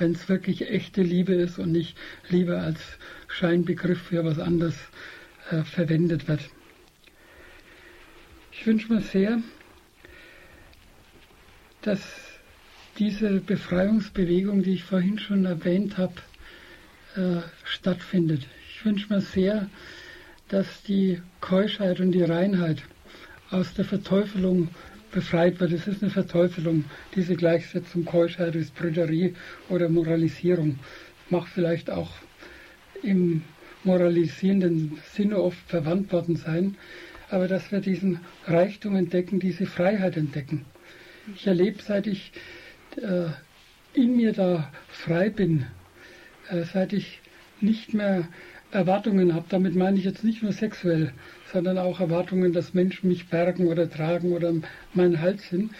Wenn 0.00 0.12
es 0.12 0.30
wirklich 0.30 0.68
echte 0.68 1.02
Liebe 1.02 1.34
ist 1.34 1.58
und 1.58 1.72
nicht 1.72 1.96
Liebe 2.30 2.58
als 2.58 2.80
Scheinbegriff 3.28 4.00
für 4.00 4.24
was 4.24 4.38
anderes 4.38 4.74
äh, 5.50 5.62
verwendet 5.62 6.26
wird. 6.26 6.40
Ich 8.50 8.66
wünsche 8.66 8.92
mir 8.92 9.02
sehr, 9.02 9.42
dass 11.82 12.00
diese 12.98 13.40
Befreiungsbewegung, 13.40 14.62
die 14.62 14.74
ich 14.74 14.84
vorhin 14.84 15.18
schon 15.18 15.44
erwähnt 15.44 15.98
habe, 15.98 16.14
äh, 17.16 17.42
stattfindet. 17.64 18.46
Ich 18.72 18.84
wünsche 18.84 19.12
mir 19.12 19.20
sehr, 19.20 19.68
dass 20.48 20.82
die 20.82 21.20
Keuschheit 21.40 22.00
und 22.00 22.12
die 22.12 22.22
Reinheit 22.22 22.82
aus 23.50 23.74
der 23.74 23.84
Verteufelung 23.84 24.68
befreit 25.10 25.60
wird. 25.60 25.72
Es 25.72 25.86
ist 25.86 26.02
eine 26.02 26.10
Verteufelung, 26.10 26.84
diese 27.14 27.36
Gleichsetzung 27.36 28.04
Keuschheit 28.04 28.54
ist 28.54 28.74
Brüderie 28.74 29.34
oder 29.68 29.88
Moralisierung. 29.88 30.78
Mag 31.28 31.46
vielleicht 31.48 31.90
auch 31.90 32.10
im 33.02 33.42
moralisierenden 33.84 34.98
Sinne 35.12 35.38
oft 35.40 35.58
verwandt 35.68 36.12
worden 36.12 36.36
sein, 36.36 36.76
aber 37.30 37.48
dass 37.48 37.70
wir 37.72 37.80
diesen 37.80 38.20
Reichtum 38.46 38.96
entdecken, 38.96 39.40
diese 39.40 39.66
Freiheit 39.66 40.16
entdecken. 40.16 40.64
Ich 41.34 41.46
erlebe, 41.46 41.80
seit 41.82 42.06
ich 42.06 42.32
äh, 42.96 43.26
in 43.94 44.16
mir 44.16 44.32
da 44.32 44.70
frei 44.88 45.30
bin, 45.30 45.66
äh, 46.48 46.64
seit 46.64 46.92
ich 46.92 47.20
nicht 47.60 47.94
mehr 47.94 48.28
Erwartungen 48.72 49.34
habe, 49.34 49.46
damit 49.48 49.74
meine 49.74 49.98
ich 49.98 50.04
jetzt 50.04 50.24
nicht 50.24 50.42
nur 50.42 50.52
sexuell, 50.52 51.12
sondern 51.52 51.78
auch 51.78 52.00
Erwartungen, 52.00 52.52
dass 52.52 52.74
Menschen 52.74 53.08
mich 53.08 53.28
bergen 53.28 53.66
oder 53.66 53.90
tragen 53.90 54.32
oder 54.32 54.54
mein 54.94 55.20
Hals 55.20 55.48
sind, 55.48 55.72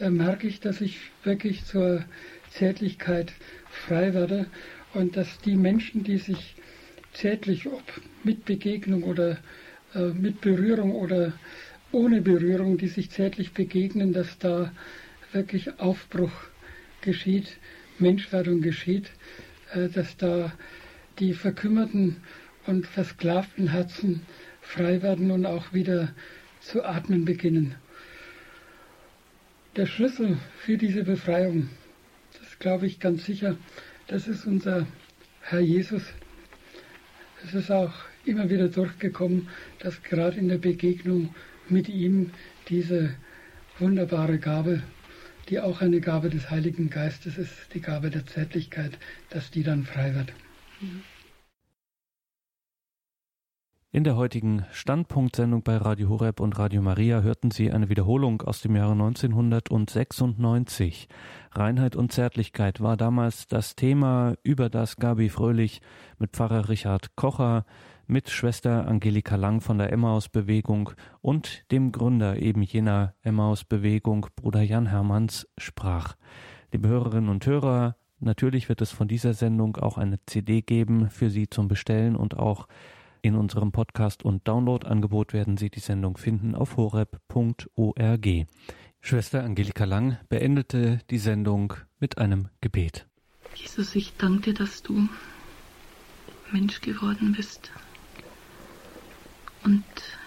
äh, 0.00 0.10
merke 0.10 0.46
ich, 0.46 0.60
dass 0.60 0.80
ich 0.80 0.98
wirklich 1.24 1.64
zur 1.64 2.04
Zärtlichkeit 2.50 3.32
frei 3.70 4.14
werde 4.14 4.46
und 4.94 5.16
dass 5.16 5.38
die 5.40 5.56
Menschen, 5.56 6.04
die 6.04 6.18
sich 6.18 6.56
zärtlich, 7.12 7.66
ob 7.66 7.82
mit 8.24 8.44
Begegnung 8.44 9.02
oder 9.02 9.38
äh, 9.94 10.08
mit 10.08 10.40
Berührung 10.40 10.92
oder 10.92 11.32
ohne 11.90 12.20
Berührung, 12.20 12.78
die 12.78 12.88
sich 12.88 13.10
zärtlich 13.10 13.52
begegnen, 13.52 14.12
dass 14.12 14.38
da 14.38 14.72
wirklich 15.32 15.78
Aufbruch 15.80 16.32
geschieht, 17.00 17.58
Menschwerdung 17.98 18.60
geschieht, 18.60 19.10
äh, 19.72 19.88
dass 19.88 20.16
da 20.16 20.52
die 21.18 21.34
verkümmerten 21.34 22.16
und 22.66 22.86
versklavten 22.86 23.68
Herzen 23.68 24.22
frei 24.68 25.02
werden 25.02 25.30
und 25.30 25.46
auch 25.46 25.72
wieder 25.72 26.12
zu 26.60 26.84
atmen 26.84 27.24
beginnen. 27.24 27.74
Der 29.76 29.86
Schlüssel 29.86 30.36
für 30.58 30.76
diese 30.76 31.04
Befreiung, 31.04 31.70
das 32.38 32.58
glaube 32.58 32.86
ich 32.86 33.00
ganz 33.00 33.24
sicher, 33.24 33.56
das 34.08 34.28
ist 34.28 34.44
unser 34.44 34.86
Herr 35.40 35.60
Jesus, 35.60 36.02
es 37.44 37.54
ist 37.54 37.70
auch 37.70 37.94
immer 38.26 38.50
wieder 38.50 38.68
durchgekommen, 38.68 39.48
dass 39.78 40.02
gerade 40.02 40.36
in 40.36 40.48
der 40.48 40.58
Begegnung 40.58 41.34
mit 41.70 41.88
ihm 41.88 42.30
diese 42.68 43.14
wunderbare 43.78 44.38
Gabe, 44.38 44.82
die 45.48 45.60
auch 45.60 45.80
eine 45.80 46.00
Gabe 46.00 46.28
des 46.28 46.50
Heiligen 46.50 46.90
Geistes 46.90 47.38
ist, 47.38 47.54
die 47.72 47.80
Gabe 47.80 48.10
der 48.10 48.26
Zärtlichkeit, 48.26 48.98
dass 49.30 49.50
die 49.50 49.62
dann 49.62 49.84
frei 49.84 50.14
wird. 50.14 50.32
Mhm. 50.80 51.02
In 53.90 54.04
der 54.04 54.16
heutigen 54.16 54.66
Standpunktsendung 54.70 55.62
bei 55.62 55.78
Radio 55.78 56.10
Horeb 56.10 56.40
und 56.40 56.58
Radio 56.58 56.82
Maria 56.82 57.22
hörten 57.22 57.50
Sie 57.50 57.72
eine 57.72 57.88
Wiederholung 57.88 58.42
aus 58.42 58.60
dem 58.60 58.76
Jahre 58.76 58.92
1996. 58.92 61.08
Reinheit 61.52 61.96
und 61.96 62.12
Zärtlichkeit 62.12 62.82
war 62.82 62.98
damals 62.98 63.46
das 63.46 63.76
Thema, 63.76 64.34
über 64.42 64.68
das 64.68 64.96
Gabi 64.96 65.30
Fröhlich 65.30 65.80
mit 66.18 66.32
Pfarrer 66.32 66.68
Richard 66.68 67.16
Kocher, 67.16 67.64
mit 68.06 68.28
Schwester 68.28 68.86
Angelika 68.86 69.36
Lang 69.36 69.62
von 69.62 69.78
der 69.78 69.90
Emmaus-Bewegung 69.90 70.90
und 71.22 71.64
dem 71.72 71.90
Gründer 71.90 72.36
eben 72.36 72.60
jener 72.60 73.14
Emmaus-Bewegung, 73.22 74.26
Bruder 74.36 74.60
Jan 74.60 74.84
Hermanns, 74.84 75.48
sprach. 75.56 76.16
Liebe 76.72 76.88
Hörerinnen 76.88 77.30
und 77.30 77.46
Hörer, 77.46 77.96
natürlich 78.20 78.68
wird 78.68 78.82
es 78.82 78.92
von 78.92 79.08
dieser 79.08 79.32
Sendung 79.32 79.78
auch 79.78 79.96
eine 79.96 80.22
CD 80.26 80.60
geben 80.60 81.08
für 81.08 81.30
Sie 81.30 81.48
zum 81.48 81.68
Bestellen 81.68 82.16
und 82.16 82.38
auch 82.38 82.68
in 83.28 83.36
unserem 83.36 83.70
Podcast- 83.72 84.24
und 84.24 84.48
Download-Angebot 84.48 85.32
werden 85.32 85.56
Sie 85.56 85.70
die 85.70 85.80
Sendung 85.80 86.16
finden 86.16 86.54
auf 86.54 86.76
horeb.org. 86.76 88.28
Schwester 89.00 89.44
Angelika 89.44 89.84
Lang 89.84 90.18
beendete 90.28 91.00
die 91.10 91.18
Sendung 91.18 91.74
mit 92.00 92.18
einem 92.18 92.48
Gebet. 92.60 93.06
Jesus, 93.54 93.94
ich 93.94 94.16
danke 94.16 94.52
dir, 94.52 94.54
dass 94.54 94.82
du 94.82 95.08
Mensch 96.50 96.80
geworden 96.80 97.32
bist. 97.36 97.70
Und 99.64 99.84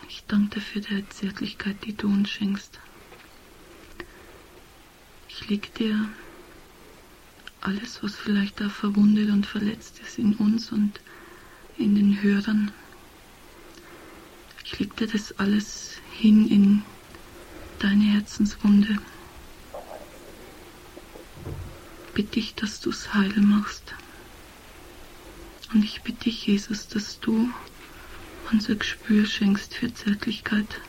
ich 0.07 0.23
danke 0.27 0.55
dir 0.55 0.61
für 0.61 0.79
die 0.79 1.07
Zärtlichkeit, 1.09 1.77
die 1.85 1.95
du 1.95 2.07
uns 2.07 2.29
schenkst. 2.29 2.79
Ich 5.27 5.49
leg 5.49 5.73
dir 5.75 6.07
alles, 7.61 8.03
was 8.03 8.15
vielleicht 8.15 8.61
auch 8.61 8.71
verwundet 8.71 9.29
und 9.29 9.45
verletzt 9.45 9.99
ist 9.99 10.17
in 10.17 10.35
uns 10.35 10.71
und 10.71 10.99
in 11.77 11.95
den 11.95 12.21
Hörern. 12.21 12.71
Ich 14.71 14.79
leg 14.79 14.95
dir 14.95 15.07
das 15.07 15.37
alles 15.37 15.97
hin 16.13 16.47
in 16.47 16.83
deine 17.79 18.05
Herzenswunde. 18.05 18.99
Bitte 22.13 22.39
ich, 22.39 22.55
dass 22.55 22.79
du 22.79 22.89
es 22.89 23.13
heil 23.13 23.33
machst. 23.41 23.93
Und 25.73 25.83
ich 25.83 26.01
bitte 26.03 26.25
dich, 26.25 26.47
Jesus, 26.47 26.87
dass 26.87 27.19
du 27.19 27.49
unser 28.51 28.75
Gespür 28.75 29.25
schenkst 29.25 29.75
für 29.75 29.93
Zärtlichkeit. 29.93 30.81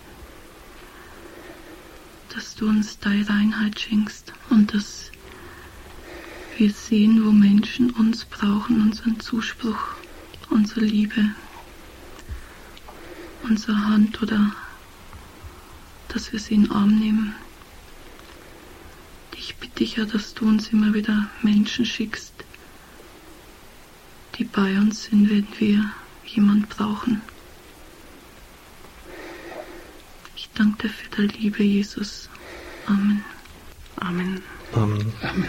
Dass 2.35 2.55
du 2.55 2.69
uns 2.69 3.01
deine 3.01 3.29
Reinheit 3.29 3.81
schenkst 3.81 4.33
und 4.51 4.75
dass 4.75 5.11
wir 6.57 6.71
sehen, 6.71 7.25
wo 7.25 7.33
Menschen 7.33 7.91
uns 7.91 8.25
brauchen, 8.27 8.81
unseren 8.81 9.19
Zuspruch, 9.19 9.97
unsere 10.51 10.81
Liebe, 10.81 11.35
unsere 13.43 13.77
Hand 13.87 14.23
oder 14.23 14.53
dass 16.09 16.33
wir 16.33 16.39
sie 16.39 16.55
in 16.55 16.65
den 16.65 16.73
Arm 16.73 16.99
nehmen. 16.99 17.35
Ich 19.37 19.57
bitte 19.57 19.77
dich 19.77 19.97
ja, 19.97 20.05
dass 20.05 20.35
du 20.35 20.47
uns 20.47 20.69
immer 20.69 20.95
wieder 20.95 21.29
Menschen 21.43 21.85
schickst, 21.85 22.33
die 24.37 24.45
bei 24.45 24.79
uns 24.79 25.05
sind, 25.05 25.31
wenn 25.31 25.47
wir 25.59 25.91
jemand 26.25 26.69
brauchen. 26.69 27.23
Ich 30.37 30.49
danke 30.55 30.89
dir 30.89 30.95
für 30.95 31.09
deine 31.11 31.29
Liebe, 31.29 31.63
Jesus. 31.63 32.29
Amen. 32.87 33.25
Amen. 33.97 34.43
Amen. 34.73 35.13
Amen. 35.23 35.49